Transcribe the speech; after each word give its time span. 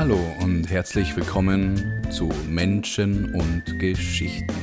Hallo 0.00 0.18
und 0.40 0.70
herzlich 0.70 1.14
willkommen 1.14 2.02
zu 2.08 2.30
Menschen 2.48 3.34
und 3.34 3.78
Geschichten. 3.78 4.54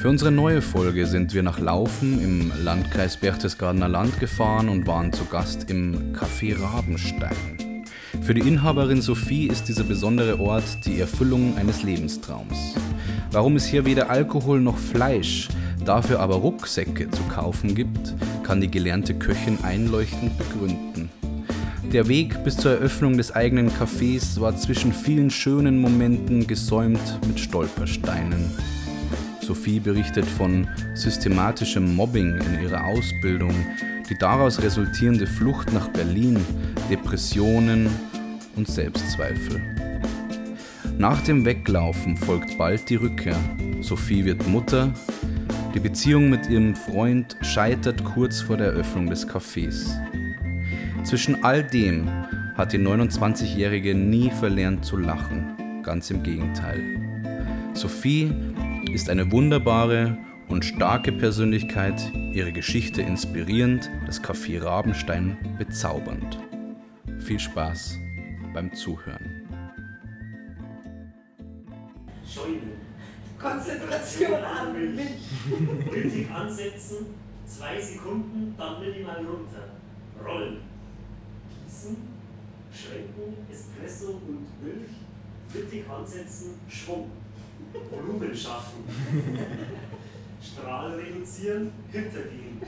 Für 0.00 0.08
unsere 0.08 0.32
neue 0.32 0.62
Folge 0.62 1.06
sind 1.06 1.32
wir 1.32 1.44
nach 1.44 1.60
Laufen 1.60 2.20
im 2.20 2.50
Landkreis 2.64 3.16
Berchtesgadener 3.16 3.88
Land 3.88 4.18
gefahren 4.18 4.68
und 4.68 4.88
waren 4.88 5.12
zu 5.12 5.26
Gast 5.26 5.70
im 5.70 6.12
Café 6.12 6.60
Rabenstein. 6.60 7.84
Für 8.20 8.34
die 8.34 8.40
Inhaberin 8.40 9.00
Sophie 9.00 9.46
ist 9.46 9.68
dieser 9.68 9.84
besondere 9.84 10.40
Ort 10.40 10.84
die 10.86 10.98
Erfüllung 10.98 11.56
eines 11.56 11.84
Lebenstraums. 11.84 12.74
Warum 13.30 13.54
es 13.54 13.66
hier 13.66 13.84
weder 13.84 14.10
Alkohol 14.10 14.60
noch 14.60 14.76
Fleisch, 14.76 15.46
dafür 15.84 16.18
aber 16.18 16.34
Rucksäcke 16.34 17.08
zu 17.12 17.22
kaufen 17.32 17.76
gibt, 17.76 18.12
kann 18.42 18.60
die 18.60 18.72
gelernte 18.72 19.14
Köchin 19.14 19.58
einleuchtend 19.62 20.36
begründen. 20.36 20.89
Der 21.92 22.06
Weg 22.06 22.44
bis 22.44 22.56
zur 22.56 22.70
Eröffnung 22.70 23.16
des 23.16 23.34
eigenen 23.34 23.68
Cafés 23.68 24.40
war 24.40 24.56
zwischen 24.56 24.92
vielen 24.92 25.28
schönen 25.28 25.80
Momenten 25.80 26.46
gesäumt 26.46 27.18
mit 27.26 27.40
Stolpersteinen. 27.40 28.52
Sophie 29.40 29.80
berichtet 29.80 30.24
von 30.24 30.68
systematischem 30.94 31.96
Mobbing 31.96 32.38
in 32.38 32.62
ihrer 32.62 32.84
Ausbildung, 32.84 33.52
die 34.08 34.16
daraus 34.16 34.62
resultierende 34.62 35.26
Flucht 35.26 35.72
nach 35.72 35.88
Berlin, 35.88 36.38
Depressionen 36.88 37.88
und 38.54 38.68
Selbstzweifel. 38.68 39.60
Nach 40.96 41.20
dem 41.22 41.44
Weglaufen 41.44 42.16
folgt 42.16 42.56
bald 42.56 42.88
die 42.88 42.96
Rückkehr. 42.96 43.38
Sophie 43.80 44.24
wird 44.24 44.46
Mutter. 44.46 44.92
Die 45.74 45.80
Beziehung 45.80 46.30
mit 46.30 46.48
ihrem 46.48 46.76
Freund 46.76 47.36
scheitert 47.42 48.04
kurz 48.04 48.40
vor 48.40 48.56
der 48.56 48.68
Eröffnung 48.68 49.10
des 49.10 49.26
Cafés. 49.26 49.90
Zwischen 51.04 51.42
all 51.42 51.64
dem 51.64 52.08
hat 52.56 52.72
die 52.72 52.78
29-Jährige 52.78 53.94
nie 53.94 54.30
verlernt 54.30 54.84
zu 54.84 54.96
lachen. 54.96 55.82
Ganz 55.82 56.10
im 56.10 56.22
Gegenteil. 56.22 57.00
Sophie 57.72 58.32
ist 58.92 59.08
eine 59.08 59.32
wunderbare 59.32 60.16
und 60.48 60.64
starke 60.64 61.10
Persönlichkeit, 61.12 62.00
ihre 62.32 62.52
Geschichte 62.52 63.02
inspirierend, 63.02 63.90
das 64.06 64.22
Café 64.22 64.62
Rabenstein 64.62 65.36
bezaubernd. 65.58 66.38
Viel 67.20 67.38
Spaß 67.38 67.98
beim 68.52 68.72
Zuhören. 68.74 69.46
Scheune. 72.26 72.60
Konzentration 73.38 74.34
an 74.34 74.94
mich. 74.94 75.92
Richtig 75.92 76.30
ansetzen, 76.30 77.06
zwei 77.46 77.80
Sekunden, 77.80 78.54
dann 78.58 78.80
minimal 78.80 79.16
runter. 79.16 79.70
Rollen. 80.22 80.69
Gießen, 81.80 81.96
schwenken, 82.70 83.36
Espresso 83.50 84.12
und 84.12 84.46
Milch. 84.62 84.90
Mittig 85.54 85.88
ansetzen, 85.88 86.60
Schwung. 86.68 87.10
Volumen 87.90 88.34
schaffen. 88.34 88.84
Strahl 90.42 90.92
reduzieren, 90.92 91.72
hintergehen. 91.90 92.60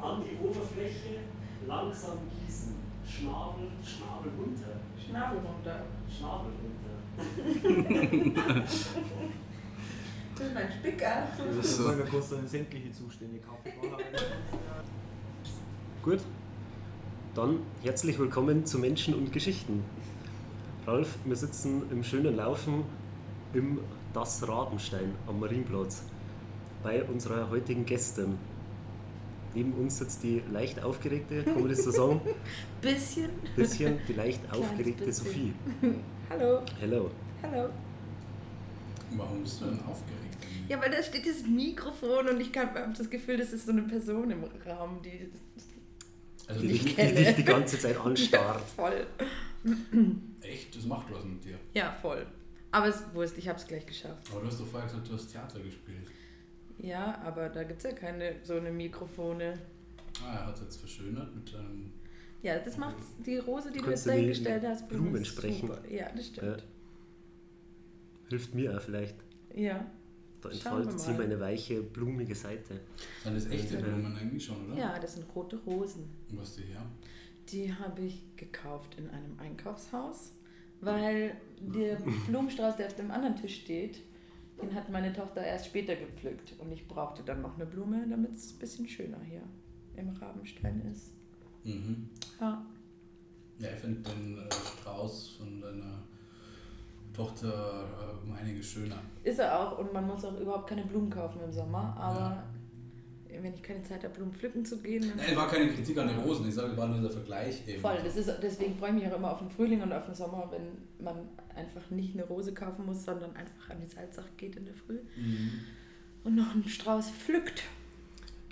An 0.00 0.22
die 0.22 0.36
Oberfläche, 0.46 1.20
langsam 1.66 2.18
gießen. 2.28 2.74
Schnabel, 3.06 3.68
Schnabel 3.82 4.32
runter. 4.38 4.80
Schnabel 4.98 5.38
runter. 5.38 5.84
Schnabel 6.14 6.52
runter. 6.62 6.94
Das 10.36 10.46
ist 10.46 10.54
mein 10.54 10.70
Spicker. 10.70 11.26
Das 11.36 11.56
ist 11.64 11.76
so. 11.76 11.90
kurz 12.10 12.30
dann 12.30 12.46
sämtliche 12.46 12.92
Zustände 12.92 13.38
Kaffee 13.40 13.72
Gut, 16.02 16.20
dann 17.34 17.60
herzlich 17.82 18.18
willkommen 18.18 18.66
zu 18.66 18.78
Menschen 18.78 19.14
und 19.14 19.32
Geschichten. 19.32 19.84
Ralf, 20.86 21.16
wir 21.24 21.36
sitzen 21.36 21.82
im 21.90 22.02
schönen 22.02 22.36
Laufen 22.36 22.84
im 23.54 23.80
Das 24.12 24.46
Rabenstein 24.46 25.12
am 25.26 25.40
Marienplatz 25.40 26.02
bei 26.82 27.02
unserer 27.04 27.50
heutigen 27.50 27.84
Gästin. 27.84 28.38
Neben 29.54 29.72
uns 29.72 29.98
sitzt 29.98 30.22
die 30.22 30.42
leicht 30.52 30.82
aufgeregte, 30.82 31.42
kann 31.42 31.60
man 31.60 31.68
das 31.68 31.84
so 31.84 31.90
sagen? 31.90 32.20
Bisschen. 32.80 33.30
Bisschen 33.56 33.98
die 34.06 34.12
leicht 34.14 34.44
Kleines 34.48 34.66
aufgeregte 34.66 35.04
bisschen. 35.04 35.26
Sophie. 35.26 35.54
Hallo. 36.30 36.62
Hello. 36.78 37.10
Hallo. 37.42 37.68
Warum 39.16 39.42
bist 39.42 39.60
du 39.60 39.64
denn 39.66 39.80
aufgeregt? 39.80 40.36
Ja, 40.68 40.80
weil 40.80 40.90
da 40.90 41.02
steht 41.02 41.26
das 41.26 41.42
Mikrofon 41.46 42.28
und 42.28 42.40
ich 42.40 42.54
habe 42.56 42.92
das 42.96 43.08
Gefühl, 43.08 43.38
das 43.38 43.52
ist 43.52 43.64
so 43.64 43.72
eine 43.72 43.82
Person 43.82 44.30
im 44.30 44.44
Raum, 44.66 45.00
die. 45.02 45.30
Also 46.48 46.60
Die, 46.62 46.66
Ich 46.72 46.80
die, 46.82 46.88
die 46.88 46.94
kenne. 46.94 47.12
dich 47.14 47.34
die 47.36 47.44
ganze 47.44 47.78
Zeit 47.78 47.94
Ja, 47.96 48.02
anstarrt. 48.02 48.62
voll. 48.70 49.06
echt, 50.40 50.74
das 50.76 50.84
macht 50.86 51.12
was 51.12 51.24
mit 51.24 51.44
dir. 51.44 51.58
Ja, 51.74 51.92
voll. 52.00 52.26
Aber 52.70 52.86
es 52.88 52.96
ist 52.96 53.14
Wurst, 53.14 53.36
ich 53.38 53.48
habe 53.48 53.58
es 53.58 53.66
gleich 53.66 53.86
geschafft. 53.86 54.26
Aber 54.30 54.40
du 54.40 54.46
hast 54.46 54.60
doch 54.60 54.66
vorher 54.66 54.88
gesagt, 54.88 55.08
du 55.08 55.12
hast 55.14 55.30
Theater 55.32 55.60
gespielt. 55.60 56.06
Ja, 56.78 57.20
aber 57.24 57.48
da 57.48 57.64
gibt 57.64 57.78
es 57.78 57.84
ja 57.84 57.92
keine 57.92 58.36
so 58.42 58.54
eine 58.54 58.70
Mikrofone. 58.70 59.58
Ah, 60.24 60.34
er 60.34 60.46
hat 60.46 60.54
es 60.56 60.62
jetzt 60.62 60.76
verschönert 60.76 61.34
mit 61.34 61.54
einem. 61.54 61.92
Ja, 62.42 62.58
das 62.58 62.76
macht 62.76 62.96
die 63.26 63.38
Rose, 63.38 63.70
die 63.70 63.78
du 63.78 63.84
Kannst 63.84 63.90
jetzt 63.90 64.06
du 64.06 64.10
dahingestellt 64.10 64.62
hast. 64.66 64.88
Blumen 64.88 65.24
sprechen? 65.24 65.68
super. 65.68 65.80
Ja, 65.90 66.08
das 66.14 66.26
stimmt. 66.28 66.64
Hilft 68.28 68.54
mir 68.54 68.76
auch 68.76 68.80
vielleicht. 68.82 69.16
Ja. 69.54 69.84
Da 70.40 70.50
entfaltet 70.50 71.00
sie 71.00 71.12
meine 71.12 71.38
weiche, 71.40 71.82
blumige 71.82 72.34
Seite. 72.34 72.80
Sind 73.24 73.34
das 73.36 73.46
echte 73.46 73.74
Ja. 73.74 73.80
Blumen 73.80 74.16
eigentlich 74.16 74.44
schon, 74.44 74.66
oder? 74.66 74.76
Ja, 74.78 74.98
das 74.98 75.14
sind 75.14 75.26
rote 75.34 75.56
Rosen. 75.58 76.08
Und 76.30 76.38
was 76.38 76.56
die 76.56 76.62
her? 76.62 76.84
Die 77.50 77.72
habe 77.72 78.02
ich 78.02 78.24
gekauft 78.36 78.96
in 78.98 79.08
einem 79.10 79.38
Einkaufshaus, 79.38 80.32
weil 80.80 81.34
der 81.60 81.96
Blumenstrauß, 82.26 82.76
der 82.76 82.86
auf 82.86 82.94
dem 82.96 83.10
anderen 83.10 83.36
Tisch 83.36 83.62
steht, 83.62 84.00
den 84.62 84.74
hat 84.74 84.90
meine 84.90 85.12
Tochter 85.12 85.42
erst 85.42 85.66
später 85.66 85.96
gepflückt. 85.96 86.54
Und 86.58 86.70
ich 86.72 86.86
brauchte 86.86 87.22
dann 87.22 87.42
noch 87.42 87.54
eine 87.56 87.66
Blume, 87.66 88.06
damit 88.08 88.34
es 88.36 88.52
ein 88.52 88.58
bisschen 88.58 88.88
schöner 88.88 89.20
hier 89.22 89.42
im 89.96 90.10
Rabenstein 90.10 90.82
ist. 90.92 91.12
Mhm. 91.64 92.08
Ja, 92.40 92.64
Ja, 93.60 93.68
ich 93.74 93.80
finde 93.80 94.08
den 94.10 94.38
äh, 94.38 94.48
Strauß 94.52 95.30
von 95.38 95.60
deiner 95.60 96.02
Tochter 97.18 97.84
äh, 98.22 98.26
um 98.26 98.32
einiges 98.32 98.66
schöner. 98.66 98.96
ist 99.24 99.38
er 99.38 99.58
auch. 99.60 99.78
Und 99.78 99.92
man 99.92 100.06
muss 100.06 100.24
auch 100.24 100.38
überhaupt 100.40 100.68
keine 100.70 100.84
Blumen 100.84 101.10
kaufen 101.10 101.40
im 101.44 101.52
Sommer. 101.52 101.94
Aber 101.98 102.42
wenn 103.42 103.52
ich 103.54 103.62
keine 103.62 103.82
Zeit 103.82 104.02
habe, 104.02 104.14
Blumen 104.14 104.32
pflücken 104.32 104.64
zu 104.64 104.78
gehen, 104.78 105.12
Nein, 105.16 105.36
war 105.36 105.48
keine 105.48 105.68
Kritik 105.72 105.96
an 105.98 106.08
den 106.08 106.18
Rosen, 106.18 106.48
ich 106.48 106.54
sage, 106.54 106.76
war 106.76 106.88
nur 106.88 107.00
der 107.00 107.10
Vergleich 107.10 107.62
eben. 107.68 107.80
Voll, 107.82 107.98
das 108.02 108.16
ist, 108.16 108.30
deswegen 108.42 108.74
freue 108.78 108.88
ich 108.90 108.94
mich 108.96 109.06
auch 109.12 109.16
immer 109.16 109.32
auf 109.32 109.38
den 109.38 109.50
Frühling 109.50 109.82
und 109.82 109.92
auf 109.92 110.06
den 110.06 110.14
Sommer, 110.14 110.48
wenn 110.50 111.04
man 111.04 111.28
einfach 111.54 111.88
nicht 111.90 112.14
eine 112.14 112.24
Rose 112.24 112.52
kaufen 112.54 112.86
muss, 112.86 113.04
sondern 113.04 113.36
einfach 113.36 113.70
an 113.70 113.76
die 113.80 113.86
Salzach 113.86 114.24
geht 114.36 114.56
in 114.56 114.64
der 114.64 114.74
Früh 114.74 114.98
Mhm. 115.16 115.50
und 116.24 116.34
noch 116.36 116.52
einen 116.52 116.68
Strauß 116.68 117.10
pflückt. 117.10 117.62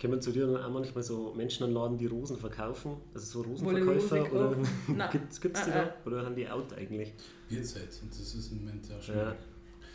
Kommen 0.00 0.20
zu 0.20 0.30
dir 0.30 0.46
dann 0.46 0.62
auch 0.62 0.70
manchmal 0.70 1.02
so 1.02 1.32
Menschen 1.34 1.64
an 1.64 1.72
Laden, 1.72 1.96
die 1.96 2.06
Rosen 2.06 2.36
verkaufen? 2.36 2.96
Also 3.14 3.42
so 3.42 3.42
die 3.44 3.50
Rose 3.50 3.64
Rosenverkäufer? 3.64 4.32
Oder 4.32 5.08
gibt 5.12 5.32
es 5.32 5.40
die 5.40 5.48
Äh, 5.48 5.52
da? 5.72 5.94
Oder 6.04 6.24
haben 6.26 6.36
die 6.36 6.46
out 6.48 6.72
eigentlich? 6.76 7.14
Bierzeit 7.48 7.88
und 8.02 8.10
das 8.10 8.18
ist 8.34 8.52
im 8.52 8.58
Moment 8.64 8.86
ja 8.88 9.00
schon. 9.00 9.16
Ja, 9.16 9.34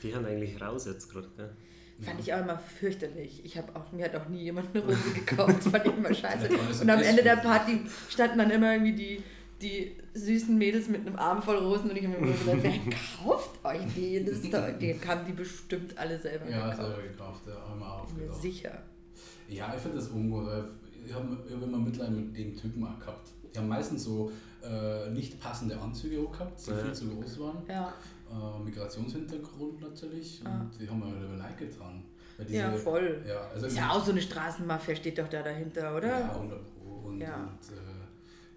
die 0.01 0.15
haben 0.15 0.25
eigentlich 0.25 0.59
raus 0.61 0.85
jetzt 0.85 1.11
gerade. 1.11 1.27
Ja. 1.37 1.49
Fand 2.03 2.19
ich 2.19 2.33
auch 2.33 2.39
immer 2.39 2.57
fürchterlich. 2.57 3.41
Ich 3.45 3.55
habe 3.59 3.75
auch, 3.75 3.91
mir 3.91 4.05
hat 4.05 4.15
auch 4.15 4.27
nie 4.27 4.41
jemand 4.41 4.69
eine 4.75 4.83
Rose 4.83 5.11
gekauft, 5.13 5.57
das 5.59 5.67
fand 5.67 5.85
ich 5.85 5.93
immer 5.95 6.11
scheiße. 6.13 6.49
Ja, 6.51 6.81
Und 6.81 6.89
am 6.89 6.99
Ende 7.01 7.21
der. 7.21 7.35
Party 7.35 7.81
standen 8.09 8.39
dann 8.39 8.49
immer 8.49 8.73
irgendwie 8.73 8.93
die, 8.95 9.23
die 9.61 9.95
süßen 10.15 10.57
Mädels 10.57 10.87
mit 10.87 11.05
einem 11.05 11.15
Arm 11.17 11.43
voll 11.43 11.57
Rosen 11.57 11.91
und 11.91 11.95
ich 11.97 12.03
habe 12.07 12.17
mir 12.17 12.25
immer 12.25 12.31
gesagt, 12.35 12.57
wer 12.63 12.73
kauft 13.23 13.63
euch 13.63 13.81
die? 13.95 14.23
Das 14.25 14.37
ist 14.39 14.51
doch, 14.51 14.67
die 14.79 14.95
haben 15.07 15.25
die 15.27 15.33
bestimmt 15.33 15.95
alle 15.95 16.17
selber 16.19 16.49
Ja, 16.49 16.71
gekauft. 16.71 16.77
selber 16.87 17.01
gekauft, 17.03 17.41
ja, 17.47 17.69
haben 17.69 17.79
wir 17.79 17.85
auch 17.85 18.05
Bin 18.07 18.17
mir 18.25 18.31
aufgedacht. 18.31 18.41
sicher. 18.41 18.83
Ja, 19.51 19.73
ich 19.75 19.81
finde 19.81 19.97
das 19.97 20.07
ungut, 20.09 20.45
weil 20.47 20.63
ich 21.05 21.13
habe 21.13 21.27
hab 21.31 21.61
immer 21.61 21.77
Mitleid 21.77 22.11
mit 22.11 22.35
dem 22.37 22.55
Typen 22.55 22.83
auch 22.85 22.99
gehabt. 22.99 23.29
Die 23.53 23.57
haben 23.59 23.67
meistens 23.67 24.03
so 24.05 24.31
äh, 24.63 25.09
nicht 25.09 25.39
passende 25.39 25.77
Anzüge 25.79 26.19
auch 26.21 26.31
gehabt, 26.31 26.65
die 26.65 26.71
Ja. 26.71 26.77
viel 26.77 26.93
zu 26.93 27.07
groß 27.09 27.39
waren. 27.39 27.57
Ja, 27.67 27.93
Äh, 28.31 28.63
Migrationshintergrund 28.63 29.81
natürlich 29.81 30.41
Ah. 30.45 30.61
und 30.61 30.71
die 30.79 30.87
haben 30.89 30.99
mir 30.99 31.05
halt 31.07 31.37
leid 31.39 31.57
getan. 31.57 32.03
Weil 32.37 32.45
diese, 32.45 32.59
ja 32.59 32.71
voll. 32.71 33.21
Ja, 33.27 33.41
also 33.53 33.65
Ist 33.65 33.75
ja 33.77 33.89
auch 33.91 34.03
so 34.05 34.11
eine 34.11 34.21
Straßenmafia, 34.21 34.95
steht 34.95 35.17
doch 35.17 35.27
da 35.27 35.41
dahinter, 35.43 35.97
oder? 35.97 36.07
Ja, 36.19 36.33
100 36.33 36.59
Pro. 36.63 37.09
Und, 37.09 37.19
Ja. 37.19 37.35
und 37.35 37.75
äh, 37.75 37.81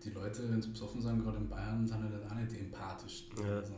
die 0.05 0.11
Leute, 0.11 0.49
wenn 0.51 0.63
sie 0.63 0.69
besoffen 0.69 1.01
sind, 1.03 1.25
gerade 1.25 1.39
in 1.39 1.49
Bayern, 1.49 1.87
sind 1.87 2.03
halt 2.03 2.31
auch 2.31 2.35
nicht 2.37 2.53
die 2.53 2.61
empathischsten. 2.61 3.45
Ja. 3.45 3.57
Also, 3.57 3.73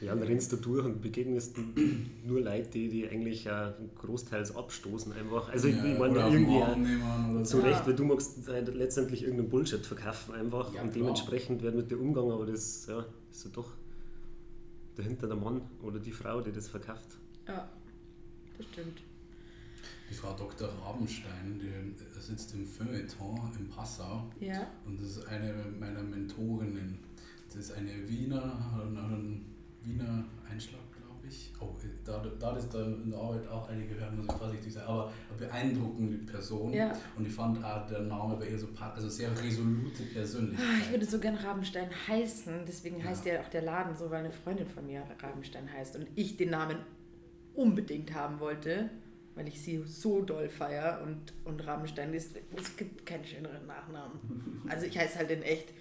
Ja, 0.00 0.14
dann 0.14 0.22
rennst 0.22 0.50
du 0.52 0.56
durch 0.56 0.84
und 0.84 1.02
begegnest 1.02 1.56
nur 2.24 2.40
Leute, 2.40 2.70
die, 2.70 2.88
die 2.88 3.08
eigentlich 3.08 3.44
ja 3.44 3.74
großteils 3.98 4.56
abstoßen 4.56 5.12
einfach. 5.12 5.50
Also 5.50 5.68
ich, 5.68 5.76
ja, 5.76 5.84
ich 5.84 5.98
meine 5.98 6.18
irgendwie 6.18 7.44
zu 7.44 7.58
so. 7.58 7.62
Ja. 7.62 7.68
Recht, 7.68 7.86
weil 7.86 7.94
du 7.94 8.04
magst 8.04 8.48
halt 8.48 8.74
letztendlich 8.74 9.22
irgendeinen 9.22 9.50
Bullshit 9.50 9.84
verkaufen 9.84 10.34
einfach 10.34 10.72
Ja, 10.72 10.82
und 10.82 10.92
klar. 10.92 11.02
dementsprechend 11.02 11.62
wird 11.62 11.74
mit 11.74 11.90
dir 11.90 12.00
umgegangen, 12.00 12.32
aber 12.32 12.46
das 12.46 12.86
ja, 12.86 13.04
ist 13.30 13.44
ja 13.44 13.50
doch 13.52 13.72
dahinter 14.96 15.26
der 15.26 15.36
Mann 15.36 15.60
oder 15.82 15.98
die 15.98 16.12
Frau, 16.12 16.40
die 16.40 16.52
das 16.52 16.68
verkauft. 16.68 17.18
Ja, 17.46 17.68
das 18.56 18.66
stimmt. 18.66 19.02
Die 20.10 20.14
Frau 20.14 20.34
Dr. 20.34 20.68
Rabenstein, 20.82 21.60
die 21.60 22.20
sitzt 22.20 22.54
im 22.54 22.66
Feuilleton 22.66 23.52
in 23.58 23.68
Passau 23.68 24.28
Ja, 24.40 24.66
und 24.84 25.00
das 25.00 25.18
ist 25.18 25.26
eine 25.28 25.54
meiner 25.78 26.02
Mentorinnen. 26.02 26.98
Das 27.46 27.56
ist 27.56 27.72
eine 27.72 28.08
Wiener, 28.08 28.82
Wiener 29.84 30.24
Einschlag, 30.50 30.80
glaube 30.92 31.26
ich. 31.28 31.52
Oh, 31.60 31.74
da, 32.04 32.22
da 32.38 32.52
das 32.54 32.68
da 32.68 32.84
in 32.84 33.10
der 33.10 33.18
Arbeit 33.18 33.46
auch 33.48 33.68
einige 33.68 33.94
hören, 33.98 34.16
muss 34.18 34.26
ich 34.26 34.32
vorsichtig 34.40 34.72
sein, 34.72 34.84
aber 34.84 35.12
eine 35.28 35.38
beeindruckende 35.38 36.18
Person. 36.30 36.72
Ja. 36.72 36.92
Und 37.16 37.26
ich 37.26 37.32
fand 37.32 37.64
auch 37.64 37.86
der 37.86 38.00
Name 38.00 38.36
bei 38.36 38.48
ihr 38.48 38.58
so, 38.58 38.68
also 38.78 39.08
sehr 39.08 39.30
resolute 39.42 40.02
Persönlichkeit. 40.12 40.66
Ah, 40.68 40.78
Ich 40.84 40.90
würde 40.90 41.06
so 41.06 41.18
gern 41.18 41.34
Rabenstein 41.36 41.88
heißen, 42.08 42.64
deswegen 42.66 42.98
Ja. 42.98 43.04
heißt 43.06 43.24
ja 43.26 43.40
auch 43.40 43.48
der 43.48 43.62
Laden 43.62 43.94
so, 43.96 44.10
weil 44.10 44.20
eine 44.24 44.32
Freundin 44.32 44.66
von 44.68 44.86
mir 44.86 45.02
Rabenstein 45.22 45.70
heißt 45.72 45.96
und 45.96 46.06
ich 46.14 46.36
den 46.36 46.50
Namen 46.50 46.78
unbedingt 47.54 48.14
haben 48.14 48.40
wollte, 48.40 48.90
weil 49.34 49.46
ich 49.48 49.60
sie 49.62 49.82
so 49.86 50.22
doll 50.22 50.48
feier 50.48 51.00
und, 51.06 51.32
und 51.44 51.66
Rabenstein 51.66 52.12
ist, 52.14 52.36
es 52.56 52.76
gibt 52.76 53.06
keinen 53.06 53.24
schöneren 53.24 53.66
Nachnamen. 53.66 54.62
Also 54.68 54.86
ich 54.86 54.98
heiße 54.98 55.18
halt 55.18 55.30
in 55.30 55.42
echt 55.42 55.72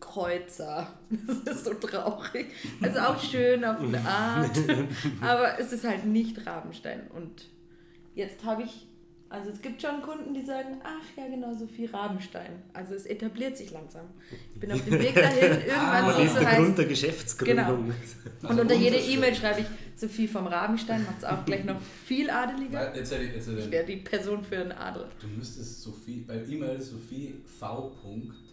Kreuzer. 0.00 0.88
Das 1.44 1.56
ist 1.56 1.64
so 1.64 1.74
traurig. 1.74 2.46
Also 2.80 2.98
auch 3.00 3.20
schön 3.22 3.64
auf 3.64 3.80
eine 3.80 4.00
Art, 4.00 4.50
aber 5.20 5.58
es 5.58 5.72
ist 5.72 5.84
halt 5.84 6.04
nicht 6.06 6.46
Rabenstein. 6.46 7.02
Und 7.14 7.48
jetzt 8.14 8.44
habe 8.44 8.62
ich, 8.62 8.86
also 9.28 9.50
es 9.50 9.60
gibt 9.62 9.80
schon 9.82 10.00
Kunden, 10.02 10.32
die 10.34 10.44
sagen, 10.44 10.80
ach 10.84 11.04
ja, 11.16 11.26
genau, 11.28 11.52
Sophie 11.54 11.86
Rabenstein. 11.86 12.62
Also 12.72 12.94
es 12.94 13.06
etabliert 13.06 13.56
sich 13.56 13.70
langsam. 13.72 14.06
Ich 14.54 14.60
bin 14.60 14.72
auf 14.72 14.84
dem 14.84 14.98
Weg 14.98 15.14
dahin, 15.14 15.42
irgendwann 15.66 16.04
Ah, 16.04 16.12
soll 16.12 16.12
Das 16.12 16.18
es 16.24 16.26
ist 16.26 16.34
so 16.34 16.40
der 16.40 16.48
Grund 16.48 16.60
heißen. 16.62 16.76
der 16.76 16.84
Geschäftsgründung. 16.86 17.84
Und 18.42 18.48
Also 18.48 18.62
unter 18.62 18.74
jede. 18.74 18.96
E-Mail 18.96 19.34
schreibe 19.34 19.60
ich 19.60 19.66
Sophie 19.96 20.26
vom 20.28 20.46
Rabenstein, 20.46 21.04
macht 21.04 21.18
es 21.18 21.24
auch 21.24 21.44
gleich 21.44 21.64
noch 21.64 21.80
viel 22.06 22.30
adeliger. 22.30 22.78
Weil, 22.90 22.96
jetzt, 22.96 23.12
hätte 23.12 23.24
ich- 23.24 23.34
jetzt, 23.34 23.48
Ich 23.48 23.58
ich- 23.66 23.70
wäre 23.70 23.84
die 23.84 23.96
Person 23.96 24.42
für 24.44 24.56
einen 24.58 24.72
Adel. 24.72 25.06
Du 25.20 25.26
müsstest 25.28 25.82
Sophie, 25.82 26.24
bei 26.26 26.42
E-Mail 26.48 26.80
Sophie 26.80 27.34
V. 27.58 27.92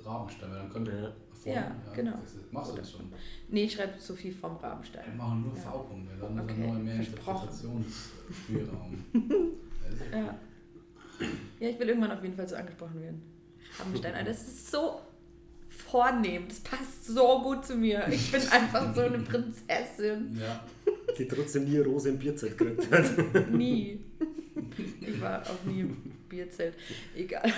Rabenstein, 0.06 0.50
weil 0.52 0.58
dann 0.60 0.70
könnte 0.72 0.92
Ja. 0.92 1.12
Von, 1.48 1.56
Ja, 1.56 1.76
genau. 1.96 2.12
Das 2.22 2.36
ist, 2.36 2.54
machst 2.54 2.72
du 2.72 2.76
das 2.78 2.92
schon? 2.92 3.12
Nee, 3.50 3.64
ich 3.64 3.74
schreibe 3.74 3.94
Sophie 4.00 4.32
vom 4.32 4.58
Wir 4.62 4.68
Rabenstein. 4.68 5.18
machen 5.18 5.42
nur 5.44 5.56
Ja. 5.56 5.62
V-Punkte, 5.62 6.14
dann 6.20 6.40
Okay, 6.40 6.52
ist 6.54 6.60
dann 6.60 6.74
noch 6.74 6.80
mehr. 6.84 6.96
Interpretationsspielraum. 6.96 9.04
Ja. 10.12 10.38
ja, 11.62 11.70
ich 11.70 11.80
will 11.80 11.88
irgendwann 11.88 12.12
auf 12.12 12.22
jeden 12.22 12.36
Fall 12.36 12.48
so 12.48 12.56
angesprochen 12.58 13.00
werden. 13.02 13.22
Rabenstein, 13.80 14.14
Alter, 14.14 14.30
das 14.32 14.42
ist 14.48 14.70
so 14.70 15.00
vornehm, 15.70 16.44
das 16.50 16.60
passt 16.60 17.06
so 17.06 17.42
gut 17.42 17.66
zu 17.66 17.76
mir. 17.76 18.06
Ich 18.10 18.30
bin 18.32 18.42
einfach 18.52 18.94
so 18.94 19.02
eine 19.02 19.20
Prinzessin. 19.20 20.38
ja. 20.40 20.64
Die 21.18 21.26
trotzdem 21.28 21.64
nie 21.66 21.80
Rose 21.80 22.10
im 22.10 22.20
Bierzelt 22.20 22.58
gekriegt 22.58 22.92
hat. 22.92 23.06
Nie. 23.52 24.00
Ich 25.00 25.22
war 25.22 25.42
auch 25.42 25.64
nie 25.66 25.86
Bierzelt. 26.30 26.74
Egal. 27.16 27.44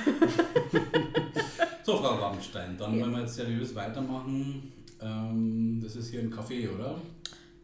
So, 1.83 1.97
Frau 1.97 2.15
Rabenstein, 2.15 2.77
dann 2.77 2.93
Ja. 2.95 3.01
wollen 3.01 3.13
wir 3.13 3.21
jetzt 3.21 3.33
seriös 3.35 3.73
weitermachen. 3.73 4.71
Ähm, 5.01 5.79
das 5.81 5.95
ist 5.95 6.11
hier 6.11 6.19
ein 6.21 6.31
Café, 6.31 6.69
oder? 6.71 7.01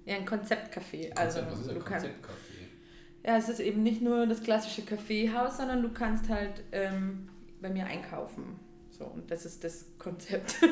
Ja, 0.06 0.16
ein 0.16 0.26
Konzeptcafé. 0.26 1.12
Also, 1.16 1.42
Konzept, 1.42 1.52
was 1.52 1.60
ist 1.60 1.70
ein 1.70 1.76
du 1.76 1.82
kannst, 1.82 2.06
Konzeptcafé? 2.08 3.28
ja, 3.28 3.38
es 3.38 3.50
ist 3.50 3.60
eben 3.60 3.84
nicht 3.84 4.02
nur 4.02 4.26
das 4.26 4.42
klassische 4.42 4.82
Kaffeehaus, 4.82 5.58
sondern 5.58 5.84
du 5.84 5.90
kannst 5.92 6.28
halt 6.30 6.64
ähm, 6.72 7.30
bei 7.62 7.70
mir 7.70 7.86
einkaufen. 7.86 8.60
So, 8.98 9.06
und 9.06 9.30
das 9.30 9.46
ist 9.46 9.64
das 9.64 9.86
Konzept. 10.00 10.56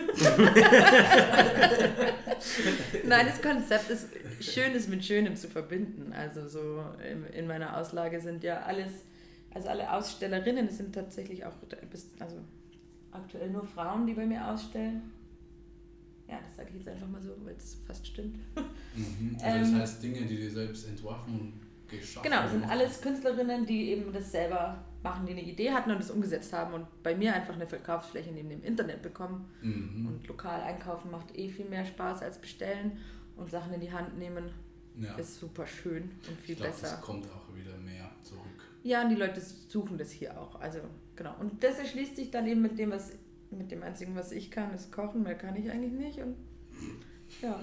Nein, 3.06 3.28
das 3.28 3.42
Konzept 3.42 3.90
ist, 3.90 4.08
Schönes 4.40 4.88
mit 4.88 5.04
Schönem 5.06 5.36
zu 5.36 5.48
verbinden. 5.48 6.14
Also 6.14 6.48
so 6.48 6.84
in, 7.10 7.26
in 7.38 7.48
meiner 7.48 7.78
Auslage 7.78 8.20
sind 8.22 8.44
ja 8.44 8.62
alles, 8.62 8.92
also 9.54 9.70
alle 9.70 9.92
Ausstellerinnen, 9.92 10.68
es 10.68 10.78
sind 10.78 10.94
tatsächlich 10.94 11.46
auch, 11.46 11.54
also 12.20 12.38
aktuell 13.12 13.50
nur 13.50 13.66
Frauen, 13.66 14.08
die 14.08 14.14
bei 14.14 14.26
mir 14.26 14.48
ausstellen. 14.48 15.12
Ja, 16.28 16.40
das 16.48 16.56
sage 16.56 16.70
ich 16.70 16.76
jetzt 16.78 16.88
einfach 16.88 17.08
mal 17.08 17.22
so, 17.22 17.32
weil 17.44 17.56
es 17.56 17.78
fast 17.86 18.06
stimmt. 18.08 18.38
Mhm. 18.96 19.36
Also 19.42 19.60
das 19.60 19.70
Ähm, 19.70 19.80
heißt 19.80 20.04
Dinge, 20.04 20.22
die 20.22 20.38
die 20.38 20.50
selbst 20.50 20.88
entworfen 20.88 21.34
und 21.34 21.54
geschaffen 21.90 22.30
Genau, 22.30 22.44
es 22.46 22.52
sind 22.52 22.64
alles 22.64 23.02
Künstlerinnen, 23.02 23.66
die 23.66 23.90
eben 23.90 24.14
das 24.14 24.32
selber 24.32 24.84
machen, 25.02 25.26
die 25.26 25.32
eine 25.32 25.42
Idee 25.42 25.72
hatten 25.72 25.90
und 25.90 25.98
das 26.00 26.12
umgesetzt 26.12 26.54
haben 26.54 26.76
und 26.76 26.86
bei 27.02 27.16
mir 27.16 27.34
einfach 27.34 27.56
eine 27.56 27.66
Verkaufsfläche 27.66 28.32
neben 28.32 28.50
dem 28.50 28.64
Internet 28.64 29.02
bekommen. 29.02 29.50
Mhm. 29.64 30.08
Und 30.08 30.28
lokal 30.28 30.62
einkaufen 30.62 31.10
macht 31.10 31.36
eh 31.36 31.50
viel 31.50 31.66
mehr 31.66 31.84
Spaß 31.86 32.22
als 32.22 32.38
bestellen 32.38 33.00
und 33.36 33.50
Sachen 33.50 33.74
in 33.74 33.82
die 33.82 33.92
Hand 33.92 34.16
nehmen 34.20 34.52
ja. 35.00 35.16
ist 35.16 35.40
super 35.40 35.66
schön 35.66 36.04
und 36.30 36.40
viel 36.40 36.54
ich 36.54 36.58
glaube, 36.58 36.72
besser. 36.72 36.96
es 36.96 37.02
kommt 37.02 37.26
auch 37.32 37.56
wieder 37.56 37.76
mehr 37.78 38.12
zurück. 38.22 38.44
Ja, 38.84 39.04
und 39.04 39.10
die 39.10 39.16
Leute 39.16 39.42
suchen 39.42 39.98
das 39.98 40.12
hier 40.12 40.40
auch. 40.40 40.60
Also 40.60 40.80
genau. 41.16 41.34
Und 41.40 41.64
das 41.64 41.80
erschließt 41.80 42.16
sich 42.18 42.32
dann 42.32 42.46
eben 42.48 42.62
mit 42.62 42.78
dem, 42.78 42.92
was 42.92 43.14
mit 43.50 43.72
dem 43.72 43.82
einzigen, 43.84 44.16
was 44.16 44.32
ich 44.32 44.52
kann, 44.52 44.74
ist 44.74 44.92
kochen. 44.92 45.24
Mehr 45.24 45.36
kann 45.36 45.56
ich 45.56 45.70
eigentlich 45.72 45.94
nicht. 45.94 46.20
Und 46.20 46.36
ja, 47.42 47.60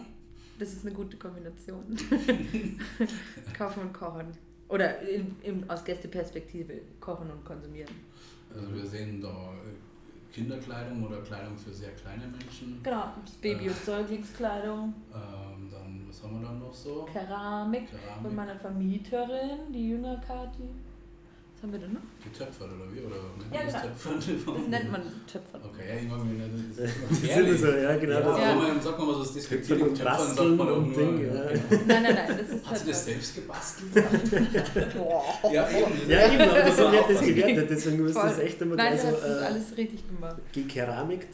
das 0.59 0.73
ist 0.73 0.87
eine 0.87 0.95
gute 0.95 1.17
Kombination. 1.17 1.83
Kaufen 3.57 3.81
und 3.83 3.93
kochen. 3.93 4.27
Oder 4.69 5.01
in, 5.03 5.35
in, 5.43 5.69
aus 5.69 5.85
Gästeperspektive 5.85 6.81
kochen 7.01 7.31
und 7.31 7.45
konsumieren. 7.45 7.91
Also 8.55 8.73
wir 8.75 8.87
sehen 8.87 9.21
da 9.21 9.29
äh, 9.29 10.33
Kinderkleidung 10.33 11.05
oder 11.05 11.21
Kleidung 11.23 11.57
für 11.59 11.73
sehr 11.73 11.91
kleine 11.93 12.27
Menschen. 12.29 12.81
Genau, 12.83 13.13
Baby- 13.43 13.69
und 13.69 13.77
Säuglingskleidung, 13.77 14.95
Ähm, 15.13 15.69
dann, 15.71 16.05
was 16.09 16.23
haben 16.23 16.41
wir 16.41 16.47
dann 16.49 16.61
noch 16.61 16.73
so? 16.73 17.03
Keramik 17.13 17.89
von 17.89 17.99
Keramik. 17.99 18.33
meiner 18.33 18.57
Vermieterin, 18.57 19.73
die 19.73 19.89
jüngere 19.91 20.21
Kati. 20.21 20.69
Was 21.63 21.65
haben 21.69 21.73
wir 21.73 21.79
denn 21.81 21.93
noch? 21.93 22.01
Getöpfert 22.25 22.69
oder 22.73 22.91
wie? 22.91 23.01
Oder 23.01 23.17
nennt 23.37 23.53
Ja, 23.53 23.61
man 23.61 23.67
das 23.69 23.83
genau. 23.83 24.15
Töpfern? 24.17 24.55
Das 24.57 24.69
nennt 24.81 24.93
man 24.93 25.03
Töpfern. 25.31 25.61
Okay, 25.63 25.85
ja, 25.91 25.95
ich 26.01 26.09
mag 26.09 26.25
mich 26.25 26.39
nicht. 26.41 26.79
Das 26.79 26.87
ist 26.89 27.29
Das 27.37 27.49
ist 27.51 27.61
so, 27.61 27.67
ja, 27.71 27.97
genau. 27.99 28.13
Ja, 28.15 28.21
das 28.23 28.39
Ja. 28.41 28.55
man 28.55 28.81
sagt 28.81 28.99
man 28.99 29.07
mal 29.09 29.15
so, 29.15 29.35
das 29.35 29.45
Töpfern 29.47 29.83
und 29.83 30.05
basteln 30.05 30.61
und 30.61 30.97
Ding, 30.97 31.21
ja. 31.27 31.35
Nein, 31.35 32.03
nein, 32.03 32.03
nein, 32.15 32.39
das 32.39 32.57
ist 32.57 32.67
Hat 32.67 32.79
sie 32.79 32.89
das 32.89 33.05
Töpfern. 33.05 33.21
selbst 33.21 33.35
gebastelt? 33.35 34.95
Boah. 34.97 35.53
ja, 35.53 35.69
eben. 35.69 36.09
Ja, 36.11 36.33
eben, 36.33 36.49
aber 36.51 36.73
so 36.73 36.93
wird 36.93 37.11
das 37.11 37.21
gewertet, 37.21 37.67
deswegen 37.71 38.03
muss 38.05 38.13
Voll. 38.13 38.23
das 38.23 38.39
echt 38.39 38.63
immer 38.63 38.77
Nein, 38.77 38.93
gleich 38.95 39.03
du 39.03 39.07
so 39.11 39.13
hast 39.17 39.23
das 39.29 39.43
äh, 39.43 39.45
alles 39.45 39.77
richtig 39.77 40.09
gemacht. 40.09 40.37
gekeramikt. 40.55 41.29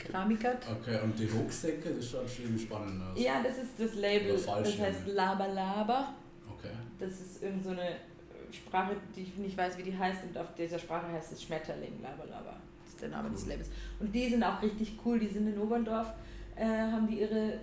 Keramikert. 0.00 0.66
Okay, 0.80 0.98
und 1.02 1.16
die 1.18 1.26
Rucksäcke, 1.26 1.90
das 1.94 2.10
schaut 2.10 2.28
schon 2.28 2.58
spannend 2.58 3.02
aus. 3.02 3.22
Ja, 3.22 3.42
das 3.42 3.56
ist 3.58 3.72
das 3.78 3.94
Label. 4.00 4.32
Das 4.32 4.48
heißt 4.48 5.06
Laber 5.14 5.46
Laber. 5.48 6.14
Okay. 6.58 6.70
Das 6.98 7.10
ist 7.12 7.42
irgend 7.42 7.62
so 7.64 7.70
eine 7.70 7.96
Sprache, 8.56 8.96
die 9.14 9.22
ich 9.22 9.36
nicht 9.36 9.56
weiß, 9.56 9.78
wie 9.78 9.82
die 9.84 9.96
heißt. 9.96 10.24
Und 10.24 10.36
auf 10.38 10.54
dieser 10.54 10.78
Sprache 10.78 11.06
heißt 11.12 11.32
es 11.32 11.42
Schmetterling 11.42 12.00
Laber. 12.02 12.24
Das 12.26 12.88
ist 12.90 13.00
der 13.00 13.08
Name 13.10 13.30
des 13.30 13.42
Cool. 13.44 13.48
Labels. 13.50 13.70
Und 14.00 14.14
die 14.14 14.28
sind 14.28 14.42
auch 14.42 14.60
richtig 14.62 14.98
cool. 15.04 15.18
Die 15.18 15.28
sind 15.28 15.46
in 15.48 15.58
Oberndorf, 15.58 16.12
äh, 16.56 16.64
haben 16.64 17.06
die 17.06 17.20
ihre, 17.20 17.58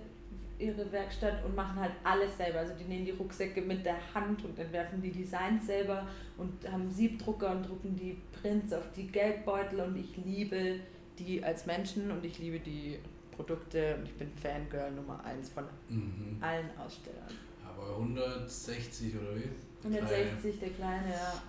ihre 0.58 0.90
Werkstatt 0.92 1.44
und 1.44 1.54
machen 1.54 1.78
halt 1.80 1.92
alles 2.04 2.36
selber. 2.36 2.60
Also 2.60 2.72
die 2.78 2.84
nehmen 2.84 3.04
die 3.04 3.10
Rucksäcke 3.12 3.60
mit 3.60 3.84
der 3.84 3.96
Hand 4.14 4.44
und 4.44 4.58
entwerfen 4.58 5.00
die 5.02 5.10
Designs 5.10 5.66
selber 5.66 6.06
und 6.38 6.52
haben 6.70 6.90
Siebdrucker 6.90 7.50
und 7.52 7.68
drucken 7.68 7.96
die 7.96 8.18
Prints 8.40 8.72
auf 8.72 8.84
die 8.96 9.06
Geldbeutel. 9.08 9.80
Und 9.80 9.96
ich 9.96 10.16
liebe 10.24 10.80
die 11.18 11.42
als 11.44 11.66
Menschen 11.66 12.10
und 12.10 12.24
ich 12.24 12.38
liebe 12.38 12.58
die 12.60 12.98
Produkte 13.32 13.96
und 13.96 14.04
ich 14.06 14.14
bin 14.14 14.30
Fangirl 14.36 14.92
Nummer 14.92 15.24
eins 15.24 15.48
von 15.48 15.64
Mhm. 15.88 16.38
allen 16.40 16.70
Ausstellern. 16.78 17.26
Aber 17.66 17.96
160 17.96 19.16
oder 19.16 19.34
wie? 19.36 19.48
160, 19.84 20.58
der 20.60 20.70
kleine, 20.70 21.08
ja. 21.08 21.14
Ja, 21.14 21.42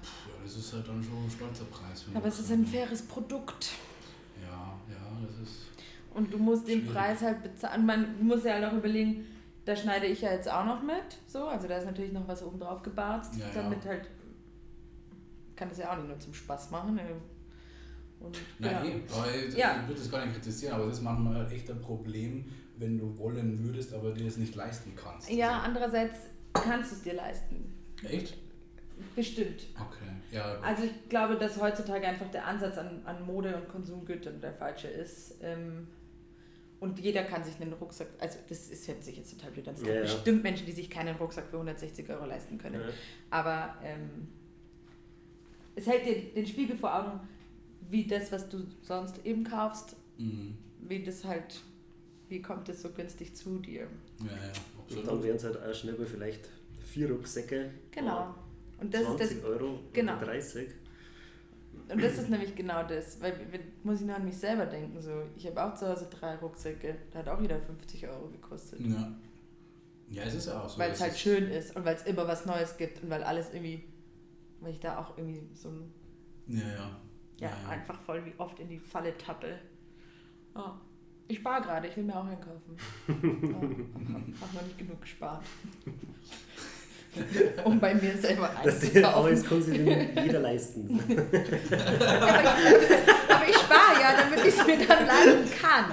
das 0.44 0.56
ist 0.58 0.74
halt 0.74 0.88
dann 0.88 1.04
schon 1.04 1.24
ein 1.24 1.30
stolzer 1.32 1.66
Preis. 1.66 2.06
Aber 2.14 2.28
es 2.28 2.40
ist 2.40 2.52
ein 2.52 2.66
faires 2.66 3.02
Produkt. 3.04 3.72
Ja, 4.42 4.78
ja, 4.90 5.26
das 5.26 5.48
ist. 5.48 5.56
Und 6.14 6.34
du 6.34 6.38
musst 6.38 6.68
den 6.68 6.82
Schwierig. 6.82 6.94
Preis 6.94 7.22
halt 7.22 7.44
bezahlen. 7.44 7.86
Man 7.86 8.26
muss 8.26 8.44
ja 8.44 8.70
auch 8.70 8.74
überlegen, 8.74 9.26
da 9.66 9.76
schneide 9.76 10.06
ich 10.08 10.22
ja 10.22 10.32
jetzt 10.34 10.50
auch 10.50 10.66
noch 10.66 10.82
mit. 10.82 11.18
So, 11.28 11.48
also 11.48 11.68
da 11.68 11.78
ist 11.78 11.86
natürlich 11.86 12.12
noch 12.14 12.28
was 12.28 12.44
oben 12.44 12.60
drauf 12.60 12.82
gebarzt. 12.84 13.34
Ja, 13.38 13.48
ja. 13.48 13.54
damit 13.54 13.86
halt. 13.86 14.10
Kann 15.56 15.70
das 15.70 15.78
ja 15.78 15.92
auch 15.92 15.98
nicht 15.98 16.08
nur 16.10 16.20
zum 16.20 16.34
Spaß 16.34 16.72
machen. 16.72 17.00
Und, 18.20 18.38
Nein, 18.60 18.84
genau. 18.84 18.96
eh, 18.96 19.02
aber 19.14 19.36
ich, 19.36 19.56
Ja. 19.56 19.80
ich 19.82 19.88
würde 19.88 20.02
das 20.02 20.12
gar 20.12 20.26
nicht 20.26 20.34
kritisieren, 20.34 20.76
aber 20.76 20.86
das 20.88 20.98
ist 20.98 21.04
manchmal 21.04 21.36
halt 21.36 21.52
echt 21.52 21.70
ein 21.70 21.80
Problem, 21.82 22.46
wenn 22.78 22.98
du 22.98 23.18
wollen 23.18 23.64
würdest, 23.64 23.94
aber 23.94 24.12
dir 24.12 24.28
es 24.28 24.38
nicht 24.38 24.56
leisten 24.56 24.94
kannst. 24.96 25.30
Ja, 25.30 25.60
andererseits 25.60 26.16
kannst 26.54 26.92
du 26.92 26.96
es 26.96 27.04
dir 27.04 27.14
leisten. 27.14 27.75
Echt? 28.04 28.36
Bestimmt. 29.16 29.66
Okay. 29.76 30.12
Ja, 30.32 30.56
gut. 30.56 30.64
Also 30.66 30.84
ich 30.84 31.10
glaube, 31.10 31.36
dass 31.38 31.60
heutzutage 31.60 32.08
einfach 32.08 32.30
der 32.32 32.46
Ansatz 32.48 32.78
an, 32.78 33.02
an 33.06 33.26
Mode 33.26 33.56
und 33.56 33.68
Konsumgütern 33.70 34.40
der 34.42 34.54
falsche 34.54 34.88
ist. 34.88 35.36
Ähm, 35.42 35.88
und 36.80 37.00
jeder 37.00 37.24
kann 37.24 37.44
sich 37.44 37.60
einen 37.60 37.74
Rucksack, 37.74 38.08
also 38.20 38.38
das 38.48 38.70
ist 38.70 38.88
hört 38.88 39.04
sich 39.04 39.18
jetzt 39.18 39.32
total 39.32 39.52
blöd 39.52 39.68
an. 39.68 39.76
Es 39.76 39.84
gibt 39.84 40.02
bestimmt 40.02 40.44
Menschen, 40.44 40.66
die 40.66 40.72
sich 40.72 40.90
keinen 40.90 41.16
Rucksack 41.16 41.46
für 41.48 41.58
160 41.58 42.10
Euro 42.10 42.26
leisten 42.26 42.58
können. 42.58 42.82
Ja. 42.82 42.88
Aber 43.32 43.76
ähm, 43.84 44.28
es 45.76 45.88
hält 45.88 46.06
dir 46.06 46.34
den 46.34 46.46
Spiegel 46.46 46.78
vor 46.78 46.94
Augen, 46.96 47.20
wie 47.90 48.06
das, 48.06 48.32
was 48.32 48.48
du 48.50 48.66
sonst 48.82 49.26
eben 49.26 49.44
kaufst, 49.44 49.96
Mhm. 50.18 50.58
wie 50.88 51.04
das 51.04 51.26
halt, 51.26 51.60
wie 52.30 52.42
kommt 52.42 52.70
das 52.70 52.82
so 52.82 52.90
günstig 52.92 53.36
zu 53.36 53.60
dir. 53.60 53.82
Ja, 54.20 54.26
ja, 54.28 54.98
Und 54.98 55.06
dann 55.08 55.24
wären 55.24 55.36
es 55.36 55.44
halt 55.44 55.62
auch 55.62 55.74
schnell 55.74 55.96
vielleicht 56.06 56.50
vier 56.86 57.12
Rucksäcke. 57.12 57.72
Genau. 57.92 58.34
Und 58.80 58.94
das 58.94 59.04
20 59.04 59.28
ist 59.32 59.38
das, 59.38 59.44
Euro 59.50 59.80
genau. 59.94 60.18
oder 60.18 60.26
30. 60.28 60.68
und 61.90 62.02
das 62.04 62.18
ist 62.18 62.30
nämlich 62.30 62.56
genau 62.56 62.84
das, 62.84 63.22
weil 63.22 63.34
muss 63.84 64.02
ich 64.02 64.06
nur 64.08 64.16
an 64.16 64.26
mich 64.26 64.38
selber 64.38 64.66
denken. 64.66 65.02
So. 65.02 65.24
Ich 65.36 65.46
habe 65.48 65.64
auch 65.64 65.74
zu 65.76 65.88
Hause 65.88 66.08
drei 66.10 66.36
Rucksäcke, 66.36 66.96
da 67.12 67.20
hat 67.20 67.30
auch 67.30 67.42
jeder 67.42 67.60
50 67.60 68.08
Euro 68.08 68.28
gekostet. 68.30 68.80
Ja. 68.82 69.16
Ja, 70.10 70.24
es 70.24 70.36
ist 70.36 70.48
ja 70.48 70.62
auch 70.62 70.70
so. 70.70 70.78
weil 70.80 70.92
es 70.92 71.02
halt 71.02 71.14
ist- 71.14 71.20
schön 71.22 71.50
ist 71.50 71.76
und 71.76 71.84
weil 71.86 71.96
es 71.96 72.04
immer 72.06 72.28
was 72.28 72.46
Neues 72.46 72.78
gibt 72.78 73.02
und 73.02 73.10
weil 73.10 73.24
alles 73.24 73.52
irgendwie, 73.54 73.84
weil 74.60 74.72
ich 74.72 74.80
da 74.80 75.00
auch 75.00 75.18
irgendwie 75.18 75.42
so 75.54 75.70
ein, 75.70 75.92
Ja, 76.48 76.60
ja. 76.68 77.00
ja, 77.40 77.70
einfach 77.70 78.00
voll 78.02 78.24
wie 78.26 78.34
oft 78.38 78.60
in 78.60 78.68
die 78.70 78.78
Falle 78.80 79.18
tappel. 79.18 79.58
Ja. 80.56 80.80
Ich 81.28 81.40
spare 81.40 81.64
gerade, 81.64 81.88
ich 81.88 81.98
will 81.98 82.04
mir 82.04 82.16
auch 82.16 82.26
einkaufen. 82.26 82.78
Ja, 83.08 83.14
hab 84.42 84.54
noch 84.54 84.62
nicht 84.62 84.78
genug 84.78 85.02
gespart. 85.02 85.44
um 87.64 87.80
bei 87.80 87.94
mir 87.96 88.18
selber 88.18 88.50
einzukaufen. 88.58 89.32
das 89.32 89.44
kann 89.44 89.62
sich 89.62 89.78
jeder 89.78 90.40
leisten. 90.40 91.00
Aber 93.30 93.48
ich 93.48 93.58
spare 93.58 94.02
ja, 94.02 94.16
damit 94.18 94.40
ich 94.40 94.58
es 94.58 94.66
mir 94.66 94.78
dann 94.86 95.06
leisten 95.06 95.52
kann. 95.62 95.86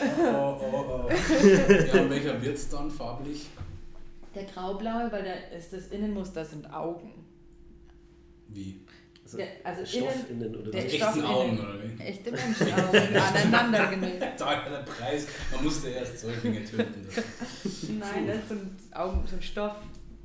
Oh, 0.00 0.58
oh, 0.60 0.84
oh. 0.88 1.10
ja, 1.10 2.02
und 2.02 2.10
welcher 2.10 2.42
wird 2.42 2.56
es 2.56 2.68
dann 2.68 2.90
farblich? 2.90 3.46
Der 4.34 4.44
graublaue, 4.44 5.10
weil 5.10 5.24
da 5.24 5.56
ist 5.56 5.72
das 5.72 5.86
Innenmuster 5.88 6.44
sind 6.44 6.70
Augen. 6.72 7.24
Wie? 8.48 8.80
Also 9.24 9.38
Der, 9.38 9.48
also 9.64 9.84
Stoff 9.84 10.30
innen, 10.30 10.42
innen 10.42 10.56
oder 10.56 10.70
der 10.70 10.84
was? 10.84 10.92
Stoff 10.92 11.16
Echten 11.16 11.24
Augen, 11.24 11.58
oder 11.58 11.82
wie? 11.82 12.02
echte 12.02 12.30
Menschenaugen 12.30 13.16
aneinander 13.16 13.86
genäht. 13.88 14.22
Da 14.38 14.64
der 14.68 14.84
Preis. 14.84 15.26
Man 15.52 15.64
musste 15.64 15.88
erst 15.88 16.20
Säuglinge 16.20 16.64
töten. 16.64 17.06
Das. 17.06 17.24
Nein, 17.88 18.26
das 18.28 18.50
ein, 18.50 18.76
Augen, 18.92 19.24
so 19.26 19.34
ein 19.34 19.42
Stoff, 19.42 19.74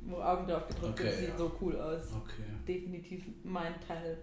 wo 0.06 0.16
Augen 0.16 0.46
drauf 0.46 0.66
gedruckt 0.68 1.00
Okay, 1.00 1.10
sind. 1.10 1.18
Sieht 1.20 1.28
ja. 1.30 1.38
so 1.38 1.52
cool 1.60 1.80
aus. 1.80 2.12
Okay. 2.12 2.42
Definitiv 2.66 3.24
mein 3.44 3.74
Teil. 3.86 4.18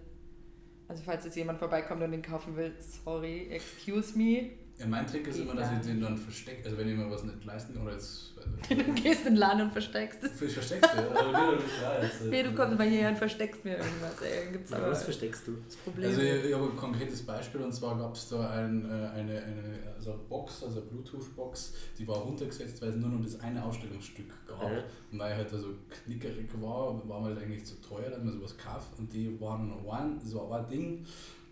Also 0.88 1.02
falls 1.04 1.24
jetzt 1.24 1.36
jemand 1.36 1.58
vorbeikommt 1.58 2.02
und 2.02 2.10
den 2.10 2.22
kaufen 2.22 2.56
will, 2.56 2.74
sorry, 2.80 3.48
excuse 3.50 4.18
me. 4.18 4.50
Ja, 4.80 4.86
mein 4.86 5.06
Trick 5.06 5.26
ist 5.26 5.38
immer, 5.38 5.54
dass 5.54 5.70
ich 5.72 5.78
den 5.80 6.00
dann 6.00 6.16
verstecke. 6.16 6.64
Also 6.64 6.78
wenn 6.78 6.88
ich 6.88 6.96
mir 6.96 7.10
was 7.10 7.22
nicht 7.22 7.44
leisten 7.44 7.74
kann, 7.74 7.82
oder 7.82 7.92
jetzt. 7.92 8.32
Du 8.70 8.74
gehst 8.94 9.26
in 9.26 9.34
den 9.34 9.36
Laden 9.36 9.62
und 9.62 9.72
versteckst 9.72 10.22
es. 10.24 10.40
Ich 10.40 10.54
versteck's 10.54 10.88
dir. 10.92 11.10
Also, 11.10 11.28
wieder 11.28 11.52
nicht 11.52 11.78
klar, 11.78 12.02
jetzt, 12.02 12.24
Nee, 12.24 12.42
du 12.42 12.54
kommst 12.54 12.78
mal 12.78 12.88
hierher 12.88 13.10
und 13.10 13.18
versteckst 13.18 13.62
mir 13.62 13.72
irgendwas. 13.72 14.22
Ey, 14.22 14.52
gibt's 14.52 14.70
Ja, 14.70 14.78
aber 14.78 14.90
was 14.92 15.02
versteckst 15.02 15.46
du? 15.46 15.58
das 15.66 15.76
Problem. 15.76 16.08
Also 16.08 16.22
ich, 16.22 16.44
ich 16.44 16.54
habe 16.54 16.64
ein 16.64 16.76
konkretes 16.76 17.22
Beispiel 17.22 17.60
und 17.60 17.72
zwar 17.74 17.98
gab 17.98 18.14
es 18.14 18.30
da 18.30 18.50
ein, 18.50 18.86
äh, 18.86 18.92
eine, 18.92 19.42
eine 19.42 19.78
also 19.96 20.12
eine 20.12 20.20
Box, 20.30 20.64
also 20.64 20.80
eine 20.80 20.88
Bluetooth-Box, 20.88 21.74
die 21.98 22.08
war 22.08 22.16
runtergesetzt, 22.16 22.80
weil 22.80 22.88
es 22.88 22.96
nur 22.96 23.10
noch 23.10 23.22
das 23.22 23.38
eine 23.40 23.62
Ausstellungsstück 23.62 24.28
gab. 24.46 24.62
Ja. 24.62 24.82
Und 25.12 25.18
weil 25.18 25.32
ich 25.32 25.36
halt 25.36 25.52
also 25.52 25.74
knickerig 26.04 26.48
war, 26.58 27.06
war 27.06 27.20
mir 27.20 27.34
das 27.34 27.42
eigentlich 27.42 27.66
zu 27.66 27.74
teuer, 27.82 28.08
dass 28.08 28.22
man 28.22 28.32
sowas 28.32 28.56
kauft 28.56 28.98
und 28.98 29.12
die 29.12 29.38
waren 29.38 29.68
nur 29.68 29.94
ein, 29.94 30.18
das 30.18 30.34
war 30.34 30.60
ein 30.60 30.66
Ding 30.68 31.06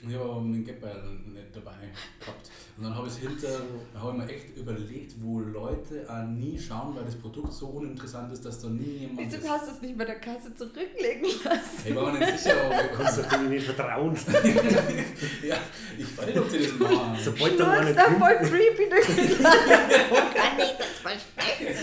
ich 0.06 0.14
habe 0.14 0.24
aber 0.24 0.40
meinen 0.40 0.64
Geldbeutel 0.64 1.18
nicht 1.26 1.54
dabei 1.54 1.72
gehabt. 2.20 2.50
Und 2.76 2.84
dann 2.84 2.94
habe 2.94 3.08
ich 3.08 3.14
es 3.14 3.18
hinter, 3.18 3.60
da 3.92 4.00
habe 4.00 4.12
ich 4.12 4.18
mir 4.24 4.32
echt 4.32 4.56
überlegt, 4.56 5.14
wo 5.20 5.40
Leute 5.40 6.06
auch 6.08 6.24
nie 6.28 6.56
schauen, 6.56 6.94
weil 6.94 7.04
das 7.04 7.16
Produkt 7.16 7.52
so 7.52 7.66
uninteressant 7.66 8.32
ist, 8.32 8.44
dass 8.44 8.60
da 8.62 8.68
nie 8.68 8.98
jemand 8.98 9.18
Wieso 9.18 9.38
ist. 9.38 9.48
hast 9.50 9.66
du 9.66 9.72
es 9.72 9.80
nicht 9.82 9.98
bei 9.98 10.04
der 10.04 10.20
Kasse 10.20 10.54
zurücklegen 10.54 11.24
lassen? 11.42 11.60
Ich 11.84 11.94
war 11.96 12.12
mir 12.12 12.18
nicht 12.20 12.38
sicher, 12.38 12.54
ob 12.68 12.96
Kannst 12.96 13.18
du 13.18 13.22
denen 13.22 13.48
nicht 13.50 13.66
vertrauen? 13.66 14.14
ja, 15.42 15.56
ich 15.98 16.18
weiß 16.18 16.26
nicht, 16.26 16.38
ob 16.38 16.48
die 16.48 16.58
das 16.58 16.78
machen. 16.78 17.18
Sobald 17.20 17.60
einer 17.60 17.92
da 17.92 18.04
voll 18.04 18.36
creepy 18.36 18.88
durch 18.88 19.06
den 19.06 19.42
Laden. 19.42 19.90
Wo 20.10 20.14
kann 20.14 20.58
ich 20.58 20.76
das 20.78 20.98
verstecken? 21.02 21.74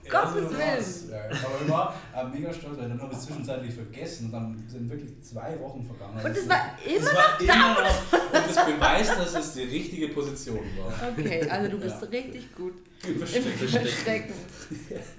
Gottes. 0.11 0.51
Willen. 0.51 1.11
Ja, 1.11 1.25
aber 1.45 1.61
ich 1.65 1.69
war 1.69 1.95
äh, 2.15 2.23
mega 2.25 2.53
stolz, 2.53 2.77
weil 2.77 2.89
dann 2.89 3.01
habe 3.01 3.11
ich 3.13 3.17
es 3.19 3.25
zwischenzeitlich 3.25 3.73
vergessen 3.73 4.25
und 4.25 4.31
dann 4.33 4.63
sind 4.67 4.89
wirklich 4.89 5.21
zwei 5.23 5.59
Wochen 5.59 5.83
vergangen. 5.85 6.15
Und 6.23 6.37
das 6.37 6.47
war 6.49 6.77
es 6.85 6.91
immer 6.97 7.11
war 7.13 7.41
immer 7.41 7.81
noch 7.83 8.13
und 8.13 8.55
das 8.55 8.65
beweist, 8.65 9.11
dass 9.17 9.35
es 9.35 9.53
die 9.53 9.63
richtige 9.63 10.07
Position 10.09 10.59
war. 10.77 10.93
Okay, 11.17 11.47
also 11.49 11.71
du 11.71 11.79
bist 11.79 12.01
Ja. 12.01 12.07
richtig 12.09 12.55
gut 12.55 12.73
Im 13.03 13.13
im 13.13 13.19
Versteck. 13.19 13.43
Verstecken. 13.43 14.33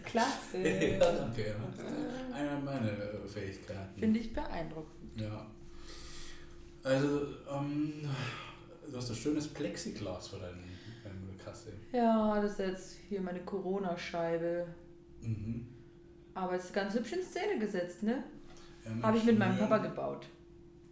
Klasse. 0.05 0.59
Ja, 0.63 0.99
danke. 1.13 1.43
Ja. 1.47 2.37
Eine 2.37 2.61
meiner 2.65 2.89
äh, 2.91 3.29
Fähigkeiten. 3.29 3.99
Finde 3.99 4.21
ich 4.21 4.33
beeindruckend. 4.33 5.17
Ja. 5.17 5.47
Also, 6.85 7.27
ähm, 7.51 8.09
du 8.91 8.97
hast 8.97 9.11
ein 9.11 9.17
schönes 9.17 9.47
Plexiglas 9.49 10.29
vor 10.29 10.39
deiner 10.41 10.53
Kasse. 11.45 11.73
Ja, 11.93 12.41
das 12.41 12.53
ist 12.53 12.59
jetzt 12.59 12.97
hier 13.09 13.21
meine 13.21 13.41
Corona-Scheibe. 13.41 14.67
Mhm. 15.23 15.67
Aber 16.35 16.55
es 16.55 16.64
ist 16.67 16.75
ganz 16.75 16.95
hübsch 16.95 17.12
in 17.12 17.23
Szene 17.23 17.59
gesetzt, 17.59 18.02
ne? 18.02 18.25
Ja, 18.85 19.02
Habe 19.07 19.19
ich 19.19 19.25
mit 19.25 19.38
meinem 19.38 19.59
Papa 19.59 19.79
gebaut. 19.79 20.26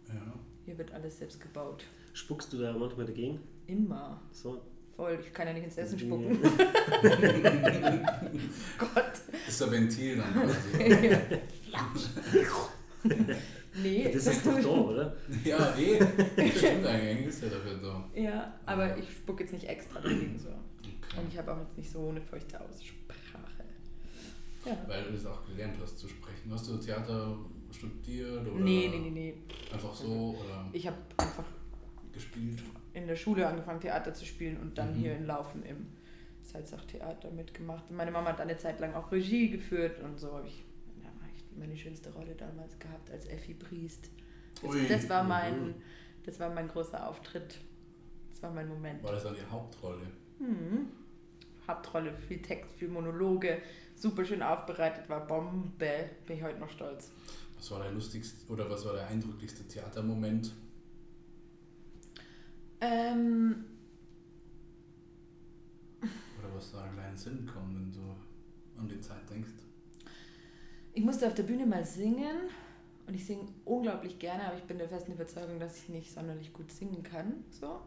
Ja. 0.07 0.33
Hier 0.65 0.77
wird 0.77 0.91
alles 0.93 1.17
selbst 1.17 1.41
gebaut. 1.41 1.83
spuckst 2.13 2.51
du 2.53 2.57
da 2.57 2.73
manchmal 2.73 3.05
dagegen? 3.05 3.39
Immer. 3.67 4.21
So. 4.31 4.61
Voll, 4.95 5.17
ich 5.25 5.33
kann 5.33 5.47
ja 5.47 5.53
nicht 5.53 5.63
ins 5.63 5.77
Essen 5.77 5.97
Ja. 5.99 6.05
spucken. 6.05 6.37
Gott. 8.77 9.11
Das 9.45 9.55
ist 9.55 9.63
ein 9.63 9.71
Ventil 9.71 10.17
dann 10.17 10.33
quasi. 10.43 11.39
nee. 13.81 14.11
Das 14.11 14.27
ist 14.27 14.45
doch 14.45 14.59
da, 14.61 14.67
oder? 14.67 15.15
ja, 15.43 15.75
eh. 15.77 15.95
Stimmt 15.97 16.85
eigentlich, 16.85 16.87
eigentlich 16.87 17.27
ist 17.27 17.41
der 17.43 17.49
dafür 17.49 17.77
da. 17.81 18.09
Ja, 18.13 18.59
aber 18.65 18.97
ich 18.97 19.09
spucke 19.11 19.43
jetzt 19.43 19.53
nicht 19.53 19.67
extra 19.67 19.99
dagegen 20.01 20.37
so. 20.37 20.49
Okay. 20.49 21.19
Und 21.19 21.27
ich 21.31 21.37
habe 21.37 21.53
auch 21.53 21.59
jetzt 21.59 21.77
nicht 21.77 21.89
so 21.91 22.09
eine 22.09 22.21
feuchte 22.21 22.59
Aussprache. 22.59 23.00
Ja. 24.65 24.77
Weil 24.87 25.03
du 25.05 25.13
es 25.15 25.25
auch 25.25 25.45
gelernt 25.47 25.75
hast 25.81 25.97
zu 25.97 26.07
sprechen. 26.07 26.51
Hast 26.51 26.67
du 26.67 26.77
Theater 26.77 27.35
studiert 27.71 28.47
oder 28.47 28.59
Nee, 28.59 28.89
nee, 28.91 28.99
nee, 28.99 29.09
nee. 29.09 29.33
einfach 29.73 29.93
so 29.93 30.37
oder 30.39 30.67
Ich 30.73 30.85
habe 30.85 30.97
einfach 31.17 31.45
gespielt? 32.11 32.61
in 32.93 33.07
der 33.07 33.15
Schule 33.15 33.47
angefangen, 33.47 33.79
Theater 33.79 34.13
zu 34.13 34.25
spielen 34.25 34.57
und 34.57 34.77
dann 34.77 34.91
Mhm. 34.93 34.99
hier 34.99 35.15
in 35.15 35.25
Laufen 35.25 35.63
im 35.63 35.87
Salzach-Theater 36.43 37.31
mitgemacht. 37.31 37.89
Meine 37.91 38.11
Mama 38.11 38.29
hat 38.29 38.41
eine 38.41 38.57
Zeit 38.57 38.79
lang 38.79 38.93
auch 38.93 39.11
Regie 39.11 39.49
geführt 39.49 39.99
und 40.03 40.19
so 40.19 40.33
habe 40.33 40.47
ich 40.47 40.63
ja, 41.01 41.09
echt 41.33 41.57
meine 41.57 41.75
schönste 41.77 42.11
Rolle 42.13 42.35
damals 42.35 42.77
gehabt 42.79 43.09
als 43.09 43.25
Effi 43.27 43.53
Briest. 43.53 44.09
Das, 44.61 44.75
das, 44.89 45.09
war 45.09 45.23
mein, 45.23 45.67
Mhm. 45.69 45.73
das 46.25 46.39
war 46.39 46.53
mein 46.53 46.67
großer 46.67 47.07
Auftritt. 47.07 47.59
Das 48.29 48.43
war 48.43 48.51
mein 48.51 48.67
Moment. 48.67 49.01
War 49.03 49.13
das 49.13 49.23
dann 49.23 49.35
die 49.35 49.49
Hauptrolle? 49.49 50.05
Mhm. 50.39 50.87
Hauptrolle, 51.67 52.13
viel 52.13 52.41
Text, 52.41 52.75
viel 52.75 52.89
Monologe, 52.89 53.59
super 54.01 54.25
schön 54.25 54.41
aufbereitet, 54.41 55.07
war 55.09 55.25
Bombe. 55.27 56.09
Bin 56.25 56.37
ich 56.37 56.43
heute 56.43 56.59
noch 56.59 56.69
stolz. 56.69 57.11
Was 57.57 57.71
war 57.71 57.83
der 57.83 57.91
lustigste 57.91 58.51
oder 58.51 58.69
was 58.69 58.85
war 58.85 58.93
der 58.93 59.07
eindrücklichste 59.07 59.67
Theatermoment? 59.67 60.51
Ähm, 62.81 63.65
Oder 66.39 66.55
was 66.55 66.71
da 66.71 66.87
gleich 66.87 67.05
in 67.05 67.11
den 67.11 67.17
Sinn 67.17 67.45
kommt, 67.45 67.75
wenn 67.75 67.91
du 67.91 67.99
an 68.79 68.89
die 68.89 68.99
Zeit 68.99 69.29
denkst? 69.29 69.51
Ich 70.93 71.03
musste 71.03 71.27
auf 71.27 71.35
der 71.35 71.43
Bühne 71.43 71.67
mal 71.67 71.85
singen 71.85 72.49
und 73.05 73.13
ich 73.13 73.25
singe 73.25 73.47
unglaublich 73.65 74.17
gerne, 74.17 74.45
aber 74.47 74.57
ich 74.57 74.63
bin 74.63 74.79
der 74.79 74.89
festen 74.89 75.11
Überzeugung, 75.11 75.59
dass 75.59 75.77
ich 75.77 75.89
nicht 75.89 76.11
sonderlich 76.11 76.51
gut 76.51 76.71
singen 76.71 77.03
kann. 77.03 77.43
So. 77.51 77.81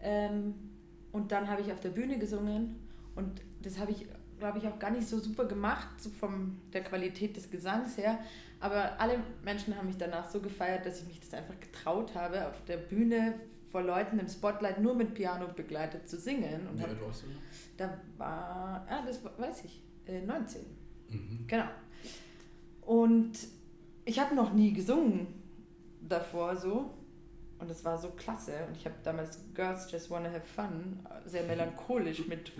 Ähm, 0.00 0.54
und 1.12 1.30
dann 1.30 1.48
habe 1.48 1.60
ich 1.60 1.70
auf 1.70 1.80
der 1.80 1.90
Bühne 1.90 2.18
gesungen 2.18 2.76
und 3.14 3.42
das 3.62 3.78
habe 3.78 3.92
ich, 3.92 4.06
glaube 4.40 4.58
ich, 4.58 4.66
auch 4.66 4.78
gar 4.78 4.90
nicht 4.90 5.06
so 5.06 5.20
super 5.20 5.44
gemacht, 5.44 5.88
so 5.98 6.10
von 6.10 6.58
der 6.72 6.82
Qualität 6.82 7.36
des 7.36 7.50
Gesangs 7.50 7.96
her. 7.96 8.18
Aber 8.58 9.00
alle 9.00 9.20
Menschen 9.44 9.76
haben 9.76 9.86
mich 9.86 9.96
danach 9.96 10.28
so 10.28 10.40
gefeiert, 10.40 10.84
dass 10.84 11.00
ich 11.00 11.06
mich 11.06 11.20
das 11.20 11.32
einfach 11.32 11.58
getraut 11.60 12.14
habe, 12.14 12.48
auf 12.48 12.64
der 12.64 12.76
Bühne 12.76 13.34
vor 13.70 13.82
Leuten 13.82 14.18
im 14.18 14.28
Spotlight 14.28 14.80
nur 14.80 14.94
mit 14.94 15.14
Piano 15.14 15.46
begleitet 15.54 16.08
zu 16.08 16.18
singen. 16.18 16.66
Und 16.66 16.78
Wie 16.78 16.82
hab, 16.82 16.90
du? 16.90 16.96
da 17.76 17.98
war, 18.18 18.86
ah, 18.88 19.02
das 19.06 19.20
weiß 19.24 19.64
ich, 19.64 19.82
äh, 20.06 20.20
19. 20.22 20.62
Mhm. 21.08 21.44
Genau. 21.46 21.68
Und 22.82 23.32
ich 24.04 24.18
habe 24.18 24.34
noch 24.34 24.52
nie 24.52 24.72
gesungen 24.72 25.28
davor 26.00 26.56
so. 26.56 26.94
Und 27.58 27.70
es 27.70 27.84
war 27.84 27.98
so 27.98 28.10
klasse. 28.10 28.54
Und 28.66 28.76
ich 28.76 28.86
habe 28.86 28.96
damals 29.04 29.38
Girls 29.54 29.90
Just 29.92 30.10
Wanna 30.10 30.30
Have 30.30 30.46
Fun 30.46 30.98
sehr 31.26 31.44
melancholisch 31.46 32.26
mit 32.26 32.50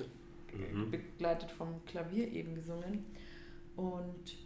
Mhm. 0.52 0.90
begleitet 0.90 1.50
vom 1.50 1.84
Klavier 1.84 2.30
eben 2.32 2.54
gesungen. 2.54 3.04
Und 3.76 4.36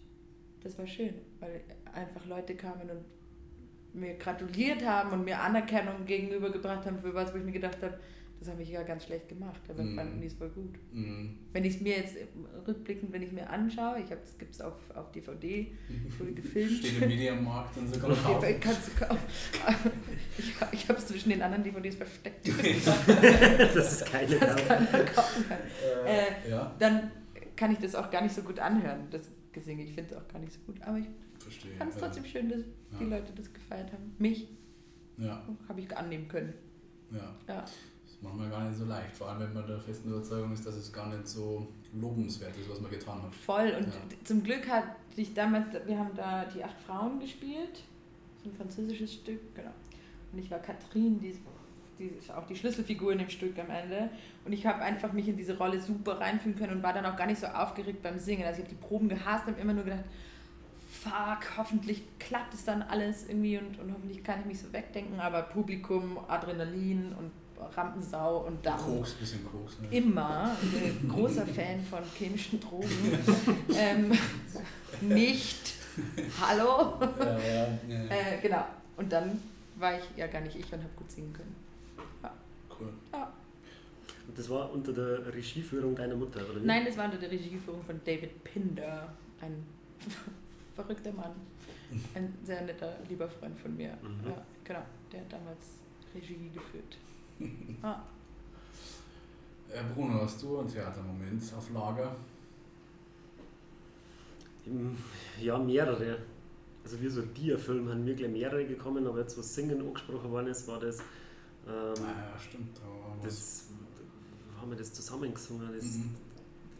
das 0.62 0.78
war 0.78 0.86
schön, 0.86 1.14
weil 1.40 1.62
einfach 1.92 2.24
Leute 2.26 2.54
kamen 2.56 2.90
und 2.90 3.04
mir 3.94 4.14
gratuliert 4.14 4.84
haben 4.84 5.12
und 5.12 5.24
mir 5.24 5.40
Anerkennung 5.40 6.04
gegenübergebracht 6.04 6.84
haben 6.86 6.98
für 6.98 7.14
was, 7.14 7.32
wo 7.32 7.38
ich 7.38 7.44
mir 7.44 7.52
gedacht 7.52 7.82
habe, 7.82 7.98
das 8.40 8.48
habe 8.48 8.62
ich 8.62 8.68
ja 8.70 8.82
ganz 8.82 9.04
schlecht 9.04 9.28
gemacht, 9.28 9.60
aber 9.68 9.82
Mhm. 9.82 9.96
fanden 9.96 10.20
die 10.20 10.26
es 10.26 10.34
voll 10.34 10.50
gut. 10.50 10.74
Mhm. 10.92 11.38
Wenn 11.52 11.64
ich 11.64 11.76
es 11.76 11.80
mir 11.80 11.96
jetzt 11.96 12.16
rückblickend, 12.66 13.12
wenn 13.12 13.22
ich 13.22 13.32
mir 13.32 13.48
anschaue, 13.48 13.98
ich 14.00 14.10
habe 14.10 14.20
das 14.22 14.36
gibt 14.38 14.54
es 14.54 14.60
auf, 14.60 14.74
auf 14.94 15.10
DVD, 15.12 15.72
wurde 16.18 16.32
gefilmt. 16.32 16.72
Steht 16.84 17.02
im 17.02 17.08
Mediamarkt 17.08 17.76
und 17.78 17.92
so 17.94 18.00
kann 18.00 18.10
man 18.10 18.18
Ich, 18.18 18.24
kaufen. 18.24 18.60
kannst 18.60 18.88
du 18.88 19.04
kaufen. 19.04 19.22
ich 20.38 20.54
ich 20.72 20.88
habe 20.88 20.98
es 20.98 21.06
zwischen 21.06 21.30
den 21.30 21.42
anderen 21.42 21.64
DVDs 21.64 21.96
versteckt, 21.96 22.46
das 22.48 23.92
ist 23.92 24.06
keine 24.06 24.36
dass 24.38 24.56
Dauer. 24.56 24.66
keiner 24.66 25.04
kaufen 25.04 25.44
kann. 25.48 25.58
Äh, 26.06 26.50
ja, 26.50 26.74
Dann 26.78 27.10
kann 27.56 27.72
ich 27.72 27.78
das 27.78 27.94
auch 27.94 28.10
gar 28.10 28.22
nicht 28.22 28.34
so 28.34 28.42
gut 28.42 28.58
anhören, 28.58 29.06
das 29.10 29.30
Gesinge. 29.52 29.84
Ich 29.84 29.92
finde 29.94 30.10
es 30.10 30.16
auch 30.16 30.26
gar 30.28 30.40
nicht 30.40 30.52
so 30.52 30.58
gut, 30.66 30.82
aber 30.82 30.98
ich 30.98 31.06
fand 31.78 31.92
es 31.92 31.98
trotzdem 31.98 32.24
schön, 32.24 32.48
dass 32.48 32.60
die 32.98 33.04
ja. 33.04 33.10
Leute 33.10 33.32
das 33.34 33.52
gefeiert 33.52 33.92
haben. 33.92 34.14
Mich 34.18 34.48
Ja, 35.16 35.46
habe 35.68 35.80
ich 35.80 35.96
annehmen 35.96 36.26
können. 36.28 36.52
ja. 37.12 37.34
Ja. 37.48 37.64
Manchmal 38.24 38.48
gar 38.50 38.64
nicht 38.68 38.78
so 38.78 38.84
leicht. 38.86 39.14
Vor 39.14 39.28
allem, 39.28 39.40
wenn 39.40 39.52
man 39.54 39.66
der 39.66 39.78
festen 39.78 40.08
Überzeugung 40.10 40.52
ist, 40.52 40.66
dass 40.66 40.74
es 40.74 40.92
gar 40.92 41.08
nicht 41.08 41.28
so 41.28 41.68
lobenswert 41.92 42.56
ist, 42.56 42.68
was 42.70 42.80
man 42.80 42.90
getan 42.90 43.22
hat. 43.22 43.34
Voll. 43.34 43.72
Und 43.78 43.86
Ja. 43.86 44.00
zum 44.24 44.42
Glück 44.42 44.68
hatte 44.68 44.88
ich 45.16 45.34
damals, 45.34 45.66
wir 45.86 45.98
haben 45.98 46.10
da 46.16 46.44
die 46.46 46.64
acht 46.64 46.80
Frauen 46.86 47.20
gespielt. 47.20 47.82
So 48.42 48.50
ein 48.50 48.56
französisches 48.56 49.12
Stück, 49.14 49.54
genau. 49.54 49.70
Und 50.32 50.38
ich 50.38 50.50
war 50.50 50.58
Katrin, 50.58 51.20
die, 51.20 51.36
die 51.98 52.06
ist 52.18 52.30
auch 52.32 52.46
die 52.46 52.56
Schlüsselfigur 52.56 53.12
in 53.12 53.18
dem 53.18 53.28
Stück 53.30 53.56
am 53.58 53.70
Ende. 53.70 54.10
Und 54.44 54.52
ich 54.52 54.66
habe 54.66 54.82
einfach 54.82 55.12
mich 55.12 55.28
in 55.28 55.36
diese 55.36 55.56
Rolle 55.56 55.80
super 55.80 56.18
reinfühlen 56.20 56.58
können 56.58 56.76
und 56.78 56.82
war 56.82 56.92
dann 56.92 57.06
auch 57.06 57.16
gar 57.16 57.26
nicht 57.26 57.40
so 57.40 57.46
aufgeregt 57.46 58.02
beim 58.02 58.18
Singen. 58.18 58.44
Also 58.44 58.62
ich 58.62 58.66
habe 58.66 58.74
die 58.74 58.86
Proben 58.86 59.08
gehasst 59.08 59.46
und 59.46 59.52
habe 59.52 59.60
immer 59.62 59.74
nur 59.74 59.84
gedacht, 59.84 60.04
fuck, 60.90 61.56
hoffentlich 61.56 62.02
klappt 62.18 62.54
es 62.54 62.64
dann 62.64 62.82
alles 62.82 63.28
irgendwie 63.28 63.58
und, 63.58 63.78
und 63.78 63.92
hoffentlich 63.92 64.24
kann 64.24 64.40
ich 64.40 64.46
mich 64.46 64.58
so 64.58 64.72
wegdenken. 64.72 65.20
Aber 65.20 65.42
Publikum, 65.42 66.18
Adrenalin 66.28 67.12
und 67.18 67.30
Rampensau 67.76 68.46
und 68.46 68.64
dann 68.64 68.78
Koks, 68.78 69.12
bisschen 69.14 69.44
Koks. 69.44 69.80
Ne? 69.80 69.88
immer 69.96 70.56
ein 70.62 71.08
großer 71.08 71.46
Fan 71.46 71.80
von 71.84 72.02
chemischen 72.16 72.60
Drogen. 72.60 72.88
ähm, 73.76 74.12
nicht. 75.00 75.74
Hallo? 76.40 76.98
Ja, 77.18 77.38
ja, 77.38 77.78
ja. 77.88 78.04
Äh, 78.10 78.40
genau. 78.42 78.64
Und 78.96 79.12
dann 79.12 79.40
war 79.76 79.98
ich 79.98 80.04
ja 80.16 80.26
gar 80.26 80.40
nicht 80.40 80.56
ich 80.56 80.72
und 80.72 80.80
habe 80.80 80.92
gut 80.96 81.10
singen 81.10 81.32
können. 81.32 81.54
Cool. 82.78 82.88
Und 84.26 84.38
das 84.38 84.48
war 84.48 84.72
unter 84.72 84.92
der 84.92 85.32
Regieführung 85.32 85.94
deiner 85.94 86.16
Mutter, 86.16 86.40
oder 86.50 86.60
wie? 86.60 86.66
Nein, 86.66 86.84
das 86.84 86.96
war 86.96 87.04
unter 87.04 87.18
der 87.18 87.30
Regieführung 87.30 87.82
von 87.84 88.00
David 88.04 88.42
Pinder, 88.42 89.12
ein 89.40 89.64
verrückter 90.74 91.12
Mann. 91.12 91.32
Ein 92.14 92.34
sehr 92.42 92.62
netter, 92.62 92.96
lieber 93.08 93.28
Freund 93.28 93.56
von 93.60 93.76
mir. 93.76 93.90
Mhm. 94.02 94.28
Ja, 94.28 94.42
genau. 94.64 94.82
Der 95.12 95.20
hat 95.20 95.32
damals 95.32 95.78
Regie 96.14 96.50
geführt. 96.52 96.96
Ah. 97.82 98.02
Äh, 99.70 99.82
Bruno, 99.94 100.22
hast 100.22 100.42
du 100.42 100.58
einen 100.58 100.68
Theatermoment 100.68 101.42
auf 101.56 101.70
Lager? 101.70 102.14
Ja, 105.40 105.58
mehrere. 105.58 106.18
Also 106.82 107.00
wie 107.00 107.08
so 107.08 107.22
ein 107.22 107.34
Dia-Film 107.34 107.88
haben 107.88 108.04
mir 108.04 108.14
gleich 108.14 108.30
mehrere 108.30 108.64
gekommen, 108.66 109.06
aber 109.06 109.20
jetzt 109.20 109.36
was 109.38 109.54
Singen 109.54 109.80
angesprochen 109.80 110.30
worden 110.30 110.48
ist, 110.48 110.66
war 110.68 110.78
das, 110.80 110.98
ähm, 111.00 111.04
Ah, 111.66 112.32
ja, 112.32 112.38
stimmt. 112.38 112.76
Da 112.78 113.26
das 113.26 113.68
haben 114.60 114.70
wir 114.70 114.76
das 114.78 114.92
zusammengesungen, 114.92 115.68
das 115.74 115.84
Mhm. 115.96 116.14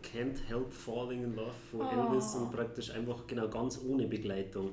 Can't 0.02 0.38
Help 0.46 0.73
Falling 0.73 1.25
in 1.25 1.34
Love 1.34 1.52
von 1.70 1.80
Oh. 1.80 1.90
Elvis 2.12 2.34
und 2.34 2.52
praktisch 2.52 2.90
einfach 2.90 3.26
genau 3.26 3.49
ganz 3.49 3.80
ohne 3.87 4.06
Begleitung. 4.06 4.73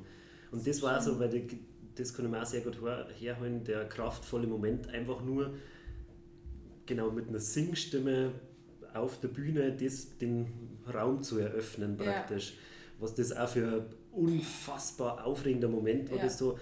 Und 0.51 0.67
das 0.67 0.81
war 0.81 1.01
so, 1.01 1.17
weil 1.19 1.29
die, 1.29 1.59
das 2.01 2.13
kann 2.13 2.25
ich 2.25 2.31
mir 2.31 2.41
auch 2.41 2.45
sehr 2.45 2.61
gut 2.61 2.81
her- 2.81 3.07
herholen, 3.19 3.63
der 3.63 3.85
kraftvolle 3.87 4.47
Moment 4.47 4.87
einfach 4.89 5.21
nur 5.23 5.53
genau 6.85 7.11
mit 7.11 7.27
einer 7.29 7.39
Singstimme 7.39 8.31
auf 8.93 9.19
der 9.19 9.29
Bühne 9.29 9.71
das, 9.71 10.17
den 10.17 10.47
Raum 10.93 11.21
zu 11.21 11.39
eröffnen 11.39 11.97
Ja. 11.97 12.03
praktisch. 12.11 12.53
Was 12.99 13.15
das 13.15 13.31
auch 13.35 13.47
für 13.47 13.65
ein 13.67 13.85
unfassbar 14.11 15.25
aufregender 15.25 15.69
Moment 15.69 16.09
war, 16.11 16.17
Ja. 16.17 16.23
das 16.25 16.37
so, 16.37 16.59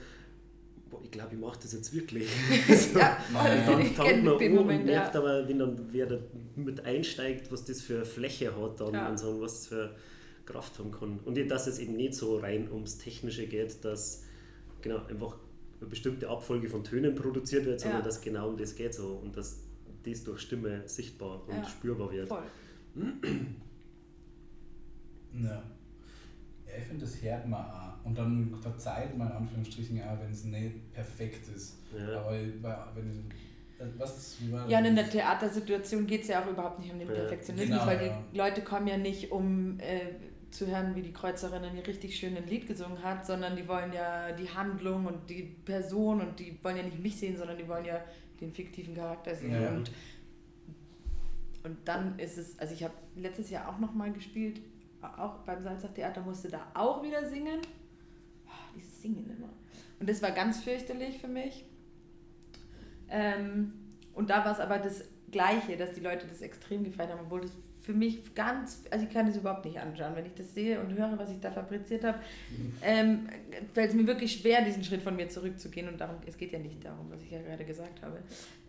boah, 0.90 1.02
ich 1.04 1.12
glaube, 1.12 1.34
ich 1.34 1.40
mache 1.40 1.60
das 1.62 1.74
jetzt 1.74 1.94
wirklich. 1.94 2.30
ja, 2.94 3.18
Ja. 3.34 3.66
dann 3.66 3.82
ich 3.82 3.90
fängt 3.94 4.24
man 4.24 4.38
den 4.38 4.52
an 4.54 4.58
und 4.60 4.66
Moment. 4.66 4.86
merkt 4.86 5.16
Ja. 5.16 5.22
aber, 5.22 5.48
wenn 5.48 5.60
dann 5.60 5.80
wer 5.92 6.06
da 6.06 6.20
mit 6.56 6.86
einsteigt, 6.86 7.52
was 7.52 7.66
das 7.66 7.82
für 7.82 7.96
eine 7.98 8.06
Fläche 8.06 8.56
hat 8.56 8.80
dann 8.80 8.94
Ja. 8.94 9.10
und 9.10 9.18
so 9.20 9.30
und 9.32 9.42
was 9.42 9.54
das 9.62 9.68
für 9.68 9.96
Kraft 10.46 10.78
haben 10.80 10.92
kann. 10.92 11.20
Und 11.26 11.38
dass 11.50 11.68
es 11.68 11.80
eben 11.80 11.96
nicht 11.96 12.14
so 12.16 12.38
rein 12.38 12.70
ums 12.72 12.98
Technische 12.98 13.46
geht, 13.48 13.84
dass 13.86 14.24
genau 14.82 15.06
einfach 15.06 15.38
eine 15.80 15.90
bestimmte 15.90 16.28
Abfolge 16.30 16.68
von 16.70 16.84
Tönen 16.84 17.16
produziert 17.16 17.66
wird, 17.66 17.80
sondern 17.80 18.00
Ja. 18.00 18.06
dass 18.06 18.22
genau 18.22 18.50
um 18.50 18.58
das 18.58 18.76
geht 18.76 18.94
so 18.94 19.20
und 19.24 19.36
dass 19.38 19.62
das 20.04 20.24
durch 20.24 20.42
Stimme 20.42 20.88
sichtbar 20.88 21.42
und 21.48 21.56
Ja. 21.58 21.64
spürbar 21.66 22.12
wird. 22.12 22.28
Voll. 22.28 22.44
Ja. 25.42 25.50
Ja, 25.52 25.64
ich 26.78 26.84
finde, 26.84 27.06
das 27.06 27.22
hört 27.22 27.48
man 27.48 27.62
auch. 27.66 28.06
Und 28.06 28.18
dann 28.18 28.54
verzeiht 28.62 29.18
man 29.18 29.28
in 29.30 29.34
Anführungsstrichen 29.38 30.02
auch, 30.04 30.20
wenn 30.22 30.32
es 30.32 30.44
nicht 30.46 30.94
perfekt 30.94 31.48
ist. 31.56 31.78
Ja. 31.98 32.20
Aber 32.22 32.32
wenn 32.32 33.10
ich, 33.12 33.82
äh, 33.82 33.86
was, 33.98 34.38
Ja, 34.68 34.80
und 34.80 34.86
in 34.86 34.96
der 34.96 35.10
Theatersituation 35.10 36.06
geht 36.08 36.22
es 36.24 36.28
ja 36.30 36.44
auch 36.44 36.48
überhaupt 36.50 36.80
nicht 36.80 36.92
um 36.92 37.00
den 37.00 37.08
Ja, 37.08 37.14
Perfektionismus, 37.16 37.80
genau, 37.80 37.86
weil 37.88 38.06
ja. 38.08 38.24
die 38.34 38.38
Leute 38.38 38.62
kommen 38.62 38.88
ja 38.88 38.98
nicht, 38.98 39.32
um 39.32 39.80
äh, 39.80 40.14
zu 40.52 40.68
hören, 40.68 40.96
wie 40.96 41.02
die 41.02 41.14
Kreuzerin 41.14 41.64
ein 41.64 41.78
richtig 41.80 42.18
schönes 42.18 42.46
Lied 42.50 42.68
gesungen 42.68 43.04
hat, 43.04 43.26
sondern 43.26 43.56
die 43.56 43.68
wollen 43.68 43.94
ja 43.94 44.32
die 44.32 44.50
Handlung 44.50 45.06
und 45.06 45.30
die 45.30 45.44
Person 45.44 46.22
und 46.22 46.40
die 46.40 46.58
wollen 46.64 46.78
ja 46.78 46.84
nicht 46.84 47.00
mich 47.00 47.18
sehen, 47.18 47.38
sondern 47.38 47.58
die 47.58 47.68
wollen 47.68 47.86
ja 47.86 48.04
den 48.42 48.52
fiktiven 48.54 48.96
Charakter 48.96 49.36
sehen. 49.36 49.62
Ja. 49.62 49.70
Und, 49.70 49.92
und 51.64 51.78
dann 51.86 52.18
ist 52.18 52.38
es, 52.38 52.58
also 52.58 52.74
ich 52.74 52.84
habe 52.84 52.94
letztes 53.16 53.50
Jahr 53.50 53.70
auch 53.70 53.80
nochmal 53.80 54.12
gespielt, 54.12 54.62
auch 55.02 55.40
beim 55.40 55.64
Salzach 55.64 55.94
Theater 55.94 56.22
musste 56.22 56.50
da 56.50 56.72
auch 56.74 57.04
wieder 57.04 57.26
singen. 57.26 57.62
Ah, 58.48 58.70
Dieses 58.76 59.02
Singen 59.02 59.30
immer. 59.30 59.50
Und 60.00 60.10
das 60.10 60.22
war 60.22 60.32
ganz 60.32 60.64
fürchterlich 60.64 61.20
für 61.20 61.28
mich. 61.28 61.66
Ähm, 63.10 63.74
und 64.14 64.30
da 64.30 64.44
war 64.44 64.52
es 64.52 64.60
aber 64.60 64.78
das 64.78 65.04
Gleiche, 65.32 65.78
dass 65.78 65.94
die 65.94 66.02
Leute 66.02 66.28
das 66.28 66.42
extrem 66.42 66.84
gefeiert 66.84 67.12
haben, 67.12 67.22
obwohl 67.22 67.42
das 67.42 67.52
für 67.82 67.94
mich 67.94 68.36
ganz, 68.36 68.84
also 68.92 69.06
ich 69.06 69.12
kann 69.14 69.26
das 69.26 69.38
überhaupt 69.38 69.66
nicht 69.66 69.80
anschauen. 69.80 70.16
Wenn 70.16 70.26
ich 70.26 70.34
das 70.36 70.54
sehe 70.54 70.80
und 70.80 70.94
höre, 70.94 71.18
was 71.18 71.32
ich 71.32 71.40
da 71.40 71.50
fabriziert 71.52 72.04
habe, 72.04 72.20
ähm, 72.84 73.28
fällt 73.74 73.90
es 73.92 73.96
mir 73.96 74.06
wirklich 74.06 74.34
schwer, 74.34 74.64
diesen 74.64 74.84
Schritt 74.84 75.02
von 75.02 75.16
mir 75.16 75.30
zurückzugehen. 75.30 75.88
Und 75.88 76.00
darum, 76.00 76.18
es 76.26 76.38
geht 76.38 76.52
ja 76.52 76.60
nicht 76.60 76.84
darum, 76.84 77.10
was 77.10 77.22
ich 77.24 77.32
ja 77.32 77.42
gerade 77.42 77.64
gesagt 77.66 78.02
habe. 78.02 78.18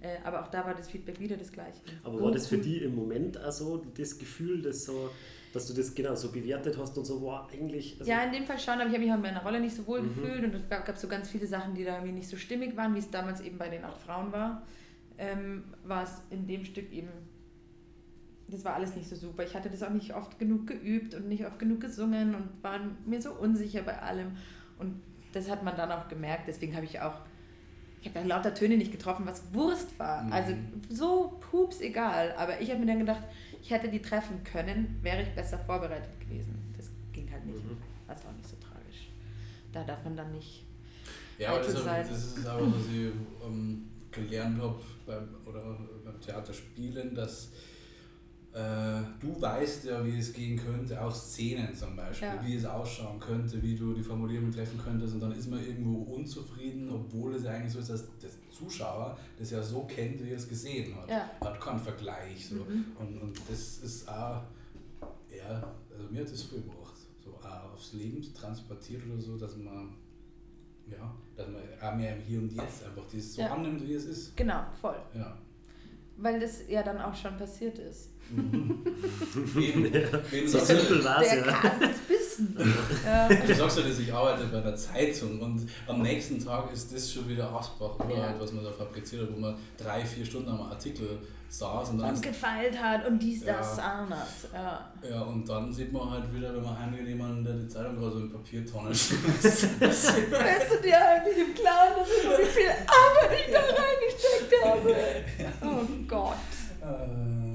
Äh, 0.01 0.16
aber 0.25 0.42
auch 0.42 0.49
da 0.49 0.64
war 0.64 0.75
das 0.75 0.88
Feedback 0.88 1.18
wieder 1.20 1.37
das 1.37 1.53
Gleiche. 1.53 1.81
Aber 2.05 2.20
war 2.23 2.31
das 2.33 2.46
für 2.46 2.59
die 2.59 2.79
im 2.79 2.94
Moment 2.94 3.42
auch 3.42 3.53
so, 3.53 3.83
das 3.96 4.16
Gefühl, 4.18 4.62
dass, 4.62 4.85
so, 4.85 5.11
dass 5.53 5.66
du 5.66 5.75
das 5.75 5.94
genau 5.94 6.14
so 6.14 6.31
bewertet 6.33 6.79
hast 6.79 6.96
und 6.96 7.05
so, 7.05 7.20
wow, 7.20 7.49
eigentlich. 7.53 7.96
also- 7.99 8.11
Ja, 8.11 8.23
in 8.25 8.33
dem 8.33 8.44
Fall 8.44 8.59
schon, 8.59 8.75
aber 8.75 8.87
ich 8.87 8.92
habe 8.94 9.01
mich 9.01 9.11
auch 9.11 9.16
in 9.16 9.23
meiner 9.23 9.42
Rolle 9.42 9.61
nicht 9.61 9.75
so 9.77 9.87
wohl 9.87 10.01
Mhm. 10.03 10.09
gefühlt 10.09 10.44
und 10.44 10.55
es 10.55 10.68
gab, 10.70 10.87
gab 10.87 10.96
so 10.96 11.09
ganz 11.09 11.29
viele 11.29 11.46
Sachen, 11.46 11.75
die 11.75 11.85
da 11.85 11.96
irgendwie 11.96 12.12
nicht 12.14 12.29
so 12.29 12.37
stimmig 12.37 12.77
waren, 12.77 12.94
wie 12.94 13.01
es 13.01 13.11
damals 13.11 13.40
eben 13.40 13.59
bei 13.59 13.68
den 13.68 13.85
acht 13.85 14.01
Frauen 14.01 14.33
war. 14.33 14.62
Ähm, 15.18 15.64
war 15.85 16.05
es 16.05 16.23
in 16.31 16.46
dem 16.46 16.64
Stück 16.64 16.90
eben, 16.92 17.09
das 18.50 18.64
war 18.64 18.74
alles 18.74 18.94
nicht 18.96 19.08
so 19.08 19.16
super. 19.16 19.44
Ich 19.44 19.54
hatte 19.54 19.70
das 19.70 19.82
auch 19.82 19.90
nicht 19.90 20.14
oft 20.14 20.38
genug 20.38 20.66
geübt 20.66 21.14
und 21.14 21.28
nicht 21.28 21.44
oft 21.46 21.58
genug 21.58 21.80
gesungen 21.80 22.34
und 22.34 22.48
war 22.62 22.78
mir 23.06 23.20
so 23.22 23.32
unsicher 23.32 23.82
bei 23.82 23.98
allem. 24.00 24.32
Und 24.78 25.00
das 25.32 25.48
hat 25.50 25.62
man 25.62 25.76
dann 25.76 25.90
auch 25.92 26.08
gemerkt, 26.08 26.48
deswegen 26.48 26.74
habe 26.74 26.84
ich 26.84 27.00
auch, 27.00 27.14
ich 28.00 28.08
habe 28.08 28.18
dann 28.18 28.28
lauter 28.28 28.52
Töne 28.54 28.76
nicht 28.76 28.92
getroffen, 28.92 29.26
was 29.26 29.52
Wurst 29.54 29.98
war. 29.98 30.22
Mhm. 30.24 30.32
Also 30.32 30.54
so 30.88 31.38
pups 31.50 31.80
egal. 31.80 32.34
Aber 32.36 32.60
ich 32.60 32.70
habe 32.70 32.80
mir 32.80 32.86
dann 32.86 32.98
gedacht, 33.00 33.22
ich 33.62 33.70
hätte 33.70 33.88
die 33.88 34.00
treffen 34.02 34.42
können, 34.44 34.98
wäre 35.02 35.22
ich 35.22 35.28
besser 35.34 35.58
vorbereitet 35.58 36.18
gewesen. 36.20 36.56
Das 36.76 36.90
ging 37.12 37.30
halt 37.30 37.44
nicht. 37.46 37.64
Mhm. 37.64 37.76
Das 38.08 38.24
war 38.24 38.32
nicht 38.32 38.48
so 38.48 38.56
tragisch. 38.56 39.10
Da 39.72 39.84
darf 39.84 40.02
man 40.04 40.16
dann 40.16 40.32
nicht. 40.32 40.64
Ja, 41.38 41.50
aber 41.50 41.58
das, 41.60 41.68
ist- 41.68 41.86
das 41.86 42.10
ist 42.38 42.46
aber, 42.46 42.66
was 42.66 42.82
ich 42.92 43.12
ähm, 43.46 43.88
gelernt 44.10 44.60
habe 44.60 44.80
beim, 45.06 45.28
oder 45.46 45.78
beim 46.04 46.20
Theaterspielen, 46.20 47.14
dass 47.14 47.52
du 48.52 49.40
weißt 49.40 49.84
ja, 49.84 50.04
wie 50.04 50.18
es 50.18 50.32
gehen 50.32 50.58
könnte, 50.58 51.00
aus 51.00 51.30
Szenen 51.32 51.72
zum 51.72 51.94
Beispiel, 51.94 52.26
Ja. 52.28 52.44
wie 52.44 52.56
es 52.56 52.64
ausschauen 52.64 53.20
könnte, 53.20 53.62
wie 53.62 53.76
du 53.76 53.94
die 53.94 54.02
Formulierung 54.02 54.50
treffen 54.50 54.76
könntest 54.82 55.14
und 55.14 55.20
dann 55.20 55.30
ist 55.32 55.48
man 55.48 55.64
irgendwo 55.64 56.02
unzufrieden, 56.14 56.90
obwohl 56.90 57.34
es 57.36 57.44
ja 57.44 57.52
eigentlich 57.52 57.72
so 57.72 57.78
ist, 57.78 57.90
dass 57.90 58.04
der 58.20 58.30
Zuschauer 58.50 59.16
das 59.38 59.52
ja 59.52 59.62
so 59.62 59.84
kennt, 59.84 60.24
wie 60.24 60.30
er 60.30 60.36
es 60.36 60.48
gesehen 60.48 60.96
hat. 60.96 61.08
Ja. 61.08 61.30
Hat 61.40 61.60
keinen 61.60 61.78
Vergleich. 61.78 62.48
So. 62.48 62.56
Mhm. 62.56 62.86
Und, 62.98 63.18
und 63.22 63.40
das 63.48 63.78
ist 63.78 64.08
auch, 64.08 64.42
ja, 65.30 65.72
also 65.96 66.10
mir 66.10 66.22
hat 66.22 66.32
das 66.32 66.42
viel 66.42 66.62
gebracht, 66.62 66.96
so 67.24 67.30
auch 67.34 67.72
aufs 67.72 67.92
Leben 67.92 68.20
transportiert 68.34 69.02
oder 69.06 69.20
so, 69.20 69.36
dass 69.38 69.56
man, 69.58 69.94
ja, 70.90 71.14
dass 71.36 71.46
man 71.46 71.62
auch 71.80 71.94
mehr 71.96 72.16
im 72.16 72.22
Hier 72.22 72.40
und 72.40 72.52
Jetzt 72.52 72.84
einfach 72.84 73.06
dieses 73.12 73.34
so 73.34 73.42
Ja. 73.42 73.54
annimmt, 73.54 73.86
wie 73.86 73.94
es 73.94 74.06
ist. 74.06 74.36
Genau, 74.36 74.64
voll. 74.80 74.96
Ja. 75.14 75.38
Weil 76.16 76.40
das 76.40 76.68
ja 76.68 76.82
dann 76.82 76.98
auch 77.00 77.14
schon 77.14 77.36
passiert 77.38 77.78
ist. 77.78 78.10
Wem, 78.32 79.92
wem 80.30 80.48
So 80.48 80.58
simpel 80.58 81.04
war 81.04 81.20
es 81.22 81.32
ja. 81.32 81.42
Bissen. 82.06 82.54
du 82.56 83.54
sagst 83.54 83.78
ja, 83.78 83.84
dass 83.84 83.98
ich 83.98 84.12
arbeite 84.12 84.44
bei 84.46 84.60
der 84.60 84.76
Zeitung 84.76 85.40
und 85.40 85.68
am 85.86 86.02
nächsten 86.02 86.38
Tag 86.44 86.72
ist 86.72 86.94
das 86.94 87.12
schon 87.12 87.28
wieder 87.28 87.50
Asbach, 87.52 87.96
Ja. 88.08 88.34
was 88.38 88.52
man 88.52 88.64
da 88.64 88.70
fabriziert 88.70 89.22
hat, 89.22 89.32
wo 89.34 89.40
man 89.40 89.54
drei, 89.76 90.04
vier 90.04 90.24
Stunden 90.24 90.48
am 90.50 90.60
Artikel 90.62 91.18
saß 91.48 91.90
und 91.90 91.98
dann 91.98 92.14
Und 92.14 92.22
gefeilt 92.22 92.80
hat 92.80 93.04
und 93.08 93.18
dies, 93.20 93.44
das, 93.44 93.76
Ja. 93.78 93.82
anders. 93.82 94.46
Ja. 94.52 94.92
Ja, 95.10 95.22
und 95.22 95.48
dann 95.48 95.72
sieht 95.72 95.92
man 95.92 96.08
halt 96.08 96.32
wieder, 96.32 96.54
wenn 96.54 96.62
man 96.62 96.78
heimgeht, 96.78 97.08
jemanden, 97.08 97.42
der 97.44 97.54
die 97.54 97.66
Zeitung 97.68 97.96
gerade 97.98 98.12
so 98.12 98.18
in 98.20 98.30
Papiertonne 98.32 98.94
schmeißt. 98.94 99.80
Bist 99.80 100.08
du 100.10 100.82
dir 100.82 100.98
eigentlich 101.04 101.38
im 101.48 101.54
Klaren, 101.54 101.94
dass 101.98 102.08
ich 102.08 102.24
wie 102.38 102.60
viel 102.60 102.70
Arbeit 102.70 103.38
ich 103.46 103.52
da 103.52 103.60
reingesteckt 103.60 104.64
habe? 104.64 104.96
Oh 105.62 105.86
Gott. 106.06 106.36
äh. 106.82 107.49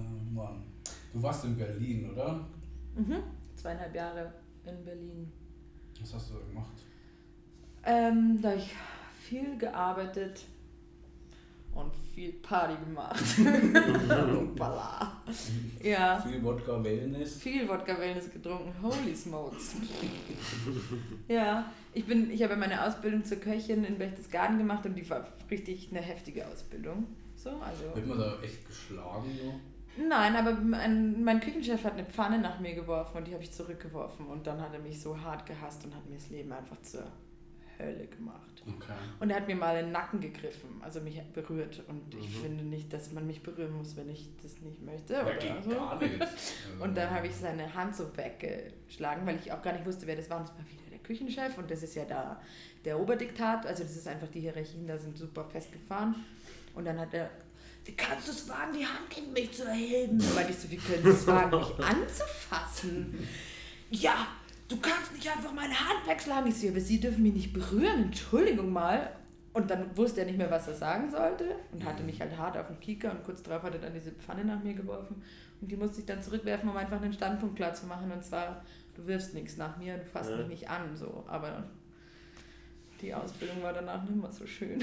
Du 1.15 1.23
warst 1.23 1.45
in 1.45 1.55
Berlin, 1.55 2.11
oder? 2.11 2.45
Mhm. 2.93 3.23
Zweieinhalb 3.55 3.95
Jahre 3.95 4.33
in 4.65 4.83
Berlin. 4.83 5.31
Was 6.01 6.13
hast 6.13 6.29
du 6.29 6.33
da 6.33 6.45
gemacht? 6.45 6.73
Ähm, 7.85 8.39
da 8.41 8.49
habe 8.49 8.59
ich 8.59 8.73
viel 9.21 9.57
gearbeitet 9.57 10.43
und 11.73 11.95
viel 12.13 12.33
Party 12.33 12.75
gemacht. 12.83 13.23
und 14.37 14.55
Balla. 14.55 15.23
Ja. 15.81 16.19
Viel 16.19 16.43
Wodka 16.43 16.83
Wellness. 16.83 17.37
Viel 17.37 17.69
Wodka 17.69 17.97
Wellness 17.97 18.29
getrunken. 18.29 18.73
Holy 18.81 19.15
smokes. 19.15 19.75
ja, 21.29 21.71
ich 21.93 22.05
bin, 22.05 22.29
ich 22.29 22.43
habe 22.43 22.57
meine 22.57 22.85
Ausbildung 22.85 23.23
zur 23.23 23.37
Köchin 23.37 23.85
in 23.85 23.97
Berchtesgaden 23.97 24.57
gemacht 24.57 24.85
und 24.85 24.95
die 24.95 25.09
war 25.09 25.25
richtig 25.49 25.89
eine 25.91 26.01
heftige 26.01 26.45
Ausbildung. 26.45 27.05
So, 27.37 27.51
also. 27.51 27.95
Wird 27.95 28.07
man 28.07 28.17
da 28.17 28.41
echt 28.41 28.67
geschlagen 28.67 29.29
so? 29.41 29.53
Nein, 29.97 30.35
aber 30.35 30.53
mein, 30.53 31.23
mein 31.23 31.39
Küchenchef 31.39 31.83
hat 31.83 31.93
eine 31.93 32.05
Pfanne 32.05 32.39
nach 32.39 32.59
mir 32.59 32.75
geworfen 32.75 33.17
und 33.17 33.27
die 33.27 33.33
habe 33.33 33.43
ich 33.43 33.51
zurückgeworfen 33.51 34.27
und 34.27 34.45
dann 34.45 34.59
hat 34.61 34.73
er 34.73 34.79
mich 34.79 34.99
so 35.01 35.19
hart 35.19 35.45
gehasst 35.45 35.85
und 35.85 35.95
hat 35.95 36.05
mir 36.09 36.15
das 36.15 36.29
Leben 36.29 36.51
einfach 36.51 36.81
zur 36.81 37.03
Hölle 37.79 38.07
gemacht. 38.07 38.63
Okay. 38.67 38.93
Und 39.19 39.29
er 39.29 39.37
hat 39.37 39.47
mir 39.47 39.55
mal 39.55 39.77
in 39.77 39.85
den 39.87 39.91
Nacken 39.91 40.19
gegriffen, 40.21 40.69
also 40.81 41.01
mich 41.01 41.21
berührt. 41.33 41.83
Und 41.87 42.13
ich 42.15 42.29
Mhm. 42.37 42.41
finde 42.41 42.63
nicht, 42.63 42.91
dass 42.91 43.11
man 43.11 43.27
mich 43.27 43.43
berühren 43.43 43.73
muss, 43.73 43.95
wenn 43.97 44.09
ich 44.09 44.29
das 44.41 44.59
nicht 44.61 44.81
möchte. 44.81 45.13
Ja, 45.13 45.21
oder 45.23 45.35
geht 45.35 45.63
so. 45.63 45.69
gar 45.71 45.99
nicht. 46.01 46.21
Also, 46.21 46.33
Und 46.83 46.95
dann 46.97 47.09
habe 47.11 47.27
ich 47.27 47.35
seine 47.35 47.73
Hand 47.73 47.95
so 47.95 48.09
weggeschlagen, 48.17 49.25
weil 49.25 49.35
ich 49.37 49.51
auch 49.51 49.61
gar 49.61 49.73
nicht 49.73 49.85
wusste, 49.85 50.07
wer 50.07 50.15
das 50.15 50.29
war. 50.29 50.39
Und 50.39 50.47
das 50.49 50.55
war 50.57 50.65
wieder 50.65 50.89
der 50.89 50.99
Küchenchef 50.99 51.57
und 51.57 51.69
das 51.69 51.83
ist 51.83 51.95
ja 51.95 52.05
da 52.05 52.41
der 52.85 52.99
Oberdiktat. 52.99 53.65
Also 53.65 53.83
das 53.83 53.95
ist 53.95 54.07
einfach, 54.07 54.27
die 54.29 54.39
Hierarchien 54.41 54.87
da 54.87 54.97
sind 54.97 55.17
super 55.17 55.43
festgefahren. 55.45 56.15
Und 56.73 56.85
dann 56.85 56.99
hat 56.99 57.13
er, 57.13 57.29
kannst 57.93 58.27
du 58.27 58.31
es 58.31 58.47
wagen, 58.49 58.73
die 58.77 58.85
Hand 58.85 59.09
gegen 59.09 59.31
mich 59.33 59.51
zu 59.53 59.63
erheben? 59.65 60.17
Weil 60.35 60.49
ich 60.49 60.57
so, 60.57 60.69
wie 60.71 60.77
können 60.77 61.03
Sie 61.03 61.09
es 61.09 61.27
wagen, 61.27 61.57
mich 61.57 61.85
anzufassen? 61.85 63.27
Ja, 63.91 64.27
du 64.67 64.77
kannst 64.79 65.13
nicht 65.13 65.29
einfach 65.29 65.53
meine 65.53 65.73
Hand 65.79 66.07
wegschlagen. 66.07 66.49
Ich 66.49 66.59
so, 66.59 66.67
aber 66.69 66.79
Sie 66.79 66.99
dürfen 66.99 67.23
mich 67.23 67.33
nicht 67.33 67.53
berühren, 67.53 68.03
Entschuldigung 68.05 68.71
mal. 68.73 69.11
Und 69.53 69.69
dann 69.71 69.95
wusste 69.95 70.19
er 70.21 70.25
nicht 70.25 70.37
mehr, 70.37 70.51
was 70.51 70.67
er 70.67 70.73
sagen 70.73 71.09
sollte 71.09 71.55
und 71.71 71.85
hatte 71.85 72.03
mich 72.03 72.19
halt 72.19 72.37
hart 72.37 72.57
auf 72.57 72.67
den 72.67 72.77
Kieker 72.81 73.11
und 73.11 73.23
kurz 73.23 73.41
darauf 73.41 73.63
hat 73.63 73.73
er 73.73 73.79
dann 73.79 73.93
diese 73.93 74.11
Pfanne 74.11 74.43
nach 74.43 74.61
mir 74.61 74.73
geworfen 74.73 75.23
und 75.61 75.71
die 75.71 75.77
musste 75.77 76.01
ich 76.01 76.05
dann 76.05 76.21
zurückwerfen, 76.21 76.67
um 76.67 76.75
einfach 76.75 77.01
einen 77.01 77.13
Standpunkt 77.13 77.55
klar 77.55 77.73
zu 77.73 77.85
machen 77.85 78.11
und 78.11 78.21
zwar, 78.21 78.65
du 78.95 79.07
wirfst 79.07 79.33
nichts 79.33 79.55
nach 79.55 79.77
mir, 79.77 79.97
du 79.97 80.03
fasst 80.03 80.29
Ja. 80.31 80.35
mich 80.39 80.47
nicht 80.49 80.69
an, 80.69 80.97
so, 80.97 81.23
aber 81.27 81.63
die 83.05 83.13
Ausbildung 83.13 83.61
war 83.61 83.73
danach 83.73 84.03
nicht 84.03 84.15
mehr 84.15 84.31
so 84.31 84.45
schön. 84.45 84.81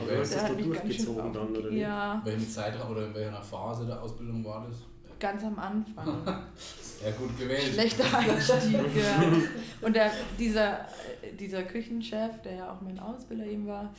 Aber 0.00 0.12
du 0.12 0.20
hast 0.20 0.32
Der 0.32 0.42
das 0.42 0.50
hat 0.50 0.50
da 0.50 0.54
mich 0.54 0.66
ganz 0.66 0.78
schön 0.78 0.86
durchgezogen 0.88 1.32
dann, 1.32 1.56
oder 1.56 1.70
wie? 1.70 1.78
Ja, 1.80 2.20
Welchen 2.24 2.48
Zeitraum 2.50 2.92
oder 2.92 3.06
in 3.06 3.14
welcher 3.14 3.42
Phase 3.42 3.86
der 3.86 4.02
Ausbildung 4.02 4.44
war 4.44 4.66
das? 4.68 4.78
ganz 5.20 5.42
am 5.42 5.58
Anfang. 5.58 6.22
Sehr 6.80 7.10
gut 7.12 7.36
gewählt. 7.36 7.72
Schlechter 7.72 8.04
Einstieg, 8.18 8.72
ja. 8.96 9.32
Und 9.80 9.96
der, 9.96 10.12
dieser, 10.38 10.86
dieser 11.40 11.64
Küchenchef, 11.64 12.40
der 12.44 12.54
ja 12.54 12.72
auch 12.72 12.80
mein 12.80 13.00
Ausbilder 13.00 13.44
eben 13.44 13.66
war, 13.66 13.92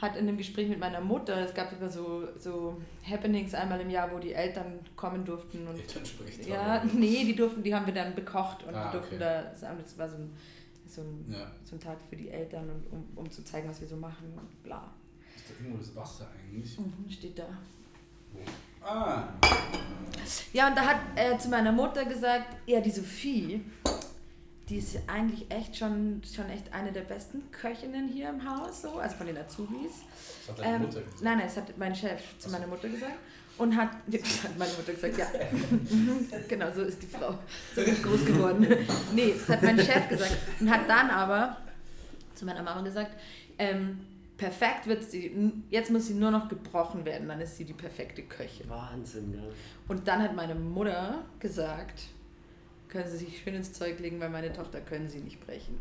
hat 0.00 0.16
in 0.16 0.26
einem 0.28 0.38
Gespräch 0.38 0.68
mit 0.68 0.78
meiner 0.78 1.00
Mutter, 1.02 1.36
es 1.42 1.52
gab 1.52 1.72
immer 1.78 1.90
so, 1.90 2.26
so 2.38 2.80
Happenings 3.06 3.52
einmal 3.54 3.80
im 3.80 3.90
Jahr, 3.90 4.10
wo 4.12 4.18
die 4.18 4.32
Eltern 4.32 4.78
kommen 4.94 5.24
durften 5.26 5.66
und 5.66 5.78
Eltern 5.78 6.06
spricht 6.06 6.46
ja, 6.46 6.82
nee, 6.90 7.24
die 7.24 7.36
durften, 7.36 7.62
die 7.62 7.74
haben 7.74 7.86
wir 7.86 7.94
dann 7.94 8.14
bekocht 8.14 8.64
und 8.64 8.74
Ah, 8.74 8.86
die 8.86 8.92
durften 8.96 9.16
okay. 9.16 9.24
da, 9.60 9.72
das 9.78 9.98
war 9.98 10.08
so 10.08 10.16
ein, 10.16 10.32
so, 10.96 11.02
ein, 11.02 11.26
Ja. 11.32 11.50
so 11.64 11.76
ein 11.76 11.80
Tag 11.80 11.98
für 12.10 12.16
die 12.16 12.28
Eltern 12.30 12.68
und 12.70 12.86
um, 12.92 13.04
um 13.16 13.30
zu 13.30 13.42
zeigen, 13.44 13.68
was 13.68 13.80
wir 13.80 13.88
so 13.88 13.96
machen 13.96 14.32
und 14.36 14.62
bla. 14.62 14.90
Ist 15.36 15.44
da 15.50 15.54
irgendwo 15.62 15.78
das 15.78 15.94
Wasser 15.94 16.28
eigentlich? 16.30 16.78
Mhm, 16.78 17.08
steht 17.10 17.38
da. 17.38 17.46
Ah, 18.82 19.28
Ja, 20.52 20.68
und 20.68 20.76
da 20.76 20.82
hat 20.86 21.00
er 21.16 21.38
zu 21.38 21.48
meiner 21.48 21.72
Mutter 21.72 22.04
gesagt, 22.04 22.56
ja, 22.66 22.80
die 22.80 22.90
Sophie, 22.90 23.64
die 24.68 24.76
ist 24.78 24.98
eigentlich 25.06 25.50
echt 25.50 25.76
schon, 25.76 26.20
schon 26.24 26.48
echt 26.50 26.72
eine 26.72 26.92
der 26.92 27.02
besten 27.02 27.50
Köchinnen 27.50 28.08
hier 28.08 28.28
im 28.30 28.44
Haus, 28.48 28.82
so, 28.82 28.98
also 28.98 29.16
von 29.16 29.26
den 29.26 29.38
Azubis. 29.38 30.02
das 30.46 30.48
hat 30.56 30.58
deine 30.64 30.76
Ähm, 30.76 30.82
Mutter 30.82 31.00
gesagt. 31.02 31.22
nein, 31.22 31.38
nein, 31.38 31.46
das 31.46 31.56
hat 31.56 31.78
mein 31.78 31.94
Chef 31.94 32.38
zu 32.38 32.48
so. 32.48 32.52
meiner 32.56 32.66
Mutter 32.66 32.88
gesagt. 32.88 33.12
Und 33.58 33.76
hat, 33.76 33.90
das 34.06 34.44
hat 34.44 34.58
meine 34.58 34.72
Mutter 34.72 34.92
gesagt, 34.92 35.18
ja. 35.18 35.26
Genau, 36.48 36.70
so 36.74 36.82
ist 36.82 37.02
die 37.02 37.06
Frau. 37.06 37.38
So 37.74 37.80
ist 37.80 38.02
groß 38.02 38.24
geworden. 38.24 38.66
Nee, 39.14 39.34
das 39.38 39.48
hat 39.48 39.62
mein 39.62 39.78
Chef 39.78 40.08
gesagt. 40.08 40.36
Und 40.60 40.70
hat 40.70 40.88
dann 40.88 41.10
aber 41.10 41.56
zu 42.34 42.44
meiner 42.44 42.62
Mama 42.62 42.82
gesagt, 42.82 43.12
ähm, 43.58 43.98
perfekt 44.36 44.86
wird 44.86 45.02
sie, 45.04 45.52
jetzt 45.70 45.90
muss 45.90 46.06
sie 46.06 46.14
nur 46.14 46.30
noch 46.30 46.48
gebrochen 46.48 47.04
werden, 47.04 47.28
dann 47.28 47.40
ist 47.40 47.56
sie 47.56 47.64
die 47.64 47.72
perfekte 47.72 48.22
Köchin. 48.22 48.68
Wahnsinn, 48.68 49.32
ja. 49.34 49.42
Und 49.88 50.06
dann 50.06 50.22
hat 50.22 50.36
meine 50.36 50.54
Mutter 50.54 51.24
gesagt, 51.40 52.02
können 52.88 53.08
Sie 53.08 53.18
sich 53.18 53.42
schön 53.42 53.54
ins 53.54 53.72
Zeug 53.72 53.98
legen, 53.98 54.20
weil 54.20 54.30
meine 54.30 54.52
Tochter 54.52 54.80
können 54.80 55.08
Sie 55.08 55.18
nicht 55.18 55.44
brechen. 55.44 55.76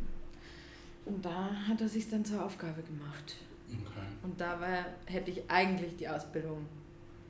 Und 1.05 1.23
da 1.23 1.51
hat 1.67 1.81
er 1.81 1.87
sich 1.87 2.09
dann 2.09 2.25
zur 2.25 2.43
Aufgabe 2.43 2.81
gemacht. 2.81 3.35
Okay. 3.69 4.05
Und 4.23 4.39
da 4.41 4.59
war, 4.59 4.85
hätte 5.05 5.31
ich 5.31 5.49
eigentlich 5.49 5.95
die 5.97 6.07
Ausbildung 6.07 6.65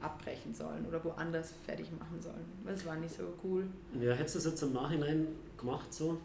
abbrechen 0.01 0.53
sollen 0.53 0.85
oder 0.87 1.03
woanders 1.03 1.53
fertig 1.65 1.87
machen 1.97 2.21
sollen. 2.21 2.45
Das 2.65 2.85
war 2.85 2.95
nicht 2.95 3.15
so 3.15 3.23
cool. 3.43 3.65
Ja, 3.99 4.13
hättest 4.13 4.35
du 4.35 4.39
das 4.39 4.45
jetzt 4.51 4.61
im 4.63 4.73
Nachhinein 4.73 5.27
gemacht 5.57 5.93
so? 5.93 6.19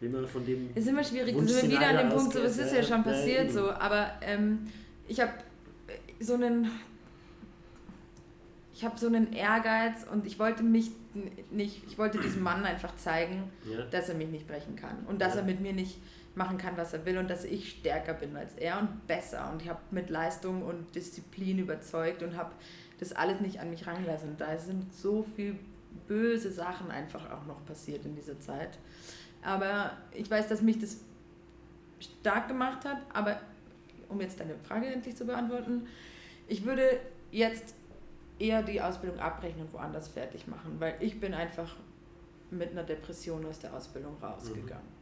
Wie 0.00 0.08
man 0.08 0.26
von 0.28 0.44
dem... 0.44 0.70
Es 0.74 0.82
ist 0.84 0.88
immer 0.88 1.02
schwierig, 1.02 1.34
da 1.36 1.42
sind 1.44 1.70
wir 1.70 1.78
wieder 1.78 1.88
an 1.88 1.96
dem 2.08 2.16
Punkt, 2.16 2.32
so, 2.32 2.40
es 2.40 2.58
ist 2.58 2.70
ja, 2.72 2.78
ja 2.78 2.82
schon 2.82 2.98
ja, 2.98 3.02
passiert 3.02 3.44
eben. 3.46 3.52
so, 3.52 3.70
aber 3.70 4.12
ähm, 4.20 4.68
ich 5.08 5.20
habe 5.20 5.32
so 6.20 6.34
einen 6.34 6.70
ich 8.74 8.84
habe 8.84 8.96
so 8.96 9.08
einen 9.08 9.32
Ehrgeiz 9.32 10.06
und 10.12 10.24
ich 10.24 10.38
wollte 10.38 10.62
mich 10.62 10.92
nicht, 11.50 11.82
ich 11.88 11.98
wollte 11.98 12.18
diesem 12.20 12.44
Mann 12.44 12.64
einfach 12.64 12.94
zeigen, 12.94 13.50
Ja. 13.68 13.82
dass 13.86 14.08
er 14.08 14.14
mich 14.14 14.28
nicht 14.28 14.46
brechen 14.46 14.76
kann 14.76 14.98
und 15.08 15.20
dass 15.20 15.34
Ja. 15.34 15.40
er 15.40 15.46
mit 15.46 15.60
mir 15.60 15.72
nicht 15.72 15.98
machen 16.38 16.56
kann, 16.56 16.76
was 16.76 16.92
er 16.92 17.04
will 17.04 17.18
und 17.18 17.28
dass 17.28 17.44
ich 17.44 17.70
stärker 17.70 18.14
bin 18.14 18.34
als 18.36 18.54
er 18.54 18.78
und 18.78 19.06
besser 19.06 19.50
und 19.52 19.60
ich 19.60 19.68
habe 19.68 19.80
mit 19.90 20.08
Leistung 20.08 20.62
und 20.62 20.94
Disziplin 20.94 21.58
überzeugt 21.58 22.22
und 22.22 22.36
habe 22.36 22.52
das 22.98 23.12
alles 23.12 23.40
nicht 23.40 23.60
an 23.60 23.68
mich 23.68 23.86
rangelassen 23.86 24.30
und 24.30 24.40
da 24.40 24.56
sind 24.56 24.94
so 24.94 25.22
viel 25.22 25.58
böse 26.06 26.50
Sachen 26.50 26.90
einfach 26.90 27.30
auch 27.30 27.44
noch 27.44 27.64
passiert 27.66 28.04
in 28.06 28.14
dieser 28.14 28.38
Zeit. 28.40 28.78
Aber 29.42 29.92
ich 30.12 30.30
weiß, 30.30 30.48
dass 30.48 30.62
mich 30.62 30.78
das 30.78 30.98
stark 32.00 32.48
gemacht 32.48 32.84
hat, 32.84 32.98
aber 33.12 33.40
um 34.08 34.20
jetzt 34.20 34.40
deine 34.40 34.54
Frage 34.56 34.86
endlich 34.86 35.16
zu 35.16 35.26
beantworten, 35.26 35.86
ich 36.46 36.64
würde 36.64 37.00
jetzt 37.30 37.74
eher 38.38 38.62
die 38.62 38.80
Ausbildung 38.80 39.18
abbrechen 39.18 39.60
und 39.60 39.72
woanders 39.72 40.08
fertig 40.08 40.46
machen, 40.46 40.76
weil 40.78 40.94
ich 41.00 41.20
bin 41.20 41.34
einfach 41.34 41.76
mit 42.50 42.70
einer 42.70 42.84
Depression 42.84 43.44
aus 43.46 43.58
der 43.58 43.74
Ausbildung 43.74 44.16
rausgegangen. 44.22 44.97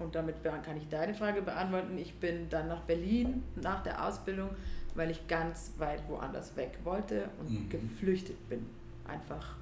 Und 0.00 0.14
damit 0.14 0.42
kann 0.42 0.76
ich 0.76 0.88
deine 0.88 1.14
Frage 1.14 1.42
beantworten. 1.42 1.96
Ich 1.98 2.14
bin 2.14 2.48
dann 2.48 2.68
nach 2.68 2.80
Berlin 2.82 3.42
nach 3.56 3.82
der 3.82 4.06
Ausbildung, 4.06 4.50
weil 4.94 5.10
ich 5.10 5.26
ganz 5.28 5.72
weit 5.78 6.02
woanders 6.08 6.56
weg 6.56 6.78
wollte 6.84 7.28
und 7.38 7.50
Mhm. 7.50 7.68
geflüchtet 7.68 8.48
bin. 8.48 8.66
Einfach 9.06 9.56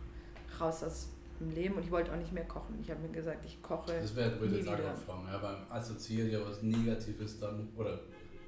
raus 0.60 0.82
aus 0.82 1.08
dem 1.40 1.50
Leben 1.52 1.74
und 1.74 1.84
ich 1.84 1.90
wollte 1.90 2.12
auch 2.12 2.16
nicht 2.16 2.32
mehr 2.32 2.44
kochen. 2.44 2.78
Ich 2.80 2.90
habe 2.90 3.00
mir 3.00 3.08
gesagt, 3.10 3.44
ich 3.44 3.60
koche 3.62 3.92
Das 4.00 4.14
wäre, 4.16 4.40
würde 4.40 4.58
ich 4.58 4.64
fragen. 4.64 5.26
Ja, 5.30 5.38
beim 5.38 5.56
Assoziiert 5.70 6.32
ja 6.32 6.40
was 6.44 6.62
Negatives 6.62 7.38
dann, 7.38 7.68
oder 7.76 8.00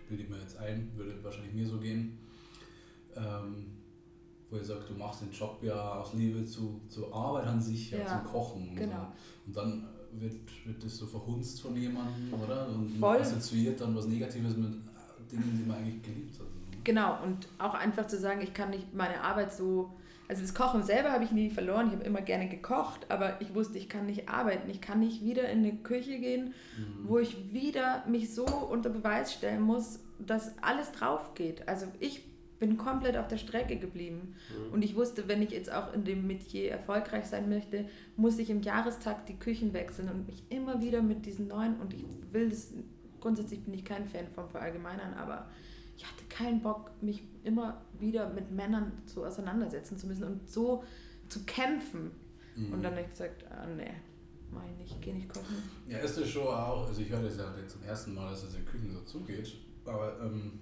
bilde 0.09 0.25
ich 0.25 0.29
mir 0.29 0.39
jetzt 0.39 0.57
ein, 0.59 0.91
würde 0.97 1.23
wahrscheinlich 1.23 1.53
mir 1.55 1.67
so 1.67 1.79
gehen, 1.79 2.19
ähm, 3.17 3.67
wo 4.51 4.57
ihr 4.57 4.65
sagt, 4.65 4.89
du 4.91 4.95
machst 4.95 5.23
den 5.23 5.31
Job 5.31 5.59
ja 5.63 5.95
aus 5.95 6.15
Liebe 6.15 6.45
zu, 6.45 6.81
zur 6.89 7.15
Arbeit 7.15 7.47
an 7.47 7.61
sich, 7.61 7.93
ja, 7.93 7.99
Ja, 7.99 8.07
zum 8.07 8.25
Kochen. 8.25 8.69
Und, 8.71 8.77
genau. 8.77 8.97
so. 8.97 9.47
und 9.47 9.57
dann 9.57 9.89
wird, 10.19 10.35
wird 10.65 10.85
das 10.85 10.97
so 10.97 11.07
verhunzt 11.07 11.61
von 11.61 11.77
jemandem, 11.77 12.33
oder? 12.35 12.69
Und 12.69 12.91
Voll. 12.99 13.15
man 13.19 13.23
assoziiert 13.23 13.81
dann 13.81 13.95
was 13.97 14.07
Negatives 14.07 14.57
mit 14.57 14.73
Dingen, 15.31 15.59
die 15.63 15.69
man 15.69 15.79
eigentlich 15.79 16.03
geliebt 16.03 16.39
hat. 16.39 16.47
Genau, 16.85 17.23
und 17.23 17.47
auch 17.59 17.75
einfach 17.75 18.07
zu 18.07 18.19
sagen, 18.19 18.41
ich 18.41 18.55
kann 18.55 18.71
nicht 18.71 18.95
meine 18.95 19.21
Arbeit 19.23 19.53
so. 19.53 19.91
Also 20.29 20.43
das 20.43 20.55
Kochen 20.55 20.83
selber 20.85 21.11
habe 21.11 21.25
ich 21.25 21.33
nie 21.33 21.51
verloren. 21.51 21.89
Ich 21.89 21.93
habe 21.95 22.05
immer 22.05 22.21
gerne 22.21 22.49
gekocht, 22.49 23.07
aber 23.11 23.41
ich 23.41 23.53
wusste, 23.55 23.79
ich 23.79 23.89
kann 23.89 24.07
nicht 24.07 24.29
arbeiten. 24.29 24.71
Ich 24.71 24.81
kann 24.81 25.01
nicht 25.01 25.23
wieder 25.25 25.49
in 25.49 25.59
eine 25.59 25.75
Küche 25.77 26.19
gehen, 26.21 26.55
Mhm. 26.79 27.09
wo 27.09 27.19
ich 27.19 27.53
wieder 27.53 28.05
mich 28.07 28.33
so 28.35 28.47
unter 28.47 28.91
Beweis 28.91 29.33
stellen 29.33 29.61
muss, 29.61 29.99
dass 30.19 30.53
alles 30.63 30.93
drauf 30.93 31.35
geht. 31.35 31.67
Also 31.69 31.87
ich 31.99 32.23
bin 32.61 32.77
komplett 32.77 33.17
auf 33.17 33.27
der 33.27 33.39
Strecke 33.39 33.77
geblieben. 33.77 34.35
Mhm. 34.49 34.73
Und 34.75 34.83
ich 34.83 34.95
wusste, 34.95 35.27
wenn 35.27 35.43
ich 35.43 35.51
jetzt 35.51 35.73
auch 35.73 35.93
in 35.93 36.05
dem 36.05 36.27
Metier 36.27 36.71
erfolgreich 36.71 37.25
sein 37.25 37.49
möchte, 37.49 37.87
muss 38.17 38.39
ich 38.39 38.51
im 38.51 38.63
Jahrestag 38.63 39.27
die 39.27 39.37
Küchen 39.37 39.73
wechseln 39.73 40.09
und 40.09 40.27
mich 40.27 40.45
immer 40.51 40.81
wieder 40.81 41.03
mit 41.03 41.27
diesen 41.27 41.49
neuen, 41.49 41.81
und 41.81 41.95
ich 41.95 42.05
will 42.31 42.51
das, 42.51 42.73
grundsätzlich 43.19 43.65
bin 43.65 43.75
ich 43.75 43.85
kein 43.85 44.07
Fan 44.07 44.29
vom 44.29 44.49
Verallgemeinern, 44.49 45.15
aber 45.15 45.49
ich 45.97 46.05
hatte 46.07 46.25
keinen 46.29 46.61
Bock, 46.61 46.91
mich 47.01 47.23
immer 47.43 47.81
wieder 47.99 48.31
mit 48.31 48.51
Männern 48.53 48.93
so 49.07 49.25
auseinandersetzen 49.25 49.97
zu 49.97 50.07
müssen 50.07 50.25
und 50.25 50.49
so 50.49 50.85
zu 51.29 51.45
kämpfen. 51.45 52.11
Mhm. 52.57 52.75
Und 52.75 52.83
dann 52.83 52.93
habe 52.93 53.03
ich 53.03 53.11
gesagt, 53.11 53.45
ah, 53.51 53.67
nee, 53.75 53.91
mach 54.51 54.63
ich 54.65 54.77
nicht, 54.79 55.01
geh 55.01 55.13
nicht 55.13 55.29
kochen. 55.29 55.57
Ja, 55.89 55.99
ist 55.99 56.19
das 56.19 56.29
schon 56.29 56.47
auch, 56.47 56.87
also 56.87 57.01
ich 57.01 57.09
höre 57.09 57.23
das 57.23 57.39
ja 57.39 57.53
zum 57.67 57.83
ersten 57.83 58.15
Mal, 58.15 58.31
dass 58.31 58.45
es 58.45 58.55
in 58.55 58.67
Küchen 58.67 58.93
so 58.93 59.01
zugeht, 59.01 59.57
aber 59.87 60.21
ähm, 60.23 60.61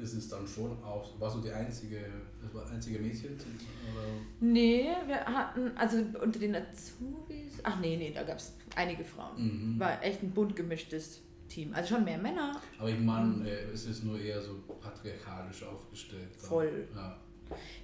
ist 0.00 0.14
es 0.14 0.28
dann 0.28 0.46
schon 0.46 0.70
auch, 0.82 1.18
warst 1.20 1.36
du 1.36 1.40
die 1.40 1.50
einzige, 1.50 1.98
das 2.42 2.54
war 2.54 2.68
einzige 2.70 2.98
Mädchen? 2.98 3.34
Oder? 3.34 4.04
Nee, 4.40 4.88
wir 5.06 5.24
hatten, 5.24 5.70
also 5.76 5.98
unter 6.22 6.38
den 6.38 6.54
Azubis, 6.56 7.54
ach 7.62 7.78
nee, 7.80 7.96
nee, 7.96 8.12
da 8.14 8.22
gab 8.22 8.38
es 8.38 8.54
einige 8.76 9.04
Frauen. 9.04 9.74
Mhm. 9.74 9.80
War 9.80 10.02
echt 10.02 10.22
ein 10.22 10.30
bunt 10.30 10.56
gemischtes 10.56 11.20
Team. 11.48 11.74
Also 11.74 11.94
schon 11.96 12.04
mehr 12.04 12.18
Männer. 12.18 12.60
Aber 12.78 12.88
ich 12.90 12.98
meine, 13.00 13.48
äh, 13.48 13.64
es 13.72 13.86
ist 13.86 14.04
nur 14.04 14.18
eher 14.20 14.40
so 14.40 14.54
patriarchalisch 14.80 15.64
aufgestellt. 15.64 16.28
dann. 16.40 16.48
Voll. 16.48 16.88
Ja. 16.94 17.16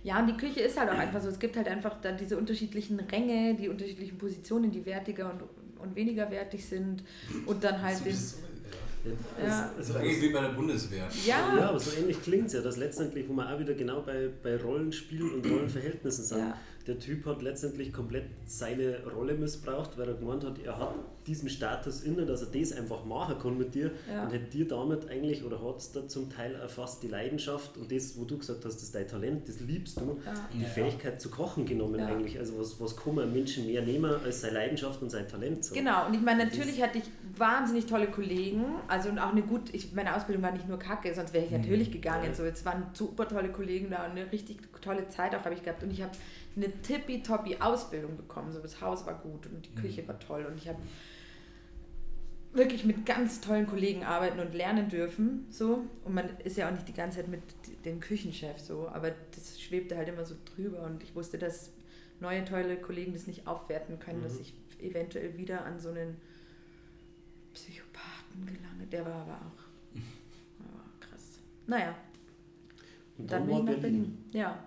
Ja, 0.04 0.20
und 0.20 0.28
die 0.28 0.36
Küche 0.36 0.60
ist 0.60 0.78
halt 0.78 0.88
auch 0.90 0.98
einfach 0.98 1.20
so. 1.20 1.28
Es 1.28 1.38
gibt 1.40 1.56
halt 1.56 1.66
einfach 1.66 2.00
dann 2.00 2.16
diese 2.16 2.38
unterschiedlichen 2.38 3.00
Ränge, 3.00 3.56
die 3.56 3.68
unterschiedlichen 3.68 4.16
Positionen, 4.16 4.70
die 4.70 4.86
wertiger 4.86 5.28
und, 5.32 5.42
und 5.80 5.96
weniger 5.96 6.30
wertig 6.30 6.64
sind. 6.64 7.02
Und 7.46 7.64
dann 7.64 7.82
halt 7.82 7.96
So 7.98 8.04
den. 8.04 8.12
ist- 8.12 8.38
ja. 9.40 9.46
Ja. 9.46 9.70
Es- 9.78 9.88
So 9.88 9.94
es- 9.94 10.00
ähnlich 10.00 10.22
wie 10.22 10.28
bei 10.30 10.40
der 10.40 10.48
Bundeswehr. 10.50 11.08
Ja, 11.26 11.56
Ja, 11.56 11.68
aber 11.70 11.78
so 11.80 11.96
ähnlich 11.98 12.22
klingt 12.22 12.46
es 12.48 12.52
ja, 12.54 12.60
dass 12.60 12.76
letztendlich, 12.76 13.28
wo 13.28 13.32
wir 13.34 13.52
auch 13.54 13.58
wieder 13.58 13.74
genau 13.74 14.02
bei, 14.02 14.28
bei 14.42 14.56
Rollenspielen 14.56 15.32
und 15.34 15.46
Rollenverhältnissen 15.50 16.24
sind, 16.24 16.38
Ja. 16.38 16.58
der 16.86 16.98
Typ 16.98 17.24
hat 17.26 17.42
letztendlich 17.42 17.92
komplett 17.92 18.24
seine 18.46 19.02
Rolle 19.04 19.34
missbraucht, 19.34 19.96
weil 19.98 20.08
er 20.08 20.14
gemeint 20.14 20.44
hat, 20.44 20.58
er 20.64 20.78
hat 20.78 20.94
diesen 21.26 21.48
Status 21.48 22.02
inne, 22.02 22.24
dass 22.26 22.42
er 22.42 22.48
das 22.60 22.72
einfach 22.72 23.04
machen 23.04 23.38
kann 23.38 23.58
mit 23.58 23.74
dir 23.74 23.90
Ja. 24.10 24.22
und 24.22 24.32
hätte 24.32 24.50
dir 24.50 24.68
damit 24.68 25.08
eigentlich, 25.10 25.44
oder 25.44 25.62
hat 25.62 25.78
es 25.78 25.92
da 25.92 26.06
zum 26.08 26.30
Teil 26.30 26.54
erfasst 26.54 27.02
die 27.02 27.08
Leidenschaft 27.08 27.76
und 27.76 27.90
das, 27.90 28.16
wo 28.18 28.24
du 28.24 28.38
gesagt 28.38 28.64
hast, 28.64 28.74
das 28.76 28.82
ist 28.82 28.94
dein 28.94 29.08
Talent, 29.08 29.48
das 29.48 29.60
liebst 29.60 30.00
du, 30.00 30.18
Ja. 30.24 30.32
die 30.52 30.62
Ja. 30.62 30.68
Fähigkeit 30.68 31.20
zu 31.20 31.30
kochen 31.30 31.66
genommen 31.66 32.00
Ja. 32.00 32.06
eigentlich. 32.06 32.38
Also 32.38 32.58
was, 32.58 32.80
was 32.80 32.96
kann 32.96 33.14
man 33.16 33.32
Menschen 33.32 33.66
mehr 33.66 33.82
nehmen 33.82 34.12
als 34.24 34.40
seine 34.42 34.54
Leidenschaft 34.54 35.02
und 35.02 35.10
sein 35.10 35.26
Talent? 35.28 35.64
So. 35.64 35.74
Genau, 35.74 36.06
und 36.06 36.14
ich 36.14 36.20
meine, 36.22 36.44
natürlich 36.44 36.82
hatte 36.82 36.98
ich 36.98 37.04
wahnsinnig 37.36 37.86
tolle 37.86 38.06
Kollegen, 38.06 38.64
also 38.88 39.08
und 39.08 39.18
auch 39.18 39.32
eine 39.32 39.42
gut, 39.42 39.74
ich, 39.74 39.92
meine 39.92 40.14
Ausbildung 40.16 40.42
war 40.42 40.52
nicht 40.52 40.68
nur 40.68 40.78
kacke, 40.78 41.14
sonst 41.14 41.32
wäre 41.34 41.44
ich 41.44 41.50
Mhm. 41.50 41.58
natürlich 41.58 41.90
gegangen. 41.90 42.34
So, 42.34 42.44
jetzt 42.44 42.64
waren 42.64 42.84
super 42.92 43.28
tolle 43.28 43.50
Kollegen 43.50 43.90
da 43.90 44.04
und 44.06 44.12
eine 44.12 44.30
richtig 44.32 44.58
tolle 44.80 45.08
Zeit 45.08 45.34
auch 45.34 45.44
habe 45.44 45.54
ich 45.54 45.62
gehabt 45.62 45.82
und 45.82 45.90
ich 45.90 46.02
habe 46.02 46.12
eine 46.56 46.72
tippitoppi 46.82 47.56
Ausbildung 47.60 48.16
bekommen. 48.16 48.50
So, 48.52 48.60
das 48.60 48.80
Haus 48.80 49.04
war 49.06 49.14
gut 49.18 49.46
und 49.46 49.66
die 49.66 49.70
Mhm. 49.70 49.82
Küche 49.82 50.08
war 50.08 50.18
toll 50.18 50.46
und 50.50 50.56
ich 50.56 50.68
habe 50.68 50.78
wirklich 52.56 52.84
mit 52.84 53.06
ganz 53.06 53.40
tollen 53.40 53.66
Kollegen 53.66 54.04
arbeiten 54.04 54.40
und 54.40 54.54
lernen 54.54 54.88
dürfen. 54.88 55.46
So. 55.50 55.84
Und 56.04 56.14
man 56.14 56.28
ist 56.44 56.56
ja 56.56 56.68
auch 56.68 56.72
nicht 56.72 56.88
die 56.88 56.92
ganze 56.94 57.18
Zeit 57.18 57.28
mit 57.28 57.42
dem 57.84 58.00
Küchenchef 58.00 58.58
so, 58.58 58.88
aber 58.88 59.12
das 59.34 59.60
schwebte 59.60 59.96
halt 59.96 60.08
immer 60.08 60.24
so 60.24 60.34
drüber 60.54 60.82
und 60.82 61.02
ich 61.02 61.14
wusste, 61.14 61.38
dass 61.38 61.70
neue 62.20 62.44
tolle 62.44 62.76
Kollegen 62.78 63.12
das 63.12 63.26
nicht 63.26 63.46
aufwerten 63.46 63.98
können, 63.98 64.20
Mhm. 64.20 64.24
dass 64.24 64.38
ich 64.40 64.54
eventuell 64.80 65.36
wieder 65.36 65.64
an 65.64 65.78
so 65.78 65.90
einen 65.90 66.16
Psychopathen 67.54 68.46
gelange. 68.46 68.86
Der 68.90 69.04
war 69.04 69.22
aber 69.22 69.34
auch 69.34 69.94
ja, 69.94 70.80
krass. 71.00 71.38
Naja, 71.66 71.94
Und 73.18 73.30
dann 73.30 73.46
dann, 73.46 73.46
bin 73.46 73.56
ich 73.56 73.66
war 73.66 73.74
nach 73.74 73.80
Berlin. 73.80 74.02
Berlin. 74.02 74.24
Ja. 74.32 74.64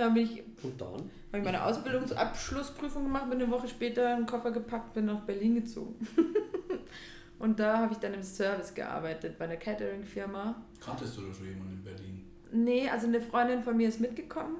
Ja, 0.00 0.08
bin 0.08 0.24
ich, 0.24 0.42
habe 0.62 1.38
ich 1.38 1.44
meine 1.44 1.62
Ausbildungsabschlussprüfung 1.62 3.04
gemacht, 3.04 3.28
bin 3.28 3.42
eine 3.42 3.50
Woche 3.50 3.68
später 3.68 4.16
einen 4.16 4.24
Koffer 4.24 4.50
gepackt, 4.50 4.94
bin 4.94 5.04
nach 5.04 5.20
Berlin 5.20 5.56
gezogen. 5.56 5.94
Und 7.38 7.60
da 7.60 7.78
habe 7.78 7.92
ich 7.92 7.98
dann 7.98 8.14
im 8.14 8.22
Service 8.22 8.74
gearbeitet, 8.74 9.36
bei 9.38 9.44
einer 9.44 9.56
Catering-Firma. 9.56 10.54
Kanntest 10.82 11.18
du 11.18 11.22
da 11.22 11.34
schon 11.34 11.48
jemanden 11.48 11.74
in 11.74 11.84
Berlin? 11.84 12.24
Nee, 12.50 12.88
also 12.88 13.08
eine 13.08 13.20
Freundin 13.20 13.62
von 13.62 13.76
mir 13.76 13.88
ist 13.88 14.00
mitgekommen. 14.00 14.56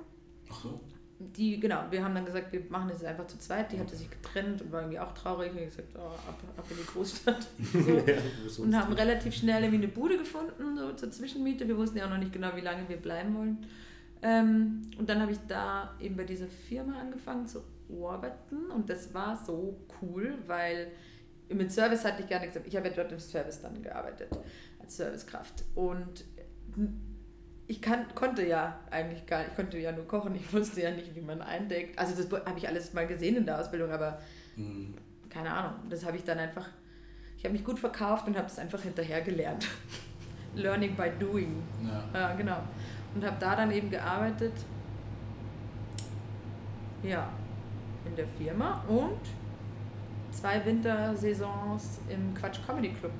Ach 0.51 0.63
so. 0.63 0.81
Die, 1.19 1.59
genau, 1.59 1.85
wir 1.91 2.05
haben 2.05 2.15
dann 2.15 2.27
gesagt, 2.27 2.53
wir 2.53 2.63
machen 2.69 2.91
das 2.91 3.03
einfach 3.03 3.27
zu 3.27 3.39
zweit. 3.39 3.73
Die 3.73 3.81
hatte 3.81 3.97
sich 3.97 4.11
getrennt 4.11 4.61
und 4.61 4.73
war 4.73 4.81
irgendwie 4.83 4.99
auch 4.99 5.13
traurig. 5.13 5.53
Und 5.53 5.59
ich 5.59 5.71
gesagt, 5.71 5.89
oh, 5.97 6.01
ab, 6.01 6.39
ab 6.57 6.67
in 6.71 6.77
die 6.77 6.87
Großstadt. 6.87 7.47
So. 7.73 8.63
Ja, 8.65 8.65
und 8.65 8.77
haben 8.77 8.93
relativ 8.93 9.35
schnell 9.35 9.63
irgendwie 9.63 9.85
eine 9.85 9.93
Bude 9.93 10.19
gefunden, 10.19 10.77
so 10.77 10.93
zur 10.93 11.11
Zwischenmiete. 11.11 11.67
Wir 11.67 11.79
wussten 11.79 11.99
ja 11.99 12.05
auch 12.07 12.11
noch 12.11 12.19
nicht 12.19 12.33
genau, 12.33 12.55
wie 12.57 12.63
lange 12.63 12.87
wir 12.89 12.97
bleiben 12.97 13.37
wollen. 13.37 13.59
Ähm, 14.23 14.83
und 14.99 15.09
dann 15.09 15.21
habe 15.21 15.33
ich 15.33 15.39
da 15.49 15.95
eben 16.01 16.17
bei 16.17 16.25
dieser 16.25 16.47
Firma 16.47 16.99
angefangen 17.01 17.47
zu 17.47 17.63
arbeiten 18.05 18.71
und 18.71 18.89
das 18.89 19.13
war 19.15 19.37
so 19.37 19.77
cool, 20.01 20.35
weil 20.47 20.93
mit 21.49 21.73
Service 21.73 22.05
hatte 22.05 22.23
ich 22.23 22.29
gar 22.29 22.39
nichts. 22.41 22.57
Ich 22.65 22.77
habe 22.77 22.89
ja 22.89 22.95
dort 22.95 23.11
im 23.11 23.19
Service 23.19 23.61
dann 23.61 23.83
gearbeitet 23.83 24.29
als 24.81 24.97
Servicekraft 24.97 25.65
und 25.75 26.25
ich 27.67 27.81
kann, 27.83 28.07
konnte 28.15 28.47
ja 28.47 28.79
eigentlich 28.91 29.27
gar 29.27 29.39
nicht, 29.39 29.51
ich 29.51 29.57
konnte 29.57 29.79
ja 29.79 29.93
nur 29.93 30.07
kochen, 30.07 30.35
ich 30.35 30.53
wusste 30.53 30.83
ja 30.83 30.91
nicht, 30.91 31.15
wie 31.17 31.21
man 31.21 31.41
eindeckt. 31.43 31.99
Also 31.99 32.21
das 32.21 32.31
habe 32.47 32.59
ich 32.59 32.69
alles 32.69 32.93
mal 32.93 33.07
gesehen 33.07 33.37
in 33.37 33.47
der 33.47 33.61
Ausbildung, 33.61 33.91
aber 33.91 34.21
Hm. 34.57 34.95
keine 35.29 35.53
Ahnung, 35.53 35.81
das 35.89 36.05
habe 36.05 36.17
ich 36.17 36.25
dann 36.25 36.39
einfach, 36.39 36.69
ich 37.37 37.45
habe 37.45 37.53
mich 37.53 37.65
gut 37.65 37.79
verkauft 37.79 38.27
und 38.27 38.37
habe 38.37 38.47
das 38.49 38.59
einfach 38.59 38.83
hinterher 38.83 39.23
gelernt. 39.23 39.67
Learning 40.55 40.97
by 40.97 41.11
doing. 41.19 41.63
Ja. 41.85 42.05
Ja, 42.13 42.35
genau. 42.35 42.59
Und 43.15 43.25
habe 43.25 43.37
da 43.41 43.57
dann 43.57 43.71
eben 43.71 43.91
gearbeitet. 43.91 44.53
Ja, 47.03 47.29
in 48.05 48.17
der 48.17 48.27
Firma 48.27 48.85
und 48.89 49.21
zwei 50.33 50.65
Wintersaisons 50.65 52.01
im 52.09 52.35
Quatsch 52.35 52.59
Comedy 52.67 52.91
Club. 52.91 53.13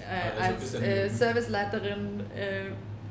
Äh, 0.00 0.40
ein 0.40 0.54
als 0.54 0.74
äh. 0.74 1.08
Serviceleiterin 1.08 2.20
äh, 2.36 2.66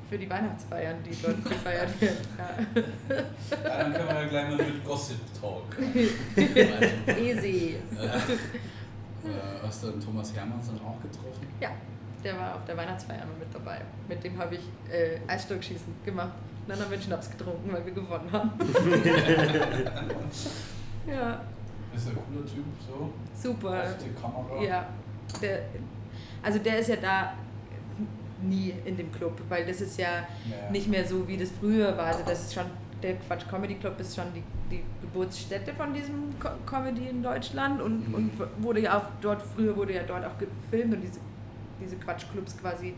für 0.09 0.17
die 0.17 0.29
Weihnachtsfeiern, 0.29 0.97
die 1.03 1.15
dort 1.21 1.43
gefeiert 1.43 1.89
werden. 2.01 2.17
Ja. 2.37 3.15
Ja, 3.63 3.77
dann 3.79 3.93
können 3.93 4.07
wir 4.07 4.21
ja 4.21 4.27
gleich 4.27 4.49
mal 4.49 4.57
mit 4.57 4.85
Gossip 4.85 5.17
Talk. 5.39 5.75
Also, 6.35 7.21
Easy. 7.21 7.77
äh, 7.99 8.05
äh, 8.05 9.31
hast 9.63 9.83
du 9.83 9.91
Thomas 9.93 10.35
Hermanns 10.35 10.67
dann 10.67 10.79
auch 10.85 11.01
getroffen? 11.01 11.47
Ja, 11.59 11.69
der 12.23 12.37
war 12.39 12.55
auf 12.55 12.65
der 12.65 12.75
Weihnachtsfeier 12.77 13.23
immer 13.23 13.37
mit 13.39 13.53
dabei. 13.53 13.81
Mit 14.07 14.23
dem 14.23 14.37
habe 14.37 14.55
ich 14.55 14.61
äh, 14.91 15.19
Eisstockschießen 15.27 15.93
gemacht. 16.05 16.31
Und 16.65 16.69
dann 16.69 16.79
haben 16.79 16.91
wir 16.91 16.99
Schnaps 17.01 17.29
getrunken, 17.29 17.71
weil 17.73 17.85
wir 17.85 17.93
gewonnen 17.93 18.31
haben. 18.31 18.51
ja, 21.07 21.41
Ist 21.93 22.07
ein 22.07 22.15
cooler 22.15 22.45
Typ, 22.45 22.63
so. 22.87 23.11
super. 23.35 23.83
Auf 23.83 23.97
die 23.97 24.11
Kamera. 24.19 24.61
Ja, 24.63 24.87
der, 25.41 25.59
also 26.41 26.59
der 26.59 26.79
ist 26.79 26.89
ja 26.89 26.95
da 26.97 27.33
nie 28.41 28.73
in 28.85 28.97
dem 28.97 29.11
Club, 29.11 29.39
weil 29.49 29.65
das 29.65 29.81
ist 29.81 29.97
ja 29.97 30.07
Ja. 30.49 30.69
nicht 30.71 30.87
mehr 30.87 31.05
so, 31.05 31.27
wie 31.27 31.37
das 31.37 31.49
früher 31.59 31.95
war. 31.97 32.05
Also 32.07 32.23
das 32.25 32.41
ist 32.45 32.53
schon, 32.53 32.65
der 33.01 33.15
Quatsch 33.15 33.47
Comedy 33.49 33.75
Club 33.75 33.99
ist 33.99 34.15
schon 34.15 34.25
die, 34.33 34.43
die 34.71 34.83
Geburtsstätte 35.01 35.73
von 35.73 35.93
diesem 35.93 36.37
Co 36.39 36.49
Comedy 36.65 37.07
in 37.09 37.21
Deutschland 37.23 37.81
und, 37.81 38.07
Mhm. 38.09 38.13
und 38.15 38.31
wurde 38.63 38.81
ja 38.81 38.97
auch 38.97 39.05
dort, 39.21 39.41
früher 39.41 39.75
wurde 39.75 39.93
ja 39.93 40.03
dort 40.03 40.25
auch 40.25 40.37
gefilmt 40.37 40.93
und 40.95 41.01
diese, 41.01 41.19
diese 41.81 41.95
Quatschclubs 41.97 42.57
quasi 42.57 42.93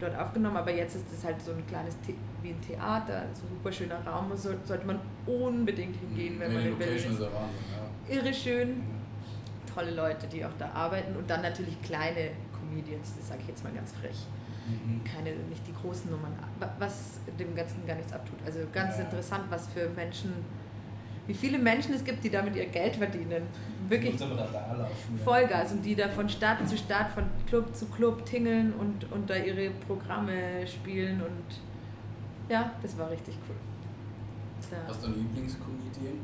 dort 0.00 0.16
aufgenommen, 0.16 0.56
aber 0.56 0.72
jetzt 0.72 0.94
ist 0.96 1.06
es 1.12 1.24
halt 1.24 1.40
so 1.42 1.50
ein 1.52 1.66
kleines 1.66 1.96
The 2.06 2.14
wie 2.42 2.50
ein 2.50 2.60
Theater, 2.60 3.24
so 3.34 3.42
ein 3.46 3.48
super 3.50 3.72
schöner 3.72 3.98
Raum, 4.06 4.30
so, 4.36 4.50
sollte 4.64 4.86
man 4.86 5.00
unbedingt 5.26 5.96
hingehen, 5.96 6.38
wenn 6.38 6.52
ja, 6.52 6.58
man 6.58 6.68
in 6.68 6.78
Berlin 6.78 6.96
ist. 6.96 7.04
ist 7.06 7.20
ja 7.20 7.26
Wahnsinn, 7.26 8.16
Irre 8.16 8.32
schön, 8.34 8.68
ja. 8.68 9.74
tolle 9.74 9.90
Leute, 9.90 10.26
die 10.28 10.44
auch 10.44 10.52
da 10.58 10.70
arbeiten 10.70 11.16
und 11.16 11.28
dann 11.28 11.42
natürlich 11.42 11.80
kleine 11.82 12.30
Comedians, 12.52 13.14
das 13.16 13.28
sage 13.28 13.40
ich 13.42 13.48
jetzt 13.48 13.64
mal 13.64 13.72
ganz 13.72 13.92
frech. 13.92 14.16
Mhm. 14.68 15.02
Keine, 15.02 15.30
nicht 15.48 15.66
die 15.66 15.72
großen 15.72 16.10
Nummern, 16.10 16.32
wa- 16.60 16.70
was 16.78 17.20
dem 17.38 17.56
Ganzen 17.56 17.84
gar 17.86 17.96
nichts 17.96 18.12
abtut. 18.12 18.38
Also 18.46 18.60
ganz 18.72 18.98
Ja. 18.98 19.04
interessant, 19.04 19.44
was 19.50 19.66
für 19.68 19.88
Menschen, 19.90 20.32
wie 21.28 21.34
viele 21.34 21.58
Menschen 21.58 21.94
es 21.94 22.02
gibt, 22.02 22.24
die 22.24 22.30
damit 22.30 22.56
ihr 22.56 22.66
Geld 22.66 22.96
verdienen. 22.96 23.42
Wirklich. 23.88 24.16
Vollgas 25.24 25.72
und 25.72 25.82
die 25.82 25.94
da 25.94 26.08
von 26.08 26.28
Stadt 26.28 26.66
zu 26.68 26.76
Stadt, 26.76 27.12
von 27.12 27.24
Club 27.46 27.74
zu 27.76 27.86
Club 27.86 28.24
tingeln 28.26 28.72
und, 28.74 29.10
und 29.12 29.30
da 29.30 29.36
ihre 29.36 29.70
Programme 29.86 30.66
spielen 30.66 31.20
und 31.22 32.50
ja, 32.50 32.72
das 32.82 32.98
war 32.98 33.10
richtig 33.10 33.34
cool. 33.48 33.56
Da. 34.70 34.76
Hast 34.88 35.02
du 35.02 35.06
einen 35.06 35.16
Lieblingscomedian? 35.16 36.18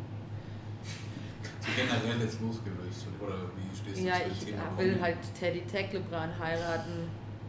So 1.61 1.71
generell 1.77 2.21
jetzt 2.23 2.41
losgelöst, 2.43 3.07
oder 3.21 3.37
wie 3.57 3.75
stehst 3.77 4.01
du 4.01 4.07
Ja, 4.07 4.15
zu 4.17 4.21
dem 4.25 4.33
ich 4.33 4.45
Thema 4.45 4.63
will 4.77 4.87
Comedy? 4.87 5.01
halt 5.01 5.17
Teddy 5.39 5.61
Teglebran 5.63 6.31
heiraten. 6.39 7.09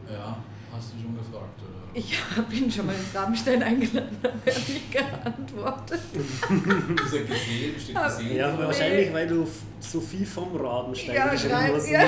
Ja, 0.10 0.38
hast 0.72 0.94
du 0.94 1.02
schon 1.02 1.18
gefragt, 1.18 1.60
oder? 1.60 1.75
Ich 1.98 2.14
habe 2.36 2.54
ihn 2.54 2.70
schon 2.70 2.86
mal 2.88 2.94
ins 2.96 3.16
Rabenstein 3.16 3.64
eingeladen, 3.64 4.18
aber 4.22 4.34
er 4.46 4.54
hat 4.56 4.68
nicht 4.68 4.92
geantwortet. 4.92 6.02
Ist 7.06 7.14
er 7.14 7.24
gesehen? 7.24 7.76
Steht 7.82 7.96
Aber- 7.96 8.08
gesehen? 8.08 8.36
Ja, 8.36 8.58
wahrscheinlich, 8.60 9.14
weil 9.14 9.28
du 9.28 9.48
Sophie 9.80 10.26
vom 10.26 10.56
Rabenstein 10.58 11.16
Ja, 11.16 11.28
geschrieben 11.30 11.54
schreib- 11.56 11.74
hast. 11.76 11.90
ja. 11.90 12.00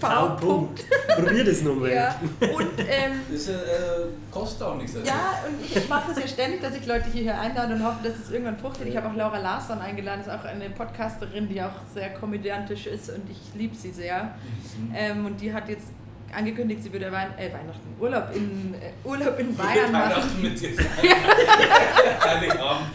V. 0.00 0.36
Punkt. 0.40 0.84
Probier 1.16 1.44
das 1.44 1.62
nochmal. 1.62 1.92
Ja, 1.92 2.14
und 2.40 2.70
ähm, 2.78 3.34
Ist 3.34 3.48
er, 3.48 3.56
äh, 3.56 4.06
kostet 4.30 4.62
auch 4.62 4.76
nichts. 4.76 4.94
also. 4.94 5.08
Ja, 5.08 5.40
und 5.48 5.76
ich 5.76 5.88
mache 5.88 6.12
das 6.14 6.22
ja 6.22 6.28
ständig, 6.28 6.62
dass 6.62 6.76
ich 6.76 6.86
Leute 6.86 7.10
hierher 7.10 7.40
einlade 7.40 7.74
und 7.74 7.84
hoffe, 7.84 7.98
dass 8.04 8.16
es 8.24 8.30
irgendwann 8.30 8.56
fruchtet. 8.58 8.86
Ich 8.86 8.96
habe 8.96 9.08
auch 9.08 9.16
Laura 9.16 9.38
Larsson 9.38 9.80
eingeladen, 9.80 10.20
ist 10.20 10.30
auch 10.30 10.44
eine 10.44 10.70
Podcasterin, 10.70 11.48
die 11.48 11.60
auch 11.60 11.72
sehr 11.92 12.10
komödiantisch 12.10 12.86
ist 12.86 13.10
und 13.10 13.28
ich 13.28 13.38
liebe 13.58 13.74
sie 13.74 13.90
sehr. 13.90 14.34
Mhm. 14.78 14.94
Ähm, 14.96 15.26
und 15.26 15.40
die 15.40 15.52
hat 15.52 15.68
jetzt 15.68 15.88
angekündigt, 16.34 16.82
sie 16.82 16.92
würde 16.92 17.10
Wein 17.10 17.28
äh, 17.38 17.52
Weihnachten, 17.52 17.94
Urlaub 17.98 18.34
in, 18.34 18.74
äh, 18.74 18.92
Urlaub 19.04 19.38
in 19.38 19.54
Bayern 19.56 19.90
machen. 19.92 20.10
Weihnachten 20.10 20.42
mit 20.42 20.60
dir 20.60 20.70
feiern. 20.74 22.20
Heiligabend. 22.20 22.86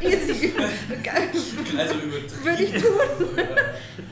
Easy. 0.00 0.52
Also 1.78 1.94
übertrieben. 1.98 2.44
Würde 2.44 2.62
ich 2.62 2.72
tun. 2.72 3.44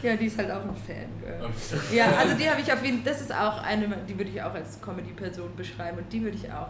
Ja, 0.03 0.17
die 0.17 0.27
ist 0.27 0.39
halt 0.39 0.51
auch 0.51 0.63
ein 0.63 0.77
Fan. 0.87 1.07
Okay. 1.41 1.97
Ja, 1.97 2.07
also 2.19 2.35
die 2.37 2.49
habe 2.49 2.61
ich 2.61 2.73
auf 2.73 2.85
jeden 2.85 3.03
Fall, 3.03 3.13
das 3.13 3.23
ist 3.23 3.33
auch 3.35 3.63
eine, 3.63 3.89
die 4.09 4.17
würde 4.19 4.31
ich 4.31 4.43
auch 4.43 4.55
als 4.55 4.81
Comedy-Person 4.81 5.57
beschreiben 5.57 5.99
und 5.99 6.13
die 6.13 6.23
würde 6.23 6.37
ich 6.37 6.51
auch. 6.53 6.69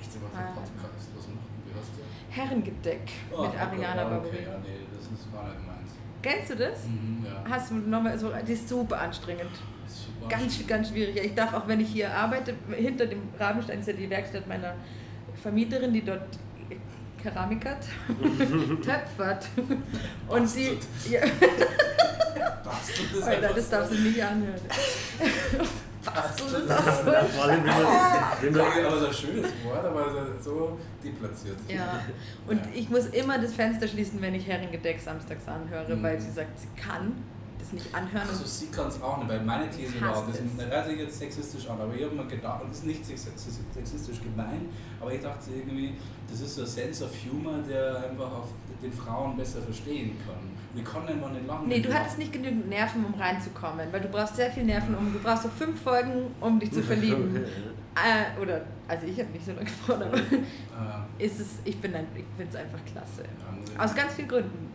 Echt 0.00 0.14
immer 0.16 0.28
für 0.30 0.38
Ah. 0.38 0.52
Podcast. 0.54 1.08
Was 1.14 1.26
heißt 1.26 1.90
der? 1.98 2.44
Herrengedeck 2.44 3.10
Oh, 3.32 3.42
mit 3.42 3.50
okay, 3.50 3.58
Ariana 3.58 4.02
ja, 4.02 4.08
Barberini. 4.08 4.38
Okay, 4.38 4.46
ja, 4.46 4.58
nee, 4.62 4.86
das 4.96 5.04
ist 5.04 5.32
gar 5.32 5.44
nicht 5.44 5.66
meins. 5.66 5.90
Kennst 6.22 6.50
du 6.50 6.56
das? 6.56 6.84
Mhm, 6.86 7.24
ja. 7.26 7.44
Hast 7.50 7.70
du 7.70 7.74
nochmal 7.76 8.18
so, 8.18 8.30
die 8.46 8.52
ist 8.52 8.68
super 8.68 9.00
anstrengend. 9.00 9.50
Ganz, 10.28 10.66
ganz 10.66 10.88
schwierig. 10.90 11.16
Ich 11.24 11.34
darf 11.34 11.52
auch, 11.54 11.66
wenn 11.66 11.80
ich 11.80 11.88
hier 11.88 12.12
arbeite, 12.14 12.54
hinter 12.76 13.06
dem 13.06 13.22
Rabenstein 13.38 13.80
ist 13.80 13.86
ja 13.88 13.94
die 13.94 14.08
Werkstatt 14.10 14.46
meiner 14.46 14.74
Vermieterin, 15.42 15.92
die 15.92 16.04
dort 16.04 16.22
Keramik 17.22 17.64
hat, 17.66 17.78
töpfert. 18.82 19.46
Und 20.28 20.48
sie. 20.48 20.78
Ja, 21.10 21.20
Bastelt 22.64 23.12
ist 23.12 23.22
Alter, 23.24 23.52
das 23.54 23.68
darf 23.70 23.88
sie 23.90 23.98
nicht 23.98 24.22
anhören. 24.22 24.60
Bastelt 26.04 26.50
ist 26.64 26.70
auch 26.70 26.86
Ja, 27.06 27.22
so. 27.22 27.28
vor 27.28 27.44
allem, 27.44 27.64
wenn 27.64 28.52
man, 28.52 28.84
aber 28.86 28.98
so 29.00 29.06
ein 29.06 29.12
schönes 29.12 29.50
Wort, 29.64 29.84
aber 29.84 30.10
so- 30.42 30.42
so 30.50 30.78
deplatziert. 31.04 31.56
Ja, 31.68 32.00
und 32.46 32.56
Ja. 32.58 32.62
ich 32.74 32.88
muss 32.88 33.06
immer 33.06 33.38
das 33.38 33.52
Fenster 33.52 33.86
schließen, 33.86 34.20
wenn 34.22 34.34
ich 34.34 34.46
Herrengedeck 34.46 35.00
samstags 35.00 35.46
anhöre, 35.46 35.94
Mhm. 35.96 36.02
weil 36.02 36.20
sie 36.20 36.30
sagt, 36.30 36.58
sie 36.58 36.68
kann 36.80 37.12
das 37.60 37.72
nicht 37.72 37.94
anhören. 37.94 38.28
Also 38.28 38.44
sie 38.44 38.66
kann 38.66 38.88
es 38.88 39.00
auch 39.02 39.18
nicht, 39.18 39.28
weil 39.28 39.40
meine 39.42 39.68
These 39.70 40.00
war, 40.00 40.24
das 40.26 40.40
hört 40.70 40.86
sich 40.86 40.98
jetzt 40.98 41.18
sexistisch 41.18 41.68
an, 41.68 41.80
aber 41.80 41.94
ich 41.94 42.04
habe 42.04 42.14
mir 42.14 42.26
gedacht, 42.26 42.62
und 42.62 42.70
das 42.70 42.78
ist 42.78 42.86
nicht 42.86 43.04
sex- 43.06 43.24
sex- 43.24 43.60
sexistisch 43.74 44.20
gemeint, 44.22 44.68
aber 45.00 45.12
ich 45.12 45.20
dachte 45.20 45.50
irgendwie, 45.52 45.94
das 46.30 46.40
ist 46.40 46.54
so 46.56 46.62
ein 46.62 46.66
Sense 46.66 47.04
of 47.04 47.10
Humor, 47.24 47.58
der 47.68 48.08
einfach 48.10 48.30
auf 48.32 48.48
den 48.82 48.92
Frauen 48.92 49.36
besser 49.36 49.60
verstehen 49.60 50.16
kann. 50.26 50.50
Wir 50.72 50.84
können 50.84 51.08
einfach 51.08 51.30
nicht 51.32 51.46
lange. 51.46 51.66
Nee, 51.66 51.80
du 51.80 51.92
hattest 51.92 52.18
nicht 52.18 52.32
genügend 52.32 52.68
Nerven, 52.68 53.04
um 53.04 53.14
reinzukommen, 53.20 53.86
weil 53.92 54.00
du 54.00 54.08
brauchst 54.08 54.36
sehr 54.36 54.50
viel 54.50 54.64
Nerven, 54.64 54.94
um 54.94 55.12
du 55.12 55.18
brauchst 55.18 55.42
so 55.42 55.48
fünf 55.48 55.80
Folgen, 55.82 56.28
um 56.40 56.58
dich 56.60 56.72
zu 56.72 56.82
verlieben. 56.82 57.44
Äh, 57.92 58.40
oder, 58.40 58.60
also 58.86 59.04
ich 59.04 59.18
habe 59.18 59.30
nicht 59.32 59.44
so 59.44 59.50
lange 59.50 59.64
gebraucht, 59.64 60.00
aber 60.00 60.16
Äh, 60.16 61.24
ist 61.26 61.40
es, 61.40 61.48
ich 61.64 61.76
bin 61.80 61.92
ein, 61.92 62.06
ich 62.14 62.24
finde 62.36 62.50
es 62.50 62.54
einfach 62.56 62.78
klasse. 62.86 63.24
Aus 63.76 63.94
ganz 63.96 64.14
vielen 64.14 64.28
Gründen. 64.28 64.68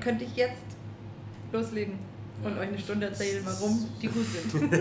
Könnte 0.00 0.24
ich 0.24 0.36
jetzt 0.36 0.73
loslegen 1.54 1.98
und 2.42 2.58
euch 2.58 2.68
eine 2.68 2.78
Stunde 2.78 3.06
erzählen, 3.06 3.42
warum 3.44 3.88
die 4.02 4.06
gut 4.08 4.26
sind. 4.26 4.72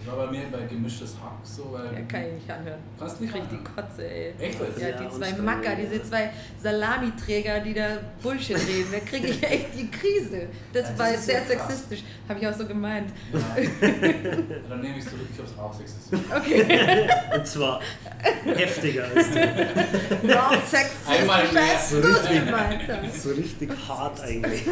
Ich 0.00 0.06
war 0.06 0.26
bei 0.26 0.30
mir 0.32 0.42
bei 0.52 0.66
gemischtes 0.66 1.14
Hack 1.22 1.38
so, 1.44 1.72
weil. 1.72 1.84
ja, 1.86 2.00
kann 2.06 2.22
ich 2.26 2.32
nicht 2.34 2.50
anhören. 2.50 2.80
Ich 2.98 3.20
nicht 3.20 3.32
krieg 3.32 3.42
die? 3.50 3.56
Kotze, 3.64 4.06
ey. 4.10 4.34
Echt? 4.38 4.58
Ja, 4.78 4.88
Ja, 4.88 5.00
die 5.02 5.08
zwei 5.16 5.32
Macker, 5.40 5.76
diese 5.76 6.02
zwei 6.02 6.30
Salamiträger, 6.62 7.60
die 7.60 7.74
da 7.74 7.86
Bullshit 8.22 8.56
reden. 8.56 8.88
Da 8.92 8.98
kriege 9.00 9.28
ich 9.28 9.42
echt 9.42 9.68
die 9.78 9.90
Krise. 9.90 10.48
Das 10.72 10.82
Ja, 10.82 10.90
das 10.90 10.98
war 10.98 11.06
sehr 11.16 11.40
so 11.42 11.54
krass. 11.54 11.68
sexistisch. 11.68 12.02
Habe 12.28 12.40
ich 12.40 12.46
auch 12.48 12.54
so 12.54 12.66
gemeint. 12.66 13.10
Ja. 13.32 13.40
Dann 14.68 14.80
nehme 14.80 14.98
ich 14.98 15.04
es 15.04 15.10
zurück, 15.10 15.26
ich 15.32 15.38
habe 15.38 15.48
es 15.48 15.58
auch 15.58 15.74
sexistisch. 15.74 16.20
Okay. 16.36 17.08
und 17.34 17.46
zwar 17.46 17.80
heftiger 18.44 19.04
als 19.14 19.30
du. 19.30 20.26
Noch 20.26 20.52
sexistisch, 20.66 21.18
Einmal 21.20 21.52
mehr. 21.52 21.62
als 21.62 21.90
du 21.90 21.96
es 21.98 22.28
gemeint 22.28 22.82
hast. 22.88 23.22
So 23.22 23.30
richtig 23.30 23.70
hart 23.88 24.20
eigentlich. 24.20 24.62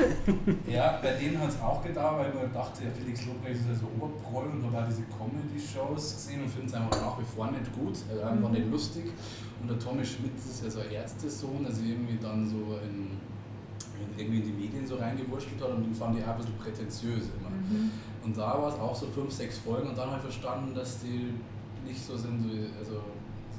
Ja, 0.66 0.98
bei 1.02 1.12
denen 1.12 1.40
hat 1.40 1.48
es 1.50 1.60
auch 1.60 1.82
gedauert, 1.82 2.17
weil 2.18 2.34
man 2.34 2.52
dachte, 2.52 2.84
ja, 2.84 2.90
Felix 2.90 3.24
Lobrecht 3.26 3.60
ist 3.60 3.68
ja 3.68 3.74
so 3.74 3.86
Oberproll 3.96 4.46
und 4.52 4.64
habe 4.66 4.82
auch 4.84 4.88
diese 4.88 5.02
Comedy-Shows 5.08 6.14
gesehen 6.14 6.42
und 6.42 6.48
finde 6.50 6.66
es 6.66 6.74
einfach 6.74 7.00
nach 7.00 7.18
wie 7.18 7.24
vor 7.24 7.50
nicht 7.50 7.72
gut, 7.72 7.96
also 8.10 8.22
einfach 8.22 8.48
Mhm. 8.50 8.54
nicht 8.56 8.70
lustig. 8.70 9.04
Und 9.60 9.70
der 9.70 9.78
Tommy 9.78 10.04
Schmidt 10.04 10.36
ist 10.36 10.62
ja 10.64 10.70
so 10.70 10.80
ein 10.80 10.90
Ärztesohn, 10.90 11.64
also 11.66 11.80
irgendwie 11.82 12.18
dann 12.20 12.46
so 12.48 12.78
in, 12.84 13.16
in, 13.98 14.08
irgendwie 14.18 14.38
in 14.38 14.44
die 14.44 14.52
Medien 14.66 14.86
so 14.86 14.96
reingewurschtelt 14.96 15.60
hat 15.62 15.70
und 15.70 15.82
den 15.84 15.94
fand 15.94 16.18
ich 16.18 16.24
auch 16.24 16.30
ein 16.34 16.38
bisschen 16.38 16.56
prätentiös 16.58 17.24
immer. 17.38 17.50
Mhm. 17.50 17.90
Und 18.24 18.36
da 18.36 18.60
war 18.60 18.68
es 18.68 18.78
auch 18.78 18.94
so 18.94 19.06
fünf, 19.06 19.32
sechs 19.32 19.58
Folgen 19.58 19.88
und 19.88 19.96
dann 19.98 20.06
habe 20.10 20.16
ich 20.18 20.22
verstanden, 20.34 20.74
dass 20.74 20.98
die 21.00 21.32
nicht 21.86 22.04
so 22.04 22.16
sind, 22.16 22.44
wie, 22.44 22.66
also 22.78 23.00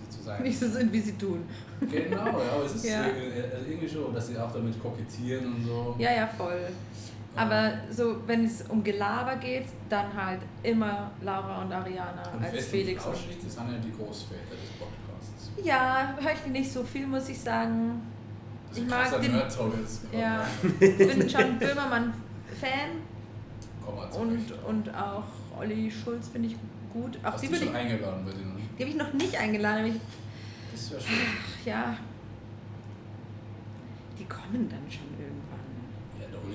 sie 0.04 0.10
zu 0.18 0.24
sein. 0.24 0.44
Nicht 0.44 0.60
so 0.60 0.68
sind, 0.68 0.92
wie 0.94 1.00
sie 1.02 1.14
tun. 1.14 1.44
Genau, 1.82 2.16
ja, 2.40 2.52
aber 2.56 2.66
es 2.66 2.76
ist 2.76 2.86
Ja. 2.90 3.06
irgendwie, 3.08 3.42
also 3.42 3.66
irgendwie 3.68 3.90
schon, 3.90 4.14
dass 4.14 4.28
sie 4.28 4.38
auch 4.38 4.52
damit 4.52 4.82
kokettieren 4.82 5.46
und 5.56 5.66
so. 5.66 5.96
Ja, 5.98 6.12
ja, 6.14 6.28
voll. 6.28 6.60
Aber 7.36 7.72
so, 7.92 8.28
wenn 8.28 8.44
es 8.46 8.64
um 8.64 8.84
Gelaber 8.84 9.36
geht, 9.38 9.66
dann 9.88 10.12
halt 10.14 10.42
immer 10.64 11.12
Laura 11.22 11.62
und 11.62 11.72
Ariana 11.72 12.24
Und 12.34 12.44
als 12.44 12.54
und 12.54 12.62
Felix. 12.64 13.06
und- 13.06 13.16
Flauschig, 13.16 13.38
das 13.44 13.54
sind 13.56 13.72
ja 13.72 13.78
die 13.78 13.92
Großväter 13.92 14.52
des 14.52 14.70
Podcasts. 14.78 15.52
Ja, 15.64 16.16
höre 16.20 16.32
ich 16.34 16.46
nicht 16.48 16.72
so 16.72 16.84
viel, 16.84 17.06
muss 17.08 17.30
ich 17.30 17.40
sagen. 17.40 18.02
Das 18.70 18.78
ist 18.78 18.84
Ich 18.84 18.90
mag 18.90 19.22
den-. 19.22 20.20
Ja, 20.20 20.46
ich 20.80 20.98
bin 20.98 21.30
schon 21.30 21.60
Böhmermann-Fan 21.60 22.90
Komm 23.86 23.96
mal 23.96 24.10
und, 24.12 24.52
und 24.68 24.96
auch 24.96 25.24
Olli 25.58 25.90
Schulz 25.92 26.28
finde 26.30 26.50
ich 26.50 26.56
gut. 26.94 27.18
Auch 27.24 27.34
Hast 27.34 27.44
die 27.44 27.48
du 27.48 27.56
schon 27.56 27.68
ich, 27.70 27.76
eingeladen 27.76 28.26
bei 28.26 28.32
denen? 28.32 28.58
die 28.78 28.84
habe 28.84 28.92
ich 28.92 28.98
noch 28.98 29.14
nicht 29.14 29.36
eingeladen. 29.40 29.80
aber 29.80 29.88
Ich, 29.88 30.02
Das 30.74 30.92
wäre 30.92 31.02
schön. 31.02 31.18
ach, 31.62 31.66
ja, 31.66 31.96
die 34.18 34.26
kommen 34.26 34.68
dann 34.70 34.92
schon. 34.92 35.09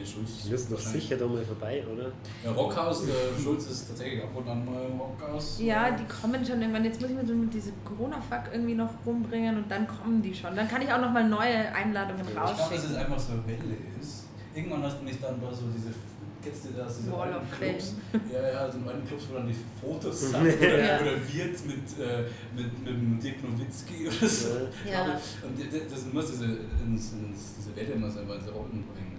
Ja, 0.05 0.13
der 0.13 0.19
Uli 0.21 0.27
Schulz. 0.27 0.43
Die 0.45 0.51
müssen 0.51 0.73
doch 0.73 0.81
sicher 0.81 1.17
da 1.17 1.27
mal 1.27 1.45
vorbei, 1.45 1.85
oder? 1.93 2.13
Ja, 2.45 2.53
Rockhaus, 2.53 3.05
der 3.07 3.43
Schulz 3.43 3.67
ist 3.67 3.89
tatsächlich 3.89 4.23
ab 4.23 4.31
und 4.35 4.49
an 4.49 4.65
mal 4.65 4.85
im 4.91 4.99
Rockhaus. 5.01 5.59
Ja, 5.61 5.91
die 5.91 6.05
kommen 6.05 6.45
schon 6.45 6.61
irgendwann. 6.61 6.85
Jetzt 6.85 7.01
muss 7.01 7.11
ich 7.11 7.17
mir 7.17 7.27
so 7.27 7.35
mit 7.35 7.53
diesem 7.53 7.73
Corona-Fuck 7.85 8.53
irgendwie 8.53 8.75
noch 8.75 8.91
rumbringen 9.07 9.57
und 9.57 9.71
dann 9.71 9.87
kommen 9.87 10.23
die 10.23 10.35
schon. 10.35 10.55
Dann 10.57 10.69
kann 10.69 10.83
ich 10.83 10.93
auch 10.93 11.01
noch 11.01 11.13
mal 11.13 11.29
neue 11.29 11.73
Einladungen 11.75 12.23
Ich 12.27 12.33
glaube, 12.33 12.49
dass 12.51 12.61
es 12.61 12.73
rausschicken. 12.73 12.97
einfach 12.97 13.19
so 13.19 13.33
eine 13.33 13.47
Welle 13.47 13.77
ist. 14.01 14.25
Irgendwann 14.55 14.83
hast 14.85 15.01
du 15.01 15.05
mich 15.05 15.21
dann 15.21 15.41
da 15.41 15.53
so 15.53 15.63
diese. 15.75 15.89
Kennst 16.45 16.67
du 16.67 16.69
das? 16.77 16.99
Diese 16.99 17.11
Wall 17.11 17.33
of 17.35 17.43
Clubs? 17.59 17.95
Ja, 18.31 18.43
ja, 18.53 18.71
so 18.71 18.77
in 18.77 18.87
alten 18.87 19.07
Clubs, 19.09 19.25
wo 19.31 19.35
dann 19.37 19.47
die 19.49 19.57
Fotos 19.81 20.21
sind. 20.31 20.37
Oder, 20.37 20.79
Ja. 20.79 21.01
oder 21.01 21.13
wird 21.17 21.67
mit, 21.67 21.99
äh, 21.99 22.25
mit, 22.55 22.79
mit 22.85 22.87
dem 22.87 23.19
Dirk 23.19 23.37
Nowitzki 23.43 24.07
oder 24.09 24.29
so. 24.29 24.49
Ja. 24.85 25.19
Und 25.43 25.59
das 25.91 26.05
muss 26.13 26.27
diese, 26.33 26.45
ins, 26.45 27.13
ins, 27.15 27.55
diese 27.57 27.75
Welle 27.75 27.97
muss 27.99 28.19
einfach 28.19 28.35
ins 28.35 28.49
Rollen 28.53 28.85
bringen. 28.93 29.14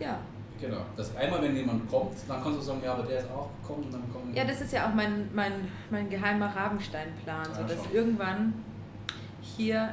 Ja. 0.00 0.18
Genau. 0.60 0.78
Dass 0.96 1.14
einmal, 1.16 1.42
wenn 1.42 1.54
jemand 1.54 1.88
kommt, 1.90 2.12
dann 2.26 2.42
kannst 2.42 2.58
du 2.58 2.62
sagen, 2.62 2.80
ja, 2.82 2.94
aber 2.94 3.02
der 3.02 3.18
ist 3.20 3.30
auch 3.30 3.50
gekommen 3.60 3.84
und 3.84 3.92
dann 3.92 4.10
kommen 4.12 4.34
ja, 4.34 4.44
das 4.44 4.60
ist 4.62 4.72
ja 4.72 4.88
auch 4.88 4.94
mein, 4.94 5.28
mein, 5.34 5.52
mein 5.90 6.08
geheimer 6.08 6.46
Rabenstein-Plan. 6.54 7.44
So, 7.52 7.60
Ja, 7.60 7.66
dass 7.66 7.84
schon. 7.84 7.92
irgendwann 7.94 8.54
hier 9.42 9.90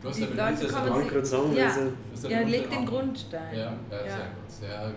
Du 0.00 0.08
hast 0.08 0.16
die 0.16 0.22
ja 0.22 0.28
Leute 0.28 0.66
kommen 0.68 1.56
Ja. 1.56 1.66
also, 1.66 2.28
Ja, 2.28 2.36
mit 2.38 2.44
uns 2.44 2.50
leg 2.50 2.60
jetzt 2.62 2.72
den 2.72 2.86
Grundstein. 2.86 3.54
Ja, 3.54 3.60
ja, 3.60 3.96
Ja. 3.96 4.00
sehr 4.06 4.26
gut, 4.26 4.50
sehr 4.50 4.68
gut. 4.86 4.94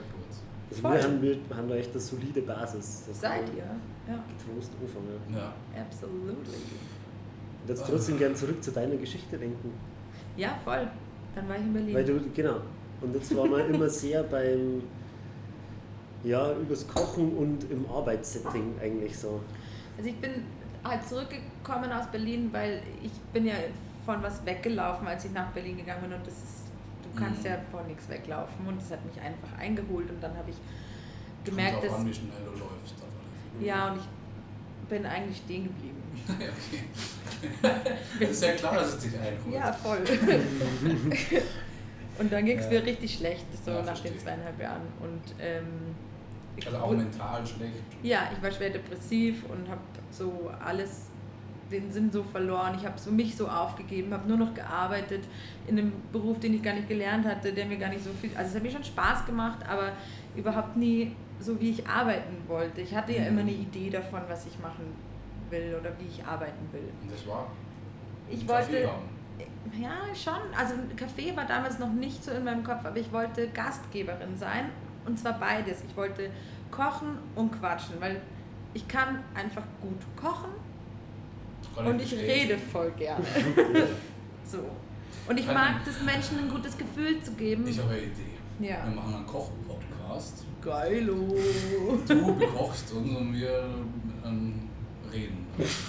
also 0.69 0.81
Voll. 0.81 0.93
wir, 0.93 1.03
haben, 1.03 1.21
wir 1.21 1.57
haben 1.57 1.69
da 1.69 1.75
echt 1.75 1.91
eine 1.91 1.99
solide 1.99 2.41
Basis. 2.41 3.03
Das 3.07 3.21
Seid 3.21 3.43
ihr? 3.55 3.63
Ja, 4.07 4.23
Getrost 4.37 4.71
anfangen. 4.81 5.35
Ja. 5.35 5.53
absolutely. 5.81 6.55
Und 7.61 7.69
jetzt 7.69 7.85
trotzdem 7.87 8.17
gern 8.17 8.35
zurück 8.35 8.63
zu 8.63 8.71
deiner 8.71 8.95
Geschichte 8.95 9.37
denken. 9.37 9.71
Ja, 10.37 10.57
voll. 10.63 10.87
Dann 11.35 11.49
war 11.49 11.55
ich 11.55 11.61
in 11.63 11.73
Berlin. 11.73 11.93
Weil 11.95 12.05
du, 12.05 12.19
genau. 12.33 12.57
Und 13.05 13.13
jetzt 13.15 13.35
waren 13.35 13.51
wir 13.51 13.65
immer 13.67 13.89
sehr 13.89 14.23
beim, 14.23 14.81
ja, 16.23 16.51
übers 16.53 16.87
Kochen 16.87 17.37
und 17.37 17.69
im 17.71 17.85
Arbeitssetting 17.89 18.73
eigentlich 18.81 19.17
so. 19.17 19.39
Also 19.97 20.09
ich 20.09 20.15
bin 20.17 20.31
halt 20.83 21.07
zurückgekommen 21.07 21.91
aus 21.91 22.07
Berlin, 22.11 22.49
weil 22.51 22.81
ich 23.03 23.11
bin 23.33 23.45
ja 23.45 23.53
von 24.05 24.21
was 24.23 24.45
weggelaufen, 24.45 25.07
als 25.07 25.25
ich 25.25 25.31
nach 25.31 25.51
Berlin 25.51 25.77
gegangen 25.77 26.01
bin 26.03 26.13
und 26.13 26.25
das 26.25 26.33
du 27.03 27.19
kannst 27.19 27.41
Mhm. 27.43 27.45
ja 27.49 27.57
von 27.71 27.87
nichts 27.87 28.09
weglaufen 28.09 28.67
und 28.67 28.81
das 28.81 28.91
hat 28.91 29.05
mich 29.05 29.19
einfach 29.21 29.57
eingeholt 29.57 30.09
und 30.09 30.21
dann 30.21 30.35
habe 30.35 30.49
ich 30.49 30.57
gemerkt, 31.45 31.77
auch 31.77 31.81
dass 31.83 31.93
an, 31.93 32.05
wie 32.07 32.13
schnell 32.13 32.29
du 32.43 32.51
läufst. 32.59 32.95
ja 33.61 33.91
und 33.91 33.99
ich 33.99 34.89
bin 34.89 35.05
eigentlich 35.05 35.37
stehen 35.37 35.63
geblieben. 35.63 36.01
ja, 36.27 36.47
okay. 36.47 37.81
Das 38.19 38.29
ist 38.31 38.43
ja 38.43 38.51
klar, 38.53 38.75
dass 38.75 38.93
es 38.95 38.99
dich 38.99 39.13
einholt. 39.17 39.53
Ja, 39.53 39.71
voll. 39.73 39.99
und 42.19 42.31
dann 42.31 42.45
ging 42.45 42.57
es 42.59 42.69
mir 42.69 42.83
richtig 42.85 43.15
schlecht, 43.15 43.45
so 43.63 43.71
Ja, 43.71 43.77
nach 43.77 43.85
verstehe. 43.87 44.11
den 44.11 44.19
zweieinhalb 44.19 44.59
Jahren 44.61 44.81
und 45.01 45.21
ähm, 45.39 45.65
ich 46.57 46.65
Also 46.67 46.77
auch 46.79 46.91
mental 46.91 47.45
schlecht. 47.45 47.73
Ja, 48.03 48.29
ich 48.35 48.41
war 48.41 48.51
schwer 48.51 48.69
depressiv 48.69 49.43
und 49.49 49.67
habe 49.69 49.81
so 50.11 50.49
alles, 50.63 51.07
den 51.69 51.91
Sinn 51.91 52.09
so 52.11 52.23
verloren. 52.23 52.75
Ich 52.79 52.85
habe 52.85 52.97
so 52.97 53.11
mich 53.11 53.35
so 53.35 53.47
aufgegeben, 53.49 54.13
habe 54.13 54.27
nur 54.27 54.37
noch 54.37 54.53
gearbeitet 54.53 55.23
in 55.67 55.77
einem 55.77 55.91
Beruf, 56.13 56.39
den 56.39 56.53
ich 56.53 56.61
gar 56.63 56.73
nicht 56.73 56.87
gelernt 56.87 57.25
hatte, 57.25 57.51
der 57.51 57.65
mir 57.65 57.77
gar 57.77 57.89
nicht 57.89 58.03
so 58.03 58.11
viel. 58.21 58.29
Also 58.37 58.49
es 58.51 58.55
hat 58.55 58.63
mir 58.63 58.71
schon 58.71 58.83
Spaß 58.83 59.25
gemacht, 59.25 59.59
aber 59.67 59.91
überhaupt 60.35 60.77
nie 60.77 61.13
so, 61.41 61.59
wie 61.59 61.71
ich 61.71 61.85
arbeiten 61.87 62.37
wollte. 62.47 62.79
Ich 62.81 62.95
hatte 62.95 63.11
ja 63.13 63.21
Mhm. 63.23 63.27
immer 63.27 63.41
eine 63.41 63.51
Idee 63.51 63.89
davon, 63.89 64.21
was 64.29 64.45
ich 64.45 64.57
machen 64.59 64.85
will 65.49 65.75
oder 65.79 65.91
wie 65.99 66.05
ich 66.07 66.23
arbeiten 66.25 66.69
will. 66.71 66.87
Und 67.01 67.11
das 67.11 67.27
war. 67.27 67.47
Ich 68.29 68.47
wollte. 68.47 68.87
Haben. 68.87 69.14
Ja, 69.79 70.15
schon. 70.15 70.33
Also 70.57 70.75
ein 70.75 70.91
Café 70.95 71.35
war 71.35 71.45
damals 71.45 71.79
noch 71.79 71.91
nicht 71.91 72.23
so 72.23 72.31
in 72.31 72.43
meinem 72.43 72.63
Kopf, 72.63 72.85
aber 72.85 72.97
ich 72.97 73.11
wollte 73.11 73.49
Gastgeberin 73.49 74.37
sein. 74.37 74.69
Und 75.05 75.19
zwar 75.19 75.39
beides. 75.39 75.83
Ich 75.87 75.95
wollte 75.97 76.29
kochen 76.71 77.17
und 77.35 77.51
quatschen, 77.51 77.95
weil 77.99 78.21
ich 78.73 78.87
kann 78.87 79.23
einfach 79.33 79.63
gut 79.81 79.99
kochen 80.15 80.51
Kann 81.75 81.87
und 81.87 82.01
ich 82.01 82.09
bestätigen. 82.11 82.51
rede 82.51 82.57
voll 82.57 82.91
gerne. 82.91 83.23
so. 84.45 84.59
Und 85.27 85.39
ich 85.39 85.47
mag 85.47 85.75
es, 85.87 86.01
Menschen 86.01 86.39
ein 86.39 86.49
gutes 86.49 86.77
Gefühl 86.77 87.21
zu 87.21 87.31
geben. 87.33 87.65
Ich 87.67 87.79
habe 87.79 87.89
eine 87.89 87.99
Idee. 88.01 88.69
ja. 88.69 88.85
Wir 88.85 88.95
machen 88.95 89.15
einen 89.15 89.25
Koch-Podcast. 89.25 90.45
Geilo. 90.61 91.35
Du 92.07 92.35
bekochst 92.35 92.91
uns 92.93 93.15
und 93.15 93.33
wir 93.33 93.65
ähm, 94.25 94.69
reden. 95.11 95.44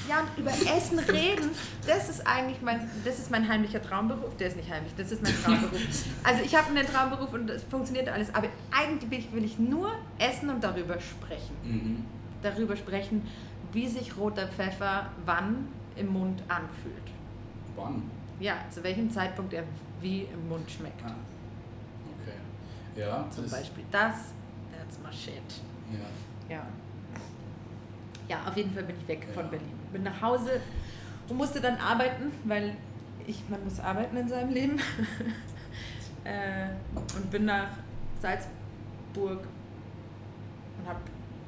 Ja, 0.09 0.21
und 0.21 0.39
über 0.39 0.51
Essen 0.51 0.99
reden, 0.99 1.51
das 1.87 2.09
ist 2.09 2.27
eigentlich 2.27 2.61
mein, 2.63 2.89
das 3.05 3.19
ist 3.19 3.31
mein 3.31 3.49
heimlicher 3.49 3.83
Traumberuf. 3.83 4.37
Der 4.37 4.49
ist 4.49 4.57
nicht 4.57 4.71
heimlich, 4.71 4.93
das 4.97 5.13
ist 5.13 5.23
mein 5.23 5.35
Traumberuf. 5.43 5.81
Also 6.23 6.43
ich 6.45 6.55
habe 6.55 6.69
einen 6.69 6.87
Traumberuf 6.87 7.33
und 7.33 7.51
es 7.51 7.63
funktioniert 7.65 8.09
alles, 8.09 8.35
aber 8.35 8.49
eigentlich 8.71 9.33
will 9.33 9.45
ich, 9.45 9.59
nur 9.59 9.93
essen 10.19 10.51
und 10.51 10.63
darüber 10.63 10.99
sprechen. 11.01 11.57
Mhm. 11.65 12.05
darüber 12.43 12.77
sprechen, 12.77 13.27
wie 13.73 13.89
sich 13.89 14.17
roter 14.17 14.47
Pfeffer 14.49 15.11
wann 15.25 15.69
im 15.97 16.09
Mund 16.13 16.43
anfühlt. 16.49 16.95
Wann? 17.75 18.03
Ja, 18.39 18.57
zu 18.71 18.83
welchem 18.85 19.11
Zeitpunkt 19.11 19.53
er 19.55 19.65
wie 20.01 20.23
im 20.33 20.49
Mund 20.49 20.71
schmeckt. 20.71 21.03
Ah. 21.05 21.15
Okay. 22.23 23.01
Ja, 23.01 23.27
Zum 23.31 23.49
Beispiel 23.49 23.85
das, 23.91 24.15
that's 24.71 24.99
my 25.03 25.13
shit. 25.13 25.43
Ja. 25.93 26.57
Ja. 26.57 26.63
Ja, 28.29 28.43
auf 28.47 28.57
jeden 28.57 28.73
Fall 28.73 28.83
bin 28.83 28.97
ich 29.01 29.09
weg 29.09 29.27
von 29.33 29.49
Berlin. 29.51 29.73
Bin 29.93 30.03
nach 30.03 30.21
Hause 30.21 30.61
und 31.29 31.37
musste 31.37 31.61
dann 31.61 31.77
arbeiten, 31.79 32.33
weil 32.45 32.77
ich, 33.27 33.43
man 33.49 33.63
muss 33.65 33.81
arbeiten 33.81 34.17
in 34.17 34.29
seinem 34.29 34.53
Leben. 34.53 34.79
äh, 36.25 36.69
und 37.17 37.31
bin 37.31 37.45
nach 37.45 37.69
Salzburg 38.21 39.47
und 40.79 40.89
habe 40.89 41.01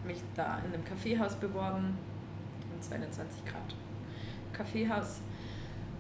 mich 0.05 0.18
da 0.35 0.59
in 0.66 0.74
einem 0.74 0.85
Kaffeehaus 0.85 1.35
beworben. 1.37 1.97
Im 2.74 2.83
220 2.83 3.45
Grad 3.45 3.74
Kaffeehaus. 4.53 5.20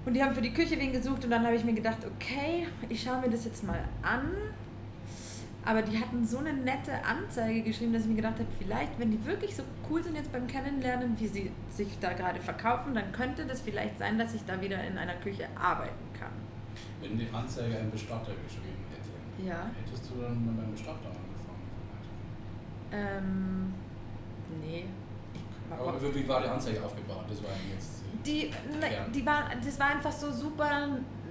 Und 0.04 0.14
die 0.14 0.22
haben 0.22 0.34
für 0.34 0.42
die 0.42 0.52
Küche 0.52 0.78
wen 0.78 0.92
gesucht 0.92 1.24
und 1.24 1.30
dann 1.30 1.44
habe 1.44 1.54
ich 1.54 1.64
mir 1.64 1.74
gedacht, 1.74 1.98
okay, 2.06 2.66
ich 2.88 3.02
schaue 3.02 3.20
mir 3.20 3.30
das 3.30 3.44
jetzt 3.44 3.64
mal 3.64 3.80
an. 4.02 4.30
Aber 5.68 5.82
die 5.82 5.98
hatten 6.00 6.24
so 6.26 6.38
eine 6.38 6.54
nette 6.54 6.92
Anzeige 7.04 7.60
geschrieben, 7.62 7.92
dass 7.92 8.02
ich 8.04 8.08
mir 8.08 8.14
gedacht 8.16 8.36
habe, 8.38 8.46
vielleicht, 8.58 8.98
wenn 8.98 9.10
die 9.10 9.22
wirklich 9.26 9.54
so 9.54 9.62
cool 9.90 10.02
sind 10.02 10.16
jetzt 10.16 10.32
beim 10.32 10.46
Kennenlernen, 10.46 11.14
wie 11.20 11.26
sie 11.26 11.50
sich 11.68 11.88
da 12.00 12.14
gerade 12.14 12.40
verkaufen, 12.40 12.94
dann 12.94 13.12
könnte 13.12 13.44
das 13.44 13.60
vielleicht 13.60 13.98
sein, 13.98 14.18
dass 14.18 14.32
ich 14.32 14.42
da 14.46 14.58
wieder 14.62 14.82
in 14.82 14.96
einer 14.96 15.12
Küche 15.16 15.46
arbeiten 15.60 16.06
kann. 16.18 16.32
Wenn 17.02 17.18
die 17.18 17.28
Anzeige 17.30 17.76
einen 17.76 17.90
Bestatter 17.90 18.32
geschrieben 18.46 18.82
hätte, 18.90 19.46
Ja. 19.46 19.66
hättest 19.84 20.10
du 20.10 20.22
dann 20.22 20.56
beim 20.56 20.72
Bestatter 20.72 21.08
angefangen 21.08 21.68
vielleicht? 22.88 23.18
Ähm, 23.20 23.74
nee. 24.62 24.84
Aber 25.70 26.00
wie 26.14 26.26
war 26.26 26.40
die 26.40 26.48
Anzeige 26.48 26.82
aufgebaut? 26.82 27.24
Das 27.28 27.42
war 27.42 27.50
jetzt. 27.74 28.02
Die, 28.24 28.48
erklären. 28.80 29.12
die 29.12 29.26
war, 29.26 29.50
das 29.62 29.78
war 29.78 29.88
einfach 29.90 30.12
so 30.12 30.32
super 30.32 30.88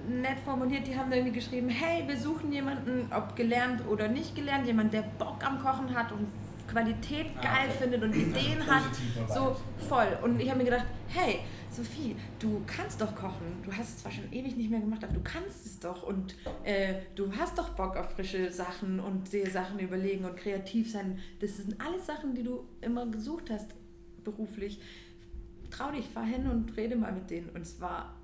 nett 0.08 0.38
formuliert. 0.44 0.86
Die 0.86 0.96
haben 0.96 1.10
da 1.10 1.16
irgendwie 1.16 1.34
geschrieben, 1.34 1.68
hey, 1.68 2.06
wir 2.06 2.16
suchen 2.16 2.52
jemanden, 2.52 3.10
ob 3.12 3.36
gelernt 3.36 3.86
oder 3.88 4.08
nicht 4.08 4.34
gelernt, 4.34 4.66
jemand, 4.66 4.92
der 4.92 5.02
Bock 5.02 5.44
am 5.44 5.58
Kochen 5.58 5.94
hat 5.94 6.12
und 6.12 6.26
Qualität 6.66 7.26
Ah, 7.38 7.42
geil 7.42 7.68
okay. 7.70 7.78
findet 7.80 8.02
und 8.02 8.14
Ideen 8.14 8.60
Also 8.60 8.72
hat. 8.72 9.28
So 9.34 9.56
voll. 9.88 10.18
Und 10.22 10.38
ich 10.40 10.48
habe 10.48 10.58
mir 10.58 10.66
gedacht, 10.66 10.84
hey, 11.08 11.40
Sophie, 11.70 12.14
du 12.38 12.62
kannst 12.66 13.00
doch 13.00 13.14
kochen. 13.14 13.46
Du 13.64 13.72
hast 13.72 13.88
es 13.88 13.98
zwar 13.98 14.12
schon 14.12 14.30
ewig 14.32 14.56
nicht 14.56 14.70
mehr 14.70 14.80
gemacht, 14.80 15.02
aber 15.02 15.14
du 15.14 15.22
kannst 15.22 15.64
es 15.64 15.78
doch. 15.80 16.02
Und 16.02 16.34
äh, 16.64 16.94
du 17.14 17.32
hast 17.38 17.56
doch 17.58 17.70
Bock 17.70 17.96
auf 17.96 18.10
frische 18.12 18.50
Sachen 18.52 19.00
und 19.00 19.32
dir 19.32 19.48
Sachen 19.50 19.78
überlegen 19.78 20.24
und 20.24 20.36
kreativ 20.36 20.90
sein. 20.90 21.18
Das 21.40 21.56
sind 21.56 21.80
alles 21.80 22.06
Sachen, 22.06 22.34
die 22.34 22.42
du 22.42 22.66
immer 22.82 23.06
gesucht 23.06 23.50
hast 23.50 23.74
beruflich. 24.24 24.80
Trau 25.70 25.90
dich, 25.90 26.06
fahr 26.06 26.24
hin 26.24 26.46
und 26.48 26.76
rede 26.76 26.96
mal 26.96 27.12
mit 27.12 27.30
denen. 27.30 27.48
Und 27.50 27.62
es 27.62 27.80
war 27.80 28.14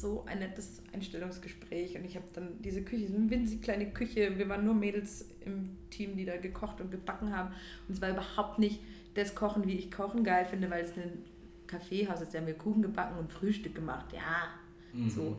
so 0.00 0.24
ein 0.26 0.38
nettes 0.40 0.82
Einstellungsgespräch. 0.92 1.96
Und 1.96 2.04
ich 2.04 2.16
habe 2.16 2.26
dann 2.32 2.60
diese 2.62 2.82
Küche, 2.82 3.08
so 3.08 3.16
eine 3.16 3.30
winzig 3.30 3.62
kleine 3.62 3.90
Küche. 3.90 4.38
Wir 4.38 4.48
waren 4.48 4.64
nur 4.64 4.74
Mädels 4.74 5.28
im 5.44 5.76
Team, 5.90 6.16
die 6.16 6.24
da 6.24 6.36
gekocht 6.36 6.80
und 6.80 6.90
gebacken 6.90 7.34
haben. 7.34 7.54
Und 7.88 7.94
es 7.94 8.00
war 8.00 8.10
überhaupt 8.10 8.58
nicht 8.58 8.80
das 9.14 9.34
Kochen, 9.34 9.66
wie 9.66 9.74
ich 9.76 9.90
Kochen 9.90 10.24
geil 10.24 10.44
finde, 10.44 10.70
weil 10.70 10.84
es 10.84 10.96
ein 10.96 11.24
Kaffeehaus 11.66 12.20
ist. 12.20 12.34
Da 12.34 12.38
haben 12.38 12.46
wir 12.46 12.54
Kuchen 12.54 12.82
gebacken 12.82 13.18
und 13.18 13.32
Frühstück 13.32 13.74
gemacht. 13.74 14.12
Ja, 14.12 14.48
Mhm. 14.92 15.10
so. 15.10 15.36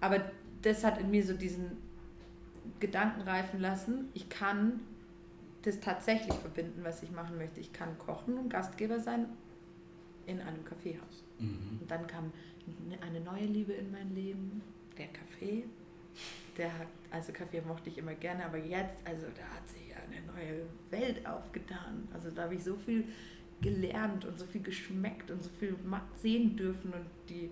Aber 0.00 0.20
das 0.62 0.84
hat 0.84 0.98
in 0.98 1.10
mir 1.10 1.24
so 1.24 1.34
diesen 1.34 1.76
Gedanken 2.80 3.22
reifen 3.22 3.60
lassen. 3.60 4.08
Ich 4.14 4.28
kann 4.28 4.80
das 5.62 5.80
tatsächlich 5.80 6.34
verbinden, 6.34 6.80
was 6.82 7.02
ich 7.02 7.10
machen 7.10 7.36
möchte. 7.36 7.60
Ich 7.60 7.72
kann 7.72 7.96
kochen 7.98 8.36
und 8.38 8.48
Gastgeber 8.50 9.00
sein 9.00 9.26
in 10.26 10.40
einem 10.40 10.64
Kaffeehaus. 10.64 11.24
Mhm. 11.38 11.78
Und 11.80 11.90
dann 11.90 12.06
kam 12.06 12.32
eine 13.00 13.20
neue 13.20 13.46
Liebe 13.46 13.72
in 13.72 13.90
mein 13.90 14.14
Leben, 14.14 14.62
der 14.96 15.06
Kaffee. 15.08 15.64
Der 16.56 16.72
hat, 16.78 16.86
also 17.10 17.32
Kaffee 17.32 17.60
mochte 17.60 17.90
ich 17.90 17.98
immer 17.98 18.14
gerne, 18.14 18.44
aber 18.44 18.58
jetzt, 18.58 19.04
also 19.04 19.26
da 19.36 19.42
hat 19.56 19.68
sich 19.68 19.88
ja 19.88 19.96
eine 19.96 20.24
neue 20.26 20.62
Welt 20.90 21.26
aufgetan. 21.26 22.06
Also 22.12 22.30
da 22.30 22.44
habe 22.44 22.54
ich 22.54 22.62
so 22.64 22.76
viel 22.76 23.04
gelernt 23.60 24.24
und 24.24 24.38
so 24.38 24.46
viel 24.46 24.62
geschmeckt 24.62 25.30
und 25.30 25.42
so 25.42 25.50
viel 25.58 25.76
sehen 26.16 26.56
dürfen 26.56 26.92
und 26.92 27.06
die 27.28 27.50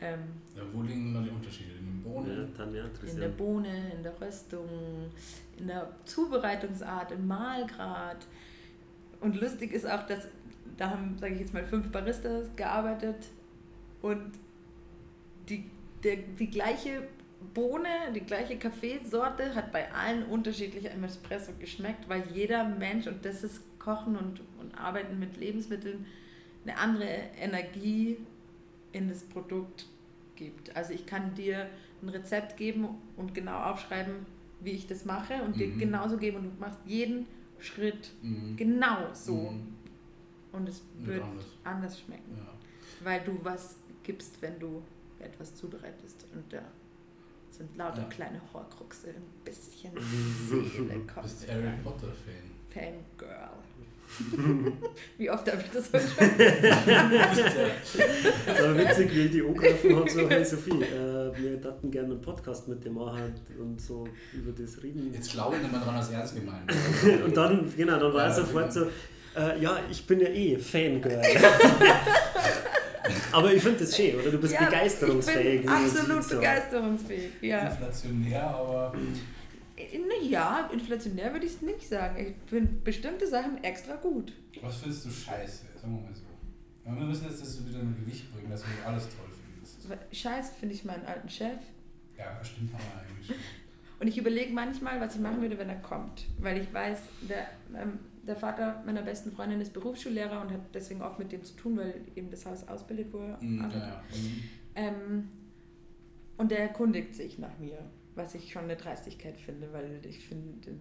ähm, 0.00 0.20
Ja, 0.54 0.62
wo 0.72 0.82
liegen 0.82 1.08
immer 1.08 1.22
die 1.22 1.30
Unterschiede? 1.30 1.70
In 1.78 1.86
den 1.86 2.02
Ja, 2.04 2.10
Bohnen? 2.10 2.54
Tanja, 2.54 2.84
in 2.84 3.20
der. 3.20 3.28
Bohne, 3.28 3.92
in 3.96 4.02
der 4.02 4.20
Röstung, 4.20 4.68
in 5.58 5.66
der 5.68 5.90
Zubereitungsart, 6.04 7.12
im 7.12 7.26
Mahlgrad. 7.26 8.26
Und 9.20 9.40
lustig 9.40 9.72
ist 9.72 9.88
auch, 9.88 10.06
dass 10.06 10.28
da 10.76 10.90
haben, 10.90 11.16
sage 11.18 11.34
ich 11.34 11.40
jetzt 11.40 11.54
mal, 11.54 11.64
fünf 11.64 11.90
Baristas 11.90 12.48
gearbeitet 12.56 13.16
und 14.02 14.32
die, 15.48 15.64
der, 16.02 16.16
die 16.38 16.48
gleiche 16.50 17.06
Bohne, 17.54 17.88
die 18.14 18.20
gleiche 18.20 18.58
Kaffeesorte 18.58 19.54
hat 19.54 19.72
bei 19.72 19.92
allen 19.92 20.24
unterschiedlich 20.24 20.84
im 20.92 21.04
Espresso 21.04 21.52
geschmeckt, 21.58 22.08
weil 22.08 22.24
jeder 22.32 22.64
Mensch, 22.68 23.06
und 23.06 23.24
das 23.24 23.44
ist 23.44 23.60
Kochen 23.78 24.16
und, 24.16 24.40
und 24.60 24.74
Arbeiten 24.78 25.18
mit 25.18 25.36
Lebensmitteln, 25.36 26.06
eine 26.64 26.76
andere 26.78 27.08
Energie 27.40 28.16
in 28.92 29.08
das 29.08 29.22
Produkt 29.22 29.86
gibt. 30.34 30.74
Also 30.74 30.92
ich 30.92 31.06
kann 31.06 31.34
dir 31.34 31.68
ein 32.02 32.08
Rezept 32.08 32.56
geben 32.56 32.88
und 33.16 33.34
genau 33.34 33.58
aufschreiben, 33.70 34.26
wie 34.60 34.72
ich 34.72 34.86
das 34.86 35.04
mache 35.04 35.34
und 35.42 35.56
dir 35.56 35.68
Mhm. 35.68 35.78
genauso 35.78 36.16
geben 36.18 36.38
und 36.38 36.44
du 36.56 36.60
machst 36.60 36.80
jeden 36.84 37.26
Schritt 37.60 38.12
Mhm. 38.22 38.56
genau 38.56 39.12
so 39.12 39.50
Mhm. 39.50 39.74
und 40.52 40.68
es 40.68 40.82
Wird 40.98 41.06
wird 41.18 41.24
anders. 41.24 41.46
anders 41.64 42.00
schmecken, 42.00 42.36
Ja. 42.36 43.04
weil 43.04 43.20
du 43.24 43.38
was 43.42 43.76
gibst, 44.06 44.40
wenn 44.40 44.58
du 44.58 44.82
etwas 45.20 45.54
zubereitest 45.56 46.26
und 46.34 46.44
da 46.52 46.60
sind 47.50 47.76
lauter 47.76 48.02
Ja. 48.02 48.08
kleine 48.08 48.40
Horcruxe, 48.52 49.08
ein 49.08 49.22
bisschen 49.44 49.90
Seele 50.48 50.70
Du 51.00 51.06
kommt. 51.12 51.22
bist 51.22 51.48
Harry 51.50 51.70
Potter-Fan. 51.82 52.46
Fangirl. 52.72 53.50
Wie 55.18 55.28
oft 55.30 55.50
habe 55.50 55.60
ich 55.62 55.70
das 55.72 55.92
heute 55.92 56.06
schon 56.06 56.28
Aber 58.54 58.78
witzig, 58.78 59.12
wie 59.12 59.28
die 59.28 59.42
angerufen 59.42 59.96
haben, 59.96 60.08
so, 60.08 60.28
hey 60.30 60.44
Sophie, 60.44 60.80
äh, 60.82 61.32
wir 61.36 61.50
hätten 61.60 61.90
gerne 61.90 62.12
einen 62.12 62.20
Podcast 62.22 62.68
mit 62.68 62.84
dir 62.84 62.92
machen 62.92 63.34
und 63.58 63.80
so 63.80 64.06
über 64.32 64.52
das 64.52 64.80
reden. 64.82 65.12
Jetzt 65.12 65.32
glaube 65.32 65.56
ich 65.56 65.62
nicht 65.62 65.72
mehr 65.72 65.80
dran, 65.80 65.96
als 65.96 66.10
ernst 66.10 66.36
gemeint. 66.36 66.70
Und 67.24 67.36
dann, 67.36 67.72
genau, 67.76 67.98
dann 67.98 68.14
war 68.14 68.22
er 68.24 68.28
Ja, 68.28 68.34
sofort 68.34 68.72
genau. 68.72 68.86
so, 69.34 69.40
äh, 69.40 69.60
ja, 69.60 69.80
ich 69.90 70.06
bin 70.06 70.20
ja 70.20 70.28
eh 70.28 70.56
Fangirl. 70.56 71.20
Aber 73.32 73.52
ich 73.52 73.62
finde 73.62 73.80
das 73.80 73.96
schön, 73.96 74.18
oder? 74.20 74.30
Du 74.30 74.38
bist 74.38 74.54
Ja, 74.54 74.64
begeisterungsfähig. 74.66 75.54
Ich 75.56 75.60
bin 75.62 75.70
absolut 75.70 76.24
so. 76.24 76.36
begeisterungsfähig. 76.36 77.30
Ja. 77.42 77.68
Inflationär, 77.68 78.42
aber 78.46 78.94
Naja, 80.20 80.70
inflationär 80.72 81.32
würde 81.32 81.46
ich 81.46 81.52
es 81.54 81.62
nicht 81.62 81.88
sagen. 81.88 82.16
Ich 82.18 82.34
finde 82.50 82.72
bestimmte 82.84 83.26
Sachen 83.26 83.62
extra 83.62 83.94
gut. 83.96 84.32
was 84.62 84.76
findest 84.76 85.04
du 85.06 85.10
scheiße? 85.10 85.64
Sagen 85.80 85.94
wir 85.96 86.02
mal 86.02 86.14
so. 86.14 86.22
Wir 86.84 87.06
müssen 87.06 87.24
jetzt 87.28 87.40
das 87.42 87.66
wieder 87.66 87.80
in 87.80 87.88
ein 87.88 87.96
Gewicht 88.04 88.32
bringen, 88.32 88.50
dass 88.50 88.62
du 88.62 88.68
nicht 88.68 88.86
alles 88.86 89.04
toll 89.04 89.26
findest. 89.52 90.16
Scheiße 90.16 90.52
finde 90.58 90.74
ich 90.74 90.84
meinen 90.84 91.04
alten 91.04 91.28
Chef. 91.28 91.58
Ja, 92.16 92.38
stimmt, 92.42 92.72
haben 92.72 92.82
wir 92.94 93.00
eigentlich 93.02 93.26
schon. 93.26 93.36
Und 93.98 94.06
ich 94.08 94.18
überlege 94.18 94.52
manchmal, 94.52 95.00
was 95.00 95.14
ich 95.16 95.20
machen 95.20 95.40
würde, 95.40 95.58
wenn 95.58 95.68
er 95.68 95.76
kommt. 95.80 96.26
Weil 96.38 96.60
ich 96.60 96.72
weiß, 96.72 96.98
der, 97.28 97.48
ähm, 97.80 97.98
der 98.26 98.36
Vater 98.36 98.82
meiner 98.84 99.02
besten 99.02 99.32
Freundin 99.32 99.60
ist 99.60 99.72
Berufsschullehrer 99.72 100.40
und 100.40 100.50
hat 100.50 100.60
deswegen 100.74 101.02
oft 101.02 101.18
mit 101.18 101.32
dem 101.32 101.44
zu 101.44 101.54
tun, 101.54 101.76
weil 101.76 101.94
eben 102.14 102.30
das 102.30 102.44
Haus 102.46 102.66
ausbildet, 102.66 103.12
er 103.14 103.38
Mhm, 103.42 103.70
ja. 103.70 104.02
Mhm. 104.12 104.42
Ähm, 104.74 105.28
und 106.36 106.50
der 106.50 106.60
erkundigt 106.60 107.14
sich 107.14 107.38
nach 107.38 107.58
mir, 107.58 107.78
was 108.14 108.34
ich 108.34 108.52
schon 108.52 108.64
eine 108.64 108.76
Dreistigkeit 108.76 109.38
finde, 109.40 109.72
weil 109.72 110.00
ich 110.04 110.26
finde, 110.26 110.72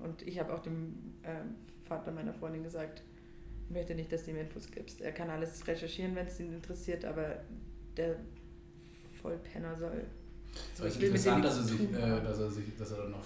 und 0.00 0.22
ich 0.26 0.38
habe 0.38 0.52
auch 0.52 0.60
dem 0.60 0.94
ähm, 1.24 1.54
Vater 1.86 2.12
meiner 2.12 2.34
Freundin 2.34 2.62
gesagt, 2.62 3.02
ich 3.68 3.74
möchte 3.74 3.94
nicht, 3.94 4.12
dass 4.12 4.24
du 4.24 4.32
ihm 4.32 4.38
Infos 4.38 4.70
gibst. 4.70 5.00
Er 5.00 5.12
kann 5.12 5.30
alles 5.30 5.66
recherchieren, 5.66 6.14
wenn 6.16 6.26
es 6.26 6.40
ihn 6.40 6.52
interessiert, 6.52 7.04
aber 7.04 7.40
der 7.96 8.16
Vollpenner 9.22 9.76
soll. 9.78 10.04
Aber 10.78 10.86
es 10.88 10.96
ist 10.96 11.02
interessant, 11.02 11.44
dass 11.44 11.56
er, 11.58 11.62
sich, 11.62 11.80
äh, 11.80 12.22
dass, 12.22 12.38
er 12.40 12.50
sich, 12.50 12.64
dass 12.76 12.90
er 12.90 12.98
dann 12.98 13.12
noch 13.12 13.24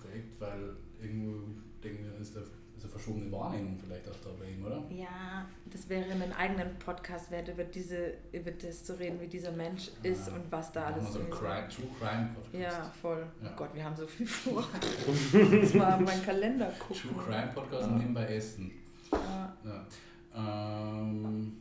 fragt, 0.00 0.40
weil 0.40 0.76
irgendwo 1.02 1.48
denken 1.82 2.04
wir, 2.04 2.20
ist, 2.20 2.36
der, 2.36 2.42
ist 2.80 2.84
eine 2.84 2.92
verschobene 2.92 3.30
Wahrnehmung 3.32 3.78
vielleicht 3.78 4.08
auch 4.08 4.16
da 4.24 4.30
bei 4.38 4.46
ihm, 4.50 4.64
oder? 4.64 4.82
Ja, 4.90 5.46
das 5.66 5.88
wäre 5.88 6.04
in 6.06 6.22
einem 6.22 6.32
eigenen 6.32 6.78
Podcast 6.78 7.30
wert, 7.30 7.48
über, 7.48 7.64
diese, 7.64 8.14
über 8.32 8.50
das 8.50 8.84
zu 8.84 8.98
reden, 8.98 9.20
wie 9.20 9.26
dieser 9.26 9.52
Mensch 9.52 9.90
ist 10.02 10.28
Ja. 10.28 10.34
und 10.34 10.50
was 10.50 10.72
da 10.72 10.86
alles 10.86 11.04
wir 11.04 11.12
so 11.12 11.18
Crime, 11.28 11.68
True 11.68 11.86
Crime 11.98 12.30
Podcast. 12.34 12.54
Ja, 12.54 12.92
voll. 13.02 13.26
Ja. 13.42 13.50
Oh 13.52 13.56
Gott, 13.56 13.74
wir 13.74 13.84
haben 13.84 13.96
so 13.96 14.06
viel 14.06 14.26
vor. 14.26 14.62
Muss 15.32 15.74
mal 15.74 15.94
auf 15.94 16.00
meinen 16.00 16.24
Kalender 16.24 16.72
gucken. 16.78 16.96
True 17.12 17.22
Crime 17.24 17.50
Podcast 17.54 17.82
Ja. 17.82 17.86
und 17.88 17.98
nebenbei 17.98 18.26
Essen. 18.26 18.70
Ja. 19.12 19.56
Ja. 19.64 19.86
Ähm, 20.34 21.52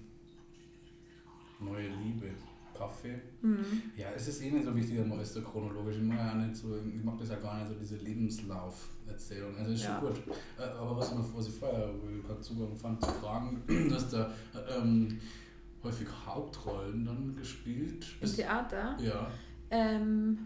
neue 1.60 1.88
Liebe. 1.88 2.28
Kaffee. 2.80 3.20
Mhm. 3.42 3.66
Ja, 3.98 4.08
es 4.16 4.28
ist 4.30 4.42
eh 4.42 4.50
nicht 4.52 4.66
so 4.66 4.74
wichtig, 4.76 5.06
man 5.06 5.20
ist 5.20 5.34
so 5.34 5.42
chronologisch. 5.42 5.98
Ich 5.98 6.02
mag, 6.04 6.18
ja 6.18 6.34
nicht 6.36 6.56
so, 6.56 6.76
ich 6.78 7.04
mag 7.04 7.18
das 7.20 7.30
ja 7.30 7.36
gar 7.36 7.58
nicht, 7.60 7.68
so 7.70 7.76
diese 7.76 7.98
Lebenslauf-Erzählung. 7.98 9.56
Also 9.58 9.74
ist 9.74 9.84
Ja. 9.84 10.00
schon 10.00 10.10
gut. 10.10 10.24
Aber 10.58 10.98
was, 10.98 11.14
noch, 11.14 11.36
was 11.36 11.48
ich 11.48 11.54
vorher 11.56 11.90
ich 12.18 12.26
gerade 12.26 12.42
Zugang 12.42 12.76
fand 12.76 13.04
zu 13.04 13.12
fragen, 13.12 13.62
du 13.68 13.94
hast 13.94 14.12
da 14.14 14.32
ähm, 14.78 15.20
häufig 15.84 16.08
Hauptrollen 16.26 17.06
dann 17.06 17.36
gespielt. 17.36 18.06
Im 18.16 18.20
Bist- 18.22 18.36
Theater? 18.38 18.98
Ja, 19.02 19.32
Ähm, 19.72 20.38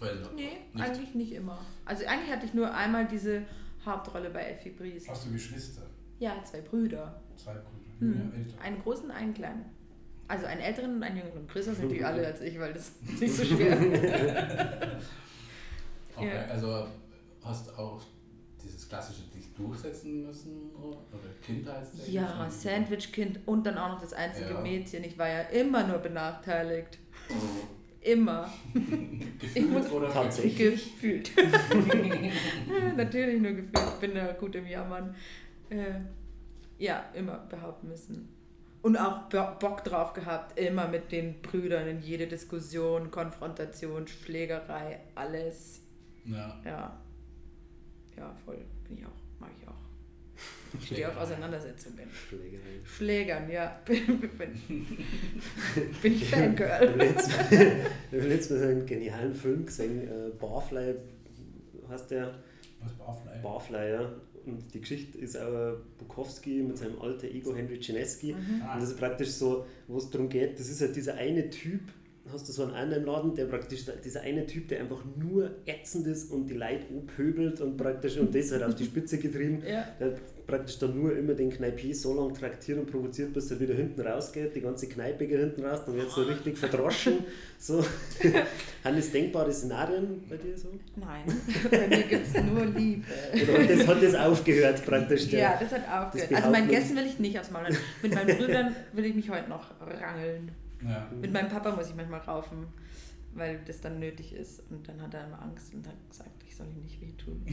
weil 0.00 0.16
nee, 0.34 0.50
Nicht? 0.74 0.84
eigentlich 0.84 1.14
nicht 1.14 1.32
immer. 1.32 1.58
Also 1.84 2.04
eigentlich 2.06 2.30
hatte 2.30 2.46
ich 2.46 2.54
nur 2.54 2.72
einmal 2.72 3.06
diese 3.08 3.42
Hauptrolle 3.84 4.30
bei 4.30 4.42
Effi 4.50 4.70
Briest. 4.70 5.08
hast 5.08 5.26
du 5.26 5.32
Geschwister? 5.32 5.82
Ja, 6.18 6.42
zwei 6.44 6.60
Brüder. 6.60 7.20
Zwei 7.36 7.54
Brüder, 7.54 8.12
jünger, 8.18 8.34
älter. 8.34 8.60
Einen 8.60 8.80
großen 8.82 9.10
einen 9.10 9.34
kleinen. 9.34 9.64
Also 10.28 10.46
einen 10.46 10.60
älteren 10.60 10.96
und 10.96 11.02
einen 11.02 11.16
jüngeren. 11.16 11.46
Größer 11.48 11.74
sind 11.74 11.88
die 11.90 12.04
alle 12.04 12.26
als 12.26 12.40
ich, 12.42 12.58
weil 12.58 12.72
das 12.74 12.92
ist 13.06 13.20
nicht 13.20 13.34
so 13.34 13.44
schwer. 13.44 13.76
Okay, 16.16 16.34
Ja. 16.34 16.46
also 16.46 16.88
hast 17.44 17.78
auch 17.78 18.02
dieses 18.60 18.88
klassische 18.88 19.22
dich 19.34 19.54
durchsetzen 19.54 20.26
müssen 20.26 20.70
oder 20.74 20.96
oder 21.12 21.28
Kindheitstechnisch? 21.46 22.08
ja, 22.12 22.50
Sandwich-Kind 22.50 23.38
und 23.46 23.64
dann 23.64 23.78
auch 23.78 23.90
noch 23.90 24.00
das 24.00 24.12
einzige 24.14 24.50
Ja. 24.50 24.60
Mädchen. 24.60 25.04
Ich 25.04 25.16
war 25.16 25.28
ja 25.28 25.42
immer 25.42 25.86
nur 25.86 25.98
benachteiligt. 25.98 26.98
Immer. 28.00 28.50
Ich 28.74 29.38
Gefühlt 29.54 29.70
muss- 29.70 29.90
oder 29.90 30.08
Tatsächlich. 30.10 30.56
Gefühlt. 30.94 31.30
Natürlich 32.96 33.40
nur 33.42 33.50
gefühlt. 33.52 33.70
Ich 33.76 34.00
bin 34.00 34.14
da 34.14 34.32
gut 34.32 34.54
im 34.54 34.66
Jammern. 34.66 35.14
Äh, 35.68 36.00
ja, 36.78 37.04
immer 37.14 37.38
behaupten 37.50 37.88
müssen. 37.88 38.28
Und 38.82 38.96
auch 38.96 39.22
Bo- 39.28 39.56
Bock 39.58 39.82
drauf 39.84 40.12
gehabt, 40.12 40.58
immer 40.58 40.86
mit 40.88 41.10
den 41.10 41.40
Brüdern 41.42 41.88
in 41.88 42.00
jede 42.00 42.26
Diskussion, 42.26 43.10
Konfrontation, 43.10 44.06
Schlägerei, 44.06 45.00
alles. 45.14 45.80
Ja. 46.24 46.60
Ja. 46.64 47.00
Ja, 48.16 48.34
voll. 48.44 48.58
Bin 48.86 48.98
ich 48.98 49.04
auch. 49.06 49.10
Mag 49.40 49.50
ich 49.60 49.68
auch. 49.68 49.74
Ich 50.78 50.86
stehe 50.86 51.08
auf 51.08 51.16
Auseinandersetzungen. 51.16 52.08
Schlägerei. 52.10 52.80
Schlägern, 52.84 53.50
ja. 53.50 53.80
bin, 53.84 54.20
bin, 54.20 54.86
bin 56.02 56.12
ich 56.12 56.24
Fangirl. 56.30 56.68
habe 56.70 56.86
letztens, 56.98 57.34
ich 57.50 58.20
hab 58.20 58.28
letztens 58.28 58.60
mal 58.60 58.68
einen 58.70 58.86
genialen 58.86 59.34
Film 59.34 59.66
gesehen, 59.66 60.06
äh, 60.08 60.30
Barfly 60.38 60.94
heißt 61.88 62.10
der, 62.10 62.34
Was 62.80 62.92
Barfly? 62.92 63.40
Barfly, 63.42 63.90
ja. 63.92 64.12
Und 64.48 64.74
die 64.74 64.80
Geschichte 64.80 65.18
ist 65.18 65.38
auch 65.38 65.76
Bukowski 65.98 66.62
mit 66.62 66.78
seinem 66.78 67.00
alter 67.00 67.28
Ego 67.28 67.54
Henry 67.54 67.78
Chinesky. 67.80 68.32
Mhm. 68.32 68.62
Und 68.72 68.80
das 68.80 68.90
ist 68.90 68.98
praktisch 68.98 69.30
so, 69.30 69.66
wo 69.86 69.98
es 69.98 70.10
darum 70.10 70.28
geht, 70.28 70.58
das 70.58 70.68
ist 70.68 70.80
halt 70.80 70.96
dieser 70.96 71.14
eine 71.14 71.50
Typ, 71.50 71.80
hast 72.32 72.48
du 72.48 72.52
so 72.52 72.64
einen 72.64 72.74
anderen 72.74 73.04
Laden, 73.04 73.34
der 73.34 73.46
praktisch, 73.46 73.84
dieser 74.04 74.20
eine 74.22 74.46
Typ, 74.46 74.68
der 74.68 74.80
einfach 74.80 75.02
nur 75.16 75.50
ätzend 75.66 76.06
ist 76.06 76.30
und 76.30 76.46
die 76.46 76.54
Leute 76.54 76.84
pöbelt 77.16 77.60
und 77.60 77.76
praktisch, 77.76 78.18
und 78.18 78.34
das 78.34 78.52
halt 78.52 78.62
auf 78.62 78.74
die 78.74 78.84
Spitze 78.84 79.18
getrieben. 79.18 79.62
Ja. 79.66 79.86
Der 79.98 80.18
praktisch 80.48 80.78
dann 80.78 80.98
nur 80.98 81.16
immer 81.16 81.34
den 81.34 81.50
Kneipier 81.50 81.94
so 81.94 82.14
lange 82.14 82.32
traktiert 82.32 82.78
und 82.78 82.90
provoziert, 82.90 83.32
bis 83.34 83.50
er 83.50 83.60
wieder 83.60 83.74
hinten 83.74 84.00
rausgeht, 84.00 84.56
die 84.56 84.62
ganze 84.62 84.88
Kneipe 84.88 85.26
geht 85.26 85.38
hinten 85.38 85.64
raus, 85.64 85.82
dann 85.86 85.94
wird 85.94 86.10
so 86.10 86.22
richtig 86.22 86.56
verdroschen. 86.58 87.18
So. 87.58 87.84
Haben 88.84 88.96
das 88.96 89.12
denkbare 89.12 89.52
Szenarien 89.52 90.22
bei 90.28 90.36
dir 90.38 90.56
so? 90.56 90.68
Nein, 90.96 91.24
bei 91.70 91.86
mir 91.88 92.02
gibt 92.02 92.26
es 92.34 92.42
nur 92.42 92.64
Liebe. 92.64 93.04
Oder 93.34 93.62
hat 93.62 93.70
das, 93.70 93.86
hat 93.86 94.02
das 94.02 94.14
aufgehört 94.14 94.84
praktisch? 94.86 95.28
Der, 95.28 95.38
Ja, 95.40 95.58
das 95.60 95.70
hat 95.70 95.82
aufgehört. 95.86 96.30
das 96.30 96.36
also 96.38 96.50
meinen 96.50 96.66
Behaupten- 96.68 96.70
Gästen 96.70 96.96
will 96.96 97.06
ich 97.06 97.18
nicht 97.18 97.38
aufs 97.38 97.50
Maul. 97.50 97.64
Mit 98.02 98.14
meinen 98.14 98.38
Brüdern 98.38 98.76
will 98.94 99.04
ich 99.04 99.14
mich 99.14 99.28
heute 99.30 99.48
noch 99.50 99.70
rangeln. 99.80 100.50
ja. 100.82 101.08
Mit 101.20 101.32
meinem 101.32 101.48
Papa 101.48 101.76
muss 101.76 101.88
ich 101.90 101.94
manchmal 101.94 102.20
raufen, 102.20 102.66
weil 103.34 103.60
das 103.66 103.80
dann 103.82 103.98
nötig 104.00 104.32
ist. 104.34 104.62
Und 104.70 104.88
dann 104.88 105.02
hat 105.02 105.12
er 105.12 105.26
immer 105.26 105.42
Angst 105.42 105.74
und 105.74 105.86
hat 105.86 105.94
gesagt, 106.10 106.30
soll 106.58 106.66
ihm 106.68 106.82
nicht 106.82 107.00
wehtun. 107.00 107.42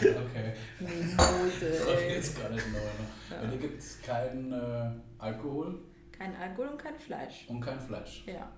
okay. 0.00 0.52
Das 1.60 1.86
ey. 1.86 2.14
jetzt 2.14 2.38
gar 2.40 2.50
nicht 2.50 2.66
neu. 2.72 2.78
Ne? 2.78 3.06
Ja. 3.30 3.46
Dir 3.46 3.58
gibt 3.58 3.78
es 3.78 4.00
keinen 4.02 4.52
äh, 4.52 4.90
Alkohol 5.18 5.80
Kein 6.10 6.34
Alkohol 6.36 6.68
und 6.68 6.78
kein 6.78 6.98
Fleisch. 6.98 7.46
und 7.48 7.60
kein 7.60 7.80
Fleisch. 7.80 8.24
Ja. 8.26 8.50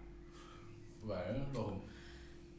Weil, 1.03 1.47
warum? 1.53 1.83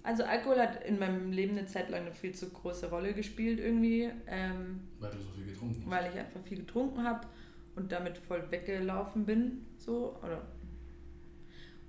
Also 0.03 0.23
Alkohol 0.23 0.59
hat 0.59 0.83
in 0.85 0.99
meinem 0.99 1.31
Leben 1.31 1.57
eine 1.57 1.65
Zeit 1.65 1.89
lang 1.89 2.01
eine 2.01 2.13
viel 2.13 2.33
zu 2.35 2.49
große 2.51 2.89
Rolle 2.91 3.13
gespielt 3.13 3.59
irgendwie, 3.59 4.11
ähm, 4.27 4.81
Weil 4.99 5.09
du 5.11 5.17
so 5.17 5.31
viel 5.31 5.45
getrunken 5.47 5.81
hast. 5.81 5.89
weil 5.89 6.11
ich 6.13 6.19
einfach 6.19 6.41
viel 6.41 6.59
getrunken 6.59 7.03
habe 7.03 7.27
und 7.75 7.91
damit 7.91 8.19
voll 8.19 8.49
weggelaufen 8.51 9.25
bin. 9.25 9.65
So, 9.77 10.15
oder 10.23 10.43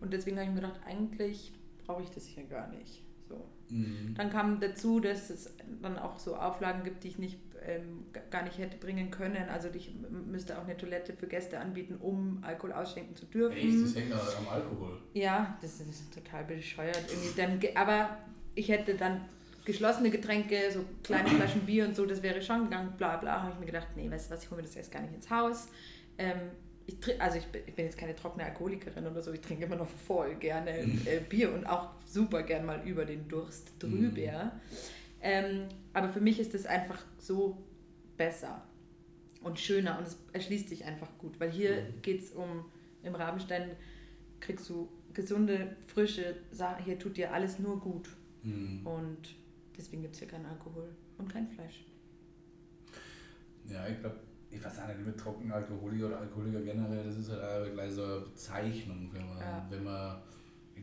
und 0.01 0.12
deswegen 0.12 0.37
habe 0.39 0.49
ich 0.49 0.55
mir 0.55 0.61
gedacht, 0.62 0.81
eigentlich 0.87 1.53
brauche 1.85 2.03
ich 2.03 2.11
das 2.11 2.24
hier 2.27 2.45
gar 2.45 2.68
nicht. 2.68 3.03
Mhm. 3.71 4.14
Dann 4.17 4.31
kam 4.31 4.61
dazu, 4.61 5.01
dass 5.01 5.31
es 5.31 5.55
dann 5.83 5.99
auch 5.99 6.19
so 6.19 6.37
Auflagen 6.37 6.85
gibt, 6.85 7.05
die 7.05 7.09
ich 7.09 7.19
nicht, 7.19 7.39
ähm, 7.64 8.05
gar 8.31 8.43
nicht 8.43 8.59
hätte 8.59 8.77
bringen 8.77 9.11
können. 9.11 9.49
Also 9.49 9.69
ich 9.75 9.93
müsste 10.11 10.59
auch 10.59 10.64
eine 10.64 10.77
Toilette 10.77 11.12
für 11.12 11.27
Gäste 11.27 11.59
anbieten, 11.59 11.97
um 12.01 12.39
Alkohol 12.43 12.73
ausschenken 12.73 13.17
zu 13.17 13.27
dürfen. 13.27 13.57
Echt, 13.57 13.85
das 13.85 13.95
hängt 13.97 14.12
am 14.12 14.49
Alkohol. 14.49 14.99
Ja, 15.14 15.59
das 15.61 15.81
ist 15.81 16.14
total 16.14 16.45
bescheuert. 16.45 17.05
Irgendwie 17.09 17.41
dann, 17.41 17.77
aber 17.83 18.19
ich 18.55 18.69
hätte 18.69 18.95
dann 18.95 19.23
geschlossene 19.64 20.11
Getränke, 20.11 20.71
so 20.73 20.85
kleine 21.03 21.29
Flaschen 21.37 21.62
Bier 21.62 21.87
und 21.87 21.97
so, 21.97 22.07
das 22.07 22.23
wäre 22.23 22.41
schon 22.41 22.64
gegangen, 22.64 22.95
bla 22.97 23.17
bla. 23.17 23.43
Habe 23.43 23.53
ich 23.53 23.61
mir 23.61 23.67
gedacht, 23.67 23.89
nee, 23.97 24.11
weißt 24.11 24.31
du 24.31 24.35
was, 24.35 24.45
ich 24.45 24.51
hole 24.51 24.61
mir 24.61 24.67
das 24.67 24.75
jetzt 24.77 24.93
gar 24.93 25.03
nicht 25.03 25.14
ins 25.14 25.29
Haus. 25.29 25.69
Ähm, 26.19 26.51
ich 26.87 27.21
also 27.21 27.39
ich 27.39 27.47
bin, 27.47 27.62
ich 27.67 27.75
bin 27.75 27.85
jetzt 27.85 27.99
keine 27.99 28.14
trockene 28.14 28.45
Alkoholikerin 28.45 29.07
oder 29.07 29.23
so, 29.23 29.33
ich 29.33 29.41
trinke 29.41 29.64
immer 29.64 29.77
noch 29.77 29.89
voll 29.89 30.37
gerne 30.37 30.71
äh, 30.71 31.21
Bier 31.29 31.53
und 31.53 31.67
auch 31.67 31.91
super 32.07 32.43
gern 32.43 32.65
mal 32.67 32.87
über 32.87 33.05
den 33.05 33.29
Durst 33.29 33.73
drüber. 33.79 34.53
Ähm, 35.21 35.69
aber 35.93 36.09
für 36.09 36.21
mich 36.21 36.39
ist 36.41 36.55
das 36.55 36.67
einfach 36.67 37.03
so 37.19 37.59
besser 38.17 38.63
und 39.43 39.59
schöner 39.59 39.99
und 39.99 40.07
es 40.07 40.17
erschließt 40.33 40.69
sich 40.69 40.85
einfach 40.85 41.09
gut, 41.19 41.39
weil 41.41 41.51
hier 41.51 41.83
geht 42.03 42.23
es 42.23 42.31
um, 42.31 42.65
im 43.03 43.15
Rabenstein 43.15 43.71
kriegst 44.41 44.69
du 44.69 44.89
gesunde, 45.15 45.77
frische 45.87 46.37
Sachen, 46.53 46.85
hier 46.85 46.99
tut 46.99 47.17
dir 47.17 47.33
alles 47.33 47.59
nur 47.59 47.81
gut 47.81 48.09
Mhm. 48.43 48.87
und 48.87 49.35
deswegen 49.77 50.03
gibt 50.03 50.15
es 50.15 50.21
hier 50.21 50.29
keinen 50.29 50.47
Alkohol 50.47 50.89
und 51.19 51.29
kein 51.33 51.49
Fleisch. 51.49 51.85
Ja, 53.69 53.87
ich 53.89 53.99
glaube, 54.01 54.17
ich 54.51 54.63
weiß 54.65 54.79
auch 54.81 54.87
nicht, 54.89 55.05
mit 55.05 55.19
Trockenalkoholiker 55.19 56.07
oder 56.07 56.21
Alkoholiker 56.21 56.61
generell, 56.63 57.05
das 57.05 57.17
ist 57.17 57.31
halt 57.31 57.73
gleich 57.75 57.93
so 57.93 58.05
eine 58.05 58.21
Bezeichnung, 58.21 59.11
wenn 59.13 59.27
man, 59.29 59.39
Ja. 59.41 59.67
wenn 59.69 59.83
man, 59.85 60.23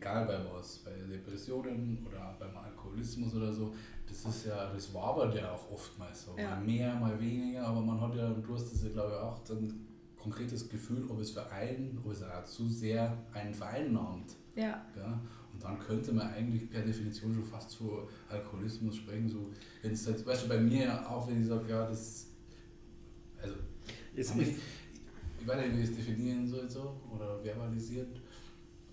egal 0.03 0.25
bei 0.25 0.37
was, 0.53 0.79
bei 0.79 0.91
Depressionen 0.91 2.05
oder 2.05 2.35
beim 2.39 2.55
Alkoholismus 2.57 3.33
oder 3.35 3.51
so, 3.53 3.73
das 4.07 4.25
ist 4.25 4.45
ja, 4.47 4.71
das 4.73 4.93
wabert 4.93 5.33
ja 5.35 5.51
auch 5.51 5.71
oftmals 5.71 6.25
so. 6.25 6.35
Ja. 6.37 6.51
Mal 6.51 6.61
mehr, 6.61 6.95
mal 6.95 7.19
weniger, 7.19 7.65
aber 7.67 7.81
man 7.81 7.99
hat 8.01 8.13
ja, 8.15 8.27
und 8.27 8.43
du 8.45 8.53
hast 8.53 8.71
das 8.71 8.83
ja 8.83 8.89
glaube 8.89 9.11
ich 9.13 9.17
auch, 9.17 9.41
ein 9.55 9.85
konkretes 10.17 10.67
Gefühl, 10.69 11.05
ob 11.09 11.19
es 11.19 11.31
für 11.31 11.49
einen, 11.51 11.97
ob 12.03 12.11
es 12.11 12.21
auch 12.23 12.43
zu 12.43 12.67
sehr 12.67 13.17
einen 13.33 13.53
vereinnahmt. 13.53 14.35
Ja, 14.55 14.85
Ja? 14.95 15.19
Und 15.51 15.63
dann 15.63 15.79
könnte 15.79 16.11
man 16.11 16.27
eigentlich 16.27 16.69
per 16.69 16.81
Definition 16.81 17.33
schon 17.33 17.43
fast 17.43 17.69
zu 17.71 18.07
Alkoholismus 18.29 18.95
sprechen. 18.97 19.29
So, 19.29 19.49
wenn 19.83 19.91
es 19.93 20.05
jetzt, 20.07 20.25
weißt 20.25 20.43
du, 20.45 20.47
bei 20.49 20.57
mir 20.59 20.85
ja 20.85 21.07
auch, 21.07 21.27
wenn 21.27 21.41
ich 21.41 21.47
sage, 21.47 21.69
ja, 21.69 21.85
das. 21.87 22.27
Also, 23.41 23.55
ist- 24.15 24.35
ich 24.35 25.47
weiß 25.47 25.57
nicht, 25.65 25.77
wie 25.77 25.81
ich 25.83 25.89
es 25.89 25.95
definieren 25.95 26.47
soll 26.47 26.69
so, 26.69 26.95
oder 27.13 27.43
verbalisiert, 27.43 28.21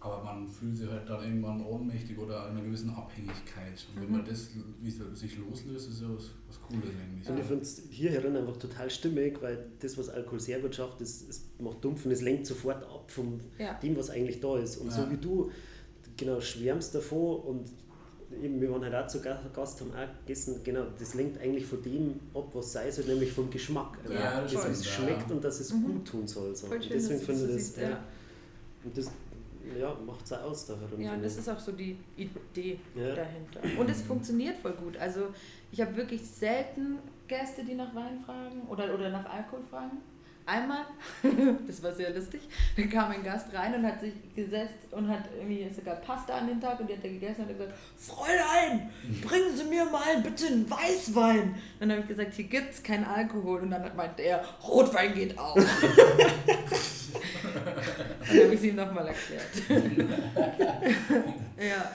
aber 0.01 0.25
man 0.25 0.49
fühlt 0.49 0.77
sich 0.77 0.89
halt 0.89 1.09
dann 1.09 1.23
irgendwann 1.23 1.61
ohnmächtig 1.65 2.19
oder 2.19 2.49
in 2.49 2.57
einer 2.57 2.63
gewissen 2.65 2.89
Abhängigkeit. 2.91 3.87
Und 3.95 4.01
wenn 4.03 4.09
Mhm. 4.11 4.17
man 4.17 4.25
das 4.25 4.49
wie 4.81 4.91
sich 4.91 5.39
loslöst, 5.39 5.91
ist 5.91 6.01
ja 6.01 6.09
was, 6.09 6.31
was 6.49 6.61
Cooles 6.63 6.85
eigentlich. 7.03 7.29
Und 7.29 7.39
ich 7.39 7.45
finde 7.45 7.63
es 7.63 7.83
hier 7.91 8.11
herin 8.11 8.35
einfach 8.37 8.57
total 8.57 8.89
stimmig, 8.91 9.41
weil 9.43 9.67
das, 9.79 9.99
was 9.99 10.09
Alkohol 10.09 10.41
sehr 10.41 10.59
gut 10.61 10.75
schafft, 10.75 11.01
ist, 11.03 11.29
es 11.29 11.45
macht 11.59 11.85
dumpf 11.85 12.07
und 12.07 12.13
es 12.13 12.23
lenkt 12.23 12.47
sofort 12.47 12.83
ab 12.83 13.11
von 13.11 13.41
ja. 13.59 13.75
dem, 13.75 13.95
was 13.97 14.09
eigentlich 14.11 14.41
da 14.41 14.57
ist. 14.59 14.79
Und 14.79 14.87
Ja. 14.89 14.93
so 15.05 15.11
wie 15.11 15.17
du 15.19 15.51
genau 16.17 16.41
schwärmst 16.41 16.95
davon 16.95 17.41
und 17.41 17.71
eben, 18.43 18.61
wir 18.61 18.71
waren 18.71 18.83
halt 18.83 18.95
auch 18.95 19.07
zu 19.07 19.21
Ga- 19.21 19.41
Gast, 19.53 19.81
haben 19.81 19.91
auch 19.93 20.19
gegessen, 20.25 20.61
genau, 20.65 20.87
das 20.99 21.15
lenkt 21.15 21.39
eigentlich 21.41 21.67
von 21.67 21.83
dem 21.83 22.21
ab, 22.33 22.49
was 22.55 22.73
sei 22.73 22.91
soll, 22.91 23.05
nämlich 23.07 23.33
vom 23.33 23.51
Geschmack. 23.51 23.99
Ja, 24.11 24.41
dass 24.41 24.53
das 24.53 24.65
es 24.67 24.87
schmeckt 24.87 25.29
ja. 25.29 25.35
und 25.35 25.45
dass 25.45 25.61
es 25.61 25.73
Mhm. 25.75 25.83
gut 25.85 26.05
tun 26.09 26.27
soll. 26.27 26.55
So. 26.57 26.69
Voll 26.69 26.77
Und 26.77 26.85
schön, 26.85 26.93
deswegen 26.95 27.21
finde 27.21 27.47
das 27.49 27.69
ich 27.69 27.75
das, 27.75 27.83
ja. 27.83 28.05
und 28.85 28.97
das 28.97 29.11
ja, 29.79 29.95
macht 30.07 30.25
es 30.25 30.33
aus 30.33 30.67
da 30.67 30.75
herum. 30.79 31.01
Ja, 31.01 31.15
und 31.15 31.25
das 31.25 31.37
ist 31.37 31.49
auch 31.49 31.59
so 31.59 31.73
die 31.73 31.97
Idee 32.17 32.79
Ja. 32.95 33.15
dahinter. 33.15 33.61
Und 33.79 33.89
es 33.91 34.03
funktioniert 34.03 34.59
voll 34.59 34.73
gut. 34.73 34.97
Also 34.97 35.29
ich 35.73 35.81
habe 35.81 35.95
wirklich 35.97 36.23
selten 36.23 36.99
Gäste, 37.29 37.65
die 37.65 37.75
nach 37.75 37.95
Wein 37.95 38.21
fragen 38.25 38.63
oder, 38.69 38.93
oder 38.95 39.11
nach 39.11 39.29
Alkohol 39.29 39.63
fragen. 39.71 39.99
Einmal, 40.51 40.85
das 41.69 41.81
war 41.81 41.93
sehr 41.93 42.11
lustig, 42.11 42.41
da 42.77 42.83
kam 42.87 43.13
ein 43.13 43.23
Gast 43.23 43.55
rein 43.55 43.73
und 43.73 43.87
hat 43.87 44.01
sich 44.01 44.13
gesetzt 44.35 44.89
und 44.91 45.09
hat 45.09 45.23
irgendwie 45.39 45.73
sogar 45.73 45.95
Pasta 45.97 46.39
an 46.39 46.49
den 46.49 46.61
Tag 46.61 46.81
und 46.81 46.91
die 46.91 46.97
hat 46.97 47.05
er 47.05 47.11
gegessen 47.11 47.43
und 47.43 47.51
hat 47.51 47.59
gesagt, 47.59 47.79
Fräulein, 47.97 48.91
bringen 49.23 49.57
Sie 49.57 49.63
mir 49.63 49.85
mal 49.85 50.21
bitte 50.21 50.49
einen 50.49 50.69
Weißwein. 50.69 51.55
Dann 51.79 51.93
habe 51.93 52.01
ich 52.01 52.09
gesagt, 52.09 52.35
hier 52.35 52.47
gibt 52.47 52.75
es 52.75 52.83
keinen 52.83 53.05
Alkohol 53.05 53.61
und 53.61 53.71
dann 53.71 53.95
meinte 53.95 54.23
er, 54.23 54.45
Rotwein 54.67 55.15
geht 55.15 55.39
auch. 55.39 55.55
Dann 58.27 58.45
habe 58.45 58.55
ich 58.55 58.61
es 58.61 58.65
ihm 58.65 58.77
nochmal 58.77 59.09
erklärt. 59.09 59.51
ja. 61.59 61.91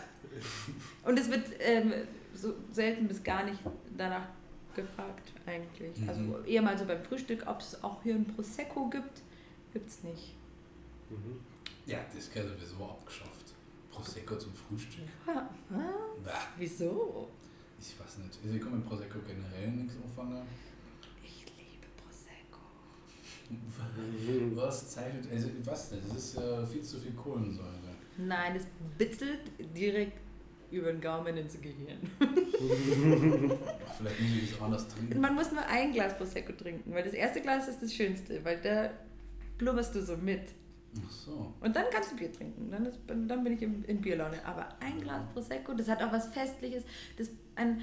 Und 1.03 1.19
es 1.19 1.29
wird 1.29 1.43
ähm, 1.59 1.93
so 2.33 2.53
selten 2.71 3.07
bis 3.07 3.23
gar 3.23 3.43
nicht 3.43 3.59
danach 3.97 4.27
gefragt 4.75 5.34
eigentlich. 5.45 5.97
Mhm. 5.99 6.09
Also 6.09 6.39
eher 6.45 6.61
mal 6.61 6.77
so 6.77 6.85
beim 6.85 7.03
Frühstück, 7.03 7.45
ob 7.47 7.59
es 7.59 7.83
auch 7.83 8.01
hier 8.03 8.15
ein 8.15 8.25
Prosecco 8.25 8.89
gibt, 8.89 9.21
gibt 9.73 9.89
es 9.89 10.03
nicht. 10.03 10.35
Mhm. 11.09 11.39
Ja, 11.85 11.99
das 12.13 12.31
gehört 12.31 12.57
sowieso 12.59 12.83
abgeschafft. 12.85 13.53
Prosecco 13.91 14.35
zum 14.37 14.53
Frühstück. 14.53 15.05
Ja, 15.27 15.49
was? 15.69 16.23
Bäh, 16.23 16.31
Wieso? 16.57 17.29
ich 17.79 17.99
weiß 17.99 18.17
nicht. 18.19 18.39
Also 18.43 18.55
ich 18.55 18.61
kann 18.61 18.75
mit 18.77 18.85
Prosecco 18.85 19.19
generell 19.25 19.69
nichts 19.71 19.95
anfangen. 20.03 20.41
Ich 21.23 21.45
liebe 21.57 21.87
Prosecco. 21.95 22.59
Was 24.55 24.89
zeichnet, 24.89 25.27
also 25.31 25.49
ich 25.49 25.65
weiß 25.65 25.91
nicht, 25.91 26.09
das 26.09 26.17
ist 26.17 26.35
ja 26.37 26.65
viel 26.65 26.81
zu 26.81 26.99
viel 26.99 27.13
Kohlensäure. 27.13 27.71
Nein, 28.17 28.55
es 28.55 28.65
bitzelt 28.97 29.41
direkt 29.75 30.19
über 30.75 30.91
den 30.91 31.01
Gaumen 31.01 31.37
ins 31.37 31.59
Gehirn. 31.59 31.99
Vielleicht 32.19 34.19
muss 34.19 34.43
ich 34.43 34.51
das 34.51 34.61
anders 34.61 34.87
trinken. 34.87 35.19
Man 35.19 35.35
muss 35.35 35.51
nur 35.51 35.65
ein 35.65 35.93
Glas 35.93 36.17
Prosecco 36.17 36.53
trinken, 36.53 36.93
weil 36.93 37.03
das 37.03 37.13
erste 37.13 37.41
Glas 37.41 37.67
ist 37.67 37.81
das 37.81 37.93
Schönste, 37.93 38.43
weil 38.43 38.59
da 38.61 38.91
blubberst 39.57 39.95
du 39.95 40.01
so 40.01 40.17
mit. 40.17 40.41
Ach 41.05 41.11
so. 41.11 41.53
Und 41.59 41.75
dann 41.75 41.85
kannst 41.91 42.11
du 42.11 42.15
Bier 42.15 42.31
trinken. 42.31 42.71
Dann, 42.71 42.85
ist, 42.85 42.99
dann 43.07 43.43
bin 43.43 43.53
ich 43.53 43.61
in, 43.61 43.83
in 43.85 44.01
Bierlaune. 44.01 44.37
Aber 44.45 44.69
ein 44.79 45.01
Glas 45.01 45.23
Prosecco, 45.33 45.73
das 45.73 45.89
hat 45.89 46.01
auch 46.01 46.11
was 46.11 46.27
Festliches. 46.27 46.83
Das, 47.17 47.29
ein, 47.55 47.81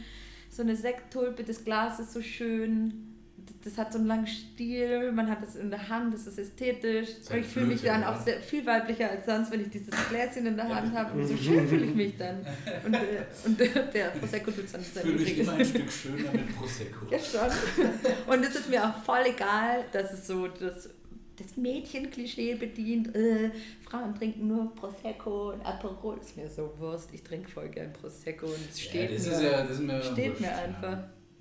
so 0.48 0.62
eine 0.62 0.76
Sekttulpe, 0.76 1.44
das 1.44 1.64
Glas 1.64 1.98
ist 1.98 2.12
so 2.12 2.22
schön. 2.22 3.11
Das 3.64 3.78
hat 3.78 3.92
so 3.92 3.98
einen 3.98 4.08
langen 4.08 4.26
Stiel, 4.26 5.12
man 5.12 5.30
hat 5.30 5.38
es 5.42 5.54
in 5.54 5.70
der 5.70 5.88
Hand, 5.88 6.12
das 6.12 6.26
ist 6.26 6.36
ästhetisch. 6.36 7.08
So 7.22 7.34
ich 7.34 7.46
fühle 7.46 7.66
mich 7.66 7.82
dann 7.82 8.02
auch 8.02 8.20
sehr, 8.20 8.40
viel 8.40 8.66
weiblicher 8.66 9.08
als 9.08 9.26
sonst, 9.26 9.52
wenn 9.52 9.60
ich 9.60 9.70
dieses 9.70 9.94
Gläschen 10.08 10.46
in 10.46 10.56
der. 10.56 10.68
Hand 10.68 10.92
habe. 10.94 11.18
Und 11.18 11.26
so 11.26 11.36
schön 11.36 11.68
fühle 11.68 11.86
ich 11.86 11.94
mich 11.94 12.16
dann. 12.16 12.44
Und, 12.84 12.94
äh, 12.94 13.24
und 13.44 13.60
äh, 13.60 13.92
der 13.92 14.06
Prosecco 14.06 14.50
tut 14.50 14.64
es 14.64 14.72
dann 14.72 14.80
Ich 14.80 14.88
fühle 14.88 15.14
mich 15.14 15.38
immer 15.38 15.52
ein 15.52 15.64
Stück 15.64 15.90
schöner 15.90 16.32
mit 16.32 16.56
Prosecco. 16.56 17.06
Ja, 17.10 17.18
schon. 17.18 18.32
Und 18.32 18.44
es 18.44 18.54
ist 18.54 18.68
mir 18.68 18.84
auch 18.84 19.02
voll 19.04 19.24
egal, 19.26 19.84
dass 19.92 20.12
es 20.12 20.26
so 20.26 20.48
das, 20.48 20.90
das 21.36 21.56
Mädchen-Klischee 21.56 22.54
bedient. 22.54 23.14
Äh, 23.14 23.50
Frauen 23.88 24.14
trinken 24.14 24.48
nur 24.48 24.74
Prosecco 24.74 25.52
und 25.52 25.64
Aperol. 25.64 26.18
Ist 26.18 26.36
mir 26.36 26.48
so 26.48 26.72
Wurst. 26.78 27.10
Ich 27.12 27.22
trinke 27.22 27.48
voll 27.50 27.68
gern 27.68 27.92
Prosecco 27.92 28.46
und 28.46 28.70
es 28.70 28.80
steht 28.80 29.10
ja, 29.10 29.16
das 29.16 29.26
mir. 29.26 29.32
ist 29.32 29.42
ja, 29.42 29.62
das 29.62 29.70
ist 29.70 29.80
mir 29.80 30.02
steht 30.02 30.40
mir 30.40 30.56
einfach. 30.56 30.98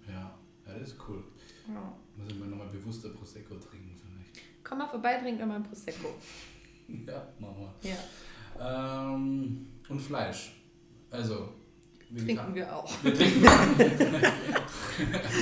Ja. 0.08 0.38
ja, 0.68 0.80
das 0.80 0.90
ist 0.90 0.98
cool. 1.08 1.24
Ja. 1.68 1.94
Muss 2.16 2.30
ich 2.32 2.38
mal 2.40 2.48
nochmal 2.48 2.68
bewusster 2.68 3.10
Prosecco 3.10 3.56
trinken, 3.56 3.96
finde 3.98 4.22
ich. 4.34 4.42
Komm 4.64 4.78
mal 4.80 4.88
vorbei, 4.88 5.18
trink 5.22 5.40
mal 5.46 5.56
ein 5.56 5.64
Prosecco. 5.64 6.10
Ja, 7.08 7.26
machen 7.40 7.68
wir. 7.82 7.90
Ja, 7.92 9.14
Ähm, 9.14 9.66
und 9.88 10.00
Fleisch. 10.02 10.52
Also, 11.10 11.54
Vegetar- 12.12 12.26
trinken 12.26 12.56
wir 12.56 12.76
auch. 12.76 12.92
Wir 13.04 13.14
trinken 13.16 13.44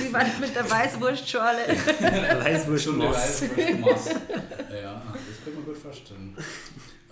Wie 0.00 0.12
war 0.12 0.20
das 0.20 0.38
mit 0.38 0.54
der 0.54 0.70
Weißwurstschorle? 0.70 1.66
Weißwurst 2.44 2.84
schon 2.84 2.98
Maß. 2.98 3.42
Weißwurstmaß. 3.42 4.06
Ja, 4.80 5.02
das 5.12 5.44
könnte 5.44 5.58
man 5.58 5.64
gut 5.64 5.76
vorstellen. 5.76 6.36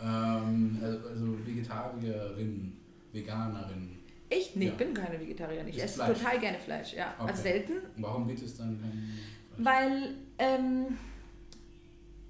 Ähm, 0.01 0.79
also, 0.81 1.09
also 1.09 1.39
Vegetarierin, 1.45 2.77
Veganerin. 3.13 3.99
Ich? 4.31 4.55
Nee, 4.55 4.67
Ja. 4.67 4.71
ich 4.73 4.77
bin 4.79 4.95
keine 4.95 5.19
Vegetarierin. 5.21 5.67
Ich 5.69 5.83
esse 5.83 5.95
Fleisch. 5.97 6.19
total 6.19 6.39
gerne 6.39 6.59
Fleisch. 6.61 6.93
Ja, 6.95 7.15
Okay. 7.19 7.31
also 7.31 7.43
selten. 7.43 7.73
Warum 7.97 8.27
bietest 8.29 8.59
du 8.59 8.63
dann 8.63 8.81
kein? 8.81 9.19
Weil 9.59 10.15
ähm, 10.39 10.97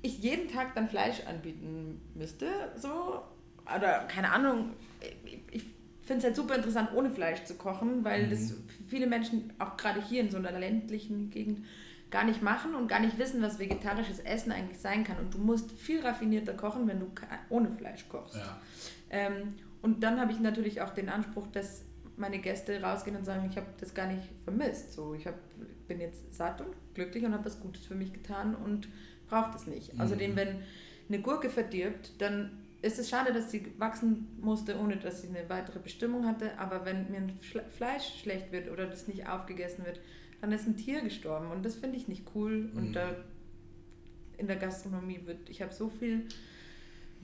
ich 0.02 0.18
jeden 0.18 0.48
Tag 0.48 0.74
dann 0.74 0.88
Fleisch 0.88 1.20
anbieten 1.26 2.00
müsste, 2.14 2.46
so. 2.76 3.20
Oder 3.64 4.04
keine 4.04 4.32
Ahnung. 4.32 4.70
Ich, 5.24 5.38
ich 5.50 5.62
finde 6.02 6.18
es 6.18 6.24
halt 6.24 6.36
super 6.36 6.54
interessant, 6.56 6.90
ohne 6.94 7.10
Fleisch 7.10 7.44
zu 7.44 7.54
kochen, 7.56 8.02
weil 8.02 8.26
Mhm. 8.26 8.30
das 8.30 8.54
viele 8.88 9.06
Menschen, 9.06 9.52
auch 9.58 9.76
gerade 9.76 10.02
hier 10.02 10.22
in 10.22 10.30
so 10.30 10.38
einer 10.38 10.52
ländlichen 10.58 11.30
Gegend, 11.30 11.64
gar 12.10 12.24
nicht 12.24 12.40
machen 12.42 12.74
und 12.74 12.88
gar 12.88 13.00
nicht 13.00 13.18
wissen, 13.18 13.42
was 13.42 13.58
vegetarisches 13.58 14.20
Essen 14.20 14.50
eigentlich 14.50 14.78
sein 14.78 15.04
kann. 15.04 15.18
Und 15.18 15.34
du 15.34 15.38
musst 15.38 15.70
viel 15.72 16.00
raffinierter 16.00 16.54
kochen, 16.54 16.88
wenn 16.88 17.00
du 17.00 17.10
ohne 17.50 17.70
Fleisch 17.70 18.08
kochst. 18.08 18.36
Ja. 18.36 18.58
Ähm, 19.10 19.54
und 19.82 20.02
dann 20.02 20.18
habe 20.18 20.32
ich 20.32 20.40
natürlich 20.40 20.80
auch 20.80 20.90
den 20.90 21.10
Anspruch, 21.10 21.46
dass 21.48 21.84
meine 22.16 22.38
Gäste 22.38 22.80
rausgehen 22.80 23.14
und 23.16 23.26
sagen, 23.26 23.46
ich 23.50 23.56
habe 23.58 23.66
das 23.78 23.92
gar 23.92 24.06
nicht 24.06 24.22
vermisst. 24.44 24.94
So, 24.94 25.12
ich 25.12 25.26
hab, 25.26 25.34
bin 25.88 26.00
jetzt 26.00 26.32
satt 26.34 26.60
und 26.60 26.74
glücklich 26.94 27.24
und 27.24 27.32
habe 27.32 27.44
was 27.46 27.60
Gutes 27.60 27.84
für 27.86 27.94
mich 27.94 28.12
getan 28.12 28.54
und 28.54 28.88
brauche 29.28 29.50
das 29.52 29.66
nicht. 29.66 29.94
Mhm. 29.94 30.00
Außerdem, 30.00 30.36
wenn 30.36 30.60
eine 31.08 31.20
Gurke 31.20 31.50
verdirbt, 31.50 32.12
dann 32.20 32.50
ist 32.80 32.98
es 32.98 33.08
schade, 33.10 33.32
dass 33.32 33.50
sie 33.50 33.72
wachsen 33.78 34.28
musste, 34.40 34.78
ohne 34.78 34.96
dass 34.98 35.22
sie 35.22 35.28
eine 35.28 35.48
weitere 35.48 35.80
Bestimmung 35.80 36.26
hatte. 36.26 36.56
Aber 36.58 36.84
wenn 36.84 37.10
mir 37.10 37.18
ein 37.18 37.38
Fleisch 37.70 38.20
schlecht 38.20 38.52
wird 38.52 38.70
oder 38.70 38.86
das 38.86 39.08
nicht 39.08 39.26
aufgegessen 39.28 39.84
wird, 39.84 40.00
dann 40.40 40.52
ist 40.52 40.66
ein 40.68 40.76
Tier 40.76 41.00
gestorben. 41.00 41.50
Und 41.50 41.64
das 41.64 41.74
finde 41.74 41.96
ich 41.96 42.06
nicht 42.06 42.24
cool. 42.34 42.70
Und 42.76 42.90
Mhm. 42.90 42.92
da 42.92 43.16
in 44.36 44.46
der 44.46 44.56
Gastronomie 44.56 45.20
wird, 45.24 45.48
ich 45.48 45.60
habe 45.62 45.72
so 45.72 45.88
viel 45.88 46.26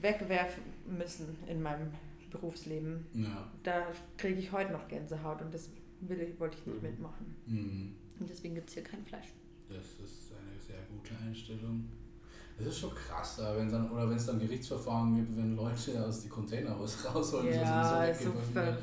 wegwerfen 0.01 0.63
müssen 0.97 1.37
in 1.47 1.61
meinem 1.61 1.91
Berufsleben. 2.31 3.05
Ja. 3.13 3.49
Da 3.63 3.87
kriege 4.17 4.39
ich 4.39 4.51
heute 4.51 4.73
noch 4.73 4.87
Gänsehaut 4.89 5.41
und 5.41 5.53
das 5.53 5.69
will 6.01 6.35
wollte 6.37 6.57
ich 6.59 6.65
nicht 6.67 6.81
Mhm. 6.83 6.89
mitmachen. 6.89 7.35
Mhm. 7.47 7.95
Und 8.19 8.29
deswegen 8.29 8.55
gibt 8.55 8.69
es 8.69 8.75
hier 8.75 8.83
kein 8.83 9.03
Fleisch. 9.05 9.27
Das 9.67 9.77
ist 9.77 10.31
eine 10.31 10.59
sehr 10.59 10.83
gute 10.89 11.15
Einstellung. 11.23 11.85
Das 12.57 12.67
ist 12.67 12.79
schon 12.79 12.95
krass, 12.95 13.41
wenn 13.57 13.69
dann, 13.69 13.91
oder 13.91 14.09
wenn 14.09 14.15
es 14.15 14.25
dann 14.25 14.39
Gerichtsverfahren 14.39 15.15
gibt, 15.15 15.35
wenn 15.35 15.55
Leute 15.55 16.05
aus 16.05 16.21
die 16.21 16.29
Container 16.29 16.71
raus, 16.71 16.97
rausholen, 17.13 17.47
das 17.47 17.55
Ja, 17.55 18.07
weggeworfen 18.07 18.55
wird. 18.55 18.77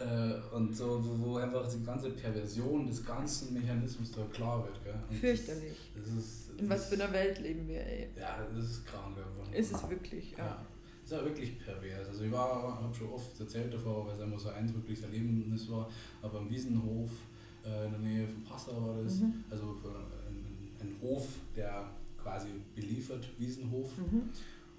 Äh, 0.00 0.54
und 0.56 0.74
so, 0.74 1.00
wo, 1.04 1.36
einfach 1.36 1.68
die 1.70 1.84
ganze 1.84 2.10
Perversion 2.10 2.86
des 2.86 3.04
ganzen 3.04 3.52
Mechanismus 3.52 4.12
da 4.12 4.22
klar 4.32 4.64
wird. 4.64 4.82
Gell? 4.82 4.94
Und 5.10 5.16
Fürchterlich. 5.16 5.76
Das, 5.94 6.06
das 6.06 6.24
ist, 6.24 6.50
In 6.58 6.70
was 6.70 6.86
für 6.86 6.94
einer 6.94 7.12
Welt 7.12 7.38
leben 7.40 7.68
wir, 7.68 7.86
ey. 7.86 8.08
Ja, 8.18 8.46
das 8.54 8.64
ist 8.64 8.86
krank 8.86 9.16
einfach. 9.16 9.52
Ist 9.52 9.72
es 9.74 9.90
wirklich, 9.90 10.32
ja. 10.32 10.38
Ja. 10.38 10.66
Das 11.02 11.12
ist 11.12 11.18
ja 11.18 11.24
wirklich 11.24 11.58
pervers. 11.58 12.08
Also 12.08 12.24
ich 12.24 12.32
war, 12.32 12.80
habe 12.82 12.94
schon 12.94 13.10
oft 13.10 13.38
erzählt 13.38 13.74
davor, 13.74 14.06
weil 14.06 14.14
es 14.14 14.20
einfach 14.22 14.40
so 14.40 14.48
ein 14.48 14.54
eindrückliches 14.54 15.04
Erlebnis 15.04 15.70
war, 15.70 15.90
aber 16.22 16.38
am 16.38 16.48
Wiesenhof 16.48 17.10
äh, 17.66 17.86
in 17.86 17.90
der 17.92 18.00
Nähe 18.00 18.26
von 18.28 18.42
Passau 18.44 18.86
war 18.88 19.02
das, 19.02 19.20
Mhm. 19.20 19.44
also 19.50 19.76
äh, 19.84 20.28
ein, 20.30 20.70
ein 20.80 20.96
Hof, 21.02 21.28
der 21.56 21.90
quasi 22.22 22.48
beliefert, 22.74 23.28
Wiesenhof. 23.38 23.90
Mhm. 23.98 24.22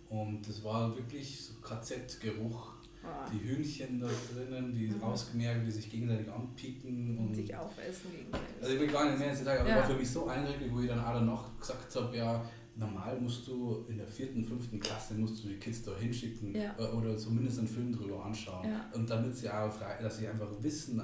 Und 0.10 0.48
das 0.48 0.64
war 0.64 0.96
wirklich 0.96 1.40
so 1.42 1.54
KZ-Geruch. 1.62 2.74
Ah. 3.04 3.30
Die 3.32 3.40
Hühnchen 3.48 4.00
da 4.00 4.08
drinnen, 4.34 4.74
die 4.74 4.88
Mhm. 4.88 5.04
ausgemerkt, 5.04 5.66
die 5.68 5.72
sich 5.72 5.90
gegenseitig 5.92 6.32
anpicken. 6.32 7.18
Und 7.18 7.28
Und 7.28 7.36
sich 7.36 7.56
aufessen 7.56 8.12
gegen 8.12 8.34
also 8.62 8.74
ich 8.74 8.80
bin 8.80 8.92
gar 8.92 9.06
nicht 9.10 9.20
mehr 9.20 9.36
Detail, 9.36 9.60
aber 9.60 9.70
Ja. 9.70 9.76
war 9.78 9.84
für 9.86 9.96
mich 9.96 10.10
so 10.10 10.26
eindrücklich, 10.28 10.72
wo 10.72 10.80
ich 10.80 10.88
dann 10.88 11.00
auch 11.00 11.14
danach 11.14 11.60
gesagt 11.60 11.96
habe, 11.96 12.18
ja, 12.18 12.44
normal 12.78 13.18
musst 13.22 13.48
du 13.48 13.86
in 13.90 13.98
der 13.98 14.08
vierten, 14.08 14.44
fünften 14.44 14.80
Klasse 14.80 15.14
musst 15.14 15.44
du 15.44 15.48
die 15.48 15.56
Kids 15.56 15.84
da 15.84 15.92
hinschicken 15.98 16.54
Ja. 16.56 16.76
äh, 16.78 16.92
oder 16.96 17.18
zumindest 17.18 17.60
einen 17.60 17.68
Film 17.68 17.92
drüber 17.94 18.26
anschauen. 18.26 18.68
Ja. 18.70 18.86
Und 18.94 19.10
damit 19.10 19.36
sie 19.38 19.50
auch 19.50 19.72
frei, 19.72 19.98
dass 20.02 20.18
sie 20.18 20.28
einfach 20.28 20.50
wissen, 20.62 21.00
äh, 21.00 21.04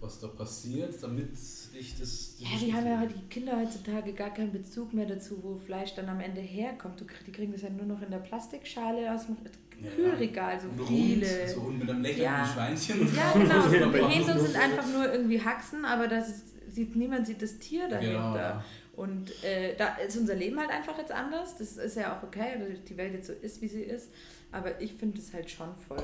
was 0.00 0.18
da 0.18 0.26
passiert, 0.28 1.00
damit 1.02 1.30
ich 1.78 1.98
das. 1.98 2.34
Ja, 2.38 2.48
die 2.60 2.72
haben 2.74 2.86
ja 2.86 3.06
die 3.06 3.28
Kinder 3.28 3.56
heutzutage 3.60 4.12
gar 4.14 4.30
keinen 4.34 4.52
Bezug 4.52 4.92
mehr 4.92 5.06
dazu, 5.06 5.38
wo 5.42 5.56
Fleisch 5.56 5.94
dann 5.94 6.08
am 6.08 6.18
Ende 6.20 6.40
herkommt. 6.40 7.00
Du, 7.00 7.04
die 7.26 7.30
kriegen 7.32 7.52
das 7.52 7.62
ja 7.62 7.70
nur 7.70 7.86
noch 7.86 8.02
in 8.02 8.10
der 8.10 8.18
Plastikschale 8.18 9.14
aus 9.14 9.26
dem. 9.26 9.36
Kühlregal, 9.96 10.60
so 10.60 10.68
Und 10.68 10.86
viele. 10.86 11.26
Rund, 11.26 11.48
so 11.50 11.60
und 11.62 11.78
mit 11.80 11.90
einem 11.90 12.02
lächelnden. 12.02 12.46
Schweinchen. 12.46 13.00
Ja, 13.16 13.32
genau. 13.68 13.90
Die 14.08 14.14
Hähne 14.14 14.38
sind 14.40 14.56
einfach 14.56 14.86
nur 14.86 15.12
irgendwie 15.12 15.40
Haxen, 15.40 15.84
aber 15.84 16.06
das 16.06 16.42
sieht, 16.68 16.94
niemand 16.94 17.26
sieht 17.26 17.42
das 17.42 17.58
Tier 17.58 17.88
dahinter. 17.88 18.12
Genau. 18.52 18.62
Und 18.94 19.42
äh, 19.42 19.74
da 19.76 19.96
ist 19.96 20.16
unser 20.18 20.34
Leben 20.34 20.58
halt 20.58 20.70
einfach 20.70 20.98
jetzt 20.98 21.12
anders. 21.12 21.56
Das 21.56 21.76
ist 21.78 21.96
ja 21.96 22.16
auch 22.18 22.22
okay, 22.22 22.58
dass 22.58 22.84
die 22.84 22.96
Welt 22.96 23.14
jetzt 23.14 23.26
so 23.28 23.32
ist, 23.32 23.60
wie 23.62 23.68
sie 23.68 23.82
ist. 23.82 24.10
Aber 24.50 24.80
ich 24.80 24.92
finde 24.94 25.18
es 25.18 25.32
halt 25.32 25.50
schon 25.50 25.74
voll. 25.76 26.02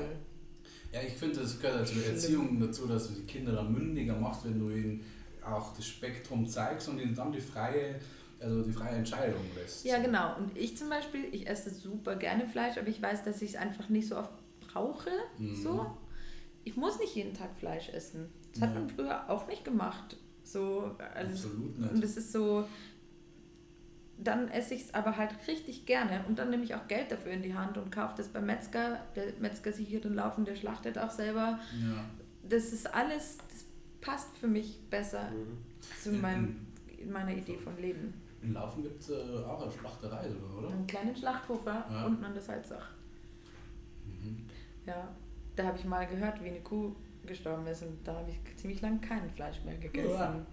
Ja, 0.91 1.01
ich 1.01 1.13
finde, 1.13 1.39
das 1.39 1.59
gehört 1.59 1.79
also. 1.81 1.99
Erziehung 2.01 2.59
dazu, 2.59 2.87
dass 2.87 3.07
du 3.09 3.13
die 3.13 3.27
Kinder 3.27 3.51
dann 3.53 3.71
mündiger 3.71 4.15
machst, 4.15 4.43
wenn 4.45 4.57
du 4.59 4.69
ihnen 4.71 5.05
auch 5.45 5.75
das 5.75 5.85
Spektrum 5.85 6.47
zeigst 6.47 6.89
und 6.89 6.99
ihnen 6.99 7.13
dann 7.13 7.31
die 7.31 7.39
freie, 7.41 7.99
also 8.39 8.63
die 8.63 8.71
freie 8.71 8.95
Entscheidung 8.95 9.41
lässt. 9.55 9.85
Ja, 9.85 9.99
genau. 9.99 10.35
Und 10.37 10.57
ich 10.57 10.75
zum 10.75 10.89
Beispiel, 10.89 11.25
ich 11.31 11.47
esse 11.47 11.69
super 11.69 12.15
gerne 12.15 12.47
Fleisch, 12.47 12.77
aber 12.77 12.87
ich 12.87 12.99
weiß, 13.01 13.23
dass 13.23 13.41
ich 13.43 13.51
es 13.51 13.55
einfach 13.55 13.87
nicht 13.89 14.07
so 14.07 14.17
oft 14.17 14.31
brauche. 14.61 15.11
Mhm. 15.37 15.55
So. 15.55 15.95
Ich 16.63 16.75
muss 16.75 16.99
nicht 16.99 17.15
jeden 17.15 17.35
Tag 17.35 17.55
Fleisch 17.59 17.89
essen. 17.89 18.29
Das 18.53 18.63
hat 18.63 18.73
Ja. 18.73 18.79
man 18.79 18.89
früher 18.89 19.29
auch 19.29 19.47
nicht 19.47 19.63
gemacht. 19.63 20.17
So, 20.51 20.95
also 21.13 21.31
Absolut 21.47 21.77
Und 21.77 21.93
nicht. 21.93 22.03
es 22.03 22.17
ist 22.17 22.31
so, 22.31 22.65
dann 24.17 24.49
esse 24.49 24.73
ich 24.73 24.81
es 24.85 24.93
aber 24.93 25.15
halt 25.15 25.31
richtig 25.47 25.85
gerne 25.85 26.23
und 26.27 26.39
dann 26.39 26.49
nehme 26.49 26.63
ich 26.63 26.75
auch 26.75 26.87
Geld 26.87 27.11
dafür 27.11 27.31
in 27.31 27.41
die 27.41 27.53
Hand 27.53 27.77
und 27.77 27.91
kaufe 27.91 28.15
das 28.17 28.27
beim 28.29 28.45
Metzger. 28.45 28.99
Der 29.15 29.25
Metzger 29.39 29.71
sieht 29.71 29.87
hier 29.87 30.01
den 30.01 30.15
Laufen, 30.15 30.43
der 30.45 30.55
schlachtet 30.55 30.97
auch 30.97 31.11
selber. 31.11 31.59
Ja. 31.79 32.05
Das 32.47 32.73
ist 32.73 32.93
alles, 32.93 33.37
das 33.49 33.65
passt 34.01 34.37
für 34.37 34.47
mich 34.47 34.79
besser 34.89 35.29
Mhm. 35.31 35.57
zu 36.01 36.11
meinem, 36.13 36.67
meiner 37.09 37.31
Idee 37.33 37.57
von 37.57 37.77
Leben. 37.77 38.13
In 38.41 38.53
Laufen 38.53 38.83
gibt 38.83 39.01
es 39.01 39.09
äh, 39.09 39.43
auch 39.45 39.61
eine 39.61 39.71
Schlachterei 39.71 40.29
oder? 40.57 40.69
Einen 40.69 40.87
kleinen 40.87 41.15
Schlachthof 41.15 41.65
Ja. 41.65 42.05
unten 42.05 42.23
an 42.23 42.33
der 42.33 42.41
Salzach. 42.41 42.89
Mhm. 44.05 44.45
Ja, 44.85 45.07
da 45.55 45.65
habe 45.67 45.77
ich 45.77 45.85
mal 45.85 46.07
gehört, 46.07 46.41
wie 46.43 46.47
eine 46.47 46.59
Kuh 46.61 46.95
gestorben 47.29 47.65
ist 47.67 47.83
und 47.83 47.97
da 48.05 48.15
habe 48.15 48.29
ich 48.31 48.37
ziemlich 48.57 48.81
lang 48.81 48.99
kein 48.99 49.29
Fleisch 49.29 49.63
mehr 49.63 49.77
gegessen. 49.77 50.09
Ja. 50.09 50.45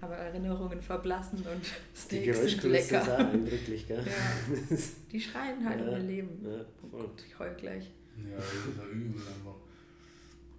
Aber 0.00 0.14
Erinnerungen 0.16 0.80
verblassen 0.80 1.38
und 1.38 1.62
Die 1.62 1.66
Steaks 1.94 2.38
sind 2.40 2.60
Geräuschkulisse 2.62 2.96
ist 2.96 3.06
lecker. 3.06 3.18
eindrücklich, 3.18 3.86
gell? 3.86 4.04
Ja, 4.06 4.76
die 5.12 5.20
schreien 5.20 5.68
halt 5.68 5.80
um 5.82 5.86
Ja, 5.88 5.92
ihr 5.98 6.02
Leben. 6.04 6.38
ja, 6.44 6.60
oh 6.82 6.88
voll. 6.88 7.00
Gott, 7.02 7.24
ich 7.26 7.38
heul 7.38 7.54
gleich. 7.54 7.90
Ja, 8.30 8.36
das 8.36 8.44
ist 8.46 8.78
ja 8.78 8.84
übel 8.90 9.20
einfach. 9.20 9.54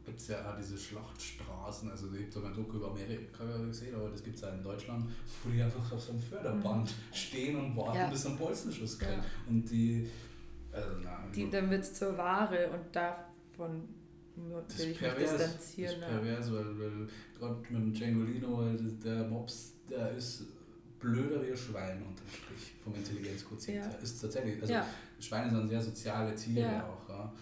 Gibt 0.06 0.20
es 0.22 0.28
ja 0.30 0.50
auch 0.50 0.56
diese 0.58 0.78
Schlachtstraßen, 0.78 1.92
also 1.92 2.08
ich 2.14 2.22
habe 2.22 2.32
da 2.34 2.40
mal 2.40 2.48
ein 2.48 2.54
Doku 2.56 2.78
über 2.78 2.92
Amerika 2.92 3.44
gesehen, 3.66 3.94
aber 3.94 4.10
das 4.10 4.24
gibt 4.24 4.38
es 4.38 4.44
auch 4.46 4.54
in 4.54 4.64
Deutschland, 4.64 5.10
wo 5.44 5.50
die 5.50 5.62
einfach 5.62 5.92
auf 5.92 6.00
so 6.00 6.12
einem 6.14 6.22
Förderband 6.22 6.94
stehen 7.12 7.58
und 7.58 7.76
warten, 7.76 7.92
Mhm. 7.92 7.98
Ja. 8.04 8.10
bis 8.10 8.26
ein 8.26 8.38
Bolzenschuss 8.38 8.98
kommt. 8.98 9.12
Ja. 9.12 9.24
Und 9.50 9.70
die, 9.70 10.10
also 10.72 10.90
nein, 11.04 11.30
Die, 11.36 11.50
dann 11.50 11.70
wird 11.70 11.84
es 11.84 11.94
zur 11.94 12.18
Ware 12.18 12.70
und 12.70 12.96
davon 12.96 13.84
das 14.68 14.80
will 14.80 14.86
ist 14.86 14.96
ich 14.96 15.02
mich 15.02 15.10
pervers, 15.12 15.38
das 15.38 15.56
ist 15.56 15.78
ja. 15.78 15.92
pervers, 15.94 16.52
weil, 16.52 16.80
weil 16.80 17.08
gerade 17.38 17.56
mit 17.70 17.72
dem 17.72 17.94
Djangolino, 17.94 18.64
der 19.04 19.28
Mops, 19.28 19.74
der 19.90 20.12
ist 20.12 20.44
blöder 21.00 21.46
wie 21.46 21.52
ein 21.52 21.58
Schwein 21.58 21.98
unterm 21.98 22.28
Strich 22.28 22.74
vom 22.84 22.96
Intelligenzquotient. 22.96 23.78
Ja. 23.86 23.90
Ist 24.00 24.20
tatsächlich, 24.22 24.62
also 24.62 24.74
ja, 24.74 24.88
Schweine 25.20 25.50
sind 25.52 25.68
sehr 25.70 25.82
soziale 25.82 26.36
Tiere 26.36 26.72
Ja. 26.72 26.88
auch. 26.88 27.10
Ja. 27.10 27.34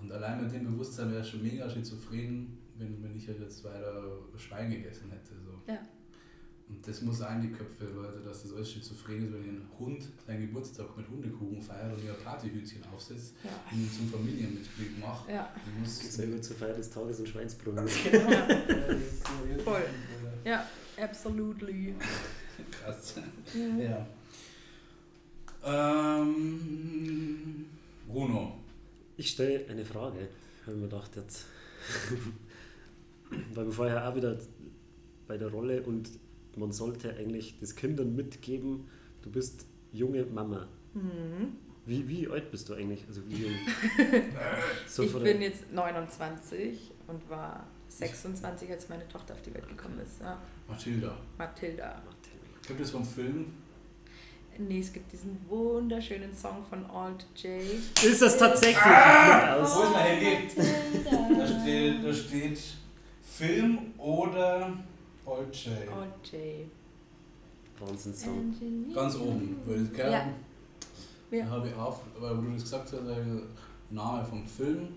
Und 0.00 0.12
allein 0.12 0.42
mit 0.42 0.52
dem 0.52 0.64
Bewusstsein 0.64 1.10
wäre 1.10 1.22
ich 1.22 1.28
schon 1.28 1.42
mega 1.42 1.68
schizophren, 1.68 2.58
wenn, 2.78 3.02
wenn 3.02 3.16
ich 3.16 3.26
halt 3.28 3.40
jetzt 3.40 3.64
weiter 3.64 4.02
Schwein 4.36 4.70
gegessen 4.70 5.10
hätte. 5.10 5.32
So. 5.44 5.72
Ja. 5.72 5.78
Und 6.68 6.86
das 6.86 7.00
muss 7.02 7.22
auch 7.22 7.30
in 7.32 7.42
die 7.42 7.52
Köpfe, 7.52 7.84
Leute, 7.84 8.20
dass 8.24 8.42
das 8.42 8.52
alles 8.52 8.72
schizophren 8.72 9.24
ist, 9.24 9.32
wenn 9.32 9.42
ein 9.42 9.68
Hund 9.78 10.02
seinen 10.26 10.48
Geburtstag 10.48 10.96
mit 10.96 11.08
Hundekuchen 11.08 11.62
feiert 11.62 11.96
und 11.96 12.04
ihr 12.04 12.12
ein 12.12 12.24
Partyhütchen 12.24 12.82
aufsetzt 12.92 13.34
ja, 13.44 13.50
und 13.70 13.78
ihn 13.78 13.90
zum 13.90 14.08
Familienmitglied 14.08 14.98
macht. 14.98 15.28
ja. 15.28 15.48
Du 15.64 15.80
musst 15.80 16.18
gut 16.18 16.44
zur 16.44 16.56
Feier 16.56 16.74
des 16.74 16.90
Tages 16.90 17.20
und 17.20 17.28
Schweinsbrunn. 17.28 17.76
ja. 17.76 17.84
Voll. 17.84 19.58
Voll. 19.64 19.82
ja, 20.44 20.66
absolutely. 21.00 21.94
Krass. 22.72 23.14
Mhm. 23.54 23.80
Ja. 23.80 24.06
Ähm, 25.64 27.66
Bruno. 28.08 28.58
Ich 29.16 29.30
stelle 29.30 29.66
eine 29.70 29.84
Frage, 29.84 30.28
habe 30.62 30.72
ich 30.72 30.76
mir 30.76 30.82
gedacht 30.88 31.14
jetzt. 31.16 31.46
Weil 33.54 33.66
wir 33.66 33.72
vorher 33.72 34.08
auch 34.08 34.14
wieder 34.16 34.36
bei 35.26 35.38
der 35.38 35.48
Rolle 35.48 35.82
und 35.82 36.08
man 36.56 36.72
sollte 36.72 37.14
eigentlich 37.16 37.58
das 37.60 37.76
Kindern 37.76 38.16
mitgeben, 38.16 38.88
du 39.22 39.30
bist 39.30 39.66
junge 39.92 40.24
Mama. 40.24 40.66
Mhm. 40.94 41.56
Wie, 41.84 42.08
wie 42.08 42.26
alt 42.28 42.50
bist 42.50 42.68
du 42.68 42.74
eigentlich? 42.74 43.04
Also 43.06 43.20
wie 43.28 43.42
jung? 43.44 43.52
So 44.88 45.04
ich 45.04 45.12
bin 45.14 45.40
jetzt 45.40 45.72
29 45.72 46.90
und 47.06 47.30
war 47.30 47.66
26, 47.88 48.70
als 48.70 48.88
meine 48.88 49.06
Tochter 49.08 49.34
auf 49.34 49.42
die 49.42 49.54
Welt 49.54 49.68
gekommen 49.68 50.00
ist. 50.00 50.20
Ja. 50.20 50.40
Mathilda. 50.68 51.16
Mathilda. 51.38 52.02
Gibt 52.66 52.80
es 52.80 52.90
vom 52.90 53.04
Film? 53.04 53.46
Nee, 54.58 54.80
es 54.80 54.92
gibt 54.92 55.12
diesen 55.12 55.38
wunderschönen 55.48 56.34
Song 56.34 56.64
von 56.68 56.84
Alt 56.86 57.26
J. 57.36 57.60
Ist 58.04 58.22
das 58.22 58.38
tatsächlich? 58.38 58.78
Ah! 58.78 59.54
Flippe 59.54 59.60
Wo 59.60 59.80
aus. 59.80 59.84
ist 59.84 59.92
mein 59.92 60.16
Handy? 60.16 61.38
Da 61.38 61.46
steht, 61.46 62.04
da 62.04 62.12
steht 62.12 62.58
Film 63.22 63.78
oder 63.98 64.72
Old 65.26 65.54
J. 65.54 65.72
Alt 65.92 66.32
J. 66.32 66.66
Wahnsinn-Song. 67.80 68.38
Engineer. 68.54 68.94
Ganz 68.94 69.16
oben, 69.16 69.56
würde 69.66 69.82
ich 69.82 69.92
gerne. 69.92 70.12
Ja. 70.12 70.28
Da 71.30 71.36
Ja. 71.36 71.46
habe 71.50 71.68
ich 71.68 71.74
auf, 71.74 72.00
weil 72.18 72.36
du 72.36 72.52
das 72.54 72.62
gesagt 72.62 72.84
hast, 72.92 72.92
der 73.06 73.24
Name 73.90 74.24
vom 74.24 74.46
Film. 74.46 74.88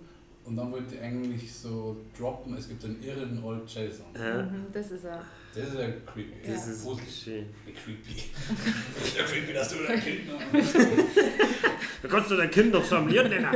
Und 0.45 0.55
dann 0.55 0.71
wollte 0.71 0.95
ich 0.95 1.01
eigentlich 1.01 1.51
so 1.53 1.97
droppen, 2.17 2.55
es 2.57 2.67
gibt 2.69 2.83
einen 2.85 3.01
irren 3.03 3.43
Old 3.43 3.69
J-Song. 3.69 4.07
Ja, 4.15 4.41
Mhm, 4.43 4.65
das 4.71 4.91
ist 4.91 5.03
er. 5.03 5.21
Das 5.53 5.67
ist 5.67 5.73
ja 5.75 5.87
creepy. 6.05 6.47
Ja. 6.47 6.53
das 6.53 6.67
ist 6.67 6.83
Gruselig. 6.85 7.23
schön. 7.23 7.45
creepy. 7.65 8.23
ja, 9.17 9.23
creepy, 9.25 9.53
dass 9.53 9.69
du 9.69 9.75
dein 9.87 9.99
Kind 9.99 10.27
noch 10.27 10.39
Da 12.01 12.07
kannst 12.07 12.31
du 12.31 12.35
dein 12.37 12.49
Kind 12.49 12.73
doch 12.73 12.83
sammeln, 12.85 13.29
nennen. 13.29 13.47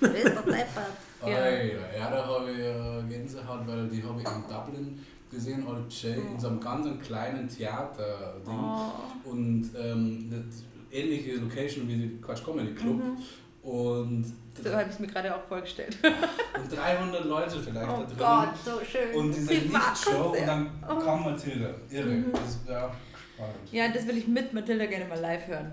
Wer 0.00 0.14
ist 0.14 0.24
der 0.24 0.42
Deppert? 0.42 0.96
Ja. 1.26 1.50
ja, 1.50 2.10
da 2.10 2.26
habe 2.26 2.50
ich 2.50 2.58
äh, 2.58 3.02
Gänsehaut, 3.08 3.66
weil 3.66 3.86
die 3.88 4.02
habe 4.02 4.20
ich 4.22 4.26
in 4.26 4.42
Dublin 4.48 4.98
gesehen, 5.30 5.66
Old 5.66 5.92
J, 6.02 6.16
in 6.16 6.38
so 6.38 6.48
einem 6.48 6.60
ganz 6.60 6.86
kleinen 7.04 7.48
Theater-Ding. 7.48 8.54
Oh. 8.54 9.28
Und 9.30 9.70
ähm, 9.78 10.30
eine 10.30 10.44
ähnliche 10.90 11.36
Location 11.36 11.86
wie 11.88 11.96
die 11.96 12.20
Quatsch 12.20 12.44
Comedy 12.44 12.74
Club. 12.74 12.96
Mhm. 12.96 13.16
Und, 13.62 14.24
So 14.62 14.72
habe 14.72 14.84
ich 14.84 14.88
es 14.94 14.98
mir 14.98 15.06
gerade 15.06 15.34
auch 15.36 15.42
vorgestellt. 15.42 15.98
und 16.02 16.76
300 16.76 17.24
Leute 17.26 17.60
vielleicht 17.60 17.90
Oh 17.90 18.00
da 18.00 18.04
drin. 18.06 18.16
Gott, 18.18 18.56
so 18.64 18.84
schön. 18.84 19.14
Und 19.14 19.34
diese. 19.34 19.52
Lichtshow 19.54 20.30
und 20.36 20.46
dann 20.46 20.70
Oh. 20.88 20.98
kam 20.98 21.24
Mathilda. 21.24 21.70
Irre. 21.90 22.06
Mhm. 22.08 22.32
Das 22.32 22.58
ja 22.66 22.90
spannend. 23.36 23.72
Ja, 23.72 23.88
das 23.88 24.06
will 24.06 24.16
ich 24.18 24.28
mit 24.28 24.52
Mathilda 24.52 24.86
gerne 24.86 25.04
mal 25.06 25.18
live 25.20 25.46
hören. 25.46 25.72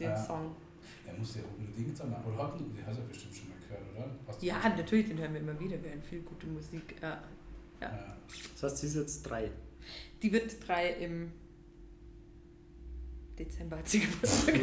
Den 0.00 0.10
Ja. 0.10 0.16
Song. 0.16 0.54
Er 1.06 1.14
muss 1.18 1.36
ja 1.36 1.42
unbedingt 1.58 1.96
sein. 1.96 2.08
Oder 2.08 2.42
hat 2.44 2.54
die 2.58 2.64
hast 2.86 2.96
du 2.96 3.02
ja 3.02 3.08
bestimmt 3.08 3.34
schon 3.34 3.48
mal 3.48 3.56
gehört, 3.66 3.82
oder? 3.94 4.36
Ja, 4.44 4.56
natürlich, 4.76 5.06
den 5.08 5.18
hören 5.18 5.34
wir 5.34 5.40
immer 5.40 5.58
wieder. 5.60 5.82
Wir 5.82 5.90
hören 5.90 6.02
viel 6.02 6.20
gute 6.20 6.46
Musik. 6.46 6.96
Ja. 7.02 7.18
Ja. 7.80 8.16
Das 8.54 8.62
heißt, 8.62 8.78
sie 8.78 8.86
ist 8.88 8.96
jetzt 8.96 9.22
drei. 9.22 9.50
Die 10.22 10.32
wird 10.32 10.56
drei 10.66 10.90
im 10.94 11.32
Dezember 13.38 13.76
hat 13.78 13.88
sie 13.88 14.00
Geburtstag. 14.00 14.54
ich 14.54 14.62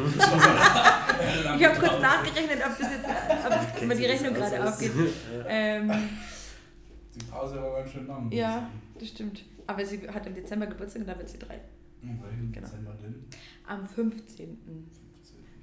habe 1.66 1.80
kurz 1.80 2.02
nachgerechnet, 2.02 2.60
ob 2.66 2.78
das 2.80 2.90
jetzt, 2.92 3.06
ob 3.06 3.92
sie 3.92 3.98
die 3.98 4.06
Rechnung 4.06 4.34
gerade. 4.34 4.56
Ja. 4.56 5.46
Ähm, 5.48 5.92
Die 7.14 7.24
Pause 7.26 7.62
war 7.62 7.76
ganz 7.82 7.92
schön 7.92 8.08
lang. 8.08 8.32
ja, 8.32 8.68
das 9.00 9.10
stimmt. 9.10 9.44
Aber 9.68 9.86
sie 9.86 10.10
hat 10.10 10.26
im 10.26 10.34
Dezember 10.34 10.66
Geburtstag 10.66 11.02
und 11.04 11.08
da 11.08 11.18
wird 11.18 11.30
sie 11.30 11.38
drei. 11.38 11.62
Welchen 12.02 12.52
Genau. 12.52 12.68
Dezember 12.68 12.94
denn? 12.96 13.26
Am 13.68 13.88
15. 13.88 14.58
15. 14.66 14.98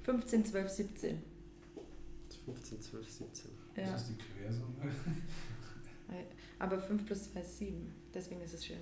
15, 0.03 0.45
12, 0.45 0.69
17. 0.69 1.23
15, 2.45 2.81
12, 2.81 3.09
17. 3.09 3.51
Ja. 3.75 3.91
Das 3.91 4.01
ist 4.03 4.11
die 4.11 4.15
Quersumme. 4.41 4.73
Aber 6.61 6.77
5 6.79 7.05
plus 7.07 7.31
2 7.31 7.39
ist 7.41 7.57
7. 7.57 7.91
Deswegen 8.13 8.41
ist 8.41 8.53
es 8.53 8.63
schön. 8.65 8.77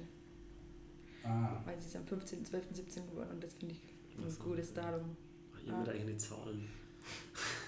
Ah, 1.24 1.62
Weil 1.66 1.80
sie 1.80 1.88
ist 1.88 1.96
am 1.96 2.06
15, 2.06 2.44
12, 2.46 2.66
17 2.74 3.10
geworden 3.10 3.30
und 3.32 3.44
das 3.44 3.54
finde 3.54 3.74
ich 3.76 3.82
ein 4.18 4.36
gutes 4.44 4.74
Datum. 4.74 5.16
Ihr 5.66 5.74
mit 5.78 5.88
eigenen 5.90 6.20
Zahlen. 6.20 6.68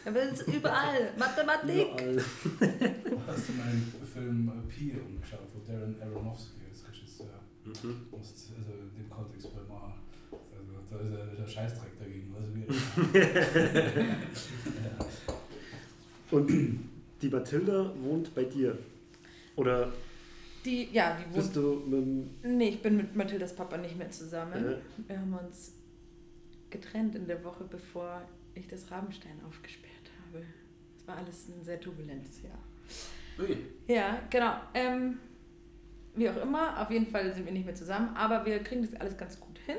Aber 0.05 0.21
es 0.23 0.41
ist 0.41 0.47
überall. 0.53 1.13
Mathematik. 1.17 1.87
Überall. 1.87 2.17
hast 3.27 3.47
du 3.47 3.53
mal 3.53 3.71
den 3.71 4.07
Film 4.13 4.49
äh, 4.49 4.69
Pi 4.69 4.97
umgeschaut, 4.99 5.47
wo 5.53 5.59
Darren 5.71 5.95
Aronofsky 6.01 6.61
als 6.69 6.87
Regisseur 6.89 7.39
Mhm. 7.63 8.07
muss, 8.09 8.49
also 8.57 8.71
in 8.73 9.03
dem 9.03 9.09
Kontext 9.09 9.47
bei 9.55 9.61
mal, 9.71 9.93
also 10.31 10.73
da 10.89 10.99
ist 10.99 11.11
er 11.11 11.35
der 11.35 11.47
Scheißdreck 11.47 11.99
dagegen, 11.99 12.35
also 12.35 12.55
wir. 12.55 12.65
ja. 14.01 15.05
Und 16.31 16.49
die 17.21 17.29
Mathilda 17.29 17.93
wohnt 18.01 18.33
bei 18.33 18.43
dir. 18.45 18.77
Oder 19.55 19.91
Die, 20.65 20.89
ja, 20.91 21.17
die 21.17 21.35
bist 21.35 21.55
du 21.55 21.83
mit. 21.87 22.43
Nee, 22.43 22.69
ich 22.69 22.81
bin 22.81 22.97
mit 22.97 23.15
Mathildas 23.15 23.55
Papa 23.55 23.77
nicht 23.77 23.97
mehr 23.97 24.11
zusammen. 24.11 24.65
Äh, 24.65 24.77
Wir 25.07 25.19
haben 25.19 25.33
uns 25.33 25.73
getrennt 26.69 27.15
in 27.15 27.27
der 27.27 27.43
Woche, 27.43 27.63
bevor 27.65 28.21
ich 28.53 28.67
das 28.67 28.89
Rabenstein 28.91 29.39
aufgesperrt 29.47 30.11
habe. 30.25 30.45
Es 30.95 31.07
war 31.07 31.17
alles 31.17 31.47
ein 31.49 31.63
sehr 31.63 31.79
turbulentes 31.79 32.41
Jahr. 32.43 32.59
Ui. 33.39 33.57
Ja, 33.87 34.21
genau. 34.29 34.53
Ähm, 34.73 35.19
wie 36.15 36.29
auch 36.29 36.37
immer, 36.37 36.81
auf 36.81 36.91
jeden 36.91 37.07
Fall 37.07 37.33
sind 37.33 37.45
wir 37.45 37.53
nicht 37.53 37.65
mehr 37.65 37.75
zusammen, 37.75 38.15
aber 38.15 38.45
wir 38.45 38.59
kriegen 38.59 38.81
das 38.81 38.99
alles 38.99 39.17
ganz 39.17 39.39
gut 39.39 39.57
hin. 39.65 39.77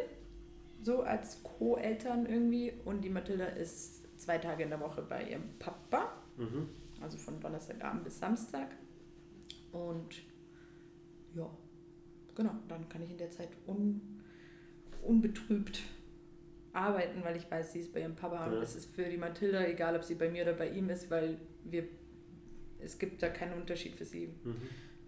So 0.83 1.03
als 1.03 1.43
Co-Eltern 1.43 2.27
irgendwie. 2.27 2.73
Und 2.85 3.03
die 3.03 3.11
Mathilda 3.11 3.47
ist 3.47 4.03
zwei 4.21 4.39
Tage 4.39 4.65
in 4.65 4.71
der 4.71 4.81
Woche 4.81 5.03
bei 5.03 5.29
ihrem 5.29 5.59
Papa, 5.59 6.13
mhm. 6.37 6.69
also 7.01 7.19
von 7.19 7.39
Donnerstagabend 7.41 8.05
bis 8.05 8.19
Samstag. 8.19 8.69
Und 9.73 10.23
ja, 11.35 11.51
genau, 12.35 12.53
dann 12.69 12.89
kann 12.89 13.03
ich 13.03 13.11
in 13.11 13.19
der 13.19 13.31
Zeit 13.31 13.49
un, 13.67 14.01
unbetrübt 15.03 15.83
arbeiten, 16.73 17.23
weil 17.25 17.37
ich 17.37 17.51
weiß, 17.51 17.73
sie 17.73 17.81
ist 17.81 17.93
bei 17.93 18.01
ihrem 18.01 18.15
Papa 18.17 18.47
und 18.47 18.53
Ja. 18.55 18.63
es 18.63 18.77
ist 18.77 18.95
für 18.95 19.05
die 19.05 19.17
Mathilda 19.17 19.67
egal, 19.67 19.97
ob 19.97 20.05
sie 20.05 20.15
bei 20.15 20.31
mir 20.31 20.43
oder 20.43 20.55
bei 20.55 20.71
ihm 20.71 20.89
ist, 20.91 21.11
weil 21.11 21.39
wir 21.65 21.85
es 22.81 22.99
gibt 22.99 23.23
da 23.23 23.29
keinen 23.29 23.61
Unterschied 23.61 23.95
für 23.95 24.05
sie. 24.05 24.35
Mhm. 24.43 24.57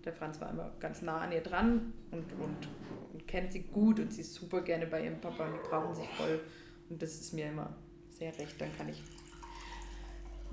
Der 0.04 0.12
Franz 0.12 0.40
war 0.40 0.50
immer 0.50 0.74
ganz 0.78 1.02
nah 1.02 1.18
an 1.18 1.32
ihr 1.32 1.40
dran 1.40 1.92
und, 2.10 2.32
und, 2.34 2.68
und 3.12 3.26
kennt 3.26 3.52
sie 3.52 3.62
gut 3.62 3.98
und 3.98 4.12
sie 4.12 4.20
ist 4.20 4.34
super 4.34 4.60
gerne 4.60 4.86
bei 4.86 5.04
ihrem 5.04 5.20
Papa 5.20 5.46
und 5.46 5.54
die 5.54 5.68
brauchen 5.68 5.94
sich 5.94 6.08
voll. 6.10 6.40
Und 6.88 7.02
das 7.02 7.14
ist 7.20 7.32
mir 7.32 7.48
immer 7.48 7.74
sehr 8.10 8.36
recht. 8.38 8.60
Dann 8.60 8.68
kann 8.76 8.88
ich, 8.90 9.02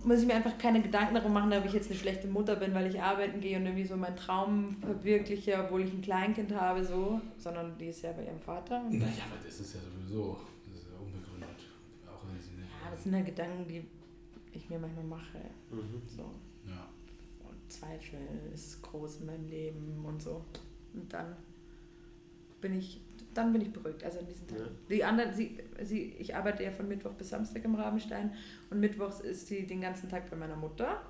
muss 0.03 0.21
ich 0.21 0.27
mir 0.27 0.35
einfach 0.35 0.57
keine 0.57 0.81
Gedanken 0.81 1.15
darum 1.15 1.33
machen, 1.33 1.53
ob 1.53 1.65
ich 1.65 1.73
jetzt 1.73 1.89
eine 1.89 1.99
schlechte 1.99 2.27
Mutter 2.27 2.55
bin, 2.55 2.73
weil 2.73 2.87
ich 2.87 3.01
arbeiten 3.01 3.39
gehe 3.39 3.57
und 3.57 3.65
irgendwie 3.65 3.85
so 3.85 3.95
meinen 3.95 4.15
Traum 4.15 4.77
verwirkliche, 4.81 5.63
obwohl 5.63 5.81
ich 5.81 5.93
ein 5.93 6.01
Kleinkind 6.01 6.53
habe, 6.53 6.83
so, 6.83 7.21
sondern 7.37 7.77
die 7.77 7.87
ist 7.87 8.01
ja 8.01 8.11
bei 8.13 8.25
ihrem 8.25 8.39
Vater. 8.39 8.83
Naja, 8.89 9.23
aber 9.29 9.43
das 9.43 9.59
ist 9.59 9.75
ja 9.75 9.79
sowieso, 9.81 10.37
das 10.67 10.81
ist 10.81 10.87
ja 10.89 10.97
unbegründet. 10.99 11.49
Auch 12.07 12.27
wenn 12.27 12.41
sie 12.41 12.55
nicht. 12.55 12.69
ja, 12.83 12.91
das 12.91 13.03
sind 13.03 13.13
ja 13.13 13.21
Gedanken, 13.21 13.67
die 13.67 13.83
ich 14.53 14.69
mir 14.69 14.79
manchmal 14.79 15.05
mache. 15.05 15.39
Mhm. 15.69 16.01
So. 16.07 16.23
Ja. 16.67 16.87
Und 17.47 17.71
Zweifel 17.71 18.19
ist 18.53 18.81
groß 18.81 19.17
in 19.17 19.25
meinem 19.27 19.47
Leben 19.47 20.03
und 20.05 20.21
so. 20.21 20.43
Und 20.93 21.11
dann 21.13 21.35
bin 22.59 22.77
ich, 22.77 23.01
dann 23.33 23.51
bin 23.53 23.61
ich 23.61 23.71
beruhigt. 23.71 24.03
Also 24.03 24.19
an 24.19 24.27
diesen 24.27 24.47
Tag. 24.47 24.59
Ja. 24.59 24.65
Die 24.89 25.03
anderen, 25.03 25.33
sie, 25.33 25.57
sie, 25.83 26.15
ich 26.19 26.35
arbeite 26.35 26.63
ja 26.63 26.71
von 26.71 26.87
Mittwoch 26.87 27.13
bis 27.13 27.29
Samstag 27.29 27.63
im 27.65 27.75
Rabenstein 27.75 28.33
und 28.69 28.79
Mittwochs 28.79 29.19
ist 29.19 29.47
sie 29.47 29.65
den 29.65 29.81
ganzen 29.81 30.09
Tag 30.09 30.29
bei 30.29 30.35
meiner 30.35 30.55
Mutter, 30.55 31.01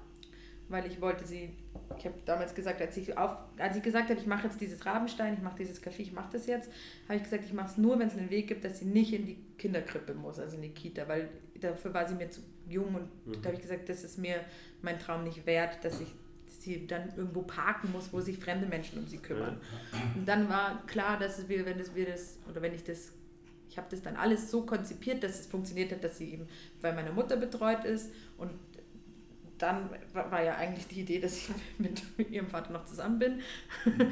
weil 0.69 0.85
ich 0.85 1.01
wollte 1.01 1.25
sie, 1.27 1.49
ich 1.97 2.05
habe 2.05 2.15
damals 2.25 2.55
gesagt, 2.55 2.79
als 2.81 2.95
ich, 2.97 3.17
auf, 3.17 3.35
als 3.57 3.75
ich 3.75 3.83
gesagt 3.83 4.09
habe, 4.09 4.19
ich 4.19 4.25
mache 4.27 4.47
jetzt 4.47 4.61
dieses 4.61 4.85
Rabenstein, 4.85 5.33
ich 5.33 5.41
mache 5.41 5.57
dieses 5.57 5.83
Café, 5.83 5.99
ich 5.99 6.13
mache 6.13 6.29
das 6.31 6.45
jetzt, 6.47 6.71
habe 7.07 7.17
ich 7.17 7.23
gesagt, 7.23 7.43
ich 7.45 7.53
mache 7.53 7.67
es 7.71 7.77
nur, 7.77 7.99
wenn 7.99 8.07
es 8.07 8.17
einen 8.17 8.29
Weg 8.29 8.47
gibt, 8.47 8.63
dass 8.63 8.79
sie 8.79 8.85
nicht 8.85 9.11
in 9.13 9.25
die 9.25 9.37
Kinderkrippe 9.57 10.13
muss, 10.13 10.39
also 10.39 10.55
in 10.55 10.61
die 10.61 10.69
Kita, 10.69 11.07
weil 11.07 11.29
dafür 11.59 11.93
war 11.93 12.07
sie 12.07 12.15
mir 12.15 12.29
zu 12.29 12.41
jung 12.69 12.95
und 12.95 13.09
Mhm. 13.27 13.41
da 13.41 13.47
habe 13.47 13.55
ich 13.55 13.61
gesagt, 13.61 13.89
das 13.89 14.03
ist 14.03 14.17
mir 14.17 14.37
mein 14.81 14.97
Traum 14.97 15.23
nicht 15.25 15.45
wert, 15.45 15.83
dass 15.83 15.99
ich 15.99 16.07
sie 16.61 16.87
dann 16.87 17.13
irgendwo 17.15 17.41
parken 17.41 17.91
muss, 17.91 18.11
wo 18.11 18.21
sich 18.21 18.37
fremde 18.37 18.67
Menschen 18.67 18.99
um 18.99 19.07
sie 19.07 19.17
kümmern. 19.17 19.59
Und 20.15 20.27
dann 20.27 20.49
war 20.49 20.85
klar, 20.87 21.17
dass 21.19 21.47
wir, 21.49 21.65
wenn 21.65 21.77
das, 21.77 21.95
wir 21.95 22.05
das, 22.05 22.37
oder 22.49 22.61
wenn 22.61 22.73
ich 22.73 22.83
das, 22.83 23.11
ich 23.69 23.77
habe 23.77 23.87
das 23.89 24.01
dann 24.01 24.15
alles 24.15 24.51
so 24.51 24.65
konzipiert, 24.65 25.23
dass 25.23 25.39
es 25.39 25.47
funktioniert 25.47 25.91
hat, 25.91 26.03
dass 26.03 26.17
sie 26.17 26.33
eben 26.33 26.47
bei 26.81 26.91
meiner 26.91 27.11
Mutter 27.11 27.37
betreut 27.37 27.85
ist 27.85 28.11
und 28.37 28.51
dann 29.57 29.89
war, 30.13 30.43
ja 30.43 30.55
eigentlich 30.55 30.87
die 30.87 31.01
Idee, 31.01 31.19
dass 31.19 31.37
ich 31.37 31.49
mit 31.77 32.01
ihrem 32.31 32.47
Vater 32.47 32.71
noch 32.71 32.85
zusammen 32.85 33.19
bin. 33.19 33.41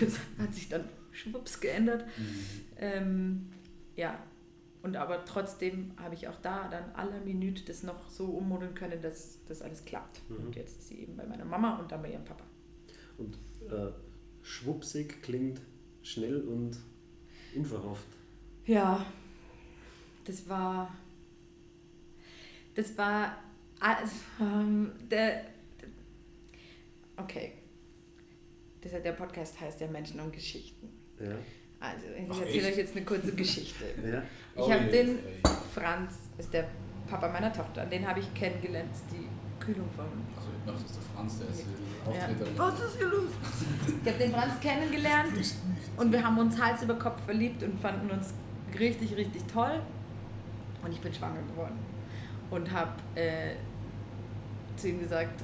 Das 0.00 0.18
hat 0.38 0.54
sich 0.54 0.68
dann 0.68 0.84
schwupps 1.12 1.60
geändert. 1.60 2.04
Ähm, 2.78 3.48
ja, 3.96 4.18
und 4.84 4.96
aber 4.96 5.24
trotzdem 5.24 5.92
habe 5.96 6.14
ich 6.14 6.28
auch 6.28 6.36
da 6.42 6.68
dann 6.68 6.90
aller 6.94 7.18
Minute 7.20 7.64
das 7.64 7.82
noch 7.82 8.10
so 8.10 8.26
ummodeln 8.26 8.74
können, 8.74 9.00
dass 9.00 9.38
das 9.48 9.62
alles 9.62 9.82
klappt. 9.86 10.20
Mhm. 10.28 10.46
Und 10.46 10.56
jetzt 10.56 10.78
ist 10.78 10.88
sie 10.88 11.00
eben 11.00 11.16
bei 11.16 11.24
meiner 11.24 11.46
Mama 11.46 11.78
und 11.78 11.90
dann 11.90 12.02
bei 12.02 12.12
ihrem 12.12 12.24
Papa. 12.26 12.44
Und 13.16 13.38
äh, 13.70 13.92
schwupsig 14.42 15.22
klingt 15.22 15.62
schnell 16.02 16.42
und 16.42 16.76
unverhofft. 17.56 18.06
Ja, 18.66 19.06
das 20.26 20.46
war. 20.50 20.94
Das 22.74 22.96
war. 22.98 23.38
alles, 23.80 24.12
Ähm, 24.38 24.92
der. 25.10 25.46
Okay. 27.16 27.52
Das, 28.82 28.92
der 28.92 29.12
Podcast 29.12 29.58
heißt 29.58 29.80
ja 29.80 29.86
Menschen 29.86 30.20
und 30.20 30.30
Geschichten. 30.30 30.90
Ja. 31.18 31.38
Also, 31.84 32.06
ich 32.16 32.40
erzähle 32.40 32.68
euch 32.68 32.76
jetzt 32.78 32.96
eine 32.96 33.04
kurze 33.04 33.32
Geschichte. 33.34 33.84
Ja. 34.04 34.22
Ich 34.56 34.62
Oh 34.62 34.70
habe 34.72 34.84
je, 34.84 34.90
den. 34.90 35.18
Franz, 35.74 36.14
ist 36.38 36.52
der 36.52 36.64
Papa 37.08 37.28
meiner 37.28 37.52
Tochter, 37.52 37.84
den 37.86 38.06
habe 38.06 38.20
ich 38.20 38.32
kennengelernt, 38.34 38.90
die 39.12 39.26
Kühlung 39.64 39.88
von. 39.96 40.04
Also, 40.36 40.48
ich 40.56 40.64
dachte, 40.64 40.82
das 40.82 40.90
ist 40.90 40.96
der 40.96 41.14
Franz, 41.14 41.38
der 41.38 41.48
ist 41.48 41.64
Ja. 42.06 42.58
Was 42.58 42.80
ist 42.80 42.96
hier 42.98 43.08
los? 43.08 43.30
Ich 44.04 44.08
habe 44.12 44.18
den 44.18 44.32
Franz 44.32 44.60
kennengelernt 44.60 45.32
und 45.96 46.12
wir 46.12 46.22
haben 46.24 46.38
uns 46.38 46.60
Hals 46.60 46.82
über 46.82 46.94
Kopf 46.94 47.20
verliebt 47.24 47.62
und 47.62 47.80
fanden 47.80 48.10
uns 48.10 48.32
richtig, 48.78 49.16
richtig 49.16 49.42
toll. 49.52 49.80
Und 50.84 50.92
ich 50.92 51.00
bin 51.00 51.12
schwanger 51.12 51.42
geworden. 51.50 51.78
Und 52.50 52.70
habe 52.70 52.92
äh, 53.16 53.54
zu 54.76 54.88
ihm 54.88 55.00
gesagt, 55.00 55.42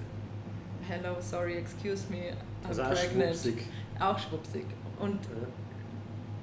hello, 0.86 1.16
sorry, 1.20 1.55
excuse 1.57 2.05
me, 2.11 2.32
I'm 2.64 2.68
Also 2.68 2.82
auch 2.82 2.88
pregnant. 2.91 3.30
schwupsig. 3.34 3.66
Auch 3.99 4.18
schwupsig. 4.18 4.64
Und. 4.99 5.18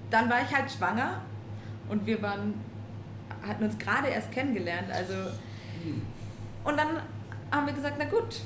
Dann 0.10 0.30
war 0.30 0.42
ich 0.42 0.56
halt 0.56 0.72
schwanger 0.72 1.22
und 1.90 2.06
wir 2.06 2.22
waren, 2.22 2.54
hatten 3.46 3.64
uns 3.64 3.78
gerade 3.78 4.08
erst 4.08 4.32
kennengelernt. 4.32 4.90
Also, 4.92 5.14
und 6.64 6.78
dann 6.78 6.88
haben 7.52 7.66
wir 7.66 7.74
gesagt, 7.74 7.96
na 7.98 8.06
gut, 8.06 8.42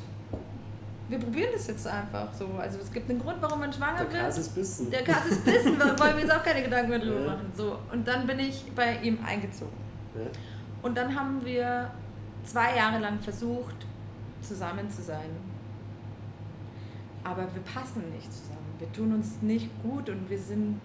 wir 1.10 1.20
probieren 1.20 1.50
das 1.54 1.68
jetzt 1.68 1.86
einfach 1.88 2.34
so. 2.34 2.48
Also 2.60 2.80
es 2.80 2.92
gibt 2.92 3.10
einen 3.10 3.20
Grund, 3.20 3.38
warum 3.42 3.60
man 3.60 3.72
schwanger 3.72 4.06
Der 4.06 4.12
wird. 4.14 4.24
Kas 4.24 4.38
ist 4.38 4.56
Bissen. 4.56 4.90
Der 4.90 5.04
Kass 5.04 5.26
ist 5.26 5.44
Bissen, 5.44 5.78
da 5.78 5.88
wollen 6.00 6.16
wir 6.16 6.24
uns 6.24 6.32
auch 6.32 6.44
keine 6.44 6.64
Gedanken 6.64 6.90
mehr 6.90 7.00
drüber 7.00 7.20
machen. 7.20 7.52
So, 7.54 7.78
und 7.92 8.08
dann 8.08 8.26
bin 8.26 8.40
ich 8.40 8.72
bei 8.74 8.98
ihm 9.02 9.20
eingezogen. 9.26 9.74
Und 10.82 10.98
dann 10.98 11.16
haben 11.16 11.44
wir 11.46 11.92
zwei 12.44 12.76
Jahre 12.76 13.00
lang 13.00 13.20
versucht, 13.20 13.76
zusammen 14.42 14.90
zu 14.90 15.02
sein. 15.02 15.30
Aber 17.24 17.44
wir 17.54 17.62
passen 17.62 18.10
nicht 18.12 18.32
zusammen. 18.32 18.74
Wir 18.80 18.92
tun 18.92 19.14
uns 19.14 19.42
nicht 19.42 19.70
gut 19.84 20.10
und 20.10 20.30
wir 20.30 20.40
sind. 20.40 20.80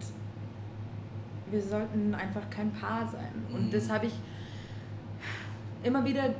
Wir 1.51 1.62
sollten 1.62 2.14
einfach 2.14 2.49
kein 2.51 2.72
Paar 2.72 3.07
sein. 3.09 3.32
Und 3.53 3.66
Mhm. 3.66 3.70
das 3.70 3.90
habe 3.90 4.07
ich 4.07 4.14
immer 5.82 6.05
wieder 6.05 6.34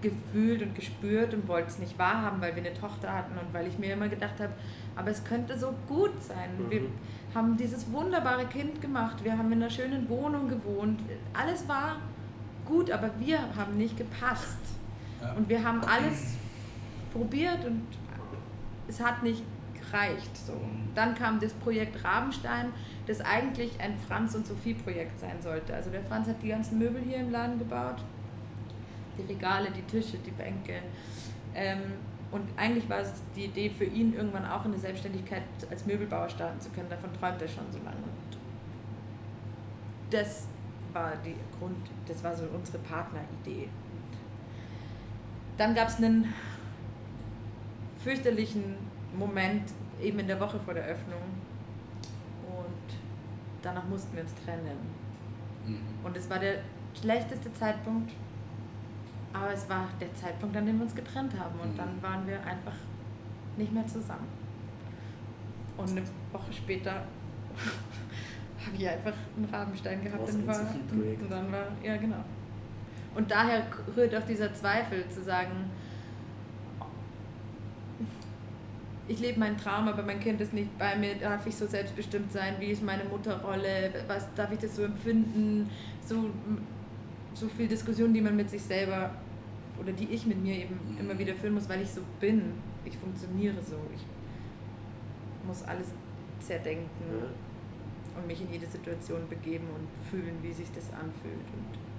gefühlt 0.00 0.62
und 0.62 0.74
gespürt 0.74 1.32
und 1.34 1.46
wollte 1.48 1.68
es 1.68 1.78
nicht 1.78 1.98
wahrhaben, 1.98 2.40
weil 2.40 2.54
wir 2.56 2.62
eine 2.64 2.74
Tochter 2.74 3.12
hatten 3.12 3.38
und 3.38 3.52
weil 3.54 3.66
ich 3.68 3.78
mir 3.78 3.92
immer 3.92 4.08
gedacht 4.08 4.34
habe, 4.40 4.52
aber 4.96 5.10
es 5.10 5.22
könnte 5.24 5.56
so 5.56 5.72
gut 5.88 6.10
sein. 6.20 6.50
Wir 6.68 6.80
Mhm. 6.80 6.88
haben 7.34 7.56
dieses 7.56 7.90
wunderbare 7.92 8.46
Kind 8.46 8.80
gemacht, 8.80 9.22
wir 9.24 9.36
haben 9.38 9.50
in 9.52 9.60
einer 9.62 9.70
schönen 9.70 10.08
Wohnung 10.08 10.48
gewohnt. 10.48 11.00
Alles 11.32 11.68
war 11.68 11.96
gut, 12.66 12.90
aber 12.90 13.10
wir 13.20 13.38
haben 13.56 13.76
nicht 13.76 13.96
gepasst. 13.96 14.58
Ja. 15.20 15.32
Und 15.34 15.48
wir 15.48 15.62
haben 15.62 15.80
alles 15.84 16.34
probiert 17.12 17.64
und 17.64 17.82
es 18.88 19.00
hat 19.00 19.22
nicht 19.22 19.42
gereicht. 19.92 20.36
So. 20.36 20.54
Dann 20.94 21.14
kam 21.14 21.38
das 21.40 21.52
Projekt 21.52 22.02
Rabenstein, 22.04 22.72
das 23.06 23.20
eigentlich 23.20 23.78
ein 23.80 23.96
Franz 24.08 24.34
und 24.34 24.46
Sophie 24.46 24.74
Projekt 24.74 25.18
sein 25.20 25.40
sollte. 25.40 25.74
Also 25.74 25.90
der 25.90 26.02
Franz 26.02 26.28
hat 26.28 26.42
die 26.42 26.48
ganzen 26.48 26.78
Möbel 26.78 27.02
hier 27.02 27.18
im 27.18 27.30
Laden 27.30 27.58
gebaut, 27.58 28.02
die 29.18 29.32
Regale, 29.32 29.70
die 29.70 29.82
Tische, 29.82 30.18
die 30.18 30.30
Bänke. 30.30 30.82
Ähm, 31.54 31.80
und 32.30 32.48
eigentlich 32.56 32.88
war 32.88 33.00
es 33.00 33.12
die 33.36 33.44
Idee 33.44 33.68
für 33.68 33.84
ihn, 33.84 34.14
irgendwann 34.14 34.46
auch 34.46 34.64
in 34.64 34.72
eine 34.72 34.80
Selbstständigkeit 34.80 35.42
als 35.70 35.84
Möbelbauer 35.84 36.30
starten 36.30 36.58
zu 36.60 36.70
können. 36.70 36.88
Davon 36.88 37.10
träumt 37.12 37.42
er 37.42 37.48
schon 37.48 37.70
so 37.70 37.78
lange. 37.78 37.96
Und 37.98 38.38
das 40.10 40.46
war 40.94 41.12
die 41.24 41.36
Grund, 41.58 41.76
das 42.06 42.24
war 42.24 42.34
so 42.34 42.44
unsere 42.54 42.78
Partneridee. 42.78 43.68
Dann 45.58 45.74
gab 45.74 45.88
es 45.88 45.96
einen 45.96 46.32
fürchterlichen 48.02 48.76
Moment 49.16 49.64
eben 50.02 50.18
in 50.18 50.26
der 50.26 50.40
Woche 50.40 50.58
vor 50.60 50.74
der 50.74 50.84
Öffnung 50.84 51.20
und 52.46 52.96
danach 53.62 53.84
mussten 53.84 54.14
wir 54.14 54.22
uns 54.22 54.34
trennen. 54.44 54.78
Mhm. 55.66 55.78
Und 56.04 56.16
es 56.16 56.28
war 56.28 56.38
der 56.38 56.56
schlechteste 57.00 57.52
Zeitpunkt, 57.52 58.12
aber 59.32 59.52
es 59.52 59.68
war 59.68 59.88
der 60.00 60.12
Zeitpunkt, 60.14 60.56
an 60.56 60.66
dem 60.66 60.76
wir 60.78 60.84
uns 60.84 60.94
getrennt 60.94 61.38
haben 61.38 61.58
und 61.60 61.72
Mhm. 61.72 61.76
dann 61.76 62.02
waren 62.02 62.26
wir 62.26 62.44
einfach 62.44 62.74
nicht 63.56 63.72
mehr 63.72 63.86
zusammen. 63.86 64.28
Und 65.76 65.90
eine 65.90 66.02
Woche 66.32 66.52
später 66.52 66.92
habe 68.66 68.76
ich 68.76 68.88
einfach 68.88 69.14
einen 69.36 69.48
Rabenstein 69.52 70.02
gehabt 70.02 70.28
und, 70.28 70.40
ein 70.40 70.46
war, 70.46 70.60
und 70.60 71.30
dann 71.30 71.52
war, 71.52 71.66
ja 71.82 71.96
genau. 71.96 72.24
Und 73.14 73.30
daher 73.30 73.66
rührt 73.96 74.14
auch 74.14 74.26
dieser 74.26 74.52
Zweifel 74.54 75.08
zu 75.08 75.22
sagen, 75.22 75.70
ich 79.12 79.20
lebe 79.20 79.38
meinen 79.38 79.56
Traum, 79.56 79.88
aber 79.88 80.02
mein 80.02 80.20
Kind 80.20 80.40
ist 80.40 80.52
nicht 80.52 80.76
bei 80.78 80.96
mir, 80.96 81.14
darf 81.16 81.46
ich 81.46 81.54
so 81.54 81.66
selbstbestimmt 81.66 82.32
sein, 82.32 82.56
wie 82.58 82.66
ist 82.66 82.82
meine 82.82 83.04
Mutterrolle, 83.04 83.92
was 84.06 84.32
darf 84.34 84.50
ich 84.52 84.58
das 84.58 84.76
so 84.76 84.84
empfinden, 84.84 85.68
so, 86.04 86.30
so 87.34 87.46
viel 87.48 87.68
Diskussion, 87.68 88.14
die 88.14 88.20
man 88.20 88.34
mit 88.36 88.48
sich 88.48 88.62
selber 88.62 89.10
oder 89.78 89.92
die 89.92 90.06
ich 90.06 90.26
mit 90.26 90.42
mir 90.42 90.54
eben 90.54 90.78
immer 90.98 91.18
wieder 91.18 91.34
führen 91.34 91.54
muss, 91.54 91.68
weil 91.68 91.82
ich 91.82 91.90
so 91.90 92.00
bin. 92.20 92.54
Ich 92.84 92.96
funktioniere 92.96 93.60
so. 93.62 93.76
Ich 93.94 94.02
muss 95.46 95.62
alles 95.64 95.88
zerdenken 96.40 96.88
und 98.16 98.26
mich 98.26 98.40
in 98.40 98.52
jede 98.52 98.66
Situation 98.66 99.28
begeben 99.28 99.66
und 99.74 99.88
fühlen, 100.10 100.36
wie 100.42 100.52
sich 100.52 100.70
das 100.72 100.90
anfühlt. 100.92 101.46
Und 101.54 101.91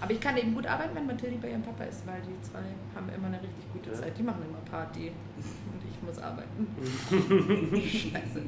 aber 0.00 0.12
ich 0.12 0.20
kann 0.20 0.36
eben 0.36 0.54
gut 0.54 0.66
arbeiten, 0.66 0.94
wenn 0.94 1.06
Mathilde 1.06 1.36
bei 1.40 1.48
ihrem 1.50 1.62
Papa 1.62 1.84
ist, 1.84 2.06
weil 2.06 2.20
die 2.22 2.40
zwei 2.42 2.60
haben 2.94 3.08
immer 3.08 3.26
eine 3.28 3.42
richtig 3.42 3.72
gute. 3.72 3.92
Zeit. 3.92 4.16
Die 4.16 4.22
machen 4.22 4.42
immer 4.48 4.58
Party 4.70 5.08
und 5.08 5.82
ich 5.88 6.00
muss 6.02 6.18
arbeiten. 6.18 6.68
Scheiße. 7.80 8.42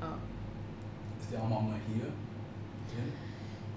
Ah. 0.00 0.16
Ist 1.20 1.32
der 1.32 1.42
auch 1.42 1.48
mal 1.48 1.76
hier? 1.86 2.02
drin? 2.02 3.12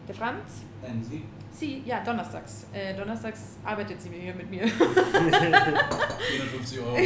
Der 0.08 0.16
Franz? 0.16 0.64
Nein, 0.82 1.04
Sie? 1.04 1.24
Sie, 1.52 1.84
ja, 1.86 2.04
donnerstags. 2.04 2.66
Äh, 2.74 2.96
donnerstags 2.96 3.58
arbeitet 3.64 4.02
sie 4.02 4.10
hier 4.10 4.34
mit 4.34 4.50
mir. 4.50 4.68
450 6.28 6.80
Euro 6.80 6.98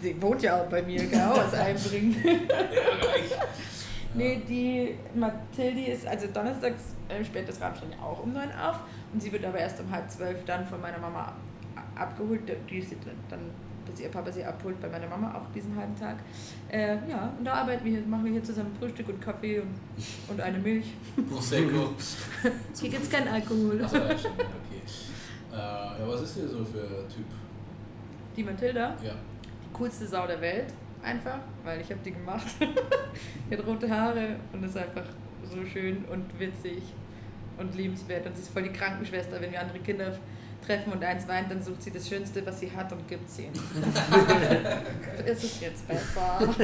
sie 0.00 0.22
wohnt 0.22 0.42
ja 0.42 0.62
auch 0.62 0.66
bei 0.66 0.82
mir, 0.82 1.02
auch 1.02 1.36
was 1.36 1.54
einbringen. 1.54 2.16
Nee, 4.18 4.42
die 4.48 4.96
Mathilde 5.18 5.92
ist, 5.92 6.06
also 6.06 6.26
donnerstags 6.26 6.94
äh, 7.08 7.24
späht 7.24 7.48
das 7.48 7.60
auch 7.62 8.22
um 8.22 8.32
neun 8.32 8.50
auf 8.52 8.80
und 9.12 9.22
sie 9.22 9.30
wird 9.32 9.44
aber 9.44 9.58
erst 9.58 9.80
um 9.80 9.90
halb 9.90 10.10
zwölf 10.10 10.44
dann 10.44 10.66
von 10.66 10.80
meiner 10.80 10.98
Mama 10.98 11.32
abgeholt, 11.94 12.40
die 12.68 12.82
sie 12.82 12.96
dann, 13.30 13.38
dass 13.86 14.00
ihr 14.00 14.08
Papa 14.08 14.30
sie 14.32 14.44
abholt 14.44 14.80
bei 14.80 14.88
meiner 14.88 15.06
Mama 15.06 15.34
auch 15.34 15.52
diesen 15.54 15.74
halben 15.76 15.96
Tag. 15.98 16.16
Äh, 16.70 16.96
ja, 17.08 17.32
und 17.38 17.44
da 17.44 17.54
arbeiten 17.54 17.84
wir, 17.84 18.00
machen 18.02 18.24
wir 18.24 18.32
hier 18.32 18.44
zusammen 18.44 18.74
Frühstück 18.78 19.08
und 19.08 19.20
Kaffee 19.20 19.60
und, 19.60 19.68
und 20.28 20.40
eine 20.40 20.58
Milch. 20.58 20.92
Prosecco. 21.30 21.90
hier 22.80 22.90
gibt 22.90 23.02
es 23.04 23.10
keinen 23.10 23.28
Alkohol. 23.28 23.82
Achso, 23.82 23.96
ja, 23.98 24.18
stimmt, 24.18 24.34
okay. 24.40 24.82
Äh, 25.52 25.56
ja, 25.56 25.98
was 26.06 26.22
ist 26.22 26.34
hier 26.34 26.48
so 26.48 26.64
für 26.64 26.80
ein 26.80 27.08
Typ? 27.08 27.24
Die 28.36 28.42
Mathilda, 28.44 28.94
Ja. 29.02 29.12
die 29.64 29.72
coolste 29.72 30.06
Sau 30.06 30.26
der 30.26 30.40
Welt, 30.40 30.72
einfach, 31.02 31.38
weil 31.64 31.80
ich 31.80 31.90
habe 31.90 32.00
die 32.04 32.12
gemacht. 32.12 32.46
die 33.50 33.56
hat 33.56 33.66
rote 33.66 33.90
Haare 33.90 34.36
und 34.52 34.62
ist 34.64 34.76
einfach 34.76 35.04
so 35.44 35.64
schön 35.64 36.04
und 36.06 36.38
witzig 36.38 36.82
und 37.58 37.74
liebenswert. 37.74 38.26
Und 38.26 38.36
sie 38.36 38.42
ist 38.42 38.52
voll 38.52 38.62
die 38.62 38.72
Krankenschwester, 38.72 39.40
wenn 39.40 39.52
wir 39.52 39.60
andere 39.60 39.78
Kinder 39.80 40.18
treffen 40.64 40.92
und 40.92 41.02
eins 41.02 41.26
weint, 41.28 41.50
dann 41.50 41.62
sucht 41.62 41.82
sie 41.82 41.90
das 41.90 42.08
Schönste, 42.08 42.44
was 42.44 42.60
sie 42.60 42.70
hat 42.70 42.92
und 42.92 43.06
gibt 43.08 43.28
sie. 43.30 43.46
ist 45.24 45.44
es 45.44 45.60
jetzt 45.60 45.88
besser? 45.88 46.54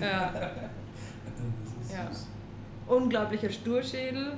ja. 0.00 0.50
Ja. 1.90 2.10
Unglaublicher 2.86 3.50
Sturschädel. 3.50 4.32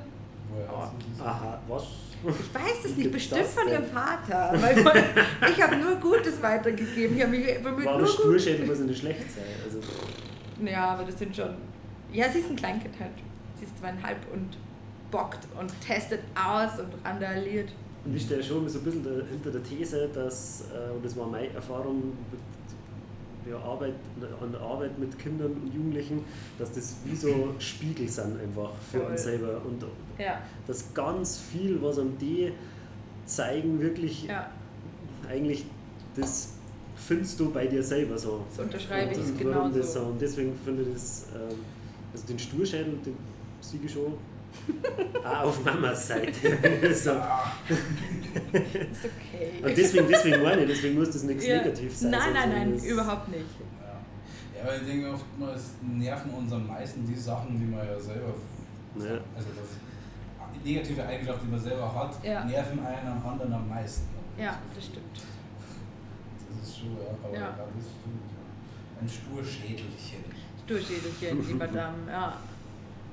Woher 0.48 0.72
Oh. 0.72 1.22
Aha, 1.22 1.58
was? 1.66 1.84
Ich 2.24 2.54
weiß 2.54 2.84
es 2.84 2.96
nicht, 2.96 3.12
bestimmt 3.12 3.44
von 3.46 3.68
ihrem 3.68 3.84
Vater. 3.86 4.52
Ich 5.50 5.62
habe 5.62 5.76
nur 5.76 5.94
Gutes 5.96 6.42
weitergegeben. 6.42 7.16
Ich 7.16 7.22
habe 7.22 7.36
mich 7.36 7.62
bemüht, 7.62 7.84
Warum 7.86 8.00
nur. 8.00 8.08
Sturschädel 8.08 8.66
muss 8.66 8.78
ja 8.78 8.84
nicht 8.84 9.00
schlecht 9.00 9.30
sein. 9.30 9.44
Also, 9.64 9.78
Ja, 10.64 10.90
aber 10.90 11.04
das 11.04 11.18
sind 11.18 11.34
schon. 11.36 11.50
Ja, 12.12 12.30
sie 12.30 12.38
ist 12.40 12.50
ein 12.50 12.56
Kleinkind 12.56 12.94
halt. 12.98 13.12
Sie 13.58 13.64
ist 13.64 13.78
zweieinhalb 13.78 14.18
und 14.32 14.56
bockt 15.10 15.46
und 15.58 15.72
testet 15.80 16.20
aus 16.34 16.78
und 16.80 16.92
randaliert. 17.04 17.70
und 18.04 18.14
ich 18.16 18.22
stehe 18.22 18.42
schon 18.42 18.68
so 18.68 18.78
ein 18.80 18.84
bisschen 18.84 19.04
hinter 19.30 19.50
der 19.50 19.62
These, 19.62 20.08
dass, 20.12 20.64
äh, 20.74 20.92
und 20.94 21.04
das 21.04 21.16
war 21.16 21.26
meine 21.26 21.48
Erfahrung 21.54 22.12
der 23.46 23.56
Arbeit, 23.58 23.94
an 24.40 24.52
der 24.52 24.60
Arbeit 24.60 24.98
mit 24.98 25.18
Kindern 25.18 25.52
und 25.52 25.74
Jugendlichen, 25.74 26.24
dass 26.58 26.72
das 26.72 26.96
wie 27.04 27.16
so 27.16 27.54
Spiegel 27.58 28.08
sind 28.08 28.40
einfach 28.40 28.70
für 28.90 29.00
Voll. 29.00 29.10
uns 29.12 29.22
selber. 29.22 29.60
Und 29.64 29.84
Ja, 30.18 30.42
dass 30.66 30.92
ganz 30.94 31.38
viel, 31.38 31.80
was 31.80 31.98
an 31.98 32.16
die 32.18 32.52
zeigen, 33.24 33.80
wirklich 33.80 34.24
ja, 34.24 34.50
eigentlich 35.28 35.66
das 36.16 36.54
findest 36.96 37.38
du 37.38 37.50
bei 37.50 37.66
dir 37.66 37.82
selber 37.82 38.18
so. 38.18 38.44
das 38.50 38.64
unterschreibe 38.64 39.12
ich 39.12 39.18
und 39.18 39.54
warum 39.54 39.72
das 39.72 39.92
so. 39.92 40.00
Und 40.00 40.20
deswegen 40.20 40.54
finde 40.64 40.82
ich 40.82 40.94
das, 40.94 41.26
ähm, 41.34 41.58
also 42.12 42.26
den 42.26 42.38
Sturschädel, 42.38 42.94
den 43.04 43.16
siege 43.60 43.88
auch 45.24 45.42
auf 45.44 45.64
Mamas 45.64 46.08
Seite. 46.08 46.32
so. 46.94 47.10
Ist 48.52 49.04
okay. 49.04 49.62
Und 49.62 49.76
deswegen, 49.76 50.08
deswegen 50.08 50.42
meine 50.42 50.62
ich, 50.62 50.68
deswegen 50.68 50.98
muss 50.98 51.10
das 51.10 51.22
nichts 51.24 51.46
Ja. 51.46 51.58
negativ 51.58 51.96
sein. 51.96 52.10
Nein, 52.10 52.32
nein, 52.32 52.48
nein, 52.50 52.78
überhaupt 52.78 53.28
nicht. 53.28 53.44
Ja. 53.80 54.58
ja, 54.58 54.62
aber 54.64 54.76
ich 54.76 54.86
denke 54.86 55.10
oftmals 55.12 55.62
nerven 55.82 56.30
uns 56.32 56.52
am 56.52 56.66
meisten 56.66 57.06
die 57.06 57.14
Sachen, 57.14 57.58
die 57.58 57.66
man 57.66 57.86
ja 57.86 57.98
selber. 57.98 58.34
Ja. 58.98 59.20
Also 59.36 59.48
das 59.56 60.64
negative 60.64 61.06
Eigenschaft, 61.06 61.40
die 61.44 61.50
man 61.50 61.60
selber 61.60 61.94
hat, 61.94 62.24
Ja. 62.24 62.44
nerven 62.44 62.78
einen 62.84 63.08
am 63.08 63.26
anderen 63.26 63.52
am 63.52 63.68
meisten. 63.68 64.06
Ja, 64.38 64.58
das 64.74 64.84
stimmt. 64.86 65.04
Das 66.60 66.68
ist 66.68 66.78
schon, 66.78 66.92
ja. 66.96 67.10
Aber 67.24 67.34
Ja. 67.34 67.40
ja. 67.40 67.48
das 67.56 67.84
stimmt, 67.84 68.22
ja. 68.30 69.00
Ein 69.00 69.08
Sturschädelchen. 69.08 70.24
Sturschädelchen, 70.64 71.46
die 71.46 71.54
Madame, 71.54 71.96
ja. 72.10 72.36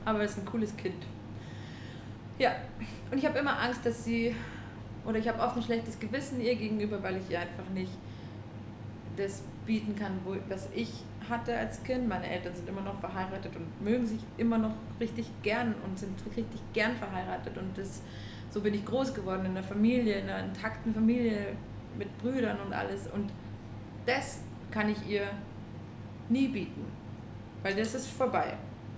Aber 0.05 0.21
es 0.21 0.31
ist 0.31 0.39
ein 0.39 0.45
cooles 0.45 0.75
Kind. 0.75 0.95
Ja, 2.39 2.55
und 3.11 3.17
ich 3.17 3.25
habe 3.25 3.39
immer 3.39 3.59
Angst, 3.59 3.85
dass 3.85 4.03
sie, 4.03 4.35
oder 5.05 5.17
ich 5.19 5.27
habe 5.27 5.39
oft 5.39 5.55
ein 5.55 5.63
schlechtes 5.63 5.99
Gewissen 5.99 6.41
ihr 6.41 6.55
gegenüber, 6.55 7.01
weil 7.03 7.17
ich 7.17 7.29
ihr 7.29 7.39
einfach 7.39 7.69
nicht 7.73 7.91
das 9.15 9.43
bieten 9.65 9.95
kann, 9.95 10.19
wo, 10.25 10.35
was 10.49 10.67
ich 10.73 10.91
hatte 11.29 11.55
als 11.57 11.83
Kind. 11.83 12.07
Meine 12.07 12.27
Eltern 12.27 12.55
sind 12.55 12.67
immer 12.67 12.81
noch 12.81 12.99
verheiratet 12.99 13.55
und 13.55 13.81
mögen 13.83 14.05
sich 14.05 14.19
immer 14.37 14.57
noch 14.57 14.73
richtig 14.99 15.27
gern 15.41 15.75
und 15.85 15.97
sind 15.97 16.19
richtig 16.35 16.59
gern 16.73 16.95
verheiratet. 16.95 17.57
Und 17.57 17.77
das, 17.77 18.01
so 18.49 18.61
bin 18.61 18.73
ich 18.73 18.85
groß 18.85 19.13
geworden 19.13 19.45
in 19.45 19.51
einer 19.51 19.63
Familie, 19.63 20.15
in 20.15 20.29
einer 20.29 20.45
intakten 20.45 20.93
Familie 20.93 21.55
mit 21.97 22.15
Brüdern 22.17 22.59
und 22.65 22.73
alles. 22.73 23.07
Und 23.07 23.31
das 24.05 24.41
kann 24.71 24.89
ich 24.89 25.07
ihr 25.07 25.27
nie 26.29 26.47
bieten, 26.47 26.85
weil 27.61 27.75
das 27.75 27.93
ist 27.93 28.07
vorbei. 28.07 28.53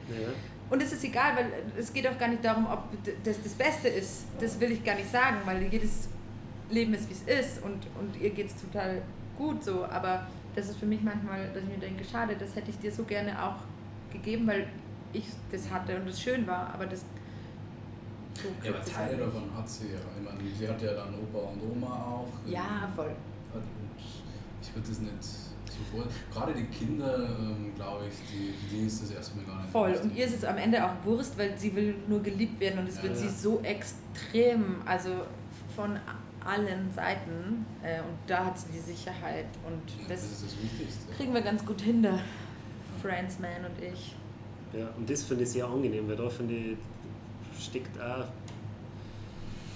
Ja. 0.10 0.30
Und 0.70 0.82
es 0.82 0.92
ist 0.94 1.04
egal, 1.04 1.36
weil 1.36 1.52
es 1.78 1.94
geht 1.94 2.08
auch 2.08 2.18
gar 2.18 2.28
nicht 2.28 2.44
darum, 2.44 2.66
ob 2.66 2.84
das 3.24 3.42
das 3.42 3.54
Beste 3.54 3.88
ist. 3.88 4.26
Das 4.40 4.60
will 4.60 4.72
ich 4.72 4.84
gar 4.84 4.96
nicht 4.96 5.12
sagen, 5.12 5.38
weil 5.46 5.62
jedes 5.64 6.10
Leben 6.70 6.94
ist, 6.94 7.08
wie 7.10 7.14
es 7.14 7.40
ist 7.40 7.64
und, 7.64 7.86
und 8.00 8.20
ihr 8.20 8.32
geht 8.32 8.48
es 8.48 8.56
total 8.60 9.02
gut 9.38 9.64
so. 9.64 9.86
Aber 9.86 10.26
das 10.56 10.70
ist 10.70 10.80
für 10.80 10.88
mich 10.88 11.02
manchmal, 11.02 11.50
dass 11.54 11.64
ich 11.64 11.70
mir 11.70 11.78
denke, 11.78 12.04
schade, 12.04 12.36
das 12.40 12.56
hätte 12.56 12.72
ich 12.72 12.80
dir 12.80 12.92
so 12.92 13.04
gerne 13.04 13.42
auch 13.42 13.58
gegeben, 14.12 14.48
weil 14.48 14.68
ich 15.14 15.26
das 15.52 15.70
hatte 15.70 15.96
und 15.98 16.08
es 16.08 16.22
schön 16.22 16.46
war, 16.48 16.74
aber 16.74 16.86
das. 16.86 17.06
So 18.34 18.50
Ja, 18.64 18.72
aber 18.74 18.84
Teile 18.84 19.18
davon 19.18 19.44
hat 19.56 19.70
sie 19.70 19.88
ja. 19.92 20.00
Ich 20.18 20.24
meine, 20.24 20.40
sie 20.58 20.68
hat 20.68 20.82
ja 20.82 20.94
dann 20.94 21.14
Opa 21.14 21.52
und 21.52 21.62
Oma 21.62 21.88
auch. 21.88 22.28
Ja, 22.46 22.90
voll. 22.96 23.16
Und 23.54 23.64
ich 24.62 24.76
würde 24.76 24.90
das 24.90 25.00
nicht. 25.00 25.45
Gerade 26.34 26.54
die 26.54 26.66
Kinder, 26.66 27.16
ähm, 27.40 27.74
glaube 27.76 28.04
ich, 28.10 28.16
die, 28.32 28.54
die 28.76 28.86
ist 28.88 29.02
das 29.04 29.12
erstmal 29.12 29.46
gar 29.46 29.62
nicht 29.62 29.72
Voll. 29.72 29.92
wichtig. 29.92 30.04
Und 30.12 30.18
ihr 30.18 30.26
ist 30.26 30.36
es 30.36 30.44
am 30.46 30.58
Ende 30.58 30.84
auch 30.86 30.92
Wurst, 31.04 31.38
weil 31.38 31.58
sie 31.58 31.76
will 31.76 31.96
nur 32.08 32.22
geliebt 32.22 32.60
werden 32.60 32.80
und 32.80 32.90
es 32.90 32.98
Ja, 32.98 33.04
wird 33.04 33.16
ja. 33.16 33.22
sie 33.22 33.30
so 33.30 33.62
extrem, 33.64 34.82
also 34.86 35.10
von 35.76 35.98
allen 36.46 36.92
Seiten. 36.94 37.66
Äh, 37.84 38.00
und 38.02 38.18
da 38.28 38.46
hat 38.46 38.60
sie 38.60 38.68
die 38.74 38.80
Sicherheit 38.80 39.46
und 39.66 39.82
Ja, 40.02 40.08
das 40.10 40.22
das 40.22 40.32
ist 40.32 40.44
das 40.46 40.62
Wichtigste. 40.64 41.14
kriegen 41.16 41.34
wir 41.34 41.42
ganz 41.42 41.66
gut 41.66 41.82
hin, 41.82 42.02
der 42.04 42.20
Friendsman 43.02 43.66
und 43.66 43.84
ich. 43.84 44.16
Ja, 44.78 44.90
und 44.98 45.10
das 45.10 45.24
finde 45.24 45.44
ich 45.44 45.50
sehr 45.52 45.66
angenehm, 45.66 46.08
weil 46.08 46.16
da 46.18 46.30
finde 46.30 46.54
ich, 46.56 46.78
steckt 47.60 48.00
auch. 48.02 48.26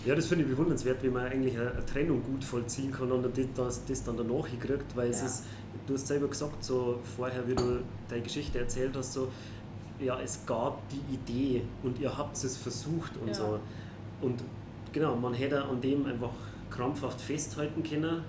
Ja, 0.05 0.15
das 0.15 0.27
finde 0.27 0.45
ich 0.45 0.49
bewundernswert, 0.51 1.03
wie 1.03 1.09
man 1.09 1.25
eigentlich 1.27 1.57
eine, 1.59 1.85
Trennung 1.85 2.23
gut 2.23 2.43
vollziehen 2.43 2.89
kann 2.91 3.11
und 3.11 3.23
das, 3.37 3.45
das, 3.55 3.85
das 3.85 4.03
dann 4.03 4.15
danach 4.17 4.47
hinkriegt, 4.47 4.95
weil 4.95 5.09
es 5.09 5.19
Ja. 5.19 5.25
ist, 5.27 5.43
du 5.87 5.93
hast 5.93 6.07
selber 6.07 6.27
gesagt, 6.27 6.63
so 6.63 6.99
vorher, 7.17 7.47
wie 7.47 7.55
du 7.55 7.79
deine 8.09 8.21
Geschichte 8.21 8.59
erzählt 8.59 8.95
hast, 8.95 9.13
so, 9.13 9.27
ja, 9.99 10.19
es 10.21 10.45
gab 10.45 10.81
die 10.89 11.01
Idee 11.13 11.63
und 11.83 11.99
ihr 11.99 12.15
habt 12.17 12.35
es 12.37 12.57
versucht 12.57 13.11
und 13.21 13.27
Ja. 13.29 13.33
so. 13.33 13.59
Und 14.21 14.41
genau, 14.91 15.15
man 15.15 15.33
hätte 15.33 15.63
an 15.63 15.79
dem 15.81 16.05
einfach 16.05 16.31
krampfhaft 16.69 17.19
festhalten 17.19 17.83
können 17.83 18.21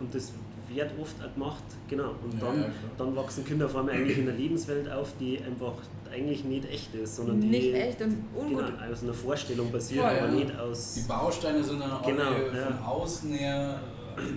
und 0.00 0.14
das 0.14 0.32
wird 0.68 0.90
oft 1.00 1.14
auch 1.24 1.32
gemacht, 1.32 1.62
genau. 1.88 2.10
Und 2.24 2.34
Ja, 2.34 2.46
dann, 2.46 2.60
ja, 2.62 2.68
dann 2.98 3.14
wachsen 3.16 3.44
Kinder 3.44 3.68
vor 3.68 3.80
allem 3.80 3.90
eigentlich 3.90 4.18
in 4.18 4.28
einer 4.28 4.36
Lebenswelt 4.36 4.90
auf, 4.90 5.12
die 5.20 5.38
einfach 5.40 5.74
eigentlich 6.12 6.44
nicht 6.44 6.68
echt 6.68 6.92
ist, 6.94 7.16
sondern 7.16 7.40
die 7.40 7.46
Nicht 7.48 7.72
echt 7.74 8.00
und 8.02 8.16
ungut. 8.34 8.66
genau, 8.66 8.92
aus 8.92 9.02
einer 9.02 9.14
Vorstellung 9.14 9.70
basiert, 9.70 10.04
Voll. 10.04 10.10
aber 10.18 10.28
Ja. 10.28 10.32
nicht 10.34 10.56
aus. 10.58 10.94
Die 10.94 11.00
Bausteine 11.08 11.62
sind 11.62 11.80
dann 11.80 11.90
alle 11.92 12.12
Genau, 12.12 12.30
von 12.50 12.56
ja. 12.56 12.84
außen 12.84 13.30
her, 13.32 13.80